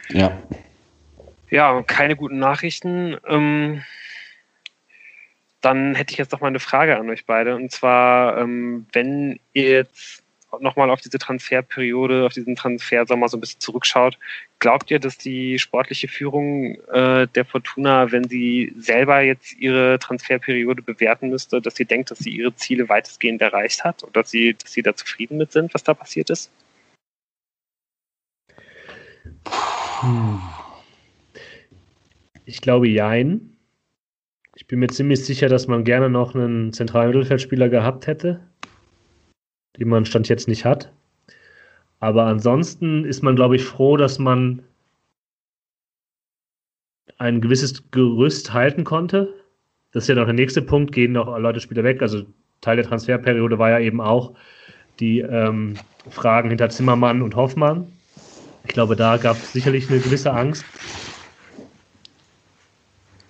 Ja. 0.08 0.36
Ja, 1.50 1.82
keine 1.82 2.16
guten 2.16 2.38
Nachrichten. 2.38 3.16
Ähm, 3.26 3.82
dann 5.60 5.94
hätte 5.94 6.12
ich 6.12 6.18
jetzt 6.18 6.32
noch 6.32 6.40
mal 6.40 6.48
eine 6.48 6.60
Frage 6.60 6.96
an 6.96 7.08
euch 7.10 7.26
beide. 7.26 7.56
Und 7.56 7.72
zwar, 7.72 8.38
ähm, 8.38 8.86
wenn 8.92 9.40
ihr 9.52 9.70
jetzt 9.70 10.22
nochmal 10.60 10.90
auf 10.90 11.00
diese 11.00 11.18
Transferperiode, 11.18 12.24
auf 12.24 12.32
diesen 12.32 12.56
Transfersommer 12.56 13.28
so 13.28 13.36
ein 13.36 13.40
bisschen 13.40 13.60
zurückschaut, 13.60 14.18
glaubt 14.58 14.90
ihr, 14.90 14.98
dass 14.98 15.18
die 15.18 15.58
sportliche 15.58 16.08
Führung 16.08 16.76
äh, 16.92 17.26
der 17.28 17.44
Fortuna, 17.44 18.10
wenn 18.10 18.24
sie 18.28 18.72
selber 18.78 19.20
jetzt 19.20 19.56
ihre 19.58 19.98
Transferperiode 19.98 20.82
bewerten 20.82 21.28
müsste, 21.28 21.60
dass 21.60 21.76
sie 21.76 21.84
denkt, 21.84 22.10
dass 22.10 22.18
sie 22.18 22.30
ihre 22.30 22.54
Ziele 22.56 22.88
weitestgehend 22.88 23.42
erreicht 23.42 23.84
hat 23.84 24.02
und 24.02 24.16
dass 24.16 24.30
sie, 24.30 24.54
dass 24.54 24.72
sie 24.72 24.82
da 24.82 24.94
zufrieden 24.96 25.36
mit 25.36 25.52
sind, 25.52 25.74
was 25.74 25.84
da 25.84 25.94
passiert 25.94 26.30
ist? 26.30 26.50
Ich 32.44 32.60
glaube, 32.60 32.88
jein. 32.88 33.56
Ich 34.56 34.66
bin 34.66 34.80
mir 34.80 34.88
ziemlich 34.88 35.24
sicher, 35.24 35.48
dass 35.48 35.68
man 35.68 35.84
gerne 35.84 36.10
noch 36.10 36.34
einen 36.34 36.72
zentralen 36.72 37.10
Mittelfeldspieler 37.10 37.68
gehabt 37.68 38.06
hätte 38.06 38.48
die 39.76 39.84
man 39.84 40.04
Stand 40.04 40.28
jetzt 40.28 40.48
nicht 40.48 40.64
hat. 40.64 40.92
Aber 42.00 42.26
ansonsten 42.26 43.04
ist 43.04 43.22
man, 43.22 43.36
glaube 43.36 43.56
ich, 43.56 43.64
froh, 43.64 43.96
dass 43.96 44.18
man 44.18 44.62
ein 47.18 47.40
gewisses 47.40 47.90
Gerüst 47.90 48.52
halten 48.52 48.84
konnte. 48.84 49.34
Das 49.92 50.04
ist 50.04 50.08
ja 50.08 50.14
noch 50.14 50.26
der 50.26 50.34
nächste 50.34 50.62
Punkt, 50.62 50.92
gehen 50.92 51.12
noch 51.12 51.36
Leute 51.38 51.60
Spieler 51.60 51.82
weg. 51.82 52.02
Also 52.02 52.24
Teil 52.60 52.76
der 52.76 52.86
Transferperiode 52.86 53.58
war 53.58 53.70
ja 53.70 53.80
eben 53.80 54.00
auch 54.00 54.34
die 55.00 55.20
ähm, 55.20 55.74
Fragen 56.08 56.48
hinter 56.48 56.68
Zimmermann 56.68 57.22
und 57.22 57.36
Hoffmann. 57.36 57.92
Ich 58.64 58.70
glaube, 58.70 58.96
da 58.96 59.16
gab 59.16 59.36
es 59.36 59.52
sicherlich 59.52 59.90
eine 59.90 60.00
gewisse 60.00 60.32
Angst. 60.32 60.64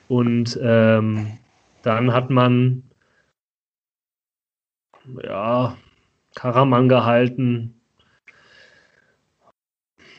Und 0.08 0.58
ähm, 0.62 1.38
dann 1.82 2.12
hat 2.12 2.30
man 2.30 2.82
ja 5.22 5.76
Karaman 6.38 6.88
gehalten, 6.88 7.74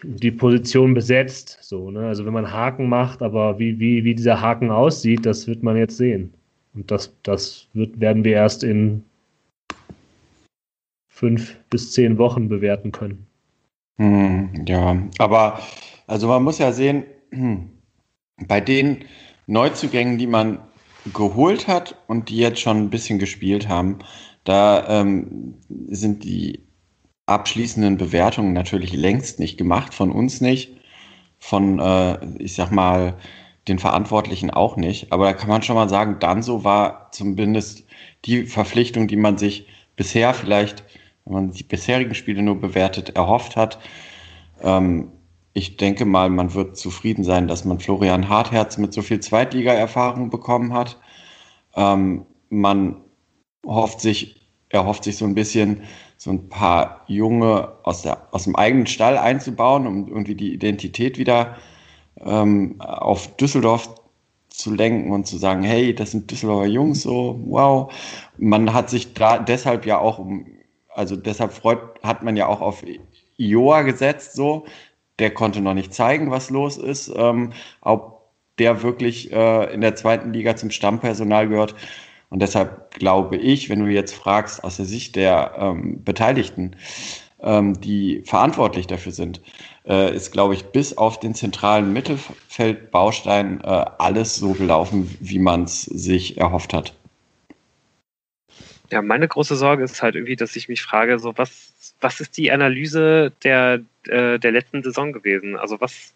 die 0.04 0.32
Position 0.32 0.94
besetzt. 0.94 1.60
So, 1.62 1.92
ne? 1.92 2.08
Also 2.08 2.26
wenn 2.26 2.34
man 2.34 2.52
Haken 2.52 2.90
macht, 2.90 3.22
aber 3.22 3.58
wie, 3.58 3.80
wie, 3.80 4.04
wie 4.04 4.16
dieser 4.16 4.42
Haken 4.42 4.70
aussieht, 4.70 5.26
das 5.26 5.48
wird 5.48 5.64
man 5.64 5.78
jetzt 5.78 5.96
sehen. 5.96 6.34
Und 6.74 6.92
das, 6.92 7.16
das 7.24 7.70
wird, 7.74 8.02
werden 8.02 8.26
wir 8.26 8.34
erst 8.34 8.66
in 8.66 9.06
fünf 11.08 11.56
bis 11.70 11.94
zehn 11.94 12.18
Wochen 12.18 12.50
bewerten 12.50 12.92
können. 12.92 13.26
Hm, 13.98 14.66
ja, 14.68 14.98
aber 15.20 15.62
also 16.06 16.28
man 16.28 16.44
muss 16.44 16.58
ja 16.58 16.74
sehen, 16.74 17.06
bei 18.46 18.60
den 18.60 19.06
Neuzugängen, 19.48 20.18
die 20.18 20.28
man 20.28 20.60
geholt 21.14 21.70
hat 21.70 21.96
und 22.08 22.28
die 22.28 22.38
jetzt 22.38 22.60
schon 22.60 22.78
ein 22.78 22.90
bisschen 22.90 23.20
gespielt 23.20 23.70
haben, 23.70 24.00
da 24.50 25.02
ähm, 25.02 25.54
sind 25.90 26.24
die 26.24 26.64
abschließenden 27.28 27.98
Bewertungen 27.98 28.54
natürlich 28.54 28.94
längst 28.94 29.40
nicht 29.40 29.58
gemacht, 29.58 29.94
von 29.94 30.12
uns 30.12 30.42
nicht, 30.42 30.76
von, 31.38 31.78
äh, 31.78 32.18
ich 32.40 32.56
sag 32.56 32.72
mal, 32.72 33.14
den 33.68 33.78
Verantwortlichen 33.78 34.50
auch 34.50 34.76
nicht. 34.76 35.14
Aber 35.14 35.26
da 35.26 35.34
kann 35.34 35.50
man 35.50 35.62
schon 35.62 35.76
mal 35.76 35.88
sagen, 35.88 36.18
Danso 36.20 36.64
war 36.64 37.12
zumindest 37.12 37.86
die 38.26 38.48
Verpflichtung, 38.48 39.08
die 39.08 39.18
man 39.18 39.38
sich 39.38 39.68
bisher 39.96 40.34
vielleicht, 40.34 40.84
wenn 41.26 41.34
man 41.34 41.52
die 41.52 41.64
bisherigen 41.64 42.16
Spiele 42.16 42.42
nur 42.42 42.60
bewertet, 42.60 43.16
erhofft 43.16 43.56
hat. 43.56 43.78
Ähm, 44.64 45.12
ich 45.54 45.78
denke 45.78 46.06
mal, 46.06 46.32
man 46.32 46.56
wird 46.56 46.76
zufrieden 46.76 47.24
sein, 47.24 47.48
dass 47.48 47.66
man 47.66 47.80
Florian 47.80 48.30
Hartherz 48.30 48.80
mit 48.80 48.94
so 48.94 49.04
viel 49.04 49.20
Zweitliga-Erfahrung 49.20 50.32
bekommen 50.32 50.74
hat. 50.74 50.98
Ähm, 51.76 52.26
man 52.50 53.02
hofft 53.66 54.02
sich, 54.02 54.36
er 54.70 54.86
hofft 54.86 55.04
sich 55.04 55.18
so 55.18 55.26
ein 55.26 55.36
bisschen 55.36 55.82
so 56.18 56.32
ein 56.32 56.50
paar 56.50 57.04
Junge 57.08 57.72
aus, 57.84 58.02
der, 58.02 58.28
aus 58.32 58.44
dem 58.44 58.56
eigenen 58.56 58.88
Stall 58.88 59.18
einzubauen, 59.18 59.88
um 59.88 60.08
irgendwie 60.08 60.36
die 60.36 60.54
Identität 60.54 61.18
wieder 61.18 61.56
ähm, 62.20 62.76
auf 62.80 63.36
Düsseldorf 63.38 63.90
zu 64.50 64.74
lenken 64.74 65.12
und 65.12 65.26
zu 65.26 65.38
sagen, 65.38 65.64
hey, 65.64 65.96
das 65.96 66.12
sind 66.12 66.30
Düsseldorfer 66.30 66.68
Jungs, 66.68 67.04
so, 67.04 67.40
wow. 67.46 67.92
Man 68.38 68.74
hat 68.74 68.90
sich 68.90 69.14
da 69.14 69.40
deshalb 69.40 69.86
ja 69.86 70.00
auch 70.00 70.20
um, 70.20 70.46
also 70.90 71.16
deshalb 71.16 71.54
freut, 71.54 71.80
hat 72.04 72.24
man 72.24 72.36
ja 72.36 72.48
auch 72.48 72.62
auf 72.62 72.84
Ioa 73.38 73.84
gesetzt, 73.84 74.34
so. 74.34 74.66
Der 75.20 75.34
konnte 75.34 75.62
noch 75.62 75.74
nicht 75.74 75.94
zeigen, 75.94 76.32
was 76.32 76.50
los 76.50 76.78
ist. 76.78 77.12
Ähm, 77.16 77.52
ob 77.82 78.20
der 78.58 78.84
wirklich 78.84 79.32
äh, 79.32 79.74
in 79.74 79.82
der 79.82 79.96
zweiten 79.96 80.34
Liga 80.34 80.56
zum 80.56 80.72
Stammpersonal 80.72 81.48
gehört, 81.48 81.76
und 82.30 82.42
deshalb 82.42 82.92
glaube 82.92 83.38
ich, 83.38 83.70
wenn 83.70 83.80
du 83.80 83.88
jetzt 83.88 84.14
fragst 84.14 84.64
aus 84.64 84.78
der 84.78 84.86
Sicht 84.86 85.16
der 85.16 85.54
ähm, 85.58 86.04
Beteiligten, 86.04 86.76
ähm, 87.42 87.80
die 87.80 88.22
verantwortlich 88.26 88.88
dafür 88.88 89.12
sind, 89.12 89.42
äh, 89.88 90.16
ist, 90.16 90.32
glaube 90.32 90.54
ich, 90.54 90.66
bis 90.66 90.98
auf 90.98 91.20
den 91.20 91.34
zentralen 91.34 91.92
Mittelfeldbaustein 91.94 93.62
äh, 93.62 93.86
alles 93.98 94.36
so 94.36 94.54
gelaufen, 94.54 95.16
wie 95.20 95.40
man 95.40 95.64
es 95.64 95.84
sich 95.84 96.38
erhofft 96.38 96.74
hat. 96.74 96.94
Ja, 98.92 99.02
meine 99.02 99.28
große 99.28 99.56
Sorge 99.56 99.84
ist 99.84 100.02
halt 100.02 100.16
irgendwie, 100.16 100.36
dass 100.36 100.56
ich 100.56 100.68
mich 100.68 100.82
frage, 100.82 101.20
so 101.20 101.38
was, 101.38 101.94
was 102.02 102.20
ist 102.20 102.38
die 102.38 102.52
Analyse 102.52 103.32
der, 103.44 103.82
äh, 104.08 104.40
der 104.40 104.52
letzten 104.52 104.84
Saison 104.84 105.14
gewesen? 105.14 105.56
Also 105.56 105.80
was, 105.80 106.14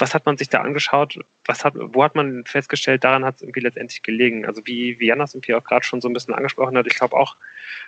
was 0.00 0.14
hat 0.14 0.26
man 0.26 0.36
sich 0.36 0.48
da 0.48 0.60
angeschaut? 0.60 1.18
Was 1.44 1.64
hat, 1.64 1.74
wo 1.76 2.02
hat 2.02 2.14
man 2.14 2.44
festgestellt, 2.44 3.04
daran 3.04 3.24
hat 3.24 3.36
es 3.36 3.42
irgendwie 3.42 3.60
letztendlich 3.60 4.02
gelegen? 4.02 4.46
Also 4.46 4.66
wie, 4.66 4.98
wie 5.00 5.06
Janas 5.06 5.34
irgendwie 5.34 5.54
auch 5.54 5.64
gerade 5.64 5.84
schon 5.84 6.00
so 6.00 6.08
ein 6.08 6.12
bisschen 6.12 6.34
angesprochen 6.34 6.76
hat, 6.76 6.86
ich 6.86 6.96
glaube 6.96 7.16
auch, 7.16 7.36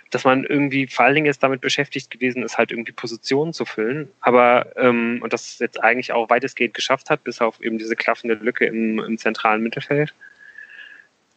dass 0.09 0.23
man 0.23 0.43
irgendwie 0.43 0.87
vor 0.87 1.05
allen 1.05 1.15
Dingen 1.15 1.25
jetzt 1.25 1.43
damit 1.43 1.61
beschäftigt 1.61 2.11
gewesen 2.11 2.43
ist, 2.43 2.57
halt 2.57 2.71
irgendwie 2.71 2.91
Positionen 2.91 3.53
zu 3.53 3.65
füllen, 3.65 4.09
aber 4.21 4.75
ähm, 4.77 5.19
und 5.21 5.33
das 5.33 5.59
jetzt 5.59 5.81
eigentlich 5.81 6.13
auch 6.13 6.29
weitestgehend 6.29 6.73
geschafft 6.73 7.09
hat, 7.09 7.23
bis 7.23 7.41
auf 7.41 7.61
eben 7.61 7.77
diese 7.77 7.95
klaffende 7.95 8.35
Lücke 8.35 8.65
im, 8.65 8.99
im 8.99 9.17
zentralen 9.17 9.63
Mittelfeld. 9.63 10.13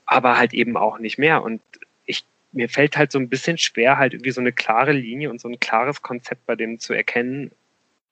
Aber 0.05 0.37
halt 0.39 0.55
eben 0.55 0.77
auch 0.77 0.99
nicht 0.99 1.19
mehr. 1.19 1.43
Und 1.43 1.61
ich 2.05 2.25
mir 2.53 2.69
fällt 2.69 2.97
halt 2.97 3.13
so 3.13 3.19
ein 3.19 3.29
bisschen 3.29 3.59
schwer, 3.59 3.99
halt 3.99 4.15
irgendwie 4.15 4.31
so 4.31 4.41
eine 4.41 4.53
klare 4.53 4.93
Linie 4.93 5.31
und 5.31 5.41
so 5.41 5.49
ein 5.49 5.59
klares 5.59 6.03
Konzept 6.03 6.47
bei 6.47 6.55
dem 6.55 6.79
zu 6.79 6.93
erkennen, 6.93 7.51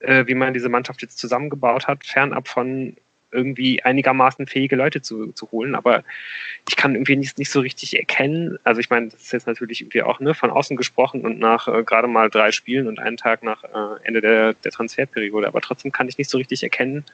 äh, 0.00 0.26
wie 0.26 0.34
man 0.34 0.54
diese 0.54 0.68
Mannschaft 0.68 1.02
jetzt 1.02 1.18
zusammengebaut 1.18 1.86
hat, 1.86 2.04
fernab 2.04 2.48
von 2.48 2.96
irgendwie 3.34 3.82
einigermaßen 3.82 4.46
fähige 4.46 4.76
Leute 4.76 5.02
zu, 5.02 5.32
zu 5.32 5.50
holen. 5.50 5.74
Aber 5.74 6.04
ich 6.68 6.76
kann 6.76 6.94
irgendwie 6.94 7.16
nicht, 7.16 7.36
nicht 7.36 7.50
so 7.50 7.60
richtig 7.60 7.98
erkennen. 7.98 8.58
Also 8.64 8.80
ich 8.80 8.88
meine, 8.88 9.08
das 9.08 9.22
ist 9.22 9.32
jetzt 9.32 9.46
natürlich 9.46 9.80
irgendwie 9.82 10.02
auch 10.02 10.20
ne, 10.20 10.34
von 10.34 10.50
außen 10.50 10.76
gesprochen 10.76 11.22
und 11.22 11.38
nach 11.40 11.68
äh, 11.68 11.82
gerade 11.82 12.06
mal 12.06 12.30
drei 12.30 12.52
Spielen 12.52 12.86
und 12.86 13.00
einen 13.00 13.16
Tag 13.16 13.42
nach 13.42 13.64
äh, 13.64 14.04
Ende 14.04 14.20
der, 14.20 14.54
der 14.54 14.70
Transferperiode. 14.70 15.48
Aber 15.48 15.60
trotzdem 15.60 15.92
kann 15.92 16.08
ich 16.08 16.16
nicht 16.16 16.30
so 16.30 16.38
richtig 16.38 16.62
erkennen, 16.62 17.04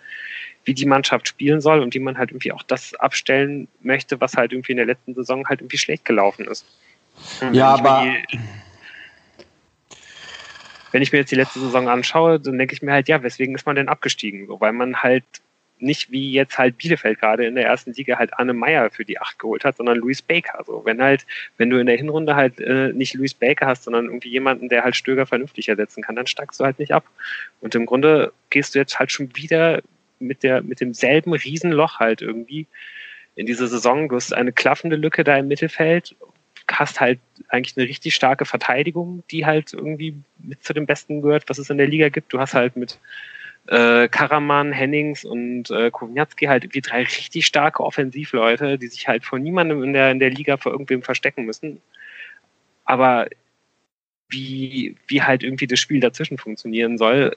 wie 0.65 0.75
die 0.75 0.87
Mannschaft 0.87 1.27
spielen 1.27 1.61
soll 1.63 1.81
und 1.81 1.95
wie 1.95 2.01
man 2.01 2.19
halt 2.19 2.31
irgendwie 2.31 2.53
auch 2.53 2.63
das 2.63 2.95
abstellen 2.95 3.67
möchte, 3.81 4.21
was 4.21 4.37
halt 4.37 4.53
irgendwie 4.53 4.73
in 4.73 4.77
der 4.77 4.87
letzten 4.87 5.15
Saison 5.15 5.49
halt 5.49 5.63
irgendwie 5.63 5.79
schlecht 5.79 6.05
gelaufen 6.05 6.47
ist. 6.47 6.67
Und 7.41 7.55
ja, 7.55 7.69
aber 7.69 8.07
wenn 10.93 11.03
ich 11.03 11.13
mir 11.13 11.19
jetzt 11.19 11.31
die 11.31 11.37
letzte 11.37 11.61
Saison 11.61 11.89
anschaue, 11.89 12.41
dann 12.41 12.59
denke 12.59 12.75
ich 12.75 12.83
mir 12.83 12.93
halt, 12.93 13.09
ja, 13.09 13.23
weswegen 13.23 13.55
ist 13.55 13.67
man 13.67 13.77
denn 13.77 13.89
abgestiegen? 13.89 14.47
So, 14.47 14.61
weil 14.61 14.73
man 14.73 15.03
halt 15.03 15.25
nicht 15.83 16.11
wie 16.11 16.31
jetzt 16.33 16.59
halt 16.59 16.77
Bielefeld 16.77 17.21
gerade 17.21 17.47
in 17.47 17.55
der 17.55 17.67
ersten 17.67 17.93
Liga 17.93 18.19
halt 18.19 18.35
Anne 18.35 18.53
Meyer 18.53 18.91
für 18.91 19.05
die 19.05 19.19
Acht 19.19 19.39
geholt 19.39 19.65
hat, 19.65 19.77
sondern 19.77 19.99
Luis 19.99 20.23
Baker. 20.23 20.63
So, 20.67 20.83
wenn 20.85 21.03
halt, 21.03 21.27
wenn 21.57 21.71
du 21.71 21.79
in 21.79 21.87
der 21.87 21.97
Hinrunde 21.97 22.37
halt 22.37 22.61
äh, 22.61 22.93
nicht 22.93 23.15
Luis 23.15 23.35
Baker 23.35 23.67
hast, 23.67 23.85
sondern 23.85 24.07
irgendwie 24.07 24.29
jemanden, 24.29 24.69
der 24.69 24.85
halt 24.85 24.97
Stöger 24.97 25.27
vernünftig 25.27 25.69
ersetzen 25.69 26.03
kann, 26.03 26.17
dann 26.17 26.27
steigst 26.27 26.61
du 26.61 26.65
halt 26.65 26.79
nicht 26.79 26.93
ab. 26.93 27.05
Und 27.61 27.75
im 27.75 27.87
Grunde 27.87 28.33
gehst 28.51 28.75
du 28.75 28.79
jetzt 28.79 28.99
halt 28.99 29.11
schon 29.11 29.35
wieder 29.37 29.83
mit 30.19 30.43
der, 30.43 30.63
mit 30.63 30.81
demselben 30.81 31.33
Riesenloch 31.33 31.99
halt 31.99 32.21
irgendwie 32.21 32.67
in 33.35 33.47
diese 33.47 33.67
Saison. 33.69 34.09
Du 34.09 34.17
hast 34.17 34.35
eine 34.35 34.53
klaffende 34.53 34.97
Lücke 34.97 35.25
da 35.25 35.37
im 35.37 35.49
Mittelfeld, 35.49 36.15
hast 36.71 37.01
halt 37.01 37.19
eigentlich 37.49 37.77
eine 37.77 37.89
richtig 37.89 38.15
starke 38.15 38.45
Verteidigung, 38.45 39.25
die 39.31 39.45
halt 39.47 39.73
irgendwie 39.73 40.15
mit 40.39 40.63
zu 40.63 40.73
den 40.73 40.87
Besten 40.87 41.23
gehört, 41.23 41.49
was 41.49 41.59
es 41.59 41.71
in 41.71 41.79
der 41.79 41.89
Liga 41.89 42.09
gibt. 42.09 42.33
Du 42.33 42.39
hast 42.39 42.55
halt 42.55 42.77
mit 42.77 42.99
äh, 43.67 44.09
Karaman, 44.09 44.73
Hennings 44.73 45.25
und 45.25 45.71
äh, 45.71 45.91
Kowniatski 45.91 46.47
halt 46.47 46.65
irgendwie 46.65 46.81
drei 46.81 47.03
richtig 47.03 47.47
starke 47.47 47.83
Offensivleute, 47.83 48.79
die 48.79 48.89
sich 48.89 49.09
halt 49.09 49.25
vor 49.25 49.39
niemandem 49.39 49.83
in 49.83 49.93
der, 49.93 50.11
in 50.11 50.19
der 50.19 50.31
Liga 50.31 50.57
vor 50.57 50.73
irgendwem 50.73 51.03
verstecken 51.03 51.45
müssen. 51.45 51.81
Aber 52.85 53.29
wie, 54.29 54.97
wie 55.07 55.23
halt 55.23 55.43
irgendwie 55.43 55.67
das 55.67 55.81
Spiel 55.81 56.01
dazwischen 56.01 56.39
funktionieren 56.39 56.99
soll, 56.99 57.37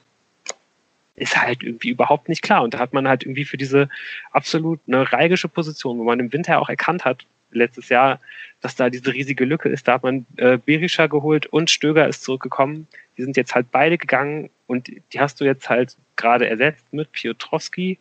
ist 1.16 1.36
halt 1.36 1.62
irgendwie 1.62 1.90
überhaupt 1.90 2.28
nicht 2.28 2.42
klar. 2.42 2.62
Und 2.62 2.74
da 2.74 2.78
hat 2.78 2.92
man 2.92 3.06
halt 3.06 3.24
irgendwie 3.24 3.44
für 3.44 3.56
diese 3.56 3.88
absolut 4.32 4.80
neuralgische 4.86 5.48
Position, 5.48 5.98
wo 5.98 6.04
man 6.04 6.20
im 6.20 6.32
Winter 6.32 6.60
auch 6.60 6.68
erkannt 6.68 7.04
hat, 7.04 7.24
letztes 7.56 7.88
Jahr, 7.88 8.20
dass 8.60 8.76
da 8.76 8.90
diese 8.90 9.12
riesige 9.12 9.44
Lücke 9.44 9.68
ist. 9.68 9.86
Da 9.88 9.94
hat 9.94 10.02
man 10.02 10.26
äh, 10.36 10.58
Berisha 10.58 11.06
geholt 11.06 11.46
und 11.46 11.70
Stöger 11.70 12.08
ist 12.08 12.22
zurückgekommen. 12.22 12.86
Die 13.16 13.22
sind 13.22 13.36
jetzt 13.36 13.54
halt 13.54 13.70
beide 13.70 13.98
gegangen 13.98 14.50
und 14.66 14.88
die 14.88 15.20
hast 15.20 15.40
du 15.40 15.44
jetzt 15.44 15.68
halt 15.68 15.96
gerade 16.16 16.48
ersetzt 16.48 16.86
mit 16.92 17.12
Piotrowski, 17.12 17.98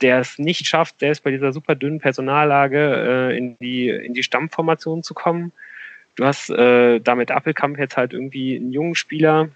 der 0.00 0.20
es 0.20 0.38
nicht 0.38 0.66
schafft, 0.66 1.00
selbst 1.00 1.22
bei 1.24 1.30
dieser 1.30 1.52
super 1.52 1.74
dünnen 1.74 2.00
Personallage 2.00 3.30
äh, 3.30 3.36
in, 3.36 3.58
die, 3.58 3.90
in 3.90 4.14
die 4.14 4.22
Stammformation 4.22 5.02
zu 5.02 5.14
kommen. 5.14 5.52
Du 6.16 6.24
hast 6.24 6.50
äh, 6.50 7.00
damit 7.00 7.30
Appelkamp 7.30 7.78
jetzt 7.78 7.96
halt 7.96 8.12
irgendwie 8.12 8.56
einen 8.56 8.72
jungen 8.72 8.94
Spieler, 8.94 9.50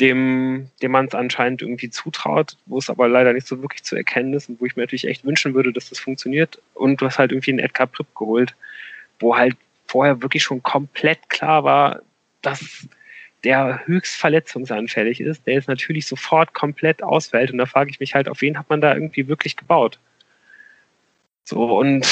dem, 0.00 0.70
dem 0.82 0.90
man 0.90 1.06
es 1.06 1.14
anscheinend 1.14 1.62
irgendwie 1.62 1.90
zutraut, 1.90 2.56
wo 2.66 2.78
es 2.78 2.90
aber 2.90 3.08
leider 3.08 3.32
nicht 3.32 3.46
so 3.46 3.62
wirklich 3.62 3.84
zu 3.84 3.94
erkennen 3.94 4.34
ist 4.34 4.48
und 4.48 4.60
wo 4.60 4.66
ich 4.66 4.76
mir 4.76 4.82
natürlich 4.82 5.06
echt 5.06 5.24
wünschen 5.24 5.54
würde, 5.54 5.72
dass 5.72 5.88
das 5.88 6.00
funktioniert. 6.00 6.60
Und 6.74 7.00
du 7.00 7.06
hast 7.06 7.18
halt 7.18 7.30
irgendwie 7.32 7.52
einen 7.52 7.60
Edgar 7.60 7.86
Pripp 7.86 8.14
geholt, 8.14 8.56
wo 9.20 9.36
halt 9.36 9.56
vorher 9.86 10.20
wirklich 10.22 10.42
schon 10.42 10.62
komplett 10.62 11.28
klar 11.28 11.62
war, 11.62 12.02
dass 12.42 12.88
der 13.44 13.82
höchst 13.86 14.16
verletzungsanfällig 14.16 15.20
ist, 15.20 15.46
der 15.46 15.54
jetzt 15.54 15.68
natürlich 15.68 16.06
sofort 16.06 16.54
komplett 16.54 17.02
ausfällt. 17.02 17.50
Und 17.50 17.58
da 17.58 17.66
frage 17.66 17.90
ich 17.90 18.00
mich 18.00 18.14
halt, 18.14 18.28
auf 18.28 18.40
wen 18.40 18.58
hat 18.58 18.70
man 18.70 18.80
da 18.80 18.94
irgendwie 18.94 19.28
wirklich 19.28 19.56
gebaut? 19.56 19.98
So, 21.44 21.78
und 21.78 22.06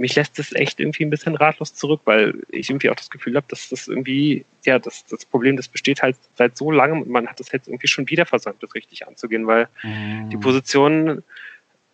mich 0.00 0.14
lässt 0.16 0.38
das 0.38 0.52
echt 0.52 0.80
irgendwie 0.80 1.04
ein 1.04 1.10
bisschen 1.10 1.36
ratlos 1.36 1.74
zurück, 1.74 2.00
weil 2.06 2.34
ich 2.48 2.70
irgendwie 2.70 2.88
auch 2.88 2.94
das 2.94 3.10
Gefühl 3.10 3.36
habe, 3.36 3.46
dass 3.48 3.68
das 3.68 3.86
irgendwie, 3.86 4.46
ja, 4.64 4.78
das, 4.78 5.04
das 5.04 5.26
Problem, 5.26 5.58
das 5.58 5.68
besteht 5.68 6.00
halt 6.00 6.16
seit 6.36 6.56
so 6.56 6.70
langem 6.70 7.02
und 7.02 7.10
man 7.10 7.26
hat 7.26 7.38
das 7.38 7.52
jetzt 7.52 7.68
irgendwie 7.68 7.86
schon 7.86 8.08
wieder 8.08 8.24
versäumt, 8.24 8.62
das 8.62 8.74
richtig 8.74 9.06
anzugehen, 9.06 9.46
weil 9.46 9.68
mhm. 9.82 10.30
die 10.30 10.38
Position 10.38 11.22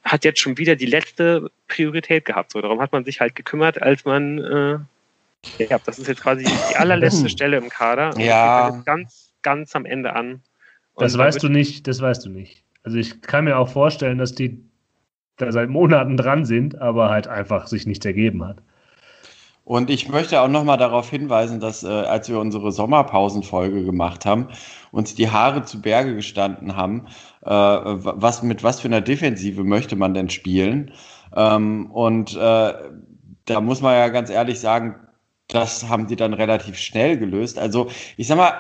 hat 0.04 0.24
jetzt 0.24 0.38
schon 0.38 0.56
wieder 0.56 0.76
die 0.76 0.86
letzte 0.86 1.50
Priorität 1.66 2.24
gehabt. 2.24 2.52
So, 2.52 2.60
darum 2.60 2.80
hat 2.80 2.92
man 2.92 3.04
sich 3.04 3.20
halt 3.20 3.34
gekümmert, 3.34 3.82
als 3.82 4.04
man, 4.04 4.38
äh, 4.38 5.64
ja, 5.64 5.78
das 5.84 5.98
ist 5.98 6.06
jetzt 6.06 6.22
quasi 6.22 6.44
die 6.44 6.76
allerletzte 6.76 7.28
Stelle 7.28 7.56
im 7.56 7.68
Kader. 7.68 8.16
Ja. 8.20 8.82
Ganz, 8.86 9.32
ganz 9.42 9.74
am 9.74 9.84
Ende 9.84 10.14
an. 10.14 10.42
Und 10.94 11.04
das 11.04 11.18
weißt 11.18 11.42
du 11.42 11.48
nicht, 11.48 11.88
das 11.88 12.00
weißt 12.00 12.24
du 12.24 12.30
nicht. 12.30 12.62
Also 12.84 12.98
ich 12.98 13.20
kann 13.20 13.46
mir 13.46 13.58
auch 13.58 13.68
vorstellen, 13.68 14.18
dass 14.18 14.32
die 14.32 14.62
da 15.36 15.52
seit 15.52 15.68
Monaten 15.68 16.16
dran 16.16 16.44
sind, 16.44 16.80
aber 16.80 17.10
halt 17.10 17.28
einfach 17.28 17.66
sich 17.66 17.86
nichts 17.86 18.06
ergeben 18.06 18.44
hat. 18.44 18.58
Und 19.64 19.90
ich 19.90 20.08
möchte 20.08 20.40
auch 20.40 20.48
nochmal 20.48 20.78
darauf 20.78 21.10
hinweisen, 21.10 21.58
dass 21.58 21.82
äh, 21.82 21.88
als 21.88 22.28
wir 22.28 22.38
unsere 22.38 22.70
Sommerpausenfolge 22.70 23.84
gemacht 23.84 24.24
haben, 24.24 24.46
uns 24.92 25.16
die 25.16 25.28
Haare 25.28 25.64
zu 25.64 25.82
Berge 25.82 26.14
gestanden 26.14 26.76
haben, 26.76 27.06
äh, 27.44 27.50
was, 27.50 28.44
mit 28.44 28.62
was 28.62 28.80
für 28.80 28.86
einer 28.86 29.00
Defensive 29.00 29.64
möchte 29.64 29.96
man 29.96 30.14
denn 30.14 30.30
spielen? 30.30 30.92
Ähm, 31.34 31.90
und 31.90 32.36
äh, 32.36 32.74
da 33.46 33.60
muss 33.60 33.80
man 33.80 33.94
ja 33.94 34.08
ganz 34.08 34.30
ehrlich 34.30 34.60
sagen, 34.60 34.94
das 35.48 35.88
haben 35.88 36.06
die 36.06 36.16
dann 36.16 36.32
relativ 36.32 36.78
schnell 36.78 37.18
gelöst. 37.18 37.58
Also 37.58 37.88
ich 38.16 38.28
sag 38.28 38.36
mal, 38.36 38.52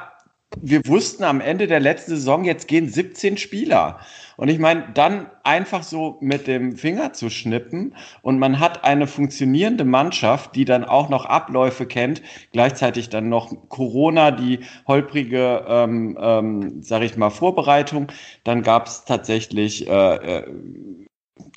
wir 0.60 0.80
wussten 0.86 1.22
am 1.22 1.40
Ende 1.40 1.68
der 1.68 1.80
letzten 1.80 2.12
Saison, 2.12 2.44
jetzt 2.44 2.66
gehen 2.66 2.88
17 2.88 3.36
Spieler. 3.36 4.00
Und 4.36 4.48
ich 4.48 4.58
meine, 4.58 4.84
dann 4.94 5.26
einfach 5.44 5.82
so 5.82 6.18
mit 6.20 6.46
dem 6.46 6.76
Finger 6.76 7.12
zu 7.12 7.30
schnippen 7.30 7.94
und 8.22 8.38
man 8.38 8.60
hat 8.60 8.84
eine 8.84 9.06
funktionierende 9.06 9.84
Mannschaft, 9.84 10.54
die 10.54 10.64
dann 10.64 10.84
auch 10.84 11.08
noch 11.08 11.24
Abläufe 11.24 11.86
kennt, 11.86 12.22
gleichzeitig 12.52 13.08
dann 13.08 13.28
noch 13.28 13.52
Corona, 13.68 14.30
die 14.30 14.60
holprige, 14.86 15.64
ähm, 15.68 16.18
ähm, 16.20 16.82
sag 16.82 17.02
ich 17.02 17.16
mal, 17.16 17.30
Vorbereitung. 17.30 18.08
Dann 18.44 18.62
gab 18.62 18.86
es 18.86 19.04
tatsächlich 19.04 19.88
äh, 19.88 20.38
äh, 20.38 20.46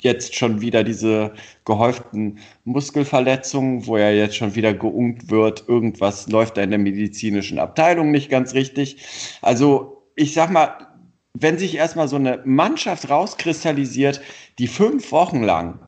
jetzt 0.00 0.34
schon 0.34 0.60
wieder 0.60 0.84
diese 0.84 1.32
gehäuften 1.64 2.38
Muskelverletzungen, 2.64 3.86
wo 3.86 3.96
ja 3.98 4.10
jetzt 4.10 4.36
schon 4.36 4.54
wieder 4.54 4.74
geungt 4.74 5.30
wird, 5.30 5.68
irgendwas 5.68 6.28
läuft 6.28 6.56
da 6.56 6.62
in 6.62 6.70
der 6.70 6.78
medizinischen 6.78 7.58
Abteilung 7.58 8.10
nicht 8.10 8.30
ganz 8.30 8.54
richtig. 8.54 8.96
Also 9.42 10.02
ich 10.16 10.34
sag 10.34 10.50
mal, 10.50 10.89
wenn 11.34 11.58
sich 11.58 11.76
erstmal 11.76 12.08
so 12.08 12.16
eine 12.16 12.42
Mannschaft 12.44 13.08
rauskristallisiert, 13.08 14.20
die 14.58 14.68
fünf 14.68 15.12
Wochen 15.12 15.42
lang 15.42 15.78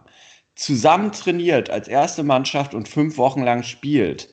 zusammen 0.55 1.13
trainiert 1.13 1.71
als 1.71 1.89
erste 1.89 2.23
Mannschaft 2.23 2.75
und 2.75 2.89
fünf 2.89 3.17
Wochen 3.17 3.43
lang 3.43 3.63
spielt, 3.63 4.33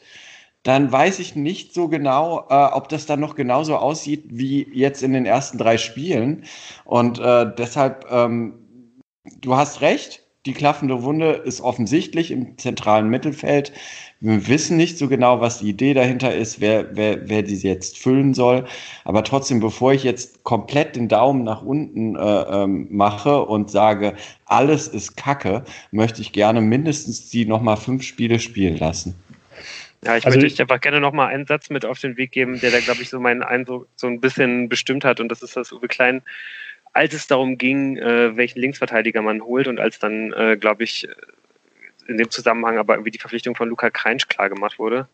dann 0.63 0.91
weiß 0.91 1.19
ich 1.19 1.35
nicht 1.35 1.73
so 1.73 1.87
genau, 1.87 2.45
äh, 2.49 2.53
ob 2.53 2.89
das 2.89 3.05
dann 3.05 3.21
noch 3.21 3.35
genauso 3.35 3.77
aussieht 3.77 4.25
wie 4.29 4.67
jetzt 4.73 5.03
in 5.03 5.13
den 5.13 5.25
ersten 5.25 5.57
drei 5.57 5.77
Spielen. 5.77 6.43
Und 6.85 7.19
äh, 7.19 7.51
deshalb, 7.57 8.05
ähm, 8.11 8.99
du 9.39 9.55
hast 9.55 9.81
recht, 9.81 10.23
die 10.45 10.53
klaffende 10.53 11.03
Wunde 11.03 11.31
ist 11.31 11.61
offensichtlich 11.61 12.31
im 12.31 12.57
zentralen 12.57 13.09
Mittelfeld. 13.09 13.71
Wir 14.21 14.47
wissen 14.47 14.75
nicht 14.75 14.97
so 14.97 15.07
genau, 15.07 15.39
was 15.39 15.59
die 15.59 15.69
Idee 15.69 15.93
dahinter 15.93 16.35
ist, 16.35 16.59
wer, 16.59 16.95
wer, 16.95 17.29
wer 17.29 17.41
die 17.41 17.55
jetzt 17.55 17.97
füllen 17.97 18.33
soll. 18.33 18.65
Aber 19.05 19.23
trotzdem, 19.23 19.61
bevor 19.61 19.93
ich 19.93 20.03
jetzt 20.03 20.43
komplett 20.43 20.97
den 20.97 21.07
Daumen 21.07 21.43
nach 21.43 21.61
unten 21.61 22.17
äh, 22.17 22.19
ähm, 22.19 22.87
mache 22.91 23.43
und 23.45 23.71
sage, 23.71 24.15
alles 24.45 24.89
ist 24.89 25.15
Kacke, 25.15 25.63
möchte 25.91 26.21
ich 26.21 26.33
gerne 26.33 26.59
mindestens 26.59 27.29
die 27.29 27.45
nochmal 27.45 27.77
fünf 27.77 28.03
Spiele 28.03 28.39
spielen 28.39 28.77
lassen. 28.77 29.15
Ja, 30.03 30.17
ich 30.17 30.25
also 30.25 30.39
möchte 30.39 30.63
einfach 30.63 30.81
gerne 30.81 30.99
nochmal 30.99 31.33
einen 31.33 31.45
Satz 31.45 31.69
mit 31.69 31.85
auf 31.85 31.99
den 31.99 32.17
Weg 32.17 32.31
geben, 32.31 32.59
der 32.59 32.71
da, 32.71 32.79
glaube 32.79 33.01
ich, 33.01 33.09
so 33.09 33.19
meinen 33.19 33.43
Eindruck 33.43 33.87
so 33.95 34.07
ein 34.07 34.19
bisschen 34.19 34.67
bestimmt 34.67 35.05
hat. 35.05 35.19
Und 35.19 35.29
das 35.29 35.41
ist, 35.41 35.55
dass 35.55 35.71
Uwe 35.71 35.87
Klein 35.87 36.21
als 36.93 37.13
es 37.13 37.27
darum 37.27 37.57
ging, 37.57 37.97
äh, 37.97 38.35
welchen 38.35 38.59
Linksverteidiger 38.59 39.21
man 39.21 39.41
holt 39.41 39.67
und 39.67 39.79
als 39.79 39.99
dann, 39.99 40.33
äh, 40.33 40.57
glaube 40.57 40.83
ich, 40.83 41.07
in 42.09 42.17
dem 42.17 42.29
Zusammenhang 42.29 42.77
aber 42.77 42.95
irgendwie 42.95 43.11
die 43.11 43.19
Verpflichtung 43.19 43.55
von 43.55 43.69
Luca 43.69 43.89
Kreinsch 43.89 44.27
klar 44.27 44.49
gemacht 44.49 44.79
wurde, 44.79 45.07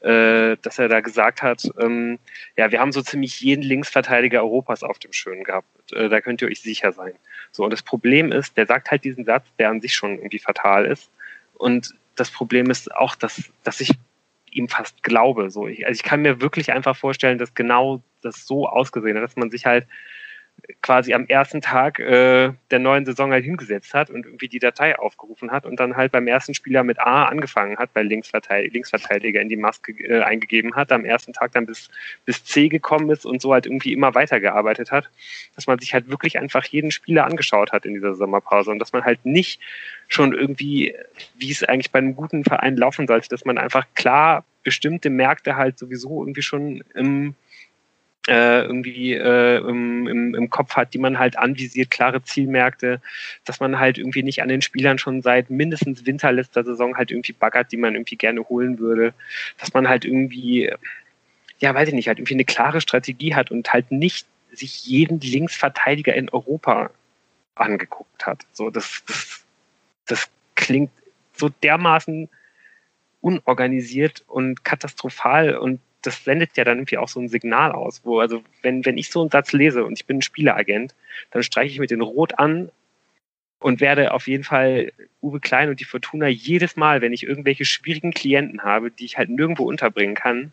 äh, 0.00 0.56
dass 0.62 0.78
er 0.78 0.88
da 0.88 1.00
gesagt 1.00 1.42
hat, 1.42 1.68
ähm, 1.78 2.18
ja, 2.56 2.70
wir 2.70 2.80
haben 2.80 2.92
so 2.92 3.02
ziemlich 3.02 3.40
jeden 3.40 3.62
Linksverteidiger 3.62 4.42
Europas 4.42 4.82
auf 4.82 4.98
dem 4.98 5.12
Schirm 5.12 5.42
gehabt. 5.42 5.92
Äh, 5.92 6.08
da 6.08 6.20
könnt 6.20 6.42
ihr 6.42 6.48
euch 6.48 6.60
sicher 6.60 6.92
sein. 6.92 7.12
So, 7.50 7.64
und 7.64 7.72
das 7.72 7.82
Problem 7.82 8.32
ist, 8.32 8.56
der 8.56 8.66
sagt 8.66 8.90
halt 8.90 9.04
diesen 9.04 9.24
Satz, 9.24 9.46
der 9.58 9.70
an 9.70 9.80
sich 9.80 9.94
schon 9.94 10.16
irgendwie 10.16 10.38
fatal 10.38 10.86
ist. 10.86 11.10
Und 11.54 11.94
das 12.14 12.30
Problem 12.30 12.70
ist 12.70 12.94
auch, 12.94 13.14
dass, 13.14 13.50
dass 13.64 13.80
ich 13.80 13.90
ihm 14.50 14.68
fast 14.68 15.02
glaube. 15.02 15.50
So, 15.50 15.66
ich, 15.66 15.86
also 15.86 15.96
ich 15.96 16.02
kann 16.02 16.22
mir 16.22 16.40
wirklich 16.40 16.72
einfach 16.72 16.96
vorstellen, 16.96 17.38
dass 17.38 17.54
genau 17.54 18.02
das 18.22 18.46
so 18.46 18.68
ausgesehen 18.68 19.16
hat, 19.16 19.24
dass 19.24 19.36
man 19.36 19.50
sich 19.50 19.66
halt 19.66 19.86
quasi 20.82 21.14
am 21.14 21.26
ersten 21.26 21.60
Tag 21.60 21.98
äh, 21.98 22.52
der 22.70 22.78
neuen 22.78 23.04
Saison 23.04 23.30
halt 23.30 23.44
hingesetzt 23.44 23.94
hat 23.94 24.10
und 24.10 24.26
irgendwie 24.26 24.48
die 24.48 24.58
Datei 24.58 24.98
aufgerufen 24.98 25.50
hat 25.50 25.66
und 25.66 25.78
dann 25.78 25.96
halt 25.96 26.12
beim 26.12 26.26
ersten 26.26 26.54
Spieler 26.54 26.82
mit 26.82 26.98
A 26.98 27.24
angefangen 27.26 27.76
hat, 27.76 27.92
bei 27.92 28.02
Linksverteidiger, 28.02 28.72
Linksverteidiger 28.72 29.40
in 29.40 29.48
die 29.48 29.56
Maske 29.56 29.92
äh, 29.92 30.22
eingegeben 30.22 30.74
hat, 30.74 30.92
am 30.92 31.04
ersten 31.04 31.32
Tag 31.32 31.52
dann 31.52 31.66
bis, 31.66 31.88
bis 32.24 32.44
C 32.44 32.68
gekommen 32.68 33.10
ist 33.10 33.26
und 33.26 33.40
so 33.40 33.52
halt 33.52 33.66
irgendwie 33.66 33.92
immer 33.92 34.14
weitergearbeitet 34.14 34.90
hat, 34.90 35.10
dass 35.54 35.66
man 35.66 35.78
sich 35.78 35.94
halt 35.94 36.08
wirklich 36.08 36.38
einfach 36.38 36.64
jeden 36.64 36.90
Spieler 36.90 37.26
angeschaut 37.26 37.72
hat 37.72 37.84
in 37.84 37.94
dieser 37.94 38.14
Sommerpause 38.14 38.70
und 38.70 38.78
dass 38.78 38.92
man 38.92 39.04
halt 39.04 39.24
nicht 39.24 39.60
schon 40.08 40.32
irgendwie, 40.32 40.94
wie 41.36 41.50
es 41.50 41.62
eigentlich 41.62 41.92
bei 41.92 41.98
einem 41.98 42.16
guten 42.16 42.44
Verein 42.44 42.76
laufen 42.76 43.06
sollte, 43.06 43.28
dass 43.28 43.44
man 43.44 43.58
einfach 43.58 43.86
klar 43.94 44.44
bestimmte 44.62 45.10
Märkte 45.10 45.56
halt 45.56 45.78
sowieso 45.78 46.22
irgendwie 46.22 46.42
schon 46.42 46.82
im 46.94 47.34
irgendwie 48.62 49.14
äh, 49.14 49.58
im, 49.58 50.06
im, 50.06 50.34
im 50.34 50.50
Kopf 50.50 50.74
hat, 50.74 50.94
die 50.94 50.98
man 50.98 51.18
halt 51.18 51.38
anvisiert, 51.38 51.90
klare 51.90 52.22
Zielmärkte, 52.22 53.00
dass 53.44 53.60
man 53.60 53.78
halt 53.78 53.98
irgendwie 53.98 54.22
nicht 54.22 54.42
an 54.42 54.48
den 54.48 54.62
Spielern 54.62 54.98
schon 54.98 55.22
seit 55.22 55.50
mindestens 55.50 56.06
winterletzter 56.06 56.64
Saison 56.64 56.96
halt 56.96 57.10
irgendwie 57.10 57.32
baggert, 57.32 57.70
die 57.70 57.76
man 57.76 57.94
irgendwie 57.94 58.16
gerne 58.16 58.48
holen 58.48 58.78
würde, 58.78 59.14
dass 59.58 59.74
man 59.74 59.88
halt 59.88 60.04
irgendwie, 60.04 60.72
ja, 61.58 61.74
weiß 61.74 61.88
ich 61.88 61.94
nicht, 61.94 62.08
halt 62.08 62.18
irgendwie 62.18 62.34
eine 62.34 62.44
klare 62.44 62.80
Strategie 62.80 63.34
hat 63.34 63.50
und 63.50 63.72
halt 63.72 63.92
nicht 63.92 64.26
sich 64.52 64.86
jeden 64.86 65.20
Linksverteidiger 65.20 66.14
in 66.14 66.28
Europa 66.30 66.90
angeguckt 67.54 68.26
hat. 68.26 68.40
So, 68.52 68.70
das, 68.70 69.02
das, 69.06 69.44
das 70.06 70.30
klingt 70.54 70.90
so 71.32 71.48
dermaßen 71.48 72.28
unorganisiert 73.20 74.24
und 74.26 74.64
katastrophal 74.64 75.56
und 75.56 75.80
das 76.02 76.24
sendet 76.24 76.56
ja 76.56 76.64
dann 76.64 76.78
irgendwie 76.78 76.98
auch 76.98 77.08
so 77.08 77.20
ein 77.20 77.28
Signal 77.28 77.72
aus, 77.72 78.02
wo, 78.04 78.20
also 78.20 78.42
wenn, 78.62 78.84
wenn 78.84 78.98
ich 78.98 79.10
so 79.10 79.20
einen 79.20 79.30
Satz 79.30 79.52
lese 79.52 79.84
und 79.84 79.94
ich 79.94 80.06
bin 80.06 80.18
ein 80.18 80.22
Spieleragent, 80.22 80.94
dann 81.30 81.42
streiche 81.42 81.72
ich 81.72 81.78
mit 81.78 81.90
den 81.90 82.00
Rot 82.00 82.38
an 82.38 82.70
und 83.58 83.80
werde 83.80 84.12
auf 84.12 84.28
jeden 84.28 84.44
Fall 84.44 84.92
Uwe 85.22 85.40
Klein 85.40 85.68
und 85.68 85.80
die 85.80 85.84
Fortuna 85.84 86.28
jedes 86.28 86.76
Mal, 86.76 87.00
wenn 87.00 87.12
ich 87.12 87.24
irgendwelche 87.24 87.64
schwierigen 87.64 88.12
Klienten 88.12 88.62
habe, 88.62 88.90
die 88.90 89.04
ich 89.04 89.18
halt 89.18 89.30
nirgendwo 89.30 89.64
unterbringen 89.64 90.14
kann, 90.14 90.52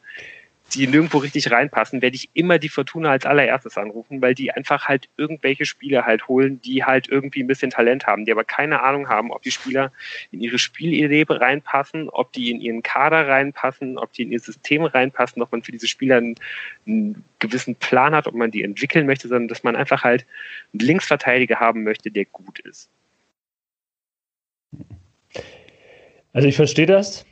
die 0.75 0.87
nirgendwo 0.87 1.19
richtig 1.19 1.51
reinpassen, 1.51 2.01
werde 2.01 2.15
ich 2.15 2.29
immer 2.33 2.57
die 2.59 2.69
Fortuna 2.69 3.11
als 3.11 3.25
allererstes 3.25 3.77
anrufen, 3.77 4.21
weil 4.21 4.33
die 4.33 4.51
einfach 4.51 4.87
halt 4.87 5.09
irgendwelche 5.17 5.65
Spieler 5.65 6.05
halt 6.05 6.27
holen, 6.27 6.61
die 6.61 6.83
halt 6.83 7.07
irgendwie 7.07 7.43
ein 7.43 7.47
bisschen 7.47 7.69
Talent 7.69 8.07
haben, 8.07 8.25
die 8.25 8.31
aber 8.31 8.43
keine 8.43 8.81
Ahnung 8.81 9.09
haben, 9.09 9.31
ob 9.31 9.41
die 9.43 9.51
Spieler 9.51 9.91
in 10.31 10.41
ihre 10.41 10.59
Spielidee 10.59 11.25
reinpassen, 11.27 12.09
ob 12.09 12.31
die 12.33 12.51
in 12.51 12.61
ihren 12.61 12.83
Kader 12.83 13.27
reinpassen, 13.27 13.97
ob 13.97 14.13
die 14.13 14.23
in 14.23 14.31
ihr 14.31 14.39
System 14.39 14.83
reinpassen, 14.83 15.41
ob 15.41 15.51
man 15.51 15.63
für 15.63 15.71
diese 15.71 15.87
Spieler 15.87 16.17
einen, 16.17 16.35
einen 16.87 17.23
gewissen 17.39 17.75
Plan 17.75 18.15
hat, 18.15 18.27
ob 18.27 18.33
man 18.33 18.51
die 18.51 18.63
entwickeln 18.63 19.05
möchte, 19.05 19.27
sondern 19.27 19.47
dass 19.47 19.63
man 19.63 19.75
einfach 19.75 20.03
halt 20.03 20.25
einen 20.73 20.85
Linksverteidiger 20.87 21.59
haben 21.59 21.83
möchte, 21.83 22.11
der 22.11 22.25
gut 22.25 22.59
ist. 22.59 22.89
Also 26.33 26.47
ich 26.47 26.55
verstehe 26.55 26.87
das. 26.87 27.25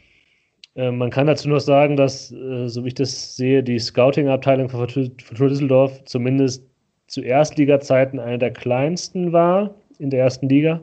Äh, 0.75 0.91
man 0.91 1.09
kann 1.09 1.27
dazu 1.27 1.49
noch 1.49 1.59
sagen, 1.59 1.95
dass, 1.97 2.31
äh, 2.31 2.67
so 2.67 2.83
wie 2.83 2.89
ich 2.89 2.93
das 2.93 3.35
sehe, 3.35 3.63
die 3.63 3.79
Scouting-Abteilung 3.79 4.69
von 4.69 4.79
Fortuna 4.79 5.09
Düsseldorf 5.49 6.03
zumindest 6.05 6.65
zu 7.07 7.21
Erstliga-Zeiten 7.21 8.19
eine 8.19 8.39
der 8.39 8.51
kleinsten 8.51 9.33
war 9.33 9.75
in 9.99 10.09
der 10.09 10.21
ersten 10.21 10.47
Liga. 10.47 10.81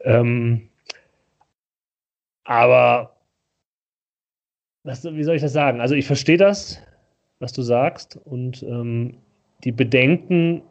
Ähm, 0.00 0.68
aber 2.44 3.16
was, 4.82 5.04
wie 5.04 5.22
soll 5.22 5.36
ich 5.36 5.42
das 5.42 5.52
sagen? 5.52 5.80
Also 5.80 5.94
ich 5.94 6.06
verstehe 6.06 6.36
das, 6.36 6.80
was 7.38 7.52
du 7.52 7.62
sagst 7.62 8.18
und 8.24 8.62
ähm, 8.62 9.18
die 9.62 9.72
Bedenken 9.72 10.62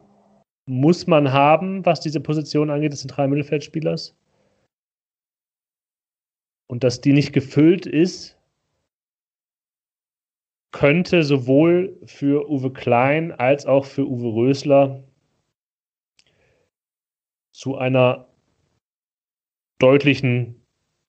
muss 0.66 1.06
man 1.06 1.32
haben, 1.32 1.84
was 1.86 2.00
diese 2.00 2.20
Position 2.20 2.70
angeht 2.70 2.92
des 2.92 3.00
zentralen 3.00 3.30
Mittelfeldspielers 3.30 4.14
und 6.70 6.84
dass 6.84 7.00
die 7.00 7.12
nicht 7.12 7.32
gefüllt 7.32 7.84
ist, 7.84 8.38
könnte 10.70 11.24
sowohl 11.24 11.98
für 12.04 12.48
Uwe 12.48 12.72
Klein 12.72 13.32
als 13.32 13.66
auch 13.66 13.84
für 13.84 14.06
Uwe 14.06 14.32
Rösler 14.32 15.02
zu 17.50 17.76
einer 17.76 18.28
deutlichen 19.80 20.64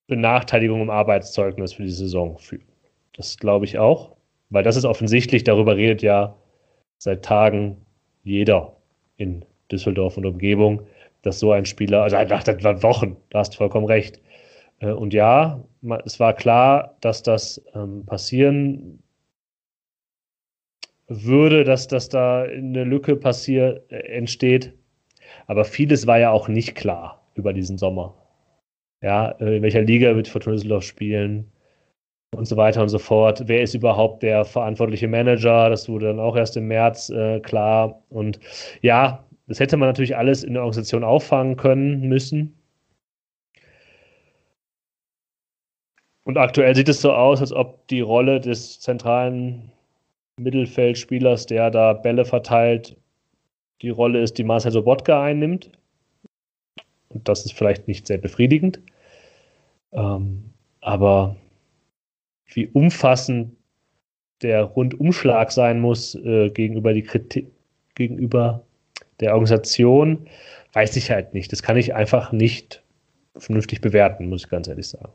Benachteiligung 0.07 0.81
im 0.81 0.89
Arbeitszeugnis 0.89 1.73
für 1.73 1.83
die 1.83 1.91
Saison 1.91 2.39
führen. 2.39 2.67
Das 3.13 3.37
glaube 3.37 3.65
ich 3.65 3.77
auch, 3.77 4.17
weil 4.49 4.63
das 4.63 4.77
ist 4.77 4.85
offensichtlich, 4.85 5.43
darüber 5.43 5.75
redet 5.75 6.01
ja 6.01 6.35
seit 6.97 7.23
Tagen 7.23 7.85
jeder 8.23 8.77
in 9.17 9.45
Düsseldorf 9.71 10.17
und 10.17 10.25
Umgebung, 10.25 10.87
dass 11.21 11.37
so 11.37 11.51
ein 11.51 11.67
Spieler, 11.67 12.01
also 12.01 12.15
nach 12.15 12.81
Wochen, 12.81 13.15
da 13.29 13.39
hast 13.39 13.53
du 13.53 13.57
vollkommen 13.57 13.85
recht, 13.85 14.19
und 14.87 15.13
ja, 15.13 15.63
es 16.05 16.19
war 16.19 16.33
klar, 16.33 16.97
dass 17.01 17.23
das 17.23 17.61
ähm, 17.73 18.05
passieren 18.05 19.01
würde, 21.07 21.63
dass, 21.63 21.87
dass 21.87 22.09
da 22.09 22.43
eine 22.43 22.83
Lücke 22.83 23.15
passiert, 23.15 23.91
äh, 23.91 23.99
entsteht. 23.99 24.73
Aber 25.47 25.65
vieles 25.65 26.07
war 26.07 26.19
ja 26.19 26.31
auch 26.31 26.47
nicht 26.47 26.75
klar 26.75 27.21
über 27.35 27.53
diesen 27.53 27.77
Sommer. 27.77 28.15
Ja, 29.01 29.31
äh, 29.39 29.57
in 29.57 29.63
welcher 29.63 29.81
Liga 29.81 30.15
wird 30.15 30.27
Fortuna 30.27 30.55
Düsseldorf 30.55 30.83
spielen 30.83 31.51
und 32.35 32.45
so 32.45 32.57
weiter 32.57 32.81
und 32.81 32.89
so 32.89 32.99
fort. 32.99 33.43
Wer 33.47 33.61
ist 33.61 33.73
überhaupt 33.73 34.23
der 34.23 34.45
verantwortliche 34.45 35.07
Manager? 35.07 35.69
Das 35.69 35.89
wurde 35.89 36.07
dann 36.07 36.19
auch 36.19 36.35
erst 36.35 36.57
im 36.57 36.67
März 36.67 37.09
äh, 37.09 37.39
klar. 37.41 38.01
Und 38.09 38.39
ja, 38.81 39.25
das 39.47 39.59
hätte 39.59 39.77
man 39.77 39.89
natürlich 39.89 40.15
alles 40.15 40.43
in 40.43 40.53
der 40.53 40.63
Organisation 40.63 41.03
auffangen 41.03 41.57
können 41.57 42.07
müssen. 42.07 42.60
Und 46.23 46.37
aktuell 46.37 46.75
sieht 46.75 46.89
es 46.89 47.01
so 47.01 47.11
aus, 47.13 47.41
als 47.41 47.51
ob 47.51 47.87
die 47.87 48.01
Rolle 48.01 48.39
des 48.39 48.79
zentralen 48.79 49.71
Mittelfeldspielers, 50.37 51.45
der 51.47 51.71
da 51.71 51.93
Bälle 51.93 52.25
verteilt, 52.25 52.95
die 53.81 53.89
Rolle 53.89 54.21
ist, 54.21 54.37
die 54.37 54.43
Marcel 54.43 54.71
Sobotka 54.71 55.23
einnimmt. 55.23 55.71
Und 57.09 57.27
das 57.27 57.45
ist 57.45 57.53
vielleicht 57.53 57.87
nicht 57.87 58.07
sehr 58.07 58.19
befriedigend. 58.19 58.79
Ähm, 59.91 60.53
aber 60.81 61.35
wie 62.45 62.67
umfassend 62.67 63.55
der 64.41 64.63
Rundumschlag 64.63 65.51
sein 65.51 65.79
muss 65.79 66.15
äh, 66.15 66.49
gegenüber, 66.49 66.93
die 66.93 67.03
Kritik, 67.03 67.47
gegenüber 67.95 68.63
der 69.19 69.33
Organisation, 69.33 70.27
weiß 70.73 70.95
ich 70.95 71.11
halt 71.11 71.33
nicht. 71.33 71.51
Das 71.51 71.63
kann 71.63 71.77
ich 71.77 71.93
einfach 71.93 72.31
nicht 72.31 72.83
vernünftig 73.35 73.81
bewerten, 73.81 74.29
muss 74.29 74.43
ich 74.43 74.49
ganz 74.49 74.67
ehrlich 74.67 74.87
sagen. 74.87 75.11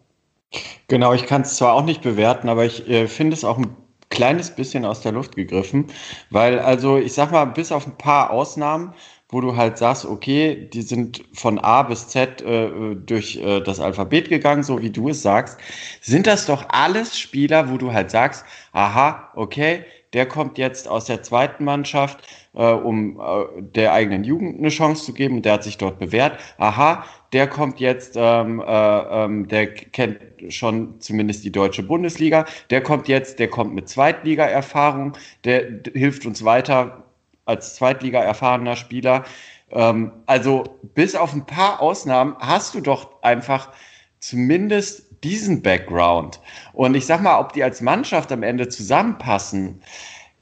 Genau, 0.88 1.12
ich 1.12 1.26
kann 1.26 1.42
es 1.42 1.56
zwar 1.56 1.74
auch 1.74 1.84
nicht 1.84 2.02
bewerten, 2.02 2.48
aber 2.48 2.64
ich 2.64 2.88
äh, 2.88 3.08
finde 3.08 3.34
es 3.34 3.44
auch 3.44 3.58
ein 3.58 3.76
kleines 4.10 4.54
bisschen 4.54 4.84
aus 4.84 5.00
der 5.00 5.12
Luft 5.12 5.34
gegriffen, 5.36 5.86
weil 6.30 6.58
also 6.60 6.96
ich 6.96 7.12
sag 7.12 7.32
mal, 7.32 7.44
bis 7.46 7.72
auf 7.72 7.86
ein 7.86 7.98
paar 7.98 8.30
Ausnahmen, 8.30 8.94
wo 9.28 9.40
du 9.40 9.56
halt 9.56 9.78
sagst, 9.78 10.04
okay, 10.04 10.68
die 10.72 10.82
sind 10.82 11.24
von 11.34 11.58
A 11.58 11.82
bis 11.82 12.06
Z 12.08 12.40
äh, 12.42 12.94
durch 12.94 13.36
äh, 13.38 13.60
das 13.60 13.80
Alphabet 13.80 14.28
gegangen, 14.28 14.62
so 14.62 14.80
wie 14.80 14.90
du 14.90 15.08
es 15.08 15.22
sagst, 15.22 15.58
sind 16.00 16.28
das 16.28 16.46
doch 16.46 16.64
alles 16.68 17.18
Spieler, 17.18 17.68
wo 17.70 17.76
du 17.78 17.92
halt 17.92 18.12
sagst, 18.12 18.44
aha, 18.72 19.30
okay, 19.34 19.84
der 20.12 20.26
kommt 20.26 20.56
jetzt 20.58 20.88
aus 20.88 21.06
der 21.06 21.22
zweiten 21.22 21.64
Mannschaft, 21.64 22.20
äh, 22.54 22.70
um 22.70 23.20
äh, 23.20 23.62
der 23.62 23.92
eigenen 23.92 24.22
Jugend 24.22 24.58
eine 24.58 24.68
Chance 24.68 25.04
zu 25.04 25.12
geben. 25.12 25.42
Der 25.42 25.54
hat 25.54 25.64
sich 25.64 25.76
dort 25.78 25.98
bewährt. 25.98 26.38
Aha, 26.58 27.04
der 27.36 27.46
kommt 27.48 27.80
jetzt, 27.80 28.14
ähm, 28.16 28.60
äh, 28.60 28.64
ähm, 28.66 29.46
der 29.46 29.66
kennt 29.66 30.18
schon 30.48 30.98
zumindest 31.02 31.44
die 31.44 31.52
deutsche 31.52 31.82
Bundesliga. 31.82 32.46
Der 32.70 32.82
kommt 32.82 33.08
jetzt, 33.08 33.38
der 33.38 33.48
kommt 33.48 33.74
mit 33.74 33.90
Zweitliga-Erfahrung, 33.90 35.12
der 35.44 35.82
hilft 35.92 36.24
uns 36.24 36.46
weiter 36.46 37.04
als 37.44 37.74
Zweitliga 37.74 38.22
erfahrener 38.22 38.74
Spieler. 38.74 39.24
Ähm, 39.70 40.12
also 40.24 40.64
bis 40.94 41.14
auf 41.14 41.34
ein 41.34 41.44
paar 41.44 41.82
Ausnahmen 41.82 42.36
hast 42.38 42.74
du 42.74 42.80
doch 42.80 43.22
einfach 43.22 43.70
zumindest 44.18 45.02
diesen 45.22 45.60
Background. 45.60 46.40
Und 46.72 46.94
ich 46.94 47.04
sag 47.04 47.20
mal, 47.20 47.38
ob 47.38 47.52
die 47.52 47.62
als 47.62 47.82
Mannschaft 47.82 48.32
am 48.32 48.42
Ende 48.42 48.70
zusammenpassen, 48.70 49.82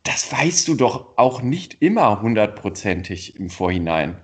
das 0.05 0.31
weißt 0.31 0.69
du 0.69 0.77
doch 0.77 1.19
auch 1.19 1.43
nicht 1.43 1.83
immer 1.83 2.23
hundertprozentig 2.23 3.35
im 3.35 3.51
Vorhinein. 3.51 4.24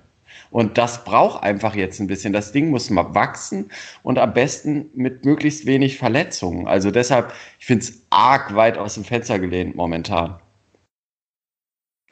Und 0.51 0.77
das 0.77 1.05
braucht 1.05 1.43
einfach 1.43 1.75
jetzt 1.75 1.99
ein 2.01 2.07
bisschen. 2.07 2.33
Das 2.33 2.51
Ding 2.51 2.69
muss 2.69 2.89
mal 2.89 3.15
wachsen 3.15 3.71
und 4.03 4.19
am 4.19 4.33
besten 4.33 4.91
mit 4.93 5.25
möglichst 5.25 5.65
wenig 5.65 5.97
Verletzungen. 5.97 6.67
Also 6.67 6.91
deshalb, 6.91 7.33
ich 7.59 7.65
finde 7.65 7.85
es 7.85 8.05
arg 8.09 8.53
weit 8.55 8.77
aus 8.77 8.95
dem 8.95 9.05
Fenster 9.05 9.39
gelehnt 9.39 9.75
momentan. 9.75 10.40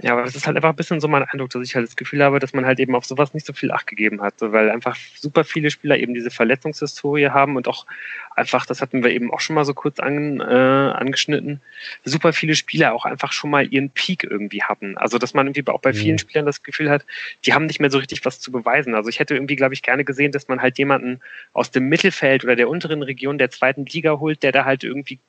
Ja, 0.01 0.13
aber 0.13 0.23
das 0.23 0.33
ist 0.33 0.47
halt 0.47 0.55
einfach 0.55 0.69
ein 0.69 0.77
bisschen 0.77 1.01
so 1.01 1.09
mein 1.09 1.23
Eindruck, 1.23 1.49
dass 1.49 1.61
ich 1.61 1.75
halt 1.75 1.85
das 1.85 1.97
Gefühl 1.97 2.23
habe, 2.23 2.39
dass 2.39 2.53
man 2.53 2.65
halt 2.65 2.79
eben 2.79 2.95
auf 2.95 3.03
sowas 3.03 3.33
nicht 3.33 3.45
so 3.45 3.51
viel 3.51 3.69
Acht 3.69 3.85
gegeben 3.85 4.21
hat, 4.21 4.39
so, 4.39 4.53
weil 4.53 4.69
einfach 4.69 4.95
super 5.15 5.43
viele 5.43 5.69
Spieler 5.71 5.97
eben 5.97 6.13
diese 6.13 6.31
Verletzungshistorie 6.31 7.27
haben 7.27 7.57
und 7.57 7.67
auch 7.67 7.85
einfach, 8.33 8.65
das 8.65 8.81
hatten 8.81 9.03
wir 9.03 9.11
eben 9.11 9.29
auch 9.33 9.41
schon 9.41 9.55
mal 9.55 9.65
so 9.65 9.73
kurz 9.73 9.99
an, 9.99 10.39
äh, 10.39 10.43
angeschnitten, 10.43 11.59
super 12.05 12.31
viele 12.31 12.55
Spieler 12.55 12.93
auch 12.93 13.03
einfach 13.03 13.33
schon 13.33 13.49
mal 13.49 13.67
ihren 13.67 13.89
Peak 13.89 14.23
irgendwie 14.23 14.63
hatten. 14.63 14.97
Also, 14.97 15.17
dass 15.17 15.33
man 15.33 15.47
irgendwie 15.47 15.69
auch 15.69 15.81
bei 15.81 15.91
vielen 15.91 16.13
mhm. 16.13 16.19
Spielern 16.19 16.45
das 16.45 16.63
Gefühl 16.63 16.89
hat, 16.89 17.05
die 17.45 17.53
haben 17.53 17.65
nicht 17.65 17.81
mehr 17.81 17.91
so 17.91 17.97
richtig 17.97 18.23
was 18.23 18.39
zu 18.39 18.53
beweisen. 18.53 18.95
Also, 18.95 19.09
ich 19.09 19.19
hätte 19.19 19.33
irgendwie, 19.33 19.57
glaube 19.57 19.73
ich, 19.73 19.81
gerne 19.81 20.05
gesehen, 20.05 20.31
dass 20.31 20.47
man 20.47 20.61
halt 20.61 20.77
jemanden 20.77 21.19
aus 21.51 21.71
dem 21.71 21.89
Mittelfeld 21.89 22.45
oder 22.45 22.55
der 22.55 22.69
unteren 22.69 23.03
Region 23.03 23.37
der 23.37 23.51
zweiten 23.51 23.85
Liga 23.85 24.17
holt, 24.17 24.43
der 24.43 24.53
da 24.53 24.63
halt 24.63 24.85
irgendwie 24.85 25.19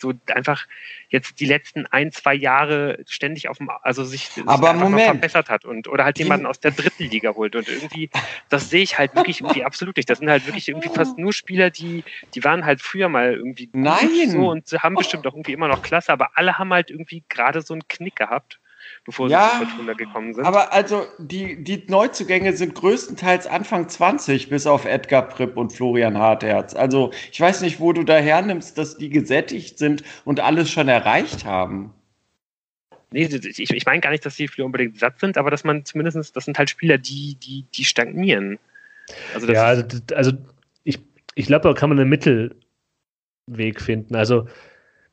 so 0.00 0.12
einfach 0.26 0.66
jetzt 1.08 1.40
die 1.40 1.46
letzten 1.46 1.86
ein, 1.86 2.12
zwei 2.12 2.34
Jahre 2.34 2.98
ständig 3.06 3.48
auf 3.48 3.58
dem, 3.58 3.70
also 3.82 4.04
sich, 4.04 4.28
Aber 4.46 4.72
Moment. 4.72 5.02
verbessert 5.02 5.48
hat 5.48 5.64
und 5.64 5.88
oder 5.88 6.04
halt 6.04 6.18
jemanden 6.18 6.46
aus 6.46 6.60
der 6.60 6.70
dritten 6.70 7.04
Liga 7.04 7.34
holt. 7.34 7.56
Und 7.56 7.68
irgendwie, 7.68 8.10
das 8.48 8.70
sehe 8.70 8.82
ich 8.82 8.98
halt 8.98 9.14
wirklich 9.14 9.40
irgendwie 9.40 9.64
absolut 9.64 9.96
nicht. 9.96 10.08
Das 10.08 10.18
sind 10.18 10.30
halt 10.30 10.46
wirklich 10.46 10.68
irgendwie 10.68 10.88
fast 10.88 11.18
nur 11.18 11.32
Spieler, 11.32 11.70
die, 11.70 12.04
die 12.34 12.44
waren 12.44 12.64
halt 12.64 12.80
früher 12.80 13.08
mal 13.08 13.34
irgendwie 13.34 13.68
Nein. 13.72 14.30
so 14.30 14.50
und 14.50 14.70
haben 14.82 14.94
bestimmt 14.94 15.26
auch 15.26 15.34
irgendwie 15.34 15.52
immer 15.52 15.68
noch 15.68 15.82
Klasse, 15.82 16.12
aber 16.12 16.30
alle 16.34 16.58
haben 16.58 16.72
halt 16.72 16.90
irgendwie 16.90 17.24
gerade 17.28 17.62
so 17.62 17.74
einen 17.74 17.86
Knick 17.88 18.16
gehabt 18.16 18.60
bevor 19.04 19.28
ja, 19.28 19.50
sie 19.52 19.58
zu 19.60 19.70
Fortuna 19.70 19.92
gekommen 19.94 20.34
sind. 20.34 20.44
Aber 20.44 20.72
also 20.72 21.06
die, 21.18 21.62
die 21.62 21.84
Neuzugänge 21.88 22.52
sind 22.54 22.74
größtenteils 22.74 23.46
Anfang 23.46 23.88
20, 23.88 24.48
bis 24.48 24.66
auf 24.66 24.84
Edgar 24.84 25.28
Pripp 25.28 25.56
und 25.56 25.72
Florian 25.72 26.18
Hartherz. 26.18 26.74
Also 26.74 27.10
ich 27.32 27.40
weiß 27.40 27.62
nicht, 27.62 27.80
wo 27.80 27.92
du 27.92 28.04
da 28.04 28.16
hernimmst, 28.16 28.78
dass 28.78 28.96
die 28.96 29.10
gesättigt 29.10 29.78
sind 29.78 30.02
und 30.24 30.40
alles 30.40 30.70
schon 30.70 30.88
erreicht 30.88 31.44
haben. 31.44 31.92
Nee, 33.12 33.24
ich, 33.24 33.70
ich 33.70 33.86
meine 33.86 34.00
gar 34.00 34.10
nicht, 34.10 34.24
dass 34.24 34.36
die 34.36 34.46
Spieler 34.46 34.66
unbedingt 34.66 34.98
satt 34.98 35.18
sind, 35.18 35.36
aber 35.36 35.50
dass 35.50 35.64
man 35.64 35.84
zumindest, 35.84 36.36
das 36.36 36.44
sind 36.44 36.58
halt 36.58 36.70
Spieler, 36.70 36.96
die, 36.96 37.34
die, 37.34 37.64
die 37.74 37.84
stagnieren. 37.84 38.58
Also 39.34 39.50
ja, 39.52 39.64
also, 39.64 39.84
also 40.14 40.32
ich, 40.84 41.00
ich 41.34 41.46
glaube, 41.46 41.68
da 41.68 41.74
kann 41.74 41.88
man 41.88 41.98
einen 41.98 42.08
Mittelweg 42.08 43.80
finden. 43.80 44.14
Also 44.14 44.46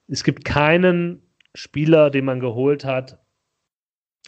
es 0.07 0.23
gibt 0.23 0.45
keinen 0.45 1.23
Spieler, 1.55 2.11
den 2.11 2.25
man 2.25 2.39
geholt 2.39 2.85
hat. 2.85 3.17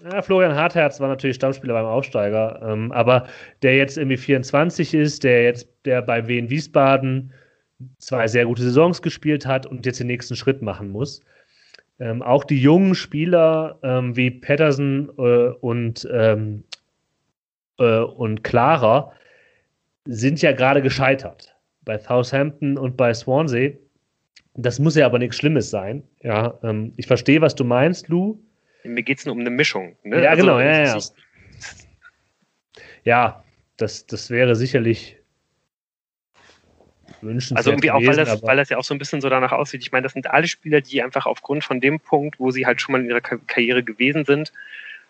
Ja, 0.03 0.21
Florian 0.21 0.55
Hartherz 0.55 0.99
war 0.99 1.09
natürlich 1.09 1.35
Stammspieler 1.35 1.73
beim 1.73 1.85
Aufsteiger, 1.85 2.61
ähm, 2.63 2.91
aber 2.91 3.27
der 3.61 3.75
jetzt 3.75 3.97
irgendwie 3.97 4.17
24 4.17 4.93
ist, 4.93 5.23
der 5.23 5.43
jetzt, 5.43 5.67
der 5.83 6.01
bei 6.01 6.27
Wien 6.27 6.49
Wiesbaden 6.49 7.33
zwei 7.97 8.27
sehr 8.27 8.45
gute 8.45 8.63
Saisons 8.63 9.01
gespielt 9.01 9.45
hat 9.45 9.65
und 9.65 9.85
jetzt 9.85 9.99
den 9.99 10.07
nächsten 10.07 10.35
Schritt 10.35 10.61
machen 10.61 10.91
muss. 10.91 11.21
Ähm, 11.99 12.21
auch 12.21 12.45
die 12.45 12.61
jungen 12.61 12.95
Spieler 12.95 13.77
ähm, 13.83 14.15
wie 14.15 14.31
Patterson 14.31 15.11
äh, 15.17 15.49
und, 15.59 16.07
ähm, 16.11 16.63
äh, 17.77 17.99
und 17.99 18.43
Clara 18.43 19.11
sind 20.05 20.41
ja 20.41 20.53
gerade 20.53 20.81
gescheitert. 20.81 21.55
Bei 21.83 21.97
Southampton 21.97 22.77
und 22.77 22.95
bei 22.95 23.13
Swansea. 23.13 23.71
Das 24.55 24.79
muss 24.79 24.95
ja 24.95 25.05
aber 25.05 25.19
nichts 25.19 25.37
Schlimmes 25.37 25.69
sein. 25.69 26.03
Ja, 26.21 26.57
ähm, 26.63 26.93
ich 26.95 27.07
verstehe, 27.07 27.41
was 27.41 27.55
du 27.55 27.65
meinst, 27.65 28.07
Lou. 28.07 28.39
Mir 28.83 29.03
geht 29.03 29.19
es 29.19 29.25
nur 29.25 29.35
um 29.35 29.41
eine 29.41 29.49
Mischung. 29.49 29.95
Ne? 30.03 30.23
Ja, 30.23 30.31
also, 30.31 30.43
genau, 30.43 30.59
ja, 30.59 30.83
ja. 30.85 30.99
Ja, 33.03 33.43
das, 33.77 34.05
das 34.07 34.29
wäre 34.29 34.55
sicherlich 34.55 35.17
wünschenswert. 37.21 37.57
Also 37.57 37.71
irgendwie 37.71 37.91
auch, 37.91 38.01
weil, 38.01 38.15
das, 38.15 38.43
weil 38.43 38.57
das 38.57 38.69
ja 38.69 38.77
auch 38.77 38.83
so 38.83 38.93
ein 38.93 38.97
bisschen 38.97 39.21
so 39.21 39.29
danach 39.29 39.51
aussieht. 39.51 39.81
Ich 39.81 39.91
meine, 39.91 40.03
das 40.03 40.13
sind 40.13 40.27
alle 40.27 40.47
Spieler, 40.47 40.81
die 40.81 41.01
einfach 41.01 41.25
aufgrund 41.25 41.63
von 41.63 41.81
dem 41.81 41.99
Punkt, 41.99 42.39
wo 42.39 42.51
sie 42.51 42.65
halt 42.65 42.81
schon 42.81 42.93
mal 42.93 43.01
in 43.01 43.07
ihrer 43.07 43.21
Karriere 43.21 43.83
gewesen 43.83 44.25
sind, 44.25 44.51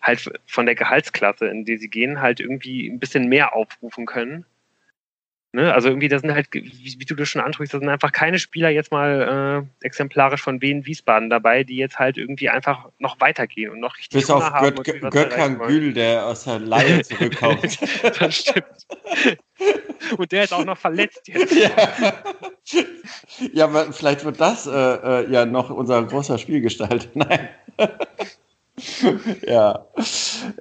halt 0.02 0.32
von 0.46 0.66
der 0.66 0.76
Gehaltsklasse, 0.76 1.48
in 1.48 1.66
die 1.66 1.78
sie 1.78 1.90
gehen, 1.90 2.22
halt 2.22 2.40
irgendwie 2.40 2.88
ein 2.88 3.00
bisschen 3.00 3.28
mehr 3.28 3.56
aufrufen 3.56 4.06
können. 4.06 4.46
Ne? 5.52 5.74
Also 5.74 5.88
irgendwie, 5.90 6.08
da 6.08 6.20
sind 6.20 6.32
halt, 6.32 6.48
wie, 6.54 6.96
wie, 7.00 7.06
du 7.06 7.16
das 7.16 7.28
schon 7.28 7.42
ansprichst, 7.42 7.74
da 7.74 7.80
sind 7.80 7.90
einfach 7.90 8.12
keine 8.12 8.38
Spieler 8.38 8.70
jetzt 8.70 8.92
mal 8.92 9.66
äh, 9.82 9.86
exemplarisch 9.86 10.44
von 10.44 10.62
Wien 10.62 10.86
Wiesbaden 10.86 11.32
dabei, 11.32 11.64
die 11.64 11.78
jetzt 11.78 11.98
halt 11.98 12.18
irgendwie 12.18 12.50
einfach 12.50 12.88
noch 13.00 13.20
weitergehen 13.20 13.72
und 13.72 13.80
noch 13.80 13.98
richtig 13.98 14.20
Bis 14.22 14.30
auf 14.30 14.44
Gött 14.60 15.02
Gökhan 15.12 15.58
Gül, 15.58 15.94
der 15.94 16.28
aus 16.28 16.44
der 16.44 16.60
Laie 16.60 17.02
zurückkommt. 17.04 17.80
das 18.20 18.36
stimmt. 18.36 18.66
Und 20.18 20.32
der 20.32 20.44
ist 20.44 20.54
auch 20.54 20.66
noch 20.66 20.78
verletzt 20.78 21.28
jetzt. 21.28 21.56
Ja, 21.56 22.14
ja 23.52 23.92
vielleicht 23.92 24.24
wird 24.26 24.40
das 24.40 24.68
äh, 24.68 24.72
äh, 24.72 25.32
ja 25.32 25.48
noch 25.48 25.72
unser 25.72 26.04
großer 26.04 26.38
Spielgestalt. 26.38 27.10
Nein. 27.16 27.50
ja. 29.48 29.86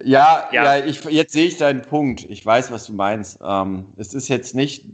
ja. 0.04 0.48
Ja, 0.52 0.78
ja, 0.78 0.84
ich, 0.84 1.04
jetzt 1.04 1.32
sehe 1.32 1.46
ich 1.46 1.56
deinen 1.56 1.82
Punkt. 1.82 2.24
Ich 2.28 2.44
weiß, 2.44 2.70
was 2.70 2.86
du 2.86 2.92
meinst. 2.92 3.40
Ähm, 3.44 3.86
es 3.96 4.14
ist 4.14 4.28
jetzt 4.28 4.54
nicht 4.54 4.86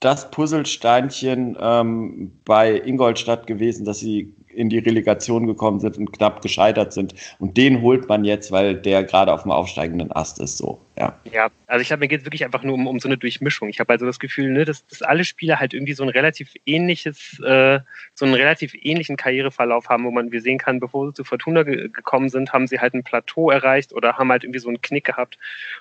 das 0.00 0.30
Puzzlesteinchen 0.30 1.56
ähm, 1.60 2.32
bei 2.44 2.80
Ingolstadt 2.80 3.46
gewesen, 3.46 3.84
dass 3.84 4.00
sie 4.00 4.34
in 4.48 4.68
die 4.68 4.78
Relegation 4.78 5.46
gekommen 5.46 5.80
sind 5.80 5.96
und 5.96 6.12
knapp 6.12 6.42
gescheitert 6.42 6.92
sind. 6.92 7.14
Und 7.38 7.56
den 7.56 7.82
holt 7.82 8.08
man 8.08 8.24
jetzt, 8.24 8.52
weil 8.52 8.74
der 8.74 9.04
gerade 9.04 9.32
auf 9.32 9.42
dem 9.42 9.50
aufsteigenden 9.50 10.12
Ast 10.12 10.40
ist. 10.40 10.58
So, 10.58 10.80
ja. 10.96 11.18
Ja, 11.24 11.48
also 11.66 11.80
ich 11.80 11.88
glaube, 11.88 12.00
mir 12.00 12.08
geht 12.08 12.20
es 12.20 12.26
wirklich 12.26 12.44
einfach 12.44 12.62
nur 12.62 12.74
um, 12.74 12.86
um 12.86 13.00
so 13.00 13.08
eine 13.08 13.16
Durchmischung. 13.16 13.70
Ich 13.70 13.80
habe 13.80 13.90
also 13.92 14.04
das 14.04 14.18
Gefühl, 14.18 14.50
ne, 14.50 14.66
dass, 14.66 14.86
dass 14.86 15.00
alle 15.00 15.24
Spieler 15.24 15.58
halt 15.58 15.72
irgendwie 15.72 15.94
so 15.94 16.02
ein 16.02 16.10
relativ 16.10 16.52
ähnliches, 16.66 17.40
äh, 17.40 17.80
so 18.14 18.26
einen 18.26 18.34
relativ 18.34 18.74
ähnlichen 18.74 19.16
Karriereverlauf 19.16 19.88
haben, 19.88 20.04
wo 20.04 20.10
man 20.10 20.32
wir 20.32 20.42
sehen 20.42 20.58
kann, 20.58 20.80
bevor 20.80 21.06
sie 21.06 21.14
zu 21.14 21.24
Fortuna 21.24 21.62
ge 21.62 21.88
gekommen 21.88 22.28
sind, 22.28 22.52
haben 22.52 22.66
sie 22.66 22.78
halt 22.78 22.92
ein 22.92 23.04
Plateau 23.04 23.50
erreicht 23.50 23.94
oder 23.94 24.18
haben 24.18 24.30
halt 24.30 24.44
irgendwie 24.44 24.58
so 24.58 24.68
einen 24.68 24.82
Knick 24.82 25.04
gehabt. 25.04 25.38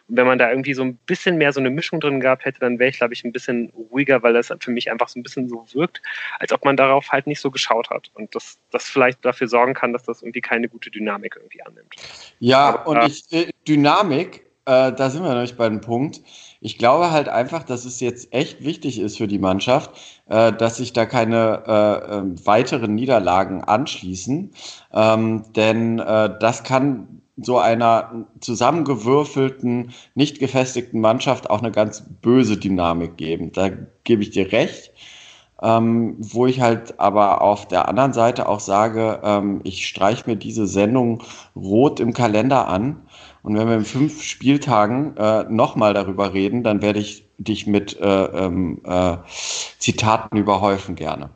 Und 0.07 0.15
wenn 0.15 0.25
man 0.25 0.37
da 0.37 0.49
irgendwie 0.49 0.73
so 0.73 0.83
ein 0.83 0.95
bisschen 1.05 1.37
mehr 1.37 1.51
so 1.51 1.59
eine 1.59 1.69
Mischung 1.69 1.99
drin 1.99 2.21
gehabt 2.21 2.45
hätte, 2.45 2.59
dann 2.59 2.79
wäre 2.79 2.89
ich, 2.89 2.97
glaube 2.97 3.13
ich, 3.13 3.25
ein 3.25 3.33
bisschen 3.33 3.73
ruhiger, 3.91 4.23
weil 4.23 4.33
das 4.33 4.53
für 4.61 4.71
mich 4.71 4.89
einfach 4.89 5.09
so 5.09 5.19
ein 5.19 5.23
bisschen 5.23 5.49
so 5.49 5.65
wirkt, 5.73 6.01
als 6.39 6.53
ob 6.53 6.63
man 6.63 6.77
darauf 6.77 7.09
halt 7.11 7.27
nicht 7.27 7.41
so 7.41 7.51
geschaut 7.51 7.89
hat. 7.89 8.09
Und 8.13 8.33
das, 8.33 8.59
das 8.71 8.89
vielleicht 8.89 9.25
dafür 9.25 9.49
sorgen 9.49 9.73
kann, 9.73 9.91
dass 9.91 10.03
das 10.03 10.21
irgendwie 10.21 10.41
keine 10.41 10.69
gute 10.69 10.89
Dynamik 10.89 11.35
irgendwie 11.35 11.61
annimmt. 11.63 11.95
Ja, 12.39 12.69
Aber, 12.69 12.87
und 12.87 13.03
ich, 13.07 13.31
äh, 13.31 13.51
Dynamik 13.67 14.50
äh, 14.65 14.93
da 14.93 15.09
sind 15.09 15.23
wir 15.23 15.33
nämlich 15.33 15.57
bei 15.57 15.67
dem 15.67 15.81
Punkt. 15.81 16.21
Ich 16.59 16.77
glaube 16.77 17.11
halt 17.11 17.27
einfach, 17.27 17.63
dass 17.63 17.85
es 17.85 17.99
jetzt 17.99 18.33
echt 18.33 18.63
wichtig 18.63 18.99
ist 18.99 19.17
für 19.17 19.27
die 19.27 19.39
Mannschaft, 19.39 19.91
äh, 20.29 20.53
dass 20.53 20.77
sich 20.77 20.93
da 20.93 21.05
keine 21.05 21.63
äh, 21.65 22.17
ähm, 22.17 22.45
weiteren 22.45 22.93
Niederlagen 22.93 23.63
anschließen. 23.63 24.51
Ähm, 24.93 25.43
denn 25.55 25.99
äh, 25.99 26.37
das 26.39 26.63
kann 26.63 27.21
so 27.37 27.57
einer 27.57 28.27
zusammengewürfelten, 28.39 29.93
nicht 30.13 30.39
gefestigten 30.39 31.01
Mannschaft 31.01 31.49
auch 31.49 31.59
eine 31.59 31.71
ganz 31.71 32.03
böse 32.21 32.57
Dynamik 32.57 33.17
geben. 33.17 33.51
Da 33.51 33.69
gebe 34.03 34.21
ich 34.21 34.29
dir 34.31 34.51
recht. 34.51 34.91
Ähm, 35.63 36.15
wo 36.17 36.47
ich 36.47 36.59
halt 36.59 36.99
aber 36.99 37.41
auf 37.41 37.67
der 37.67 37.87
anderen 37.87 38.13
Seite 38.13 38.49
auch 38.49 38.59
sage, 38.59 39.19
ähm, 39.23 39.61
ich 39.63 39.87
streiche 39.87 40.27
mir 40.27 40.35
diese 40.35 40.65
Sendung 40.65 41.23
rot 41.55 41.99
im 41.99 42.13
Kalender 42.13 42.67
an 42.67 43.05
und 43.43 43.57
wenn 43.57 43.67
wir 43.67 43.75
in 43.75 43.85
fünf 43.85 44.21
Spieltagen 44.23 45.17
äh, 45.17 45.43
nochmal 45.49 45.93
darüber 45.93 46.33
reden, 46.33 46.63
dann 46.63 46.81
werde 46.81 46.99
ich 46.99 47.25
dich 47.37 47.65
mit 47.65 47.99
äh, 47.99 48.05
ähm, 48.05 48.81
äh, 48.85 49.17
Zitaten 49.79 50.37
überhäufen 50.37 50.95
gerne. 50.95 51.31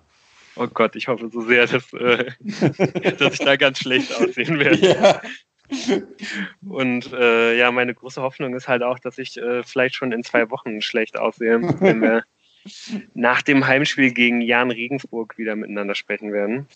Oh 0.55 0.67
Gott, 0.67 0.95
ich 0.95 1.07
hoffe 1.07 1.29
so 1.29 1.41
sehr, 1.41 1.67
dass, 1.67 1.91
äh, 1.93 2.31
dass 3.17 3.33
ich 3.33 3.39
da 3.39 3.55
ganz 3.55 3.79
schlecht 3.79 4.15
aussehen 4.15 4.59
werde. 4.59 4.87
Ja. 4.87 5.21
Und 6.63 7.11
äh, 7.11 7.57
ja, 7.57 7.71
meine 7.71 7.95
große 7.95 8.21
Hoffnung 8.21 8.55
ist 8.55 8.67
halt 8.67 8.83
auch, 8.83 8.99
dass 8.99 9.17
ich 9.17 9.37
äh, 9.37 9.63
vielleicht 9.63 9.95
schon 9.95 10.11
in 10.11 10.23
zwei 10.23 10.49
Wochen 10.51 10.81
schlecht 10.81 11.17
aussehe, 11.17 11.59
wenn 11.79 12.01
wir 12.01 12.23
nach 13.15 13.41
dem 13.41 13.65
Heimspiel 13.65 14.11
gegen 14.11 14.41
Jan 14.41 14.69
Regensburg 14.69 15.37
wieder 15.37 15.55
miteinander 15.55 15.95
sprechen 15.95 16.31
werden. 16.31 16.67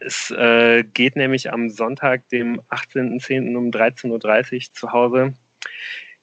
Es 0.00 0.30
äh, 0.30 0.84
geht 0.84 1.16
nämlich 1.16 1.52
am 1.52 1.70
Sonntag, 1.70 2.28
dem 2.30 2.60
18.10. 2.70 3.56
um 3.56 3.70
13.30 3.70 4.54
Uhr 4.54 4.74
zu 4.74 4.92
Hause 4.92 5.34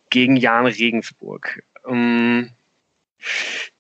gegen 0.10 0.36
Jan 0.36 0.66
Regensburg. 0.66 1.64
Ähm, 1.88 2.52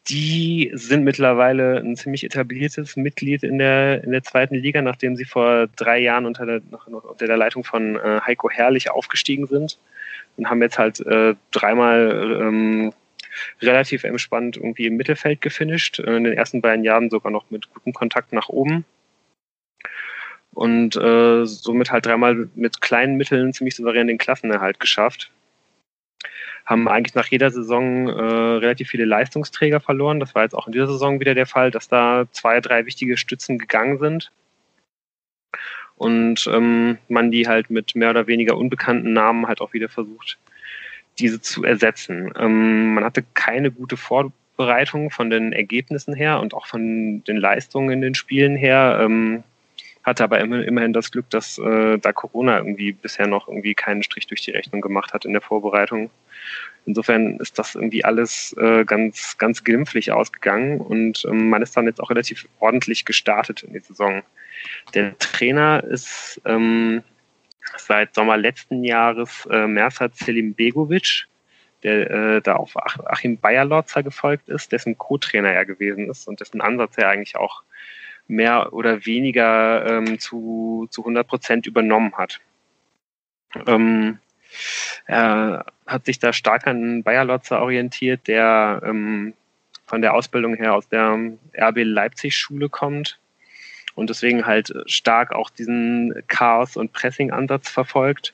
die 0.09 0.71
sind 0.73 1.03
mittlerweile 1.03 1.77
ein 1.77 1.95
ziemlich 1.95 2.23
etabliertes 2.23 2.95
Mitglied 2.95 3.43
in 3.43 3.59
der, 3.59 4.03
in 4.03 4.11
der 4.11 4.23
zweiten 4.23 4.55
Liga, 4.55 4.81
nachdem 4.81 5.15
sie 5.15 5.25
vor 5.25 5.67
drei 5.75 5.99
Jahren 5.99 6.25
unter 6.25 6.45
der, 6.45 6.61
unter 6.87 7.27
der 7.27 7.37
Leitung 7.37 7.63
von 7.63 7.95
äh, 7.95 8.19
Heiko 8.25 8.49
Herrlich 8.49 8.89
aufgestiegen 8.89 9.45
sind 9.45 9.77
und 10.37 10.49
haben 10.49 10.61
jetzt 10.61 10.79
halt 10.79 10.99
äh, 11.01 11.35
dreimal 11.51 12.39
ähm, 12.41 12.93
relativ 13.61 14.03
entspannt 14.03 14.57
irgendwie 14.57 14.87
im 14.87 14.97
Mittelfeld 14.97 15.41
gefinisht. 15.41 15.99
In 15.99 16.23
den 16.23 16.33
ersten 16.33 16.61
beiden 16.61 16.83
Jahren 16.83 17.09
sogar 17.09 17.31
noch 17.31 17.49
mit 17.51 17.71
gutem 17.73 17.93
Kontakt 17.93 18.33
nach 18.33 18.49
oben 18.49 18.85
und 20.53 20.95
äh, 20.95 21.45
somit 21.45 21.91
halt 21.91 22.05
dreimal 22.05 22.49
mit 22.55 22.81
kleinen 22.81 23.17
Mitteln 23.17 23.53
ziemlich 23.53 23.75
souverän 23.75 24.07
den 24.07 24.17
Klassenerhalt 24.17 24.79
geschafft. 24.79 25.31
Haben 26.65 26.87
eigentlich 26.87 27.15
nach 27.15 27.27
jeder 27.27 27.49
Saison 27.49 28.09
äh, 28.09 28.21
relativ 28.21 28.89
viele 28.89 29.05
Leistungsträger 29.05 29.79
verloren. 29.79 30.19
Das 30.19 30.35
war 30.35 30.43
jetzt 30.43 30.53
auch 30.53 30.67
in 30.67 30.73
dieser 30.73 30.87
Saison 30.87 31.19
wieder 31.19 31.33
der 31.33 31.47
Fall, 31.47 31.71
dass 31.71 31.87
da 31.87 32.25
zwei, 32.31 32.61
drei 32.61 32.85
wichtige 32.85 33.17
Stützen 33.17 33.57
gegangen 33.57 33.97
sind. 33.97 34.31
Und 35.95 36.47
ähm, 36.47 36.97
man 37.09 37.31
die 37.31 37.47
halt 37.47 37.69
mit 37.69 37.95
mehr 37.95 38.11
oder 38.11 38.27
weniger 38.27 38.55
unbekannten 38.55 39.13
Namen 39.13 39.47
halt 39.47 39.61
auch 39.61 39.73
wieder 39.73 39.89
versucht, 39.89 40.37
diese 41.17 41.41
zu 41.41 41.63
ersetzen. 41.63 42.31
Ähm, 42.37 42.93
man 42.93 43.03
hatte 43.03 43.23
keine 43.33 43.71
gute 43.71 43.97
Vorbereitung 43.97 45.11
von 45.11 45.29
den 45.29 45.51
Ergebnissen 45.51 46.13
her 46.13 46.39
und 46.39 46.53
auch 46.53 46.67
von 46.67 47.23
den 47.25 47.37
Leistungen 47.37 47.91
in 47.91 48.01
den 48.01 48.15
Spielen 48.15 48.55
her. 48.55 48.99
Ähm, 49.01 49.43
hatte 50.03 50.23
aber 50.23 50.39
immerhin 50.39 50.93
das 50.93 51.11
Glück, 51.11 51.29
dass 51.29 51.57
äh, 51.57 51.97
da 51.97 52.13
Corona 52.13 52.57
irgendwie 52.57 52.93
bisher 52.93 53.27
noch 53.27 53.47
irgendwie 53.47 53.75
keinen 53.75 54.03
Strich 54.03 54.27
durch 54.27 54.41
die 54.41 54.51
Rechnung 54.51 54.81
gemacht 54.81 55.13
hat 55.13 55.25
in 55.25 55.33
der 55.33 55.41
Vorbereitung. 55.41 56.09
Insofern 56.85 57.37
ist 57.37 57.59
das 57.59 57.75
irgendwie 57.75 58.05
alles 58.05 58.55
äh, 58.57 58.85
ganz, 58.85 59.37
ganz 59.37 59.63
glimpflich 59.63 60.11
ausgegangen 60.11 60.79
und 60.79 61.25
ähm, 61.25 61.49
man 61.49 61.61
ist 61.61 61.75
dann 61.75 61.85
jetzt 61.85 61.99
auch 62.01 62.09
relativ 62.09 62.47
ordentlich 62.59 63.05
gestartet 63.05 63.63
in 63.63 63.73
die 63.73 63.79
Saison. 63.79 64.23
Der 64.93 65.17
Trainer 65.19 65.83
ist 65.83 66.41
ähm, 66.45 67.03
seit 67.77 68.15
Sommer 68.15 68.37
letzten 68.37 68.83
Jahres 68.83 69.47
äh, 69.51 69.67
Mersat 69.67 70.15
Selim 70.15 70.53
Begovic, 70.55 71.27
der 71.83 72.09
äh, 72.09 72.41
da 72.41 72.55
auf 72.55 72.75
Achim 72.75 73.37
Bayerlotzer 73.37 74.01
gefolgt 74.01 74.49
ist, 74.49 74.71
dessen 74.71 74.97
Co-Trainer 74.97 75.51
er 75.51 75.65
gewesen 75.65 76.09
ist 76.09 76.27
und 76.27 76.39
dessen 76.39 76.61
Ansatz 76.61 76.97
er 76.97 77.09
eigentlich 77.09 77.35
auch 77.35 77.63
mehr 78.29 78.73
oder 78.73 79.05
weniger 79.05 79.85
ähm, 79.85 80.19
zu, 80.19 80.87
zu 80.91 81.01
100 81.01 81.27
Prozent 81.27 81.67
übernommen 81.67 82.13
hat. 82.15 82.39
Ähm, 83.65 84.19
er 85.05 85.65
hat 85.85 86.05
sich 86.05 86.19
da 86.19 86.31
stark 86.33 86.67
an 86.67 87.03
Bayer 87.03 87.25
Lotzer 87.25 87.61
orientiert, 87.61 88.27
der 88.27 88.81
ähm, 88.85 89.33
von 89.85 90.01
der 90.01 90.13
Ausbildung 90.13 90.55
her 90.55 90.75
aus 90.75 90.87
der 90.87 91.17
RB 91.57 91.79
Leipzig 91.83 92.37
Schule 92.37 92.69
kommt 92.69 93.19
und 93.95 94.09
deswegen 94.09 94.45
halt 94.45 94.71
stark 94.85 95.33
auch 95.33 95.49
diesen 95.49 96.13
Chaos- 96.27 96.77
und 96.77 96.93
Pressing-Ansatz 96.93 97.69
verfolgt. 97.69 98.33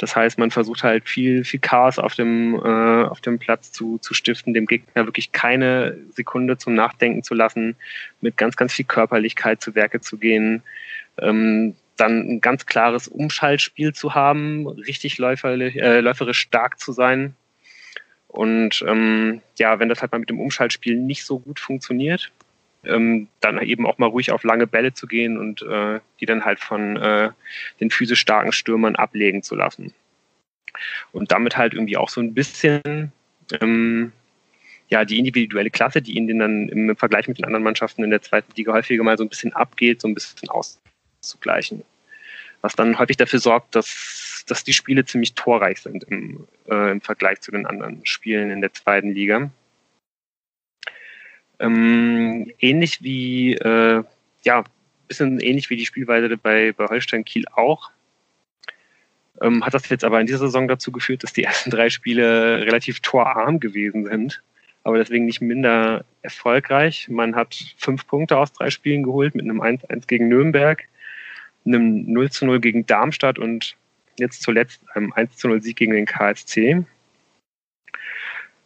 Das 0.00 0.16
heißt, 0.16 0.38
man 0.38 0.50
versucht 0.50 0.82
halt 0.82 1.06
viel, 1.06 1.44
viel 1.44 1.60
Chaos 1.60 1.98
auf 1.98 2.14
dem, 2.14 2.54
äh, 2.54 3.04
auf 3.04 3.20
dem 3.20 3.38
Platz 3.38 3.70
zu, 3.70 3.98
zu 3.98 4.14
stiften, 4.14 4.54
dem 4.54 4.64
Gegner 4.64 5.04
wirklich 5.04 5.30
keine 5.32 5.98
Sekunde 6.08 6.56
zum 6.56 6.74
Nachdenken 6.74 7.22
zu 7.22 7.34
lassen, 7.34 7.76
mit 8.22 8.38
ganz, 8.38 8.56
ganz 8.56 8.72
viel 8.72 8.86
Körperlichkeit 8.86 9.60
zu 9.60 9.74
Werke 9.74 10.00
zu 10.00 10.16
gehen, 10.16 10.62
ähm, 11.18 11.74
dann 11.98 12.30
ein 12.30 12.40
ganz 12.40 12.64
klares 12.64 13.08
Umschaltspiel 13.08 13.92
zu 13.92 14.14
haben, 14.14 14.66
richtig 14.66 15.18
läuferlich, 15.18 15.76
äh, 15.76 16.00
läuferisch 16.00 16.38
stark 16.38 16.80
zu 16.80 16.92
sein. 16.92 17.36
Und 18.26 18.82
ähm, 18.88 19.42
ja, 19.58 19.80
wenn 19.80 19.90
das 19.90 20.00
halt 20.00 20.12
mal 20.12 20.18
mit 20.18 20.30
dem 20.30 20.40
Umschaltspiel 20.40 20.96
nicht 20.96 21.26
so 21.26 21.40
gut 21.40 21.60
funktioniert, 21.60 22.32
ähm, 22.84 23.28
dann 23.40 23.60
eben 23.62 23.86
auch 23.86 23.98
mal 23.98 24.06
ruhig 24.06 24.32
auf 24.32 24.44
lange 24.44 24.66
Bälle 24.66 24.92
zu 24.94 25.06
gehen 25.06 25.38
und 25.38 25.62
äh, 25.62 26.00
die 26.20 26.26
dann 26.26 26.44
halt 26.44 26.60
von 26.60 26.96
äh, 26.96 27.30
den 27.80 27.90
physisch 27.90 28.20
starken 28.20 28.52
Stürmern 28.52 28.96
ablegen 28.96 29.42
zu 29.42 29.54
lassen. 29.54 29.94
Und 31.12 31.32
damit 31.32 31.56
halt 31.56 31.74
irgendwie 31.74 31.96
auch 31.96 32.08
so 32.08 32.20
ein 32.20 32.34
bisschen 32.34 33.12
ähm, 33.60 34.12
ja, 34.88 35.04
die 35.04 35.18
individuelle 35.18 35.70
Klasse, 35.70 36.02
die 36.02 36.16
ihnen 36.16 36.38
dann 36.38 36.68
im 36.68 36.96
Vergleich 36.96 37.28
mit 37.28 37.38
den 37.38 37.44
anderen 37.44 37.62
Mannschaften 37.62 38.02
in 38.02 38.10
der 38.10 38.22
zweiten 38.22 38.52
Liga 38.56 38.72
häufiger 38.72 39.04
mal 39.04 39.16
so 39.16 39.24
ein 39.24 39.28
bisschen 39.28 39.52
abgeht, 39.52 40.00
so 40.00 40.08
ein 40.08 40.14
bisschen 40.14 40.48
auszugleichen. 40.50 41.84
Was 42.60 42.74
dann 42.74 42.98
häufig 42.98 43.16
dafür 43.16 43.38
sorgt, 43.38 43.74
dass, 43.74 44.44
dass 44.48 44.64
die 44.64 44.72
Spiele 44.72 45.04
ziemlich 45.04 45.34
torreich 45.34 45.80
sind 45.80 46.04
im, 46.04 46.46
äh, 46.68 46.90
im 46.90 47.00
Vergleich 47.00 47.40
zu 47.40 47.52
den 47.52 47.66
anderen 47.66 48.04
Spielen 48.04 48.50
in 48.50 48.60
der 48.60 48.72
zweiten 48.72 49.12
Liga. 49.12 49.50
Ähm, 51.60 52.50
ähnlich 52.58 53.02
wie, 53.02 53.54
äh, 53.54 54.02
ja, 54.44 54.64
bisschen 55.08 55.40
ähnlich 55.40 55.68
wie 55.70 55.76
die 55.76 55.86
Spielweise 55.86 56.36
bei, 56.36 56.72
bei 56.72 56.86
Holstein 56.86 57.24
Kiel 57.24 57.44
auch. 57.52 57.90
Ähm, 59.42 59.64
hat 59.64 59.74
das 59.74 59.88
jetzt 59.88 60.04
aber 60.04 60.20
in 60.20 60.26
dieser 60.26 60.38
Saison 60.38 60.68
dazu 60.68 60.90
geführt, 60.92 61.22
dass 61.22 61.32
die 61.32 61.44
ersten 61.44 61.70
drei 61.70 61.90
Spiele 61.90 62.64
relativ 62.64 63.00
torarm 63.00 63.60
gewesen 63.60 64.06
sind, 64.06 64.42
aber 64.84 64.98
deswegen 64.98 65.26
nicht 65.26 65.40
minder 65.40 66.04
erfolgreich. 66.22 67.08
Man 67.08 67.36
hat 67.36 67.54
fünf 67.76 68.06
Punkte 68.06 68.38
aus 68.38 68.52
drei 68.52 68.70
Spielen 68.70 69.02
geholt 69.02 69.34
mit 69.34 69.44
einem 69.44 69.60
1-1 69.60 70.06
gegen 70.06 70.28
Nürnberg, 70.28 70.82
einem 71.66 72.06
0-0 72.06 72.58
gegen 72.60 72.86
Darmstadt 72.86 73.38
und 73.38 73.76
jetzt 74.18 74.42
zuletzt 74.42 74.82
einem 74.94 75.12
1-0 75.12 75.60
Sieg 75.62 75.76
gegen 75.76 75.92
den 75.92 76.06
KSC 76.06 76.84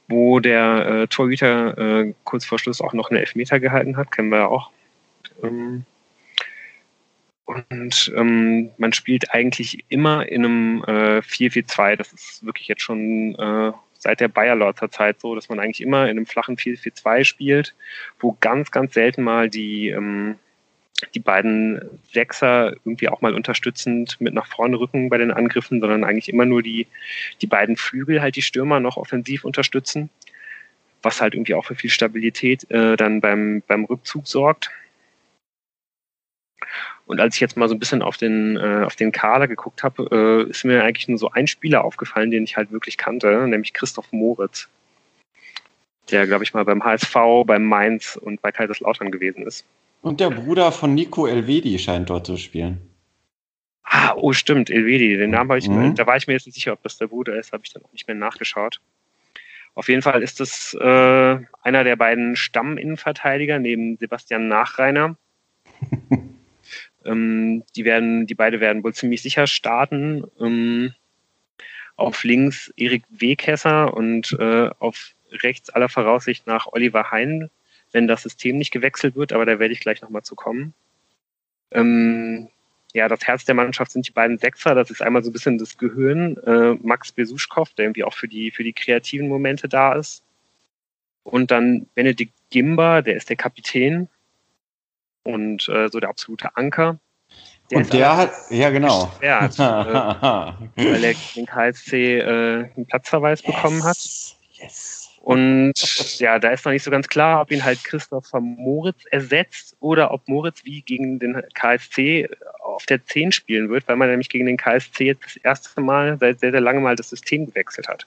wo 0.08 0.40
der 0.40 0.86
äh, 0.86 1.06
Torhüter 1.06 1.78
äh, 1.78 2.14
kurz 2.24 2.44
vor 2.44 2.58
Schluss 2.58 2.80
auch 2.80 2.92
noch 2.92 3.10
einen 3.10 3.20
Elfmeter 3.20 3.60
gehalten 3.60 3.96
hat, 3.96 4.10
kennen 4.12 4.30
wir 4.30 4.38
ja 4.38 4.46
auch. 4.46 4.70
Ähm, 5.42 5.84
und 7.46 8.12
ähm, 8.16 8.70
man 8.78 8.92
spielt 8.92 9.32
eigentlich 9.32 9.84
immer 9.88 10.26
in 10.28 10.44
einem 10.44 10.84
äh, 10.86 11.18
4-4-2. 11.18 11.96
Das 11.96 12.12
ist 12.12 12.44
wirklich 12.44 12.68
jetzt 12.68 12.82
schon 12.82 13.34
äh, 13.34 13.72
seit 13.98 14.20
der 14.20 14.28
Bayer-Lorzer 14.28 14.90
Zeit 14.90 15.20
so, 15.20 15.34
dass 15.34 15.48
man 15.48 15.60
eigentlich 15.60 15.82
immer 15.82 16.04
in 16.04 16.16
einem 16.16 16.26
flachen 16.26 16.56
4-4-2 16.56 17.24
spielt, 17.24 17.74
wo 18.18 18.36
ganz, 18.40 18.70
ganz 18.70 18.94
selten 18.94 19.22
mal 19.22 19.50
die 19.50 19.88
ähm, 19.88 20.36
die 21.14 21.20
beiden 21.20 21.80
Sechser 22.12 22.72
irgendwie 22.84 23.08
auch 23.08 23.20
mal 23.20 23.34
unterstützend 23.34 24.20
mit 24.20 24.34
nach 24.34 24.46
vorne 24.46 24.78
rücken 24.78 25.08
bei 25.08 25.18
den 25.18 25.32
Angriffen, 25.32 25.80
sondern 25.80 26.04
eigentlich 26.04 26.28
immer 26.28 26.44
nur 26.44 26.62
die, 26.62 26.86
die 27.42 27.46
beiden 27.46 27.76
Flügel 27.76 28.22
halt 28.22 28.36
die 28.36 28.42
Stürmer 28.42 28.80
noch 28.80 28.96
offensiv 28.96 29.44
unterstützen, 29.44 30.10
was 31.02 31.20
halt 31.20 31.34
irgendwie 31.34 31.54
auch 31.54 31.64
für 31.64 31.74
viel 31.74 31.90
Stabilität 31.90 32.70
äh, 32.70 32.96
dann 32.96 33.20
beim, 33.20 33.62
beim 33.66 33.84
Rückzug 33.84 34.26
sorgt. 34.26 34.70
Und 37.06 37.20
als 37.20 37.34
ich 37.34 37.40
jetzt 37.40 37.56
mal 37.56 37.68
so 37.68 37.74
ein 37.74 37.80
bisschen 37.80 38.00
auf 38.00 38.16
den, 38.16 38.56
äh, 38.56 38.84
auf 38.84 38.96
den 38.96 39.12
Kader 39.12 39.48
geguckt 39.48 39.82
habe, 39.82 40.46
äh, 40.46 40.50
ist 40.50 40.64
mir 40.64 40.84
eigentlich 40.84 41.08
nur 41.08 41.18
so 41.18 41.30
ein 41.30 41.46
Spieler 41.46 41.84
aufgefallen, 41.84 42.30
den 42.30 42.44
ich 42.44 42.56
halt 42.56 42.70
wirklich 42.72 42.96
kannte, 42.96 43.46
nämlich 43.46 43.74
Christoph 43.74 44.10
Moritz, 44.12 44.68
der, 46.10 46.26
glaube 46.26 46.44
ich, 46.44 46.54
mal 46.54 46.64
beim 46.64 46.82
HSV, 46.82 47.14
beim 47.44 47.64
Mainz 47.64 48.16
und 48.16 48.40
bei 48.40 48.52
Kaiserslautern 48.52 49.10
gewesen 49.10 49.46
ist. 49.46 49.66
Und 50.04 50.20
der 50.20 50.28
Bruder 50.28 50.70
von 50.70 50.94
Nico 50.94 51.26
Elvedi 51.26 51.78
scheint 51.78 52.10
dort 52.10 52.26
zu 52.26 52.36
spielen. 52.36 52.90
Ah, 53.84 54.12
oh 54.14 54.34
stimmt, 54.34 54.68
Elvedi. 54.68 55.16
Den 55.16 55.30
Namen 55.30 55.48
habe 55.48 55.58
ich, 55.58 55.66
mhm. 55.66 55.94
da 55.94 56.06
war 56.06 56.14
ich 56.18 56.26
mir 56.26 56.34
jetzt 56.34 56.44
nicht 56.44 56.56
sicher, 56.56 56.74
ob 56.74 56.82
das 56.82 56.98
der 56.98 57.06
Bruder 57.06 57.38
ist, 57.38 57.54
habe 57.54 57.62
ich 57.64 57.72
dann 57.72 57.82
auch 57.82 57.92
nicht 57.92 58.06
mehr 58.06 58.14
nachgeschaut. 58.14 58.82
Auf 59.74 59.88
jeden 59.88 60.02
Fall 60.02 60.22
ist 60.22 60.40
das 60.40 60.74
äh, 60.74 61.38
einer 61.62 61.84
der 61.84 61.96
beiden 61.96 62.36
Stamminnenverteidiger 62.36 63.58
neben 63.58 63.96
Sebastian 63.96 64.46
Nachreiner. 64.46 65.16
ähm, 67.06 67.62
die 67.74 67.86
werden, 67.86 68.26
die 68.26 68.34
beide 68.34 68.60
werden 68.60 68.84
wohl 68.84 68.92
ziemlich 68.92 69.22
sicher 69.22 69.46
starten. 69.46 70.24
Ähm, 70.38 70.92
auf 71.96 72.24
links 72.24 72.70
Erik 72.76 73.04
Wegkesser 73.08 73.94
und 73.94 74.36
äh, 74.38 74.68
auf 74.80 75.14
rechts 75.30 75.70
aller 75.70 75.88
Voraussicht 75.88 76.46
nach 76.46 76.66
Oliver 76.66 77.10
Hein 77.10 77.48
wenn 77.94 78.08
das 78.08 78.24
System 78.24 78.58
nicht 78.58 78.72
gewechselt 78.72 79.14
wird, 79.14 79.32
aber 79.32 79.46
da 79.46 79.58
werde 79.60 79.72
ich 79.72 79.80
gleich 79.80 80.02
nochmal 80.02 80.24
zu 80.24 80.34
kommen. 80.34 80.74
Ähm, 81.70 82.48
ja, 82.92 83.08
das 83.08 83.24
Herz 83.24 83.44
der 83.44 83.54
Mannschaft 83.54 83.92
sind 83.92 84.06
die 84.06 84.12
beiden 84.12 84.36
Sechser. 84.38 84.74
Das 84.74 84.90
ist 84.90 85.00
einmal 85.00 85.22
so 85.22 85.30
ein 85.30 85.32
bisschen 85.32 85.58
das 85.58 85.78
Gehirn, 85.78 86.36
äh, 86.38 86.74
Max 86.82 87.12
Besuschkow, 87.12 87.72
der 87.74 87.86
irgendwie 87.86 88.02
auch 88.02 88.12
für 88.12 88.26
die, 88.26 88.50
für 88.50 88.64
die 88.64 88.72
kreativen 88.72 89.28
Momente 89.28 89.68
da 89.68 89.94
ist. 89.94 90.24
Und 91.22 91.52
dann 91.52 91.86
Benedikt 91.94 92.34
Gimba, 92.50 93.00
der 93.00 93.16
ist 93.16 93.28
der 93.30 93.36
Kapitän 93.36 94.08
und 95.22 95.68
äh, 95.68 95.88
so 95.88 96.00
der 96.00 96.10
absolute 96.10 96.56
Anker. 96.56 96.98
Der 97.70 97.78
und 97.78 97.92
der 97.92 98.16
hat, 98.16 98.32
ja 98.50 98.70
genau. 98.70 99.06
Gesperrt, 99.06 99.58
äh, 99.58 99.62
weil 100.92 101.04
er 101.04 101.14
den 101.36 101.46
KSC 101.46 102.18
äh, 102.18 102.70
einen 102.74 102.86
Platzverweis 102.86 103.40
yes. 103.42 103.54
bekommen 103.54 103.84
hat. 103.84 103.98
Yes. 104.50 105.03
Und 105.24 105.72
ja, 106.18 106.38
da 106.38 106.50
ist 106.50 106.66
noch 106.66 106.72
nicht 106.72 106.82
so 106.82 106.90
ganz 106.90 107.08
klar, 107.08 107.40
ob 107.40 107.50
ihn 107.50 107.64
halt 107.64 107.82
Christopher 107.82 108.40
Moritz 108.40 109.06
ersetzt 109.10 109.74
oder 109.80 110.10
ob 110.10 110.28
Moritz 110.28 110.62
wie 110.66 110.82
gegen 110.82 111.18
den 111.18 111.40
KSC 111.54 112.28
auf 112.62 112.84
der 112.84 113.02
10 113.02 113.32
spielen 113.32 113.70
wird, 113.70 113.88
weil 113.88 113.96
man 113.96 114.10
nämlich 114.10 114.28
gegen 114.28 114.44
den 114.44 114.58
KSC 114.58 115.06
jetzt 115.06 115.24
das 115.24 115.36
erste 115.36 115.80
Mal 115.80 116.18
seit 116.20 116.40
sehr, 116.40 116.50
sehr 116.50 116.60
lange 116.60 116.80
mal 116.80 116.94
das 116.94 117.08
System 117.08 117.46
gewechselt 117.46 117.88
hat. 117.88 118.06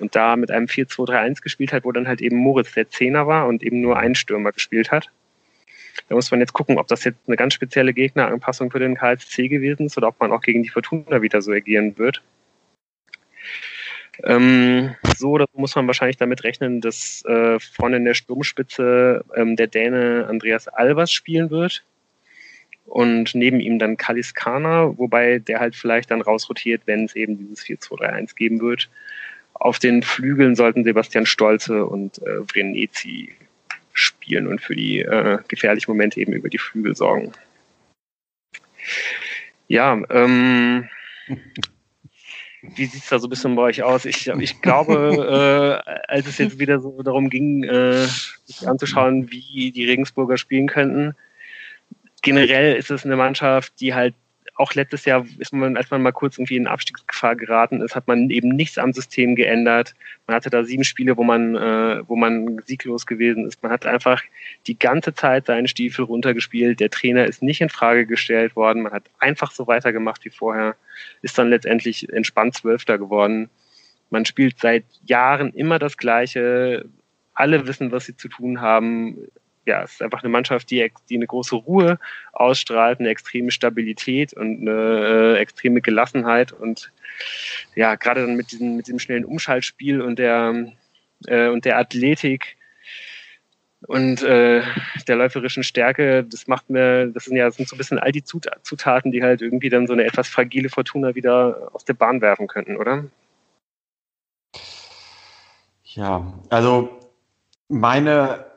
Und 0.00 0.16
da 0.16 0.34
mit 0.34 0.50
einem 0.50 0.66
4-2-3-1 0.66 1.42
gespielt 1.42 1.72
hat, 1.72 1.84
wo 1.84 1.92
dann 1.92 2.08
halt 2.08 2.20
eben 2.20 2.34
Moritz 2.34 2.72
der 2.72 2.90
Zehner 2.90 3.28
war 3.28 3.46
und 3.46 3.62
eben 3.62 3.80
nur 3.80 3.96
ein 3.96 4.16
Stürmer 4.16 4.50
gespielt 4.50 4.90
hat. 4.90 5.12
Da 6.08 6.16
muss 6.16 6.32
man 6.32 6.40
jetzt 6.40 6.54
gucken, 6.54 6.76
ob 6.76 6.88
das 6.88 7.04
jetzt 7.04 7.20
eine 7.28 7.36
ganz 7.36 7.54
spezielle 7.54 7.94
Gegneranpassung 7.94 8.72
für 8.72 8.80
den 8.80 8.96
KSC 8.96 9.46
gewesen 9.46 9.86
ist 9.86 9.96
oder 9.96 10.08
ob 10.08 10.18
man 10.18 10.32
auch 10.32 10.40
gegen 10.40 10.64
die 10.64 10.70
Fortuna 10.70 11.22
wieder 11.22 11.40
so 11.40 11.52
agieren 11.52 11.96
wird. 11.98 12.20
Ähm, 14.24 14.94
so, 15.16 15.38
da 15.38 15.46
muss 15.54 15.76
man 15.76 15.86
wahrscheinlich 15.86 16.16
damit 16.16 16.44
rechnen, 16.44 16.80
dass 16.80 17.24
äh, 17.24 17.58
vorne 17.60 17.96
in 17.96 18.04
der 18.04 18.14
Sturmspitze 18.14 19.24
ähm, 19.34 19.56
der 19.56 19.68
Däne 19.68 20.26
Andreas 20.28 20.68
Albers 20.68 21.12
spielen 21.12 21.50
wird 21.50 21.84
und 22.88 23.34
neben 23.34 23.60
ihm 23.60 23.78
dann 23.78 23.96
Kalis 23.96 24.34
Kana, 24.34 24.96
wobei 24.96 25.38
der 25.38 25.60
halt 25.60 25.76
vielleicht 25.76 26.10
dann 26.10 26.22
rausrotiert, 26.22 26.82
wenn 26.86 27.04
es 27.04 27.14
eben 27.14 27.38
dieses 27.38 27.64
4-2-3-1 27.64 28.34
geben 28.34 28.60
wird. 28.60 28.88
Auf 29.54 29.78
den 29.78 30.02
Flügeln 30.02 30.54
sollten 30.56 30.84
Sebastian 30.84 31.26
Stolze 31.26 31.84
und 31.84 32.22
äh, 32.22 32.44
Vrenetzi 32.46 33.34
spielen 33.92 34.46
und 34.46 34.60
für 34.60 34.74
die 34.74 35.00
äh, 35.00 35.38
gefährlichen 35.48 35.90
Momente 35.90 36.20
eben 36.20 36.32
über 36.32 36.48
die 36.48 36.58
Flügel 36.58 36.96
sorgen. 36.96 37.32
Ja, 39.66 40.00
ähm, 40.10 40.88
wie 42.74 42.86
sieht 42.86 43.02
es 43.02 43.08
da 43.08 43.18
so 43.18 43.26
ein 43.26 43.30
bisschen 43.30 43.56
bei 43.56 43.62
euch 43.62 43.82
aus? 43.82 44.04
Ich, 44.04 44.28
ich 44.28 44.60
glaube, 44.60 45.82
äh, 45.86 45.90
als 46.08 46.26
es 46.26 46.38
jetzt 46.38 46.58
wieder 46.58 46.80
so 46.80 47.02
darum 47.02 47.30
ging, 47.30 47.64
äh, 47.64 48.06
sich 48.44 48.66
anzuschauen, 48.66 49.30
wie 49.30 49.72
die 49.72 49.86
Regensburger 49.86 50.38
spielen 50.38 50.66
könnten, 50.66 51.14
generell 52.22 52.76
ist 52.76 52.90
es 52.90 53.04
eine 53.04 53.16
Mannschaft, 53.16 53.80
die 53.80 53.94
halt 53.94 54.14
auch 54.58 54.74
letztes 54.74 55.04
Jahr 55.04 55.24
ist 55.38 55.52
man, 55.52 55.76
als 55.76 55.90
man 55.90 56.02
mal 56.02 56.12
kurz 56.12 56.36
irgendwie 56.36 56.56
in 56.56 56.66
Abstiegsgefahr 56.66 57.36
geraten 57.36 57.80
ist, 57.80 57.94
hat 57.94 58.08
man 58.08 58.28
eben 58.28 58.48
nichts 58.48 58.76
am 58.76 58.92
System 58.92 59.36
geändert. 59.36 59.94
Man 60.26 60.34
hatte 60.34 60.50
da 60.50 60.64
sieben 60.64 60.82
Spiele, 60.82 61.16
wo 61.16 61.22
man, 61.22 61.54
äh, 61.54 62.02
wo 62.08 62.16
man 62.16 62.60
sieglos 62.66 63.06
gewesen 63.06 63.46
ist. 63.46 63.62
Man 63.62 63.70
hat 63.70 63.86
einfach 63.86 64.20
die 64.66 64.76
ganze 64.76 65.14
Zeit 65.14 65.46
seinen 65.46 65.68
Stiefel 65.68 66.04
runtergespielt. 66.04 66.80
Der 66.80 66.90
Trainer 66.90 67.26
ist 67.26 67.40
nicht 67.40 67.60
in 67.60 67.68
Frage 67.68 68.04
gestellt 68.04 68.56
worden. 68.56 68.82
Man 68.82 68.92
hat 68.92 69.04
einfach 69.20 69.52
so 69.52 69.68
weitergemacht 69.68 70.24
wie 70.24 70.30
vorher. 70.30 70.74
Ist 71.22 71.38
dann 71.38 71.50
letztendlich 71.50 72.12
entspannt 72.12 72.54
Zwölfter 72.54 72.98
geworden. 72.98 73.50
Man 74.10 74.24
spielt 74.24 74.58
seit 74.58 74.84
Jahren 75.04 75.52
immer 75.52 75.78
das 75.78 75.96
Gleiche. 75.96 76.84
Alle 77.32 77.68
wissen, 77.68 77.92
was 77.92 78.06
sie 78.06 78.16
zu 78.16 78.28
tun 78.28 78.60
haben 78.60 79.28
ja, 79.68 79.82
es 79.82 79.92
ist 79.92 80.02
einfach 80.02 80.22
eine 80.22 80.30
Mannschaft, 80.30 80.70
die, 80.70 80.90
die 81.08 81.16
eine 81.16 81.26
große 81.26 81.54
Ruhe 81.54 81.98
ausstrahlt, 82.32 82.98
eine 82.98 83.10
extreme 83.10 83.50
Stabilität 83.52 84.32
und 84.32 84.62
eine 84.62 85.36
äh, 85.36 85.38
extreme 85.38 85.80
Gelassenheit 85.80 86.52
und 86.52 86.90
ja, 87.76 87.94
gerade 87.94 88.22
dann 88.22 88.36
mit 88.36 88.50
diesem, 88.50 88.76
mit 88.76 88.86
diesem 88.86 88.98
schnellen 88.98 89.24
Umschaltspiel 89.24 90.00
und 90.00 90.18
der, 90.18 90.72
äh, 91.26 91.48
und 91.48 91.64
der 91.64 91.78
Athletik 91.78 92.56
und 93.86 94.22
äh, 94.22 94.62
der 95.06 95.16
läuferischen 95.16 95.62
Stärke, 95.62 96.24
das 96.24 96.48
macht 96.48 96.68
mir, 96.68 97.06
das 97.06 97.26
sind 97.26 97.36
ja 97.36 97.46
das 97.46 97.56
sind 97.56 97.68
so 97.68 97.76
ein 97.76 97.78
bisschen 97.78 97.98
all 97.98 98.10
die 98.10 98.24
Zutaten, 98.24 99.12
die 99.12 99.22
halt 99.22 99.40
irgendwie 99.40 99.68
dann 99.68 99.86
so 99.86 99.92
eine 99.92 100.04
etwas 100.04 100.28
fragile 100.28 100.68
Fortuna 100.68 101.14
wieder 101.14 101.70
aus 101.72 101.84
der 101.84 101.94
Bahn 101.94 102.20
werfen 102.20 102.48
könnten, 102.48 102.76
oder? 102.76 103.04
Ja, 105.84 106.32
also 106.50 106.98
meine, 107.68 108.47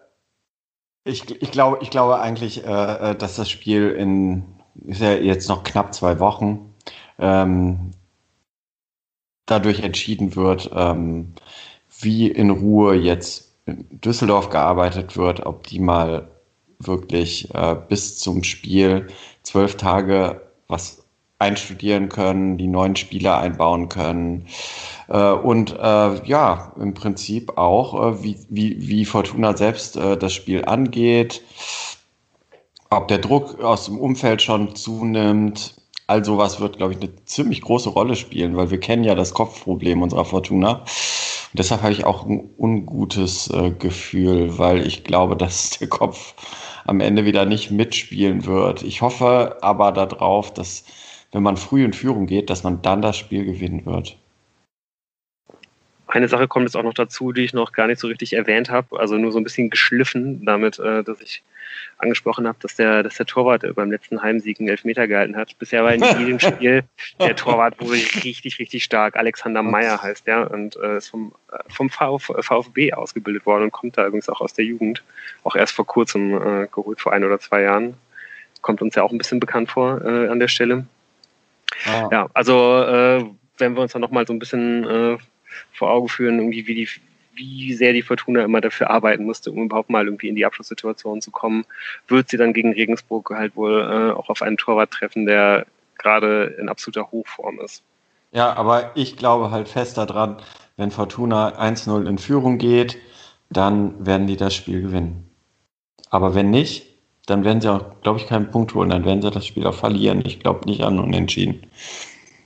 ich, 1.03 1.41
ich 1.41 1.51
glaube, 1.51 1.79
ich 1.81 1.89
glaube 1.89 2.19
eigentlich, 2.19 2.65
äh, 2.65 3.11
äh, 3.11 3.15
dass 3.15 3.35
das 3.35 3.49
Spiel 3.49 3.89
in 3.91 4.43
ist 4.85 5.01
ja 5.01 5.13
jetzt 5.13 5.49
noch 5.49 5.63
knapp 5.63 5.93
zwei 5.93 6.19
Wochen 6.19 6.73
ähm, 7.19 7.91
dadurch 9.45 9.81
entschieden 9.81 10.35
wird, 10.35 10.71
ähm, 10.73 11.33
wie 11.99 12.27
in 12.27 12.49
Ruhe 12.49 12.95
jetzt 12.95 13.53
in 13.65 13.87
Düsseldorf 13.91 14.49
gearbeitet 14.49 15.17
wird, 15.17 15.45
ob 15.45 15.67
die 15.67 15.79
mal 15.79 16.29
wirklich 16.79 17.53
äh, 17.53 17.75
bis 17.89 18.17
zum 18.17 18.43
Spiel 18.43 19.07
zwölf 19.43 19.75
Tage 19.77 20.41
was 20.67 21.00
einstudieren 21.41 22.07
können, 22.07 22.57
die 22.57 22.67
neuen 22.67 22.95
Spieler 22.95 23.39
einbauen 23.39 23.89
können 23.89 24.47
äh, 25.11 25.31
und 25.31 25.71
äh, 25.77 26.25
ja, 26.25 26.71
im 26.79 26.93
Prinzip 26.93 27.57
auch, 27.57 28.01
äh, 28.01 28.23
wie, 28.23 28.37
wie, 28.49 28.87
wie 28.87 29.05
Fortuna 29.05 29.57
selbst 29.57 29.97
äh, 29.97 30.17
das 30.17 30.33
Spiel 30.33 30.63
angeht, 30.65 31.41
ob 32.89 33.07
der 33.07 33.17
Druck 33.17 33.61
aus 33.61 33.85
dem 33.85 33.99
Umfeld 33.99 34.41
schon 34.41 34.75
zunimmt. 34.75 35.75
All 36.07 36.23
sowas 36.25 36.59
wird, 36.59 36.77
glaube 36.77 36.93
ich, 36.93 36.99
eine 36.99 37.13
ziemlich 37.25 37.61
große 37.61 37.89
Rolle 37.89 38.15
spielen, 38.15 38.55
weil 38.57 38.69
wir 38.69 38.79
kennen 38.79 39.03
ja 39.03 39.15
das 39.15 39.33
Kopfproblem 39.33 40.01
unserer 40.01 40.25
Fortuna. 40.25 40.73
Und 40.73 41.59
deshalb 41.59 41.81
habe 41.81 41.93
ich 41.93 42.05
auch 42.05 42.25
ein 42.25 42.49
ungutes 42.57 43.49
äh, 43.49 43.71
Gefühl, 43.71 44.57
weil 44.57 44.85
ich 44.85 45.03
glaube, 45.03 45.35
dass 45.35 45.71
der 45.79 45.87
Kopf 45.89 46.35
am 46.85 46.99
Ende 46.99 47.25
wieder 47.25 47.45
nicht 47.45 47.71
mitspielen 47.71 48.45
wird. 48.45 48.83
Ich 48.83 49.01
hoffe 49.01 49.57
aber 49.61 49.91
darauf, 49.91 50.53
dass 50.53 50.83
wenn 51.31 51.43
man 51.43 51.57
früh 51.57 51.83
in 51.83 51.93
Führung 51.93 52.25
geht, 52.25 52.49
dass 52.49 52.63
man 52.63 52.81
dann 52.81 53.01
das 53.01 53.17
Spiel 53.17 53.45
gewinnen 53.45 53.85
wird. 53.85 54.17
Eine 56.07 56.27
Sache 56.27 56.49
kommt 56.49 56.65
jetzt 56.65 56.75
auch 56.75 56.83
noch 56.83 56.93
dazu, 56.93 57.31
die 57.31 57.43
ich 57.45 57.53
noch 57.53 57.71
gar 57.71 57.87
nicht 57.87 57.99
so 57.99 58.07
richtig 58.07 58.33
erwähnt 58.33 58.69
habe, 58.69 58.99
also 58.99 59.15
nur 59.15 59.31
so 59.31 59.39
ein 59.39 59.45
bisschen 59.45 59.69
geschliffen 59.69 60.43
damit, 60.43 60.77
äh, 60.77 61.03
dass 61.03 61.21
ich 61.21 61.41
angesprochen 61.99 62.47
habe, 62.47 62.57
dass 62.61 62.75
der, 62.75 63.01
dass 63.01 63.15
der 63.15 63.25
Torwart 63.25 63.63
beim 63.75 63.91
letzten 63.91 64.21
Heimsieg 64.21 64.59
einen 64.59 64.67
Elfmeter 64.67 65.07
gehalten 65.07 65.37
hat. 65.37 65.57
Bisher 65.57 65.85
war 65.85 65.93
in 65.93 66.03
jedem 66.03 66.39
Spiel 66.41 66.83
der 67.19 67.35
Torwart 67.37 67.79
wohl 67.79 67.95
richtig, 68.23 68.59
richtig 68.59 68.83
stark. 68.83 69.15
Alexander 69.15 69.63
Meyer 69.63 70.01
heißt 70.01 70.27
der 70.27 70.51
und 70.51 70.75
äh, 70.75 70.97
ist 70.97 71.09
vom, 71.09 71.33
äh, 71.51 71.57
vom 71.69 71.89
Vf, 71.89 72.31
VfB 72.41 72.91
ausgebildet 72.91 73.45
worden 73.45 73.63
und 73.63 73.71
kommt 73.71 73.97
da 73.97 74.05
übrigens 74.05 74.27
auch 74.27 74.41
aus 74.41 74.53
der 74.53 74.65
Jugend. 74.65 75.03
Auch 75.43 75.55
erst 75.55 75.73
vor 75.73 75.85
kurzem 75.85 76.33
äh, 76.33 76.67
geholt, 76.67 76.99
vor 76.99 77.13
ein 77.13 77.23
oder 77.23 77.39
zwei 77.39 77.61
Jahren. 77.61 77.93
Kommt 78.61 78.81
uns 78.81 78.95
ja 78.95 79.03
auch 79.03 79.11
ein 79.11 79.17
bisschen 79.17 79.39
bekannt 79.39 79.71
vor 79.71 80.01
äh, 80.03 80.27
an 80.27 80.39
der 80.39 80.49
Stelle. 80.49 80.85
Ah. 81.85 82.09
Ja, 82.11 82.29
also 82.33 82.81
äh, 82.83 83.25
wenn 83.57 83.75
wir 83.75 83.81
uns 83.81 83.93
dann 83.93 84.01
nochmal 84.01 84.27
so 84.27 84.33
ein 84.33 84.39
bisschen 84.39 84.83
äh, 84.83 85.17
vor 85.73 85.91
Augen 85.91 86.09
führen, 86.09 86.39
irgendwie 86.39 86.67
wie 86.67 86.75
die, 86.75 86.89
wie 87.35 87.73
sehr 87.73 87.93
die 87.93 88.01
Fortuna 88.01 88.43
immer 88.43 88.61
dafür 88.61 88.89
arbeiten 88.89 89.25
musste, 89.25 89.51
um 89.51 89.65
überhaupt 89.65 89.89
mal 89.89 90.05
irgendwie 90.05 90.29
in 90.29 90.35
die 90.35 90.45
Abschlusssituation 90.45 91.21
zu 91.21 91.31
kommen, 91.31 91.65
wird 92.07 92.29
sie 92.29 92.37
dann 92.37 92.53
gegen 92.53 92.73
Regensburg 92.73 93.29
halt 93.31 93.55
wohl 93.55 93.81
äh, 93.81 94.17
auch 94.17 94.29
auf 94.29 94.41
einen 94.41 94.57
Torwart 94.57 94.91
treffen, 94.91 95.25
der 95.25 95.65
gerade 95.97 96.55
in 96.59 96.69
absoluter 96.69 97.11
Hochform 97.11 97.59
ist. 97.59 97.83
Ja, 98.31 98.53
aber 98.53 98.91
ich 98.95 99.17
glaube 99.17 99.51
halt 99.51 99.67
fest 99.67 99.97
daran, 99.97 100.37
wenn 100.77 100.91
Fortuna 100.91 101.59
1-0 101.59 102.07
in 102.07 102.17
Führung 102.17 102.57
geht, 102.57 102.97
dann 103.49 104.05
werden 104.05 104.27
die 104.27 104.37
das 104.37 104.55
Spiel 104.55 104.81
gewinnen. 104.81 105.29
Aber 106.09 106.33
wenn 106.33 106.49
nicht, 106.49 106.90
dann 107.25 107.43
werden 107.43 107.61
sie 107.61 107.71
auch, 107.71 108.01
glaube 108.01 108.19
ich, 108.19 108.27
keinen 108.27 108.49
Punkt 108.49 108.73
holen. 108.73 108.89
Dann 108.89 109.05
werden 109.05 109.21
sie 109.21 109.31
das 109.31 109.45
Spiel 109.45 109.65
auch 109.67 109.75
verlieren. 109.75 110.23
Ich 110.25 110.39
glaube 110.39 110.65
nicht 110.65 110.81
an 110.81 110.99
Unentschieden. 110.99 111.61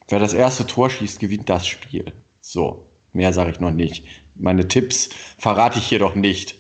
Wer 0.10 0.20
das 0.20 0.34
erste 0.34 0.68
Tor 0.68 0.90
schießt, 0.90 1.20
gewinnt 1.20 1.50
das 1.50 1.66
Spiel. 1.66 2.12
So. 2.42 2.86
Mehr 3.14 3.32
sage 3.32 3.52
ich 3.52 3.62
noch 3.62 3.72
nicht. 3.72 4.06
Meine 4.36 4.68
Tipps 4.68 5.10
verrate 5.38 5.80
ich 5.80 5.88
hier 5.88 6.00
doch 6.00 6.16
nicht. 6.16 6.56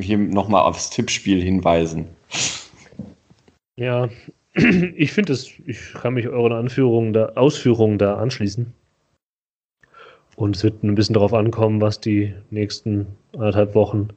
Hier 0.00 0.18
nochmal 0.18 0.62
aufs 0.62 0.90
Tippspiel 0.90 1.42
hinweisen. 1.42 2.06
Ja, 3.76 4.10
ich 4.54 5.12
finde 5.12 5.32
es, 5.32 5.50
ich 5.64 5.94
kann 5.94 6.14
mich 6.14 6.28
euren 6.28 6.52
Anführungen 6.52 7.14
da, 7.14 7.30
Ausführungen 7.36 7.96
da 7.96 8.16
anschließen. 8.16 8.74
Und 10.36 10.56
es 10.56 10.64
wird 10.64 10.84
ein 10.84 10.94
bisschen 10.94 11.14
darauf 11.14 11.32
ankommen, 11.32 11.80
was 11.80 11.98
die 11.98 12.34
nächsten 12.50 13.06
anderthalb 13.32 13.74
Wochen 13.74 14.10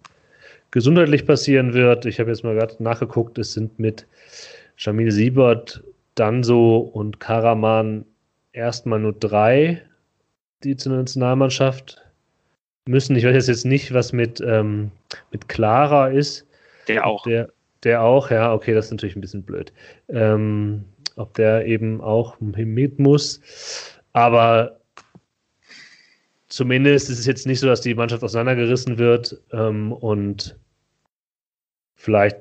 gesundheitlich 0.72 1.26
passieren 1.26 1.74
wird. 1.74 2.06
Ich 2.06 2.20
habe 2.20 2.30
jetzt 2.30 2.44
mal 2.44 2.56
gerade 2.56 2.82
nachgeguckt, 2.82 3.38
es 3.38 3.54
sind 3.54 3.80
mit 3.80 4.06
Jamil 4.78 5.12
Siebert, 5.12 5.84
Danso 6.16 6.78
und 6.78 7.20
Karaman 7.20 8.06
erstmal 8.54 9.00
nur 9.00 9.14
drei 9.14 9.82
die 10.64 10.76
zur 10.76 10.94
Nationalmannschaft 10.94 12.02
müssen. 12.88 13.16
Ich 13.16 13.26
weiß 13.26 13.48
jetzt 13.48 13.66
nicht, 13.66 13.94
was 13.94 14.14
mit, 14.14 14.42
ähm, 14.42 14.92
mit 15.32 15.48
Clara 15.48 16.10
ist. 16.10 16.46
Der 16.88 17.06
auch. 17.06 17.24
Der, 17.24 17.50
der 17.84 18.02
auch, 18.02 18.30
ja, 18.32 18.54
okay, 18.54 18.74
das 18.74 18.86
ist 18.86 18.92
natürlich 18.92 19.16
ein 19.16 19.22
bisschen 19.22 19.44
blöd. 19.44 19.72
Ähm, 20.10 20.86
ob 21.16 21.34
der 21.34 21.66
eben 21.66 22.02
auch 22.02 22.40
mit 22.40 23.00
muss. 23.00 23.42
Aber 24.14 24.79
zumindest 26.50 27.10
ist 27.10 27.20
es 27.20 27.26
jetzt 27.26 27.48
nicht 27.48 27.60
so, 27.60 27.68
dass 27.68 27.82
die 27.82 27.96
Mannschaft 27.96 28.24
auseinandergerissen 28.24 28.98
wird 28.98 29.40
ähm, 29.52 29.92
und 29.94 30.58
vielleicht 31.96 32.38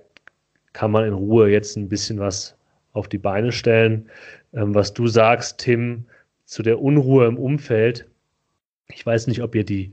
kann 0.73 0.91
man 0.91 1.05
in 1.05 1.13
Ruhe 1.13 1.51
jetzt 1.51 1.77
ein 1.77 1.89
bisschen 1.89 2.19
was 2.19 2.57
auf 2.93 3.09
die 3.09 3.19
Beine 3.19 3.53
stellen. 3.53 4.09
Ähm, 4.53 4.75
was 4.75 4.93
du 4.95 5.07
sagst, 5.07 5.59
Tim, 5.59 6.05
zu 6.49 6.63
der 6.63 6.81
Unruhe 6.81 7.27
im 7.27 7.37
Umfeld. 7.37 8.07
Ich 8.89 9.05
weiß 9.05 9.27
nicht, 9.27 9.43
ob 9.43 9.55
ihr 9.55 9.65
die 9.65 9.93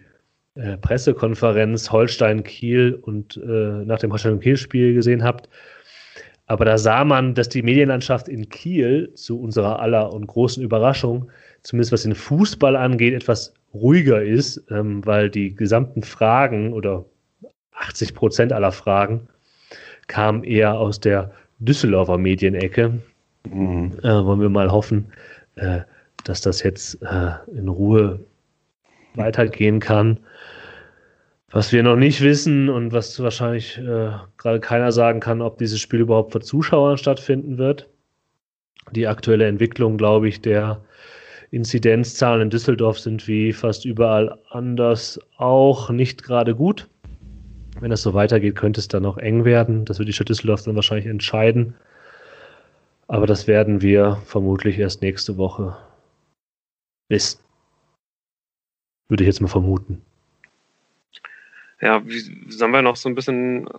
äh, 0.56 0.78
Pressekonferenz 0.78 1.92
Holstein-Kiel 1.92 2.98
und 3.02 3.36
äh, 3.36 3.86
nach 3.86 4.00
dem 4.00 4.12
Holstein-Kiel-Spiel 4.12 4.94
gesehen 4.94 5.24
habt. 5.24 5.50
Aber 6.48 6.64
da 6.64 6.78
sah 6.78 7.04
man, 7.04 7.34
dass 7.34 7.50
die 7.50 7.62
Medienlandschaft 7.62 8.30
in 8.30 8.48
Kiel 8.48 9.12
zu 9.16 9.40
unserer 9.40 9.80
aller 9.80 10.14
und 10.14 10.28
großen 10.28 10.64
Überraschung, 10.64 11.30
zumindest 11.64 11.92
was 11.92 12.04
den 12.04 12.16
Fußball 12.16 12.78
angeht, 12.78 13.14
etwas 13.14 13.54
ruhiger 13.76 14.24
ist, 14.24 14.64
ähm, 14.70 15.06
weil 15.06 15.30
die 15.30 15.56
gesamten 15.56 16.04
Fragen 16.04 16.74
oder 16.74 17.06
80 17.74 18.16
Prozent 18.16 18.54
aller 18.54 18.72
Fragen 18.72 19.28
kamen 20.08 20.44
eher 20.44 20.80
aus 20.80 21.00
der 21.00 21.32
Düsseldorfer 21.60 22.18
Medienecke. 22.18 23.02
Mhm. 23.50 23.92
Äh, 24.02 24.26
wollen 24.26 24.42
wir 24.42 24.50
mal 24.50 24.72
hoffen, 24.72 25.12
äh, 25.56 25.82
dass 26.24 26.42
das 26.42 26.64
jetzt 26.64 27.02
äh, 27.02 27.32
in 27.56 27.68
Ruhe 27.68 28.20
weitergehen 29.16 29.80
kann. 29.80 30.20
Was 31.52 31.72
wir 31.72 31.84
noch 31.84 31.96
nicht 31.96 32.22
wissen 32.22 32.70
und 32.70 32.92
was 32.92 33.20
wahrscheinlich 33.22 33.78
äh, 33.78 34.12
gerade 34.38 34.60
keiner 34.60 34.92
sagen 34.92 35.20
kann, 35.20 35.42
ob 35.42 35.58
dieses 35.58 35.80
Spiel 35.80 36.02
überhaupt 36.02 36.34
vor 36.34 36.42
Zuschauern 36.42 36.98
stattfinden 36.98 37.58
wird. 37.58 37.88
Die 38.92 39.08
aktuelle 39.08 39.48
Entwicklung, 39.48 39.98
glaube 39.98 40.28
ich, 40.28 40.42
der 40.42 40.84
Inzidenzzahlen 41.52 42.44
in 42.44 42.50
Düsseldorf 42.50 43.00
sind 43.00 43.28
wie 43.28 43.54
fast 43.54 43.86
überall 43.86 44.38
anders 44.50 45.20
auch 45.38 45.90
nicht 45.90 46.24
gerade 46.24 46.56
gut. 46.56 46.90
Wenn 47.80 47.92
es 47.92 48.02
so 48.02 48.14
weitergeht, 48.14 48.56
könnte 48.56 48.80
es 48.80 48.88
dann 48.88 49.04
noch 49.04 49.18
eng 49.18 49.46
werden. 49.46 49.86
Das 49.86 50.00
wird 50.00 50.08
die 50.08 50.14
Stadt 50.14 50.30
Düsseldorf 50.30 50.64
dann 50.64 50.76
wahrscheinlich 50.76 51.08
entscheiden. 51.08 51.76
Aber 53.08 53.28
das 53.28 53.48
werden 53.48 53.82
wir 53.82 54.22
vermutlich 54.26 54.80
erst 54.80 55.02
nächste 55.02 55.38
Woche 55.38 55.78
ist. 57.10 57.44
Würde 59.08 59.24
ich 59.24 59.28
jetzt 59.28 59.42
mal 59.42 59.48
vermuten. 59.48 60.02
Ja, 61.82 62.06
wie, 62.08 62.20
sollen 62.50 62.72
wir 62.72 62.82
noch 62.82 62.96
so 62.96 63.10
ein 63.10 63.16
bisschen 63.16 63.70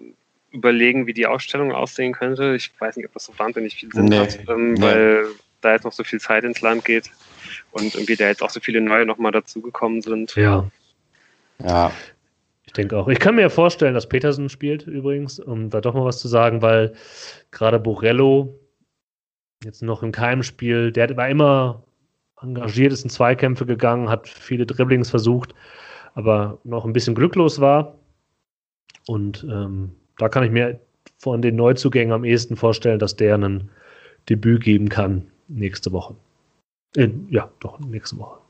überlegen, 0.52 1.06
wie 1.06 1.14
die 1.14 1.26
Ausstellung 1.26 1.72
aussehen 1.72 2.12
könnte? 2.12 2.55
Ich 2.55 2.70
weiß 2.78 2.97
nicht, 2.97 3.06
ob 3.06 3.14
das 3.14 3.24
so 3.24 3.36
wahnsinnig 3.36 3.74
viel 3.74 3.90
Sinn 3.90 4.05
nee, 4.05 4.18
hat, 4.18 4.38
ähm, 4.48 4.74
nee. 4.74 4.82
weil 4.82 5.26
da 5.62 5.72
jetzt 5.72 5.84
noch 5.84 5.93
so 5.93 6.05
viel 6.05 6.20
Zeit 6.20 6.44
ins 6.44 6.60
Land 6.60 6.84
geht 6.84 7.10
und 7.77 7.94
irgendwie 7.94 8.16
da 8.16 8.27
jetzt 8.27 8.43
auch 8.43 8.51
so 8.51 8.61
viele 8.61 8.81
neue 8.81 9.07
nochmal 9.07 9.32
dazugekommen 9.32 10.03
sind. 10.03 10.35
Ja. 10.35 10.69
Ja. 11.62 11.93
Ich 12.66 12.73
denke 12.73 12.97
auch. 12.97 13.09
Ich 13.09 13.20
kann 13.20 13.36
mir 13.36 13.48
vorstellen, 13.48 13.94
dass 13.94 14.09
Petersen 14.09 14.48
spielt 14.48 14.86
übrigens, 14.86 15.39
um 15.39 15.70
da 15.70 15.81
doch 15.81 15.94
mal 15.94 16.05
was 16.05 16.19
zu 16.19 16.28
sagen, 16.28 16.62
weil 16.62 16.94
gerade 17.51 17.78
Borello 17.78 18.59
jetzt 19.65 19.82
noch 19.82 20.03
in 20.03 20.12
keinem 20.12 20.43
Spiel, 20.43 20.93
der 20.93 21.16
war 21.16 21.28
immer 21.28 21.82
engagiert 22.43 22.93
ist 22.93 23.05
in 23.05 23.11
Zweikämpfe 23.11 23.65
gegangen, 23.65 24.11
hat 24.11 24.28
viele 24.28 24.66
Dribblings 24.66 25.09
versucht, 25.09 25.55
aber 26.15 26.59
noch 26.65 26.85
ein 26.85 26.93
bisschen 26.93 27.15
glücklos 27.15 27.61
war. 27.61 27.97
Und 29.07 29.47
ähm, 29.51 29.93
da 30.19 30.28
kann 30.28 30.44
ich 30.44 30.51
mir 30.51 30.78
von 31.19 31.40
den 31.40 31.57
Neuzugängen 31.57 32.12
am 32.12 32.24
ehesten 32.24 32.57
vorstellen, 32.57 32.98
dass 32.98 33.16
der 33.16 33.36
ein 33.36 33.70
Debüt 34.28 34.65
geben 34.65 34.89
kann 34.89 35.27
nächste 35.48 35.93
Woche. 35.93 36.16
Äh, 36.97 37.10
ja, 37.28 37.48
doch, 37.60 37.78
nächste 37.78 38.18
Woche. 38.18 38.40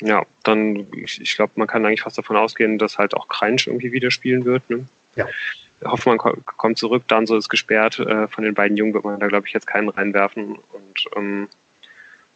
Ja, 0.00 0.24
dann, 0.42 0.86
ich, 0.92 1.20
ich 1.20 1.36
glaube, 1.36 1.52
man 1.56 1.68
kann 1.68 1.84
eigentlich 1.84 2.02
fast 2.02 2.18
davon 2.18 2.36
ausgehen, 2.36 2.78
dass 2.78 2.98
halt 2.98 3.14
auch 3.14 3.28
Kreinsch 3.28 3.66
irgendwie 3.66 3.92
wieder 3.92 4.10
spielen 4.10 4.44
wird. 4.44 4.68
Ne? 4.68 4.86
Ja. 5.16 5.26
Hoffmann 5.84 6.18
kommt 6.18 6.78
zurück, 6.78 7.04
dann 7.08 7.26
so 7.26 7.36
ist 7.36 7.48
gesperrt. 7.48 7.98
Äh, 7.98 8.28
von 8.28 8.44
den 8.44 8.54
beiden 8.54 8.76
Jungen 8.76 8.94
wird 8.94 9.04
man 9.04 9.20
da, 9.20 9.26
glaube 9.26 9.46
ich, 9.46 9.52
jetzt 9.52 9.66
keinen 9.66 9.88
reinwerfen. 9.88 10.58
Und 10.72 11.04
ähm, 11.16 11.48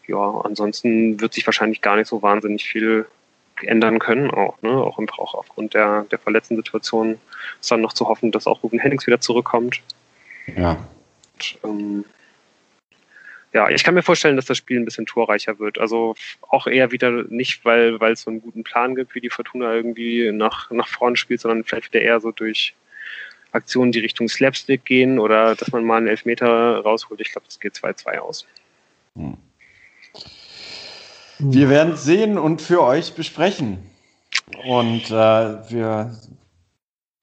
ja, 0.06 0.40
ansonsten 0.44 1.20
wird 1.20 1.34
sich 1.34 1.46
wahrscheinlich 1.46 1.80
gar 1.80 1.96
nicht 1.96 2.08
so 2.08 2.22
wahnsinnig 2.22 2.64
viel 2.64 3.06
ändern 3.62 3.98
können, 3.98 4.30
auch, 4.30 4.60
ne? 4.62 4.70
auch, 4.70 4.98
im, 4.98 5.08
auch 5.10 5.34
aufgrund 5.34 5.74
der, 5.74 6.04
der 6.04 6.18
verletzten 6.18 6.54
Situation 6.56 7.18
ist 7.60 7.70
dann 7.70 7.80
noch 7.80 7.92
zu 7.92 8.06
hoffen, 8.08 8.30
dass 8.30 8.46
auch 8.46 8.62
Ruben 8.62 8.78
Hennings 8.78 9.06
wieder 9.06 9.20
zurückkommt. 9.20 9.80
Ja. 10.56 10.76
Und, 11.34 11.58
ähm, 11.64 12.04
ja, 13.52 13.70
ich 13.70 13.82
kann 13.82 13.94
mir 13.94 14.02
vorstellen, 14.02 14.36
dass 14.36 14.46
das 14.46 14.58
Spiel 14.58 14.78
ein 14.78 14.84
bisschen 14.84 15.06
torreicher 15.06 15.58
wird. 15.58 15.78
Also 15.78 16.14
auch 16.48 16.66
eher 16.66 16.92
wieder 16.92 17.10
nicht, 17.28 17.64
weil, 17.64 17.98
es 18.02 18.22
so 18.22 18.30
einen 18.30 18.42
guten 18.42 18.62
Plan 18.62 18.94
gibt, 18.94 19.14
wie 19.14 19.20
die 19.20 19.30
Fortuna 19.30 19.72
irgendwie 19.72 20.30
nach, 20.32 20.70
nach 20.70 20.88
vorne 20.88 21.16
spielt, 21.16 21.40
sondern 21.40 21.64
vielleicht 21.64 21.92
wieder 21.92 22.02
eher 22.02 22.20
so 22.20 22.30
durch 22.30 22.74
Aktionen, 23.52 23.92
die 23.92 24.00
Richtung 24.00 24.28
Slapstick 24.28 24.84
gehen 24.84 25.18
oder 25.18 25.54
dass 25.54 25.72
man 25.72 25.84
mal 25.84 25.96
einen 25.96 26.08
Elfmeter 26.08 26.80
rausholt. 26.80 27.20
Ich 27.20 27.32
glaube, 27.32 27.46
das 27.46 27.58
geht 27.58 27.74
2-2 27.74 28.18
aus. 28.18 28.46
Hm. 29.16 29.38
Wir 31.38 31.70
werden 31.70 31.94
es 31.94 32.04
sehen 32.04 32.36
und 32.36 32.60
für 32.60 32.82
euch 32.82 33.14
besprechen. 33.14 33.78
Und 34.66 35.10
äh, 35.10 35.70
wir 35.70 36.18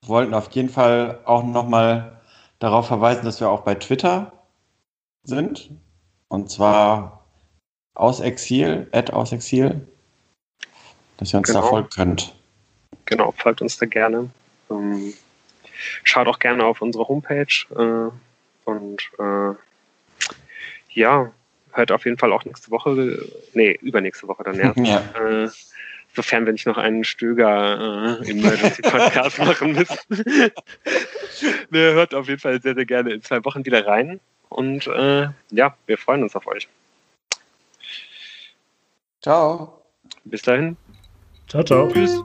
wollten 0.02 0.34
auf 0.34 0.50
jeden 0.52 0.70
Fall 0.70 1.20
auch 1.26 1.44
nochmal 1.44 2.22
darauf 2.60 2.88
verweisen, 2.88 3.26
dass 3.26 3.40
wir 3.40 3.50
auch 3.50 3.62
bei 3.62 3.76
Twitter 3.76 4.32
sind. 5.24 5.70
Und 6.28 6.50
zwar 6.50 7.26
aus 7.94 8.20
Exil, 8.20 8.88
at 8.92 9.12
aus 9.12 9.32
Exil, 9.32 9.88
dass 11.18 11.34
ihr 11.34 11.40
uns 11.40 11.48
genau. 11.48 11.62
da 11.62 11.68
folgen 11.68 11.90
könnt. 11.90 12.36
Genau, 13.06 13.32
folgt 13.32 13.62
uns 13.62 13.78
da 13.78 13.86
gerne. 13.86 14.30
Ähm, 14.70 15.14
schaut 16.04 16.28
auch 16.28 16.40
gerne 16.40 16.66
auf 16.66 16.82
unsere 16.82 17.08
Homepage 17.08 17.46
äh, 17.76 18.12
und 18.70 19.10
äh, 19.20 19.56
ja, 20.90 21.32
hört 21.72 21.92
auf 21.92 22.06
jeden 22.06 22.18
Fall 22.18 22.32
auch 22.34 22.46
nächste 22.46 22.72
Woche, 22.72 23.20
nee, 23.54 23.78
übernächste 23.82 24.28
Woche 24.28 24.44
dann 24.44 24.60
erst. 24.60 24.78
Ja. 24.86 25.04
Äh, 25.20 25.50
sofern 26.16 26.46
wir 26.46 26.54
nicht 26.54 26.66
noch 26.66 26.78
einen 26.78 27.04
Stöger 27.04 28.22
äh, 28.22 28.30
Emergency 28.32 28.82
Podcast 28.82 29.38
machen 29.46 29.74
müssen. 29.74 29.98
ne, 31.70 31.94
hört 31.94 32.14
auf 32.14 32.28
jeden 32.28 32.40
Fall 32.40 32.62
sehr, 32.62 32.74
sehr 32.74 32.86
gerne 32.86 33.14
in 33.14 33.22
zwei 33.22 33.44
Wochen 33.44 33.66
wieder 33.66 33.86
rein. 33.86 34.20
Und 34.50 34.88
äh, 34.88 35.30
ja, 35.52 35.76
wir 35.86 35.98
freuen 35.98 36.24
uns 36.24 36.36
auf 36.36 36.48
euch. 36.48 36.68
Ciao. 39.22 39.82
Bis 40.24 40.42
dahin. 40.44 40.78
Ciao, 41.48 41.64
ciao. 41.64 41.88
Tschüss. 41.92 42.24